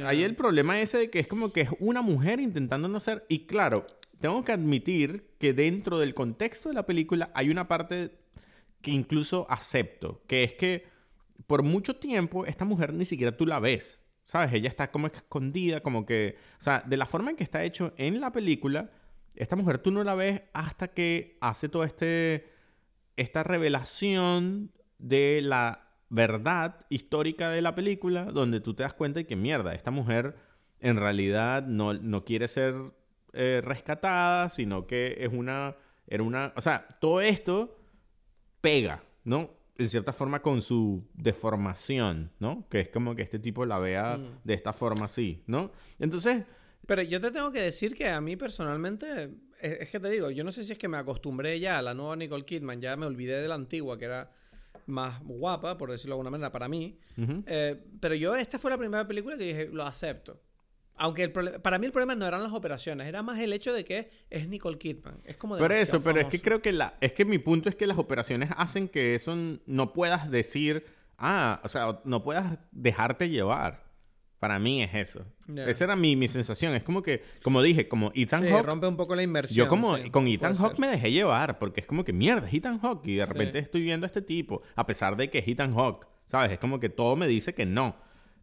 Hay 0.06 0.24
el 0.24 0.38
problema 0.38 0.80
ese 0.80 1.00
de 1.00 1.10
que 1.10 1.20
es 1.20 1.28
como 1.28 1.52
que 1.52 1.62
es 1.62 1.70
una 1.80 2.02
mujer 2.02 2.40
intentando 2.40 2.88
no 2.88 3.02
ser... 3.02 3.26
Y 3.28 3.46
claro, 3.46 3.86
tengo 4.22 4.42
que 4.46 4.54
admitir 4.54 5.34
que 5.38 5.52
dentro 5.52 6.00
del 6.00 6.14
contexto 6.14 6.70
de 6.70 6.76
la 6.76 6.86
película 6.86 7.30
hay 7.36 7.50
una 7.50 7.68
parte 7.68 8.20
que 8.80 8.92
incluso 8.92 9.48
acepto, 9.50 10.24
que 10.28 10.46
es 10.46 10.54
que 10.54 10.86
por 11.46 11.62
mucho 11.62 11.98
tiempo 11.98 12.46
esta 12.46 12.64
mujer 12.64 12.94
ni 12.94 13.04
siquiera 13.04 13.36
tú 13.36 13.46
la 13.46 13.60
ves. 13.60 14.00
¿Sabes? 14.32 14.54
Ella 14.54 14.70
está 14.70 14.92
como 14.92 15.08
escondida, 15.08 15.82
como 15.82 16.06
que... 16.06 16.38
O 16.58 16.62
sea, 16.62 16.82
de 16.88 16.96
la 16.96 17.06
forma 17.06 17.32
en 17.32 17.36
que 17.36 17.44
está 17.44 17.66
hecho 17.66 17.94
en 17.98 18.22
la 18.22 18.32
película, 18.32 18.90
esta 19.36 19.58
mujer 19.58 19.80
tú 19.80 19.92
no 19.92 20.06
la 20.06 20.16
ves 20.16 20.44
hasta 20.54 20.88
que 20.88 21.38
hace 21.42 21.68
toda 21.68 21.86
este, 21.86 22.50
esta 23.18 23.44
revelación 23.44 24.72
de 25.00 25.42
la 25.44 25.90
verdad 26.08 26.80
histórica 26.88 27.50
de 27.50 27.62
la 27.62 27.76
película, 27.76 28.24
donde 28.24 28.62
tú 28.62 28.74
te 28.74 28.84
das 28.84 28.94
cuenta 28.94 29.20
de 29.20 29.28
que 29.28 29.36
mierda, 29.36 29.74
esta 29.74 29.92
mujer 29.92 30.38
en 30.80 30.96
realidad 30.96 31.64
no, 31.68 31.94
no 31.94 32.24
quiere 32.24 32.48
ser 32.48 32.76
eh, 33.34 33.60
rescatada, 33.62 34.48
sino 34.48 34.88
que 34.88 35.18
es 35.20 35.34
una... 35.34 35.76
Era 36.08 36.24
una... 36.24 36.54
O 36.56 36.62
sea, 36.62 36.88
todo 37.02 37.20
esto 37.20 37.78
pega, 38.62 39.04
¿no? 39.26 39.50
En 39.82 39.90
cierta 39.90 40.14
forma 40.14 40.42
con 40.42 40.62
su 40.62 41.08
deformación, 41.14 42.32
¿no? 42.40 42.68
Que 42.70 42.82
es 42.82 42.90
como 42.90 43.16
que 43.16 43.22
este 43.22 43.40
tipo 43.40 43.66
la 43.66 43.80
vea 43.80 44.18
mm. 44.18 44.42
de 44.44 44.54
esta 44.54 44.74
forma 44.74 45.06
así, 45.06 45.44
¿no? 45.48 45.72
Entonces... 46.00 46.44
Pero 46.88 47.04
yo 47.04 47.22
te 47.22 47.32
tengo 47.32 47.52
que 47.52 47.62
decir 47.62 47.94
que 47.94 48.10
a 48.10 48.20
mí 48.22 48.36
personalmente, 48.36 49.30
es, 49.60 49.90
que 49.90 50.00
te 50.00 50.10
digo, 50.10 50.32
yo 50.32 50.44
no 50.44 50.52
sé 50.52 50.64
si 50.64 50.74
es 50.74 50.78
que 50.78 50.88
me 50.88 50.98
acostumbré 50.98 51.60
ya 51.60 51.78
a 51.78 51.82
la 51.82 51.94
nueva 51.94 52.16
Nicole 52.16 52.44
Kidman, 52.44 52.82
ya 52.82 52.98
me 52.98 53.06
olvidé 53.06 53.40
de 53.42 53.48
la 53.48 53.56
antigua, 53.56 53.98
que 53.98 54.06
era 54.06 54.32
más 54.88 55.22
guapa, 55.24 55.78
por 55.78 55.92
decirlo 55.92 56.16
de 56.16 56.20
alguna 56.20 56.32
manera, 56.32 56.52
para 56.52 56.68
mí. 56.68 56.98
Eh, 57.46 57.82
pero 58.00 58.16
yo, 58.16 58.36
esta 58.36 58.58
fue 58.60 58.72
la 58.72 58.78
primera 58.78 59.08
película 59.08 59.38
que 59.38 59.44
dije, 59.46 59.70
lo 59.72 59.84
acepto. 59.86 60.42
Aunque 61.02 61.30
para 61.30 61.80
mí 61.80 61.88
el 61.88 61.92
problema 61.92 62.14
no 62.14 62.28
eran 62.28 62.44
las 62.44 62.54
operaciones, 62.54 63.08
era 63.08 63.24
más 63.24 63.40
el 63.40 63.54
hecho 63.54 63.74
de 63.74 63.84
que 63.84 64.12
es 64.30 64.48
Nicole 64.48 64.78
Kidman. 64.78 65.20
Es 65.26 65.36
como 65.36 65.58
Pero 65.58 65.74
eso, 65.74 66.00
pero 66.00 66.20
es 66.20 66.28
que 66.28 66.40
creo 66.40 66.62
que 66.62 66.72
la, 66.72 66.94
es 67.02 67.14
que 67.14 67.26
mi 67.26 67.40
punto 67.40 67.70
es 67.70 67.76
que 67.76 67.88
las 67.88 67.98
operaciones 67.98 68.52
hacen 68.56 68.88
que 68.88 69.16
eso 69.16 69.36
no 69.66 69.94
puedas 69.94 70.30
decir, 70.30 70.86
ah, 71.18 71.60
o 71.64 71.70
sea, 71.70 72.02
no 72.06 72.22
puedas 72.22 72.60
dejarte 72.72 73.30
llevar. 73.30 73.84
Para 74.38 74.60
mí 74.60 74.84
es 74.84 74.94
eso. 74.94 75.26
Esa 75.56 75.86
era 75.86 75.96
mi, 75.96 76.16
mi, 76.16 76.28
sensación. 76.28 76.76
Es 76.76 76.84
como 76.84 77.02
que, 77.02 77.24
como 77.42 77.64
dije, 77.64 77.88
como 77.88 78.12
Ethan 78.14 78.44
sí, 78.44 78.54
rompe 78.62 78.86
un 78.86 78.96
poco 78.96 79.16
la 79.16 79.24
inversión. 79.24 79.66
Yo 79.66 79.70
como 79.70 79.98
con 80.12 80.28
Ethan 80.28 80.54
Hawke 80.54 80.78
me 80.78 80.88
dejé 80.88 81.12
llevar 81.12 81.58
porque 81.58 81.82
es 81.82 81.88
como 81.88 82.04
que 82.04 82.14
mierda, 82.14 82.48
es 82.48 82.54
Ethan 82.54 82.80
Hawke 82.80 83.08
y 83.08 83.16
de 83.16 83.26
repente 83.26 83.58
estoy 83.58 83.82
viendo 83.82 84.06
a 84.06 84.08
este 84.08 84.22
tipo 84.22 84.62
a 84.76 84.86
pesar 84.86 85.18
de 85.18 85.32
que 85.32 85.40
es 85.40 85.48
Ethan 85.48 85.74
Hawke, 85.74 86.08
¿sabes? 86.28 86.52
Es 86.52 86.60
como 86.60 86.80
que 86.80 86.90
todo 86.90 87.16
me 87.16 87.28
dice 87.28 87.56
que 87.56 87.66
no. 87.66 87.96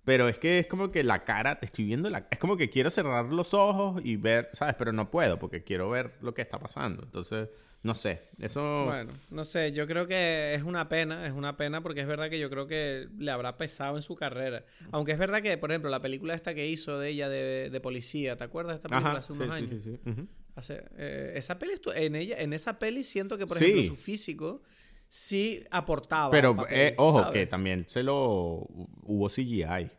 Pero 0.08 0.26
es 0.26 0.38
que 0.38 0.58
es 0.60 0.66
como 0.66 0.90
que 0.90 1.04
la 1.04 1.22
cara, 1.22 1.60
te 1.60 1.66
estoy 1.66 1.84
viendo 1.84 2.08
la... 2.08 2.26
Es 2.30 2.38
como 2.38 2.56
que 2.56 2.70
quiero 2.70 2.88
cerrar 2.88 3.26
los 3.26 3.52
ojos 3.52 4.00
y 4.02 4.16
ver, 4.16 4.48
¿sabes? 4.54 4.74
Pero 4.78 4.90
no 4.90 5.10
puedo 5.10 5.38
porque 5.38 5.64
quiero 5.64 5.90
ver 5.90 6.14
lo 6.22 6.32
que 6.32 6.40
está 6.40 6.58
pasando. 6.58 7.02
Entonces, 7.02 7.50
no 7.82 7.94
sé, 7.94 8.22
eso... 8.38 8.86
Bueno, 8.86 9.10
no 9.28 9.44
sé, 9.44 9.72
yo 9.72 9.86
creo 9.86 10.06
que 10.06 10.54
es 10.54 10.62
una 10.62 10.88
pena, 10.88 11.26
es 11.26 11.34
una 11.34 11.58
pena 11.58 11.82
porque 11.82 12.00
es 12.00 12.06
verdad 12.06 12.30
que 12.30 12.38
yo 12.38 12.48
creo 12.48 12.66
que 12.66 13.06
le 13.18 13.30
habrá 13.30 13.58
pesado 13.58 13.96
en 13.96 14.02
su 14.02 14.14
carrera. 14.14 14.64
Aunque 14.92 15.12
es 15.12 15.18
verdad 15.18 15.42
que, 15.42 15.58
por 15.58 15.70
ejemplo, 15.72 15.90
la 15.90 16.00
película 16.00 16.32
esta 16.32 16.54
que 16.54 16.66
hizo 16.66 16.98
de 16.98 17.10
ella 17.10 17.28
de, 17.28 17.80
policía, 17.82 18.34
¿te 18.38 18.44
acuerdas 18.44 18.76
de 18.76 18.76
esta 18.76 18.88
película 18.88 19.18
hace 19.18 19.34
unos 19.34 19.50
años? 19.50 19.68
Sí, 19.68 19.78
sí, 19.78 19.98
sí. 20.06 20.74
Eh, 20.96 21.34
esa 21.36 21.58
peli, 21.58 21.74
en, 21.94 22.16
ella, 22.16 22.40
en 22.40 22.54
esa 22.54 22.78
peli 22.78 23.04
siento 23.04 23.36
que, 23.36 23.46
por 23.46 23.58
ejemplo, 23.58 23.84
su 23.84 23.96
físico 23.96 24.62
sí 25.08 25.64
aportaba. 25.70 26.30
Pero, 26.30 26.56
eh, 26.70 26.94
ojo, 26.96 27.30
que 27.32 27.46
también 27.46 27.84
se 27.88 28.02
lo... 28.02 28.66
Hubo 29.02 29.28
CGI. 29.28 29.90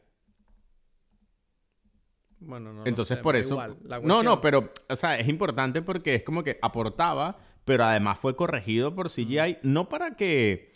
Bueno, 2.39 2.71
no 2.71 2.85
Entonces, 2.85 3.17
por 3.19 3.35
eso. 3.35 3.61
No, 4.03 4.23
no, 4.23 4.41
pero, 4.41 4.71
o 4.87 4.95
sea, 4.95 5.19
es 5.19 5.27
importante 5.27 5.81
porque 5.81 6.15
es 6.15 6.23
como 6.23 6.43
que 6.43 6.57
aportaba, 6.61 7.37
pero 7.65 7.83
además 7.83 8.17
fue 8.17 8.35
corregido 8.35 8.95
por 8.95 9.09
CGI, 9.09 9.57
no 9.63 9.89
para 9.89 10.15
que. 10.15 10.71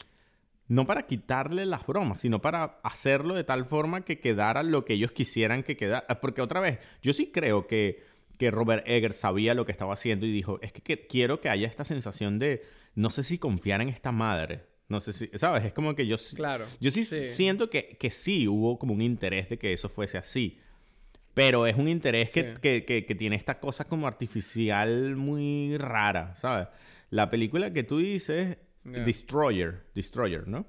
No 0.68 0.88
para 0.88 1.05
quitarle 1.05 1.65
las 1.65 1.85
bromas, 1.85 2.19
sino 2.22 2.41
para 2.41 2.80
hacerlo 2.84 3.35
de 3.35 3.43
tal 3.43 3.65
forma 3.65 4.01
que 4.01 4.22
quedara 4.22 4.64
lo 4.64 4.85
que 4.85 4.93
ellos 4.93 5.11
quisieran 5.11 5.61
que 5.61 5.76
quedara. 5.76 6.07
Porque 6.22 6.41
otra 6.41 6.61
vez, 6.61 6.80
yo 7.01 7.14
sí 7.14 7.31
creo 7.31 7.68
que, 7.68 8.01
que 8.39 8.49
Robert 8.49 8.84
Eggers 8.88 9.18
sabía 9.18 9.55
lo 9.55 9.65
que 9.65 9.73
estaba 9.73 9.93
haciendo 9.93 10.26
y 10.26 10.31
dijo: 10.31 10.60
Es 10.61 10.72
que, 10.72 11.05
quiero 11.05 11.41
que 11.41 11.49
haya 11.49 11.68
esta 11.68 11.85
sensación 11.85 12.39
de. 12.39 12.64
No 12.95 13.09
sé 13.09 13.23
si 13.23 13.37
confiar 13.37 13.81
en 13.81 13.89
esta 13.89 14.11
madre. 14.11 14.65
No 14.87 14.99
sé 14.99 15.13
si, 15.13 15.29
¿sabes? 15.35 15.65
Es 15.65 15.73
como 15.73 15.95
que 15.95 16.05
yo, 16.05 16.17
claro, 16.35 16.65
yo 16.79 16.91
sí, 16.91 17.03
siento 17.03 17.69
que, 17.69 17.97
que 17.99 18.11
sí 18.11 18.47
hubo 18.47 18.77
como 18.77 18.93
un 18.93 19.01
interés 19.01 19.49
de 19.49 19.57
que 19.57 19.73
eso 19.73 19.89
fuese 19.89 20.17
así. 20.17 20.59
Pero 21.33 21.65
es 21.65 21.75
un 21.75 21.87
interés 21.87 22.29
que, 22.29 23.15
tiene 23.17 23.35
esta 23.35 23.59
cosa 23.59 23.85
como 23.85 24.07
artificial 24.07 25.15
muy 25.15 25.77
rara, 25.77 26.35
¿sabes? 26.35 26.67
La 27.09 27.29
película 27.29 27.73
que 27.73 27.83
tú 27.83 27.97
dices, 27.97 28.57
Destroyer, 28.83 29.83
Destroyer, 29.95 30.47
¿no? 30.47 30.67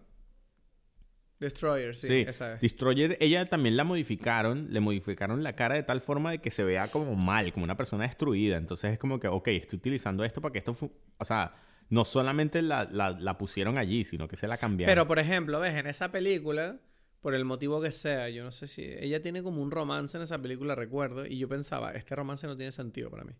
Destroyer, 1.38 1.94
sí, 1.94 2.24
esa 2.26 2.54
es. 2.54 2.60
Destroyer, 2.60 3.18
ella 3.20 3.50
también 3.50 3.76
la 3.76 3.84
modificaron, 3.84 4.68
le 4.70 4.80
modificaron 4.80 5.42
la 5.42 5.54
cara 5.54 5.74
de 5.74 5.82
tal 5.82 6.00
forma 6.00 6.30
de 6.30 6.38
que 6.38 6.50
se 6.50 6.64
vea 6.64 6.88
como 6.88 7.14
mal, 7.14 7.52
como 7.52 7.64
una 7.64 7.76
persona 7.76 8.04
destruida. 8.04 8.56
Entonces 8.56 8.92
es 8.92 8.98
como 8.98 9.20
que, 9.20 9.28
ok, 9.28 9.48
estoy 9.48 9.78
utilizando 9.78 10.24
esto 10.24 10.40
para 10.40 10.52
que 10.52 10.58
esto, 10.58 10.74
o 11.18 11.24
sea, 11.24 11.52
no 11.90 12.04
solamente 12.04 12.62
la, 12.62 12.84
la 12.84 13.38
pusieron 13.38 13.78
allí, 13.78 14.04
sino 14.04 14.28
que 14.28 14.36
se 14.36 14.48
la 14.48 14.56
cambiaron. 14.56 14.90
Pero, 14.90 15.06
por 15.06 15.18
ejemplo, 15.18 15.60
ves, 15.60 15.74
en 15.74 15.86
esa 15.86 16.10
película 16.10 16.80
por 17.24 17.34
el 17.34 17.46
motivo 17.46 17.80
que 17.80 17.90
sea, 17.90 18.28
yo 18.28 18.44
no 18.44 18.50
sé 18.50 18.66
si 18.66 18.82
ella 18.82 19.22
tiene 19.22 19.42
como 19.42 19.62
un 19.62 19.70
romance 19.70 20.14
en 20.14 20.22
esa 20.22 20.42
película, 20.42 20.74
recuerdo, 20.74 21.24
y 21.24 21.38
yo 21.38 21.48
pensaba, 21.48 21.92
este 21.92 22.14
romance 22.14 22.46
no 22.46 22.54
tiene 22.54 22.70
sentido 22.70 23.10
para 23.10 23.24
mí. 23.24 23.32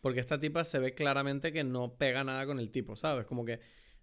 Porque 0.00 0.20
esta 0.20 0.38
tipa 0.38 0.62
se 0.62 0.78
ve 0.78 0.94
claramente 0.94 1.52
que 1.52 1.64
no 1.64 1.96
pega 1.98 2.22
nada 2.22 2.46
con 2.46 2.60
el 2.60 2.70
tipo, 2.70 2.94
¿sabes? 2.94 3.26
Como 3.26 3.44
que 3.44 3.58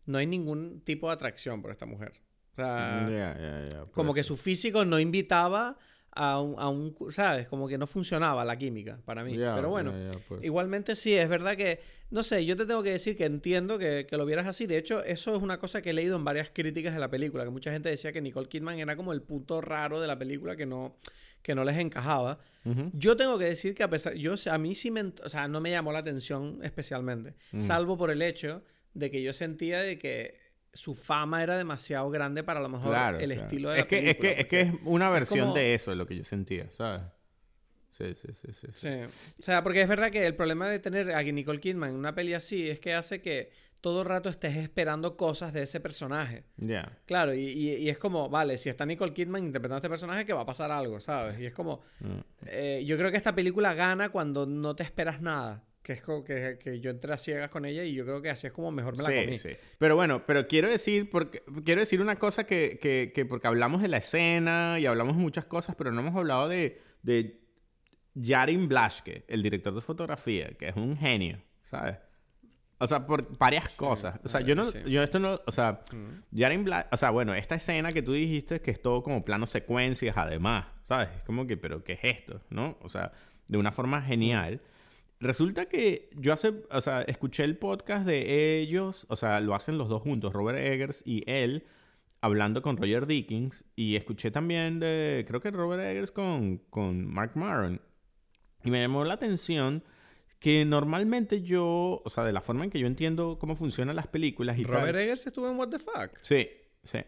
no 0.07 0.17
hay 0.17 0.27
ningún 0.27 0.81
tipo 0.81 1.07
de 1.07 1.13
atracción 1.13 1.61
por 1.61 1.71
esta 1.71 1.85
mujer. 1.85 2.21
O 2.51 2.55
sea, 2.57 3.87
como 3.93 4.13
que 4.13 4.23
su 4.23 4.35
físico 4.35 4.83
no 4.83 4.99
invitaba 4.99 5.77
a 6.17 6.69
un, 6.69 6.95
¿sabes? 7.09 7.47
Como 7.47 7.67
que 7.67 7.77
no 7.77 7.85
funcionaba 7.85 8.43
la 8.43 8.57
química 8.57 8.99
para 9.05 9.23
mí. 9.23 9.37
Pero 9.37 9.69
bueno, 9.69 9.93
pues. 10.27 10.43
igualmente 10.43 10.95
sí, 10.95 11.13
es 11.13 11.29
verdad 11.29 11.55
que, 11.55 11.79
no 12.09 12.23
sé, 12.23 12.43
yo 12.45 12.55
te 12.55 12.65
tengo 12.65 12.81
que 12.81 12.91
decir 12.91 13.15
que 13.15 13.25
entiendo 13.25 13.77
que, 13.77 14.07
lo 14.11 14.25
vieras 14.25 14.47
así. 14.47 14.65
De 14.65 14.77
hecho, 14.77 15.03
eso 15.03 15.35
es 15.35 15.43
una 15.43 15.59
cosa 15.59 15.81
que 15.81 15.91
he 15.91 15.93
leído 15.93 16.15
en 16.15 16.23
varias 16.23 16.49
críticas 16.51 16.95
de 16.95 16.99
la 16.99 17.09
película, 17.09 17.43
que 17.43 17.51
mucha 17.51 17.71
gente 17.71 17.89
decía 17.89 18.11
que 18.11 18.21
Nicole 18.21 18.47
Kidman 18.47 18.79
era 18.79 18.95
como 18.95 19.13
el 19.13 19.21
punto 19.21 19.61
raro 19.61 20.01
de 20.01 20.07
la 20.07 20.17
película 20.17 20.55
que 20.55 20.65
no, 20.65 20.97
que 21.41 21.53
no 21.53 21.63
les 21.63 21.77
encajaba. 21.77 22.39
Yo 22.91 23.15
tengo 23.15 23.37
que 23.37 23.45
decir 23.45 23.73
que 23.73 23.83
a 23.83 23.89
pesar, 23.89 24.13
yo, 24.15 24.35
a 24.51 24.57
mí 24.57 24.75
sí 24.75 24.91
me, 24.91 25.13
o 25.23 25.29
sea, 25.29 25.47
no 25.47 25.61
me 25.61 25.71
llamó 25.71 25.93
la 25.93 25.99
atención 25.99 26.59
especialmente, 26.63 27.35
mm. 27.53 27.61
salvo 27.61 27.97
por 27.97 28.11
el 28.11 28.21
hecho 28.21 28.61
de 28.93 29.09
que 29.09 29.21
yo 29.21 29.31
sentía 29.31 29.79
de 29.79 29.97
que 29.97 30.37
su 30.73 30.95
fama 30.95 31.43
era 31.43 31.57
demasiado 31.57 32.09
grande 32.09 32.43
para 32.43 32.59
a 32.59 32.63
lo 32.63 32.69
mejor 32.69 33.21
el 33.21 33.31
estilo 33.31 33.71
de 33.71 33.79
es 33.79 33.85
que, 33.85 34.09
Es 34.11 34.17
que, 34.17 34.31
es 34.41 34.47
que 34.47 34.61
es 34.61 34.73
una 34.83 35.09
versión 35.09 35.53
de 35.53 35.73
eso, 35.73 35.93
lo 35.95 36.05
que 36.05 36.17
yo 36.17 36.23
sentía, 36.23 36.71
¿sabes? 36.71 37.01
Sí, 37.97 38.13
sí, 38.13 38.27
sí, 38.39 38.53
sí, 38.53 38.67
sí. 38.73 38.89
O 39.39 39.41
sea, 39.41 39.63
porque 39.63 39.81
es 39.81 39.87
verdad 39.87 40.11
que 40.11 40.25
el 40.27 40.35
problema 40.35 40.69
de 40.69 40.77
tener 40.77 41.11
a 41.11 41.23
Nicole 41.23 41.59
Kidman 41.59 41.89
en 41.89 41.95
una 41.95 42.13
peli 42.13 42.35
así 42.35 42.69
es 42.69 42.79
que 42.79 42.93
hace 42.93 43.21
que 43.21 43.51
todo 43.81 44.01
el 44.01 44.07
rato 44.07 44.29
estés 44.29 44.55
esperando 44.55 45.17
cosas 45.17 45.51
de 45.51 45.63
ese 45.63 45.79
personaje. 45.79 46.43
Ya. 46.57 46.95
Claro, 47.05 47.33
y, 47.33 47.39
y, 47.39 47.89
es 47.89 47.97
como, 47.97 48.29
vale, 48.29 48.57
si 48.57 48.69
está 48.69 48.85
Nicole 48.85 49.13
Kidman 49.13 49.45
interpretando 49.45 49.75
a 49.75 49.79
este 49.79 49.89
personaje, 49.89 50.25
que 50.25 50.33
va 50.33 50.41
a 50.41 50.45
pasar 50.45 50.71
algo, 50.71 50.99
¿sabes? 50.99 51.39
Y 51.39 51.47
es 51.47 51.53
como, 51.53 51.81
mm. 51.99 52.19
eh, 52.47 52.83
yo 52.85 52.97
creo 52.97 53.09
que 53.09 53.17
esta 53.17 53.33
película 53.33 53.73
gana 53.73 54.09
cuando 54.09 54.45
no 54.45 54.75
te 54.75 54.83
esperas 54.83 55.21
nada 55.21 55.66
que 55.87 55.93
es 55.93 56.01
como 56.01 56.21
que, 56.21 56.59
que, 56.61 56.81
yo 56.81 56.91
entré 56.91 57.13
a 57.13 57.17
ciegas 57.17 57.49
con 57.49 57.63
ella 57.63 57.81
y 57.85 57.93
yo 57.93 58.03
creo 58.03 58.21
que 58.21 58.29
así 58.29 58.45
es 58.45 58.51
como 58.51 58.71
mejor 58.71 58.97
me 58.97 59.03
la 59.03 59.23
comí. 59.23 59.37
Sí. 59.39 59.51
Pero 59.79 59.95
bueno, 59.95 60.25
pero 60.25 60.45
quiero 60.45 60.69
decir, 60.69 61.09
porque, 61.09 61.43
quiero 61.63 61.79
decir 61.79 62.01
una 62.01 62.17
cosa 62.17 62.43
que, 62.45 62.77
que, 62.81 63.13
que, 63.15 63.23
porque 63.23 63.47
hablamos 63.47 63.81
de 63.81 63.87
la 63.87 63.95
escena 63.95 64.81
y 64.81 64.85
hablamos 64.85 65.15
muchas 65.15 65.45
cosas, 65.45 65.77
pero 65.77 65.93
no 65.93 66.01
hemos 66.01 66.13
hablado 66.13 66.49
de, 66.49 66.81
de 67.03 67.39
Jarin 68.21 68.67
Blaschke, 68.67 69.23
el 69.29 69.41
director 69.41 69.73
de 69.73 69.79
fotografía, 69.79 70.49
que 70.59 70.67
es 70.67 70.75
un 70.75 70.97
genio, 70.97 71.41
¿sabes? 71.63 71.95
O 72.79 72.85
sea, 72.85 73.07
por 73.07 73.37
varias 73.37 73.73
cosas. 73.77 74.19
O 74.25 74.27
sea, 74.27 74.41
yo 74.41 74.55
no, 74.55 74.69
yo 74.69 75.01
esto 75.01 75.19
no, 75.19 75.39
o 75.45 75.51
sea, 75.53 75.85
Jarin 76.35 76.65
Blaschke, 76.65 76.89
o 76.91 76.97
sea, 76.97 77.11
bueno, 77.11 77.33
esta 77.33 77.55
escena 77.55 77.93
que 77.93 78.01
tú 78.01 78.11
dijiste 78.11 78.59
que 78.59 78.71
es 78.71 78.81
todo 78.81 79.03
como 79.03 79.23
plano 79.23 79.45
secuencias, 79.45 80.17
además, 80.17 80.65
¿sabes? 80.81 81.07
Es 81.15 81.23
como 81.23 81.47
que, 81.47 81.55
pero 81.55 81.85
¿qué 81.85 81.93
es 81.93 81.99
esto? 82.03 82.41
¿No? 82.49 82.77
O 82.81 82.89
sea, 82.89 83.13
de 83.47 83.57
una 83.57 83.71
forma 83.71 84.01
genial. 84.01 84.59
Resulta 85.19 85.67
que 85.67 86.09
yo 86.15 86.31
hace, 86.31 86.53
o 86.69 86.81
sea, 86.81 87.01
escuché 87.01 87.43
el 87.43 87.57
podcast 87.57 88.05
de 88.05 88.59
ellos, 88.59 89.07
o 89.09 89.15
sea, 89.15 89.39
lo 89.39 89.55
hacen 89.55 89.77
los 89.77 89.89
dos 89.89 90.01
juntos, 90.03 90.31
Robert 90.31 90.59
Eggers 90.59 91.01
y 91.05 91.23
él, 91.25 91.65
hablando 92.21 92.61
con 92.61 92.77
Roger 92.77 93.07
Dickens, 93.07 93.63
y 93.75 93.95
escuché 93.95 94.29
también 94.29 94.79
de, 94.79 95.25
creo 95.27 95.41
que 95.41 95.49
Robert 95.49 95.81
Eggers 95.81 96.11
con, 96.11 96.57
con 96.69 97.07
Mark 97.07 97.31
Maron, 97.35 97.81
y 98.63 98.69
me 98.69 98.79
llamó 98.79 99.05
la 99.05 99.15
atención 99.15 99.83
que 100.39 100.65
normalmente 100.65 101.41
yo, 101.41 102.01
o 102.05 102.09
sea, 102.09 102.23
de 102.23 102.31
la 102.31 102.41
forma 102.41 102.63
en 102.63 102.69
que 102.69 102.79
yo 102.79 102.85
entiendo 102.85 103.39
cómo 103.39 103.55
funcionan 103.55 103.95
las 103.95 104.07
películas 104.07 104.59
y 104.59 104.63
Robert 104.63 104.97
Eggers 104.97 105.25
estuvo 105.25 105.49
en 105.49 105.57
What 105.57 105.69
the 105.69 105.79
Fuck. 105.79 106.17
Sí, 106.21 106.47
sí. 106.83 106.99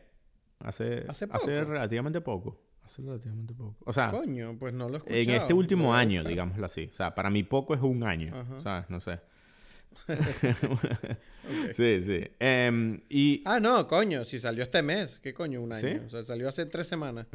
Hace, 0.60 1.06
¿Hace, 1.08 1.28
hace 1.32 1.64
relativamente 1.64 2.22
poco. 2.22 2.60
Hace 2.90 3.04
relativamente 3.04 3.54
poco. 3.54 3.76
O 3.86 3.94
sea, 3.94 4.10
Coño, 4.10 4.58
pues 4.58 4.74
no 4.74 4.90
lo 4.90 4.98
he 5.06 5.22
En 5.22 5.30
este 5.30 5.54
último 5.54 5.94
año, 5.94 6.24
digámoslo 6.24 6.66
así. 6.66 6.90
O 6.90 6.94
sea, 6.94 7.14
para 7.14 7.30
mí 7.30 7.44
poco 7.44 7.76
es 7.76 7.82
un 7.82 8.02
año. 8.02 8.34
¿Sabes? 8.64 8.90
No 8.90 9.00
sé. 9.00 9.20
Sí, 11.74 12.02
sí. 12.02 12.22
Em, 12.38 13.02
y... 13.10 13.42
Ah, 13.44 13.60
no, 13.60 13.88
coño, 13.88 14.24
si 14.24 14.38
salió 14.38 14.62
este 14.62 14.84
mes, 14.84 15.20
¿qué 15.20 15.34
coño? 15.34 15.62
Un 15.62 15.74
año. 15.74 16.04
O 16.06 16.10
sea, 16.10 16.22
salió 16.22 16.48
hace 16.48 16.68
tres 16.68 16.88
semanas. 16.88 17.26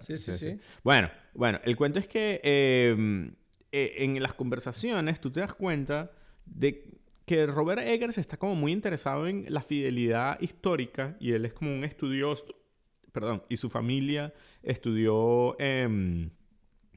sí, 0.00 0.18
sí, 0.18 0.32
sí, 0.32 0.58
Bueno, 0.84 1.10
bueno, 1.32 1.58
el 1.64 1.74
cuento 1.74 1.98
es 1.98 2.06
que 2.06 2.40
em, 2.42 3.34
e, 3.70 4.04
en 4.04 4.22
las 4.22 4.34
conversaciones 4.34 5.20
tú 5.22 5.30
te 5.30 5.40
das 5.40 5.54
cuenta 5.54 6.10
de 6.44 6.84
que 7.24 7.46
Robert 7.46 7.80
Eggers 7.80 8.18
está 8.18 8.36
como 8.36 8.54
muy 8.54 8.72
interesado 8.72 9.26
en 9.26 9.46
la 9.48 9.62
fidelidad 9.62 10.38
histórica 10.40 11.16
y 11.18 11.32
él 11.32 11.46
es 11.46 11.54
como 11.54 11.74
un 11.74 11.84
estudioso 11.84 12.44
perdón, 13.12 13.42
y 13.48 13.56
su 13.56 13.70
familia 13.70 14.32
estudió, 14.62 15.56
eh, 15.58 16.30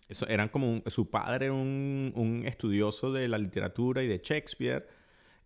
eso, 0.07 0.27
eran 0.27 0.49
como, 0.49 0.81
su 0.87 1.09
padre 1.09 1.47
era 1.47 1.53
un, 1.53 2.43
estudioso 2.45 3.11
de 3.11 3.27
la 3.27 3.37
literatura 3.37 4.03
y 4.03 4.07
de 4.07 4.21
Shakespeare, 4.23 4.87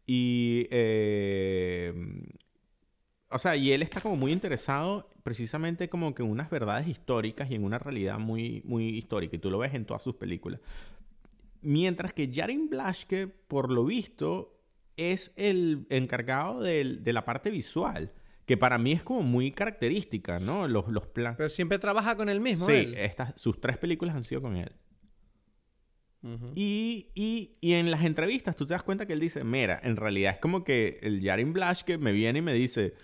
y, 0.05 0.67
eh, 0.71 1.93
o 3.29 3.37
sea, 3.37 3.55
y 3.55 3.71
él 3.71 3.81
está 3.81 4.01
como 4.01 4.15
muy 4.15 4.31
interesado 4.31 5.09
precisamente 5.23 5.89
como 5.89 6.15
que 6.15 6.23
en 6.23 6.29
unas 6.29 6.49
verdades 6.49 6.87
históricas 6.87 7.51
y 7.51 7.55
en 7.55 7.63
una 7.63 7.77
realidad 7.77 8.17
muy, 8.17 8.61
muy 8.65 8.87
histórica, 8.89 9.35
y 9.35 9.39
tú 9.39 9.51
lo 9.51 9.59
ves 9.59 9.73
en 9.73 9.85
todas 9.85 10.01
sus 10.01 10.15
películas. 10.15 10.59
Mientras 11.61 12.13
que 12.13 12.31
Jarin 12.33 12.69
Blaschke, 12.69 13.27
por 13.27 13.69
lo 13.69 13.85
visto, 13.85 14.57
es 14.97 15.33
el 15.37 15.85
encargado 15.89 16.61
de 16.61 17.13
la 17.13 17.25
parte 17.25 17.51
visual 17.51 18.11
que 18.49 18.57
para 18.57 18.79
mí 18.79 18.93
es 18.93 19.03
como 19.03 19.21
muy 19.21 19.51
característica, 19.51 20.39
¿no? 20.39 20.67
Los, 20.67 20.87
los 20.87 21.05
planos. 21.05 21.37
Pero 21.37 21.49
siempre 21.49 21.77
trabaja 21.77 22.15
con 22.15 22.29
él 22.29 22.41
mismo. 22.41 22.65
Sí, 22.65 22.93
Estas, 22.97 23.39
sus 23.39 23.61
tres 23.61 23.77
películas 23.77 24.15
han 24.15 24.25
sido 24.25 24.41
con 24.41 24.55
él. 24.55 24.71
y, 26.55 27.11
y, 27.13 27.57
y, 27.61 27.73
en 27.73 27.91
las 27.91 28.03
entrevistas 28.03 28.55
tú 28.55 28.65
te 28.65 28.73
das 28.73 28.81
cuenta 28.81 29.05
que 29.05 29.13
él 29.13 29.19
dice, 29.19 29.43
mira, 29.43 29.79
en 29.83 29.97
realidad 29.97 30.33
es 30.33 30.39
como 30.39 30.63
que 30.63 30.97
el 31.03 31.21
Jarin 31.23 31.53
Blash 31.53 31.83
que 31.83 31.99
me 31.99 32.11
viene 32.11 32.39
y 32.39 32.41
me 32.41 32.53
dice, 32.53 32.95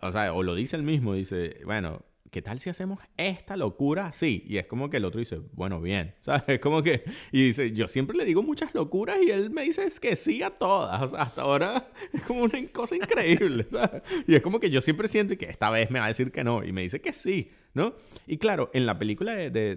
o 0.00 0.10
sea, 0.10 0.32
o 0.32 0.42
lo 0.42 0.54
dice 0.54 0.74
él 0.76 0.84
mismo, 0.84 1.12
dice, 1.12 1.60
bueno, 1.66 2.02
¿qué 2.34 2.42
tal 2.42 2.58
si 2.58 2.68
hacemos 2.68 2.98
esta 3.16 3.56
locura 3.56 4.08
así? 4.08 4.42
Y 4.48 4.56
es 4.56 4.66
como 4.66 4.90
que 4.90 4.96
el 4.96 5.04
otro 5.04 5.20
dice, 5.20 5.40
bueno, 5.52 5.80
bien, 5.80 6.16
¿sabes? 6.20 6.42
Es 6.48 6.58
como 6.58 6.82
que, 6.82 7.04
y 7.30 7.46
dice, 7.46 7.70
yo 7.70 7.86
siempre 7.86 8.16
le 8.16 8.24
digo 8.24 8.42
muchas 8.42 8.74
locuras 8.74 9.18
y 9.24 9.30
él 9.30 9.50
me 9.50 9.62
dice 9.62 9.84
es 9.84 10.00
que 10.00 10.16
sí 10.16 10.42
a 10.42 10.50
todas. 10.50 11.14
Hasta 11.14 11.42
ahora 11.42 11.92
es 12.12 12.22
como 12.22 12.42
una 12.42 12.58
cosa 12.72 12.96
increíble, 12.96 13.68
¿sabes? 13.70 14.02
Y 14.26 14.34
es 14.34 14.42
como 14.42 14.58
que 14.58 14.68
yo 14.68 14.80
siempre 14.80 15.06
siento 15.06 15.38
que 15.38 15.44
esta 15.44 15.70
vez 15.70 15.92
me 15.92 16.00
va 16.00 16.06
a 16.06 16.08
decir 16.08 16.32
que 16.32 16.42
no 16.42 16.64
y 16.64 16.72
me 16.72 16.82
dice 16.82 17.00
que 17.00 17.12
sí, 17.12 17.52
¿no? 17.72 17.94
Y 18.26 18.38
claro, 18.38 18.68
en 18.74 18.84
la 18.84 18.98
película 18.98 19.32
de, 19.34 19.50
de, 19.50 19.76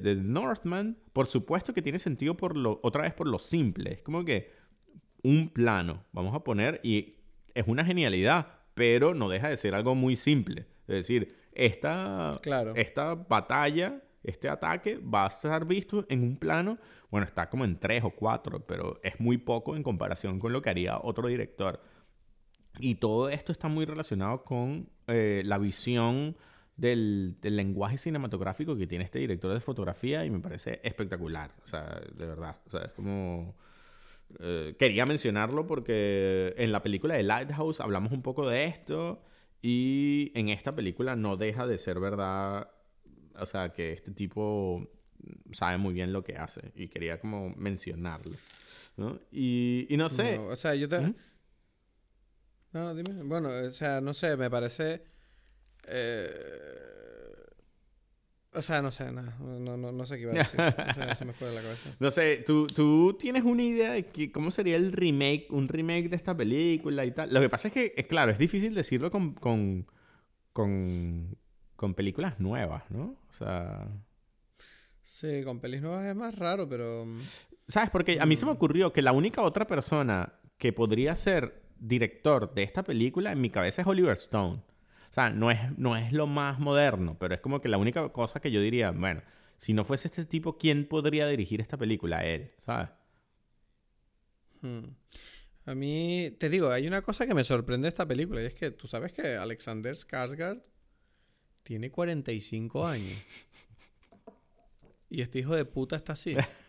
de, 0.00 0.14
Northman, 0.14 0.98
por 1.12 1.26
supuesto 1.26 1.74
que 1.74 1.82
tiene 1.82 1.98
sentido 1.98 2.36
por 2.36 2.56
lo, 2.56 2.78
otra 2.84 3.02
vez 3.02 3.12
por 3.12 3.26
lo 3.26 3.40
simple. 3.40 3.94
Es 3.94 4.02
como 4.02 4.24
que 4.24 4.52
un 5.24 5.48
plano, 5.48 6.04
vamos 6.12 6.32
a 6.32 6.44
poner, 6.44 6.78
y 6.84 7.16
es 7.56 7.66
una 7.66 7.84
genialidad, 7.84 8.60
pero 8.74 9.14
no 9.14 9.28
deja 9.28 9.48
de 9.48 9.56
ser 9.56 9.74
algo 9.74 9.96
muy 9.96 10.14
simple. 10.14 10.66
Es 10.86 10.94
decir, 10.94 11.37
esta, 11.58 12.40
esta 12.76 13.14
batalla, 13.14 14.00
este 14.22 14.48
ataque 14.48 14.98
va 14.98 15.24
a 15.24 15.28
estar 15.28 15.66
visto 15.66 16.06
en 16.08 16.22
un 16.22 16.36
plano, 16.36 16.78
bueno, 17.10 17.26
está 17.26 17.50
como 17.50 17.64
en 17.64 17.78
tres 17.78 18.04
o 18.04 18.10
cuatro, 18.10 18.64
pero 18.64 19.00
es 19.02 19.18
muy 19.18 19.38
poco 19.38 19.74
en 19.74 19.82
comparación 19.82 20.38
con 20.38 20.52
lo 20.52 20.62
que 20.62 20.70
haría 20.70 20.98
otro 21.02 21.26
director. 21.26 21.80
Y 22.78 22.94
todo 22.94 23.28
esto 23.28 23.50
está 23.50 23.66
muy 23.66 23.84
relacionado 23.86 24.44
con 24.44 24.88
eh, 25.08 25.42
la 25.44 25.58
visión 25.58 26.36
del, 26.76 27.36
lenguaje 27.42 27.98
cinematográfico 27.98 28.76
que 28.76 28.86
tiene 28.86 29.04
este 29.04 29.18
director 29.18 29.52
de 29.52 29.58
fotografía 29.58 30.24
y 30.24 30.30
me 30.30 30.38
parece 30.38 30.80
espectacular, 30.84 31.50
o 31.64 31.66
sea, 31.66 32.00
de 32.14 32.26
verdad, 32.26 32.56
o 32.66 32.70
sea, 32.70 32.82
es 32.82 32.92
como... 32.92 33.56
Eh, 34.40 34.76
quería 34.78 35.06
mencionarlo 35.06 35.66
porque 35.66 36.54
en 36.58 36.70
la 36.70 36.82
película 36.82 37.14
de 37.14 37.22
Lighthouse 37.22 37.80
hablamos 37.80 38.12
un 38.12 38.20
poco 38.20 38.46
de 38.46 38.66
esto 38.66 39.22
y 39.62 40.32
en 40.34 40.48
esta 40.48 40.74
película 40.74 41.16
no 41.16 41.36
deja 41.36 41.66
de 41.66 41.78
ser 41.78 42.00
verdad, 42.00 42.70
o 43.34 43.46
sea, 43.46 43.72
que 43.72 43.92
este 43.92 44.12
tipo 44.12 44.88
sabe 45.52 45.78
muy 45.78 45.94
bien 45.94 46.12
lo 46.12 46.22
que 46.22 46.36
hace 46.36 46.72
y 46.74 46.88
quería 46.88 47.20
como 47.20 47.50
mencionarlo, 47.56 48.36
¿no? 48.96 49.20
Y, 49.30 49.86
y 49.88 49.96
no 49.96 50.08
sé. 50.08 50.38
o 50.38 50.56
sea, 50.56 50.74
yo 50.74 50.88
te... 50.88 51.14
No, 52.72 52.94
dime. 52.94 53.22
Bueno, 53.22 53.48
o 53.48 53.72
sea, 53.72 54.00
no 54.00 54.12
sé, 54.12 54.36
me 54.36 54.50
parece... 54.50 55.02
Eh 55.86 56.98
o 58.54 58.62
sea, 58.62 58.80
no 58.80 58.90
sé, 58.90 59.12
nada. 59.12 59.36
No, 59.40 59.76
no, 59.76 59.92
no, 59.92 60.04
sé 60.04 60.16
qué 60.16 60.22
iba 60.22 60.32
a 60.32 60.36
decir. 60.36 60.58
O 60.60 60.94
sea, 60.94 61.14
se 61.14 61.24
me 61.24 61.32
fue 61.32 61.48
de 61.48 61.54
la 61.54 61.62
cabeza. 61.62 61.94
No 62.00 62.10
sé, 62.10 62.42
¿tú, 62.46 62.66
¿tú 62.66 63.16
tienes 63.18 63.44
una 63.44 63.62
idea 63.62 63.92
de 63.92 64.06
que, 64.06 64.32
cómo 64.32 64.50
sería 64.50 64.76
el 64.76 64.92
remake, 64.92 65.46
un 65.50 65.68
remake 65.68 66.08
de 66.08 66.16
esta 66.16 66.36
película 66.36 67.04
y 67.04 67.10
tal? 67.10 67.32
Lo 67.32 67.40
que 67.40 67.48
pasa 67.48 67.68
es 67.68 67.74
que, 67.74 67.94
es 67.96 68.06
claro, 68.06 68.32
es 68.32 68.38
difícil 68.38 68.74
decirlo 68.74 69.10
con, 69.10 69.34
con, 69.34 69.86
con, 70.52 71.36
con 71.76 71.94
películas 71.94 72.40
nuevas, 72.40 72.84
¿no? 72.90 73.16
O 73.28 73.32
sea... 73.32 73.86
Sí, 75.02 75.42
con 75.42 75.58
pelis 75.58 75.80
nuevas 75.80 76.04
es 76.04 76.14
más 76.14 76.34
raro, 76.34 76.68
pero... 76.68 77.06
Mm, 77.06 77.18
¿Sabes? 77.66 77.90
Porque 77.90 78.18
a 78.20 78.26
mí 78.26 78.36
se 78.36 78.44
me 78.44 78.52
mm. 78.52 78.54
ocurrió 78.54 78.92
que 78.92 79.02
la 79.02 79.12
única 79.12 79.42
otra 79.42 79.66
persona 79.66 80.34
que 80.58 80.72
podría 80.72 81.14
ser 81.14 81.62
director 81.78 82.52
de 82.54 82.62
esta 82.62 82.82
película 82.82 83.32
en 83.32 83.40
mi 83.40 83.50
cabeza 83.50 83.82
es 83.82 83.88
Oliver 83.88 84.14
Stone. 84.14 84.62
O 85.10 85.12
sea, 85.12 85.30
no 85.30 85.50
es, 85.50 85.58
no 85.78 85.96
es 85.96 86.12
lo 86.12 86.26
más 86.26 86.58
moderno, 86.58 87.16
pero 87.18 87.34
es 87.34 87.40
como 87.40 87.60
que 87.60 87.68
la 87.68 87.78
única 87.78 88.08
cosa 88.10 88.40
que 88.40 88.50
yo 88.50 88.60
diría, 88.60 88.90
bueno, 88.90 89.22
si 89.56 89.72
no 89.72 89.84
fuese 89.84 90.08
este 90.08 90.24
tipo, 90.24 90.58
¿quién 90.58 90.86
podría 90.86 91.26
dirigir 91.26 91.60
esta 91.60 91.76
película? 91.76 92.24
Él, 92.24 92.52
¿sabes? 92.58 92.90
Hmm. 94.60 94.84
A 95.64 95.74
mí, 95.74 96.34
te 96.38 96.48
digo, 96.48 96.70
hay 96.70 96.86
una 96.86 97.02
cosa 97.02 97.26
que 97.26 97.34
me 97.34 97.44
sorprende 97.44 97.86
de 97.86 97.90
esta 97.90 98.06
película 98.06 98.42
y 98.42 98.46
es 98.46 98.54
que 98.54 98.70
tú 98.70 98.86
sabes 98.86 99.12
que 99.12 99.36
Alexander 99.36 99.94
Skarsgård 99.94 100.62
tiene 101.62 101.90
45 101.90 102.86
años. 102.86 103.18
y 105.10 105.22
este 105.22 105.40
hijo 105.40 105.54
de 105.54 105.64
puta 105.64 105.96
está 105.96 106.14
así. 106.14 106.36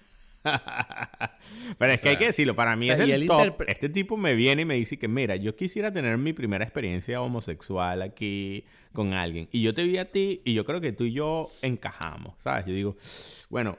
Pero 1.77 1.93
es 1.93 2.01
que 2.01 2.09
hay 2.09 2.17
que 2.17 2.27
decirlo, 2.27 2.55
para 2.55 2.75
mí 2.75 2.89
es 2.89 2.99
el 2.99 3.27
top. 3.27 3.63
Este 3.67 3.89
tipo 3.89 4.17
me 4.17 4.35
viene 4.35 4.63
y 4.63 4.65
me 4.65 4.75
dice 4.75 4.97
que, 4.97 5.07
mira, 5.07 5.35
yo 5.35 5.55
quisiera 5.55 5.91
tener 5.91 6.17
mi 6.17 6.33
primera 6.33 6.63
experiencia 6.63 7.21
homosexual 7.21 8.01
aquí 8.01 8.65
con 8.93 9.13
alguien. 9.13 9.47
Y 9.51 9.61
yo 9.61 9.73
te 9.73 9.83
vi 9.83 9.97
a 9.97 10.05
ti 10.05 10.41
y 10.45 10.53
yo 10.53 10.65
creo 10.65 10.81
que 10.81 10.91
tú 10.91 11.05
y 11.05 11.13
yo 11.13 11.49
encajamos, 11.61 12.33
¿sabes? 12.37 12.65
Yo 12.65 12.73
digo, 12.73 12.97
bueno, 13.49 13.77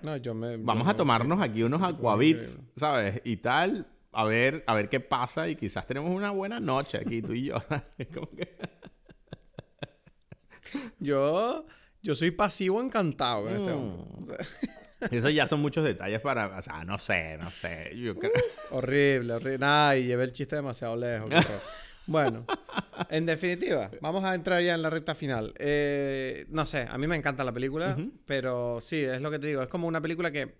vamos 0.60 0.88
a 0.88 0.94
tomarnos 0.94 1.40
aquí 1.40 1.62
unos 1.62 1.82
aquavits, 1.82 2.60
¿sabes? 2.76 3.20
Y 3.24 3.38
tal, 3.38 3.86
a 4.12 4.24
ver, 4.24 4.64
a 4.66 4.74
ver 4.74 4.88
qué 4.88 5.00
pasa 5.00 5.48
y 5.48 5.56
quizás 5.56 5.86
tenemos 5.86 6.14
una 6.14 6.30
buena 6.30 6.60
noche 6.60 6.98
aquí 6.98 7.22
tú 7.22 7.32
y 7.32 7.44
yo. 7.44 7.56
yo, 10.98 11.66
yo 12.02 12.14
soy 12.14 12.30
pasivo 12.30 12.80
encantado 12.80 13.44
con 13.44 13.56
este 13.56 13.72
hombre. 13.72 14.36
Eso 15.10 15.28
ya 15.30 15.46
son 15.46 15.60
muchos 15.60 15.84
detalles 15.84 16.20
para. 16.20 16.58
O 16.58 16.62
sea, 16.62 16.84
no 16.84 16.98
sé, 16.98 17.38
no 17.38 17.50
sé. 17.50 17.92
horrible, 18.70 19.34
horrible. 19.34 19.66
Ay, 19.66 20.04
llevé 20.04 20.24
el 20.24 20.32
chiste 20.32 20.56
demasiado 20.56 20.96
lejos. 20.96 21.30
bueno, 22.06 22.44
en 23.08 23.26
definitiva, 23.26 23.90
vamos 24.00 24.24
a 24.24 24.34
entrar 24.34 24.62
ya 24.62 24.74
en 24.74 24.82
la 24.82 24.90
recta 24.90 25.14
final. 25.14 25.54
Eh, 25.58 26.46
no 26.48 26.66
sé, 26.66 26.86
a 26.90 26.98
mí 26.98 27.06
me 27.06 27.16
encanta 27.16 27.44
la 27.44 27.52
película, 27.52 27.96
pero 28.26 28.80
sí, 28.80 29.02
es 29.02 29.20
lo 29.20 29.30
que 29.30 29.38
te 29.38 29.46
digo. 29.46 29.62
Es 29.62 29.68
como 29.68 29.88
una 29.88 30.00
película 30.00 30.30
que, 30.30 30.56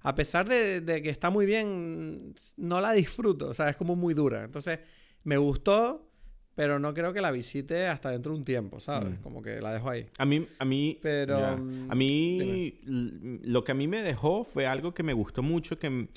a 0.00 0.14
pesar 0.14 0.48
de, 0.48 0.80
de 0.80 1.02
que 1.02 1.10
está 1.10 1.30
muy 1.30 1.46
bien, 1.46 2.34
no 2.56 2.80
la 2.80 2.92
disfruto. 2.92 3.48
O 3.48 3.54
sea, 3.54 3.68
es 3.68 3.76
como 3.76 3.96
muy 3.96 4.14
dura. 4.14 4.44
Entonces, 4.44 4.80
me 5.24 5.36
gustó 5.36 6.10
pero 6.54 6.78
no 6.78 6.94
creo 6.94 7.12
que 7.12 7.20
la 7.20 7.30
visite 7.30 7.86
hasta 7.86 8.10
dentro 8.10 8.32
de 8.32 8.38
un 8.38 8.44
tiempo, 8.44 8.80
¿sabes? 8.80 9.18
Mm. 9.18 9.22
Como 9.22 9.42
que 9.42 9.60
la 9.60 9.72
dejo 9.72 9.90
ahí. 9.90 10.06
A 10.18 10.24
mí, 10.24 10.46
a 10.58 10.64
mí, 10.64 10.98
pero 11.02 11.56
mm, 11.56 11.90
a 11.90 11.94
mí, 11.94 12.80
lo 12.84 13.64
que 13.64 13.72
a 13.72 13.74
mí 13.74 13.88
me 13.88 14.02
dejó 14.02 14.44
fue 14.44 14.66
algo 14.66 14.94
que 14.94 15.02
me 15.02 15.12
gustó 15.12 15.42
mucho, 15.42 15.78
que 15.78 16.08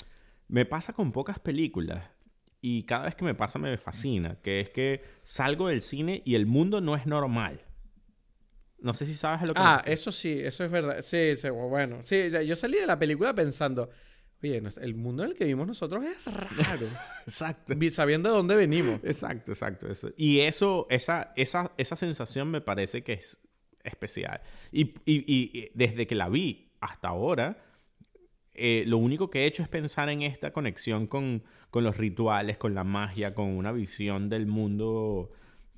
me 0.48 0.66
pasa 0.66 0.94
con 0.94 1.12
pocas 1.12 1.40
películas 1.40 2.04
y 2.62 2.84
cada 2.84 3.06
vez 3.06 3.16
que 3.16 3.26
me 3.26 3.36
pasa 3.36 3.60
me 3.60 3.78
fascina, 3.78 4.40
que 4.42 4.60
es 4.60 4.70
que 4.70 5.04
salgo 5.24 5.68
del 5.68 5.82
cine 5.82 6.22
y 6.26 6.36
el 6.36 6.46
mundo 6.46 6.82
no 6.82 6.96
es 6.96 7.06
normal. 7.06 7.62
No 8.80 8.94
sé 8.94 9.06
si 9.06 9.14
sabes 9.14 9.42
a 9.42 9.46
lo 9.46 9.54
que. 9.54 9.62
Ah, 9.64 9.84
eso 9.86 10.12
sí, 10.12 10.40
eso 10.40 10.64
es 10.64 10.72
verdad. 10.72 11.02
Sí, 11.02 11.36
sí, 11.36 11.50
bueno. 11.50 12.04
Sí, 12.04 12.30
yo 12.46 12.56
salí 12.56 12.78
de 12.78 12.86
la 12.86 13.00
película 13.00 13.34
pensando, 13.34 13.90
Oye, 14.44 14.62
el 14.82 14.96
mundo 14.96 15.24
en 15.24 15.32
el 15.32 15.36
que 15.36 15.46
vivimos 15.46 15.68
nosotros 15.68 16.06
es 16.06 16.24
raro. 16.26 16.88
exacto. 17.26 17.74
Sabiendo 17.90 18.30
de 18.30 18.36
dónde 18.36 18.56
venimos. 18.56 19.00
Exacto, 19.04 19.52
exacto. 19.52 19.90
Eso. 19.90 20.12
Y 20.16 20.42
eso, 20.42 20.86
esa, 20.90 21.34
esa, 21.36 21.72
esa 21.78 21.96
sensación 21.96 22.50
me 22.52 22.62
parece 22.62 23.04
que 23.04 23.14
es 23.14 23.40
especial. 23.84 24.42
Y, 24.72 24.94
y, 25.06 25.72
desde 25.74 26.06
que 26.06 26.14
la 26.14 26.30
vi 26.30 26.72
hasta 26.82 27.08
ahora, 27.08 27.64
eh, 28.54 28.84
lo 28.86 28.98
único 28.98 29.30
que 29.32 29.44
he 29.44 29.46
hecho 29.46 29.64
es 29.64 29.70
pensar 29.70 30.10
en 30.10 30.22
esta 30.22 30.52
conexión 30.52 31.08
con, 31.08 31.44
con 31.72 31.84
los 31.84 31.98
rituales, 31.98 32.58
con 32.58 32.76
la 32.76 32.84
magia, 32.84 33.34
con 33.34 33.48
una 33.48 33.72
visión 33.72 34.30
del 34.30 34.46
mundo 34.46 35.32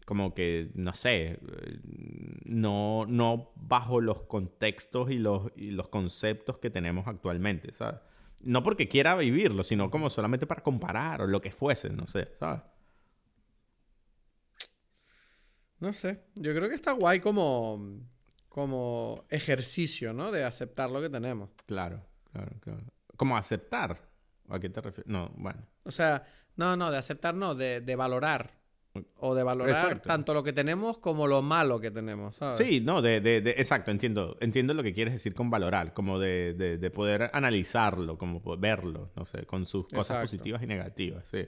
como 0.10 0.34
que, 0.34 0.72
no 0.74 0.92
sé, 0.96 1.38
no, 2.44 3.06
no 3.08 3.52
bajo 3.56 4.02
los 4.02 4.24
contextos 4.24 5.12
y 5.12 5.20
los, 5.20 5.52
y 5.56 5.70
los 5.70 5.90
conceptos 5.90 6.58
que 6.58 6.72
tenemos 6.72 7.08
actualmente, 7.08 7.72
¿sabes? 7.74 8.00
No 8.42 8.64
porque 8.64 8.88
quiera 8.88 9.16
vivirlo, 9.16 9.64
sino 9.64 9.90
como 9.90 10.10
solamente 10.10 10.48
para 10.48 10.64
comparar 10.64 11.22
o 11.22 11.28
lo 11.28 11.42
que 11.42 11.52
fuese, 11.52 11.90
no 11.90 12.08
sé, 12.08 12.32
¿sabes? 12.36 12.62
No 15.80 15.94
sé. 15.94 16.26
Yo 16.36 16.54
creo 16.54 16.70
que 16.70 16.76
está 16.76 16.92
guay 16.92 17.20
como, 17.20 18.00
como 18.50 19.26
ejercicio, 19.30 20.14
¿no? 20.14 20.32
De 20.32 20.44
aceptar 20.44 20.92
lo 20.92 21.02
que 21.02 21.10
tenemos. 21.10 21.50
Claro, 21.66 22.06
claro, 22.32 22.52
claro. 22.60 22.84
¿Cómo 23.16 23.38
aceptar? 23.38 24.10
¿A 24.50 24.60
qué 24.60 24.70
te 24.70 24.82
refieres? 24.82 25.10
No, 25.10 25.32
bueno. 25.36 25.66
O 25.84 25.92
sea, 25.92 26.24
no, 26.56 26.76
no, 26.76 26.92
de 26.92 26.98
aceptar 26.98 27.36
no, 27.36 27.56
de, 27.56 27.82
de 27.82 27.96
valorar 27.96 28.59
o 29.20 29.36
de 29.36 29.44
valorar 29.44 30.00
tanto 30.00 30.34
lo 30.34 30.44
que 30.44 30.54
tenemos 30.54 30.98
como 31.00 31.28
lo 31.28 31.42
malo 31.42 31.80
que 31.80 31.92
tenemos, 31.92 32.36
¿sabes? 32.36 32.58
Sí, 32.58 32.82
no, 32.82 33.02
de, 33.02 33.22
de, 33.22 33.38
exacto, 33.52 33.92
entiendo. 33.92 34.38
Entiendo 34.40 34.74
lo 34.74 34.84
que 34.84 34.94
quieres 34.94 35.14
decir 35.14 35.34
con 35.34 35.50
valorar, 35.50 35.94
como 35.94 36.20
de, 36.20 36.54
de 36.54 36.92
poder 36.92 37.30
analizarlo, 37.34 38.18
como 38.18 38.42
verlo, 38.58 39.12
no 39.16 39.26
sé, 39.26 39.46
con 39.46 39.66
sus 39.66 39.88
cosas 39.88 40.22
positivas 40.22 40.62
y 40.64 40.68
negativas, 40.68 41.28
sí. 41.30 41.48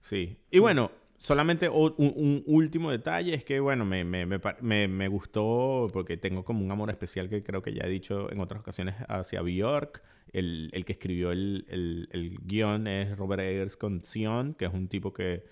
Sí. 0.00 0.36
Y 0.50 0.58
bueno, 0.58 0.90
solamente 1.18 1.68
un, 1.68 2.42
último 2.46 2.90
detalle 2.90 3.34
es 3.34 3.44
que, 3.44 3.60
bueno, 3.60 3.84
me, 3.84 4.04
me, 4.04 4.26
me, 4.26 4.88
me, 4.88 5.08
gustó 5.08 5.88
porque 5.92 6.16
tengo 6.16 6.44
como 6.44 6.64
un 6.64 6.70
amor 6.70 6.90
especial 6.90 7.28
que 7.28 7.42
creo 7.42 7.62
que 7.62 7.72
ya 7.72 7.84
he 7.84 7.90
dicho 7.90 8.30
en 8.30 8.40
otras 8.40 8.60
ocasiones 8.60 8.94
hacia 9.08 9.42
Bjork. 9.42 10.02
El, 10.32 10.70
el 10.72 10.84
que 10.84 10.92
escribió 10.92 11.30
el, 11.30 11.64
el, 11.68 12.08
el 12.12 12.38
guion 12.42 12.88
es 12.88 13.16
Robert 13.16 13.42
Eggers 13.42 13.76
con 13.76 14.04
Sion, 14.04 14.54
que 14.54 14.66
es 14.66 14.74
un 14.74 14.88
tipo 14.88 15.12
que 15.12 15.44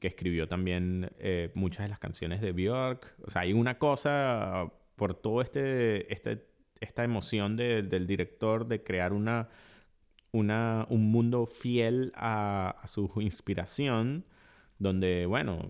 que 0.00 0.08
escribió 0.08 0.48
también 0.48 1.10
eh, 1.18 1.50
muchas 1.54 1.84
de 1.84 1.88
las 1.88 1.98
canciones 1.98 2.40
de 2.40 2.52
Björk. 2.52 3.16
O 3.26 3.30
sea, 3.30 3.42
hay 3.42 3.52
una 3.52 3.78
cosa 3.78 4.72
por 4.96 5.14
todo 5.14 5.40
este, 5.40 6.12
este 6.12 6.54
esta 6.84 7.04
emoción 7.04 7.56
del 7.56 8.06
director 8.06 8.66
de 8.66 8.82
crear 8.82 9.12
una, 9.12 9.48
una, 10.32 10.86
un 10.90 11.10
mundo 11.10 11.46
fiel 11.46 12.12
a, 12.14 12.82
su 12.86 13.10
inspiración, 13.20 14.24
donde, 14.78 15.26
bueno, 15.26 15.68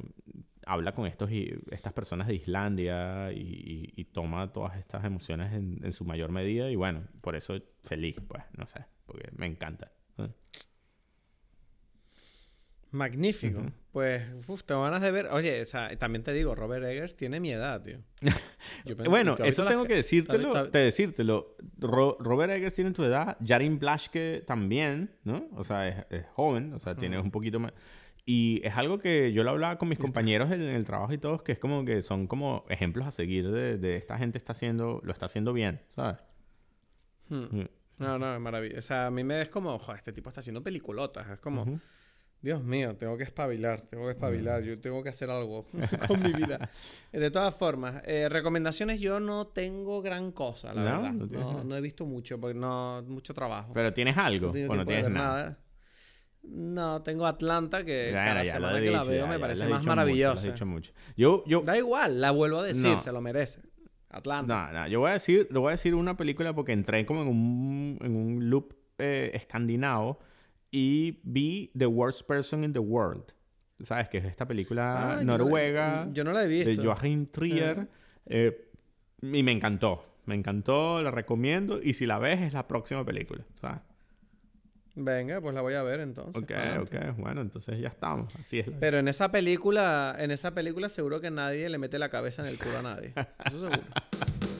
habla 0.66 0.94
con 0.94 1.06
estos, 1.06 1.30
estas 1.70 1.92
personas 1.92 2.26
de 2.26 2.34
Islandia 2.34 3.32
y, 3.32 4.04
toma 4.12 4.52
todas 4.52 4.76
estas 4.76 5.04
emociones 5.04 5.52
en, 5.52 5.80
en, 5.82 5.92
su 5.92 6.04
mayor 6.04 6.30
medida 6.30 6.70
y 6.70 6.76
bueno, 6.76 7.02
por 7.20 7.34
eso 7.34 7.60
feliz, 7.82 8.16
pues, 8.28 8.44
no 8.56 8.64
sé, 8.66 8.84
porque 9.06 9.28
me 9.36 9.46
encanta. 9.46 9.90
Magnífico. 12.94 13.60
Pues, 13.90 14.22
uf, 14.46 14.62
tengo 14.62 14.82
ganas 14.82 15.02
de 15.02 15.10
ver. 15.10 15.26
Oye, 15.32 15.60
o 15.60 15.64
sea, 15.64 15.96
también 15.98 16.22
te 16.22 16.32
digo, 16.32 16.54
Robert 16.54 16.84
Eggers 16.84 17.16
tiene 17.16 17.40
mi 17.40 17.50
edad, 17.50 17.82
tío. 17.82 17.98
bueno, 19.08 19.34
eso 19.44 19.66
tengo 19.66 19.84
que 19.84 19.96
decírtelo. 19.96 20.70
Te 20.70 20.78
decírtelo. 20.78 21.56
Robert 21.76 22.52
Eggers 22.52 22.72
tiene 22.72 22.92
tu 22.92 23.02
edad. 23.02 23.36
Jarin 23.44 23.80
Blaschke 23.80 24.44
también, 24.46 25.10
¿no? 25.24 25.48
O 25.56 25.64
sea, 25.64 25.88
es, 25.88 26.24
joven, 26.34 26.72
o 26.72 26.78
sea, 26.78 26.94
tiene 26.94 27.18
un 27.18 27.32
poquito 27.32 27.58
más. 27.58 27.72
Y 28.24 28.60
es 28.64 28.76
algo 28.76 29.00
que 29.00 29.32
yo 29.32 29.42
lo 29.42 29.50
hablaba 29.50 29.76
con 29.76 29.88
mis 29.88 29.98
compañeros 29.98 30.52
en, 30.52 30.62
el 30.62 30.84
trabajo 30.84 31.12
y 31.12 31.18
todos, 31.18 31.42
que 31.42 31.50
es 31.50 31.58
como 31.58 31.84
que 31.84 32.00
son 32.00 32.28
como 32.28 32.64
ejemplos 32.68 33.08
a 33.08 33.10
seguir 33.10 33.50
de, 33.50 33.96
esta 33.96 34.18
gente 34.18 34.38
está 34.38 34.52
haciendo, 34.52 35.00
lo 35.02 35.12
está 35.12 35.26
haciendo 35.26 35.52
bien, 35.52 35.82
¿sabes? 35.88 36.18
Hmm. 37.28 37.58
Mm. 37.58 37.68
No, 37.98 38.18
no, 38.18 38.34
es 38.34 38.40
maravilloso. 38.40 38.78
O 38.78 38.82
sea, 38.82 39.06
a 39.06 39.10
mí 39.10 39.24
me 39.24 39.40
es 39.40 39.48
como, 39.48 39.74
ojo, 39.74 39.92
este 39.94 40.12
tipo 40.12 40.30
está 40.30 40.40
haciendo 40.40 40.62
peliculotas. 40.62 41.28
Es 41.28 41.40
como. 41.40 41.80
Dios 42.44 42.62
mío, 42.62 42.94
tengo 42.94 43.16
que 43.16 43.24
espabilar, 43.24 43.80
tengo 43.80 44.04
que 44.04 44.10
espabilar, 44.10 44.60
mm. 44.60 44.66
yo 44.66 44.78
tengo 44.78 45.02
que 45.02 45.08
hacer 45.08 45.30
algo 45.30 45.64
con 46.06 46.22
mi 46.22 46.30
vida. 46.30 46.68
De 47.10 47.30
todas 47.30 47.54
formas, 47.54 48.02
eh, 48.04 48.28
recomendaciones 48.28 49.00
yo 49.00 49.18
no 49.18 49.46
tengo 49.46 50.02
gran 50.02 50.30
cosa, 50.30 50.74
la 50.74 50.82
verdad. 50.82 51.12
No, 51.64 51.74
he 51.74 51.80
visto 51.80 52.04
mucho, 52.04 52.38
porque 52.38 52.52
no, 52.52 53.02
mucho 53.08 53.32
trabajo. 53.32 53.72
Pero 53.72 53.94
tienes 53.94 54.18
algo, 54.18 54.52
no, 54.54 54.74
no 54.76 54.84
tienes 54.84 55.08
nada. 55.08 55.58
No, 56.42 57.00
tengo 57.00 57.26
Atlanta, 57.26 57.82
que 57.82 58.10
cada 58.12 58.44
semana 58.44 58.78
que 58.78 58.90
la 58.90 59.04
veo 59.04 59.26
me 59.26 59.38
parece 59.38 59.66
más 59.66 59.86
maravillosa. 59.86 60.54
Yo, 61.16 61.44
yo... 61.46 61.62
Da 61.62 61.78
igual, 61.78 62.20
la 62.20 62.30
vuelvo 62.30 62.58
a 62.58 62.64
decir, 62.64 62.98
se 62.98 63.10
lo 63.10 63.22
merece. 63.22 63.62
Atlanta. 64.10 64.70
No, 64.70 64.80
no, 64.80 64.88
yo 64.88 65.00
voy 65.00 65.08
a 65.08 65.14
decir, 65.14 65.48
lo 65.50 65.62
voy 65.62 65.68
a 65.68 65.72
decir 65.72 65.94
una 65.94 66.14
película 66.14 66.54
porque 66.54 66.72
entré 66.72 67.06
como 67.06 67.22
en 67.22 67.28
un, 67.28 67.98
en 68.02 68.14
un 68.14 68.50
loop 68.50 68.74
eh, 68.98 69.30
escandinavo 69.32 70.18
y 70.74 71.20
vi 71.22 71.70
The 71.78 71.86
Worst 71.86 72.26
Person 72.26 72.64
in 72.64 72.72
the 72.72 72.80
World. 72.80 73.32
¿Sabes? 73.80 74.08
Que 74.08 74.18
es 74.18 74.24
esta 74.24 74.46
película 74.46 75.18
ah, 75.18 75.24
noruega. 75.24 76.08
Yo 76.12 76.24
no, 76.24 76.32
la 76.32 76.42
he 76.42 76.48
visto. 76.48 76.70
De 76.70 76.84
Joachim 76.84 77.26
Trier. 77.26 77.86
Eh, 78.26 78.70
y 79.22 79.42
me 79.44 79.52
encantó. 79.52 80.04
Me 80.26 80.34
encantó, 80.34 81.00
la 81.00 81.12
recomiendo. 81.12 81.80
Y 81.80 81.92
si 81.92 82.06
la 82.06 82.18
ves, 82.18 82.40
es 82.40 82.52
la 82.52 82.66
próxima 82.66 83.04
película. 83.04 83.44
¿Sabes? 83.60 83.82
Venga, 84.96 85.40
pues 85.40 85.54
la 85.54 85.60
voy 85.60 85.74
a 85.74 85.82
ver 85.84 86.00
entonces. 86.00 86.42
Ok, 86.42 86.50
ok. 86.80 87.16
Bueno, 87.18 87.40
entonces 87.40 87.78
ya 87.78 87.88
estamos. 87.88 88.34
Así 88.34 88.58
es. 88.58 88.66
Pero 88.80 88.98
en 88.98 89.06
esa 89.06 89.30
película, 89.30 90.16
en 90.18 90.32
esa 90.32 90.54
película 90.54 90.88
seguro 90.88 91.20
que 91.20 91.30
nadie 91.30 91.68
le 91.68 91.78
mete 91.78 92.00
la 92.00 92.08
cabeza 92.08 92.42
en 92.42 92.48
el 92.48 92.58
culo 92.58 92.78
a 92.78 92.82
nadie. 92.82 93.12
Eso 93.44 93.60
seguro. 93.60 93.80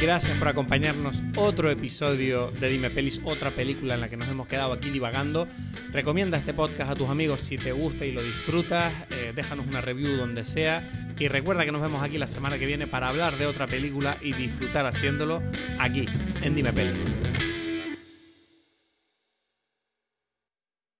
Gracias 0.00 0.38
por 0.38 0.46
acompañarnos. 0.46 1.24
Otro 1.34 1.70
episodio 1.70 2.52
de 2.52 2.68
Dime 2.68 2.88
Pelis, 2.88 3.20
otra 3.24 3.50
película 3.50 3.94
en 3.94 4.00
la 4.00 4.08
que 4.08 4.16
nos 4.16 4.28
hemos 4.28 4.46
quedado 4.46 4.72
aquí 4.72 4.90
divagando. 4.90 5.48
Recomienda 5.92 6.38
este 6.38 6.54
podcast 6.54 6.92
a 6.92 6.94
tus 6.94 7.08
amigos 7.08 7.40
si 7.40 7.58
te 7.58 7.72
gusta 7.72 8.06
y 8.06 8.12
lo 8.12 8.22
disfrutas. 8.22 8.92
Eh, 9.10 9.32
déjanos 9.34 9.66
una 9.66 9.80
review 9.80 10.16
donde 10.16 10.44
sea. 10.44 10.88
Y 11.18 11.26
recuerda 11.26 11.64
que 11.64 11.72
nos 11.72 11.82
vemos 11.82 12.00
aquí 12.00 12.16
la 12.16 12.28
semana 12.28 12.58
que 12.58 12.66
viene 12.66 12.86
para 12.86 13.08
hablar 13.08 13.38
de 13.38 13.46
otra 13.46 13.66
película 13.66 14.18
y 14.22 14.34
disfrutar 14.34 14.86
haciéndolo 14.86 15.42
aquí, 15.80 16.06
en 16.42 16.54
Dime 16.54 16.72
Pelis. 16.72 17.57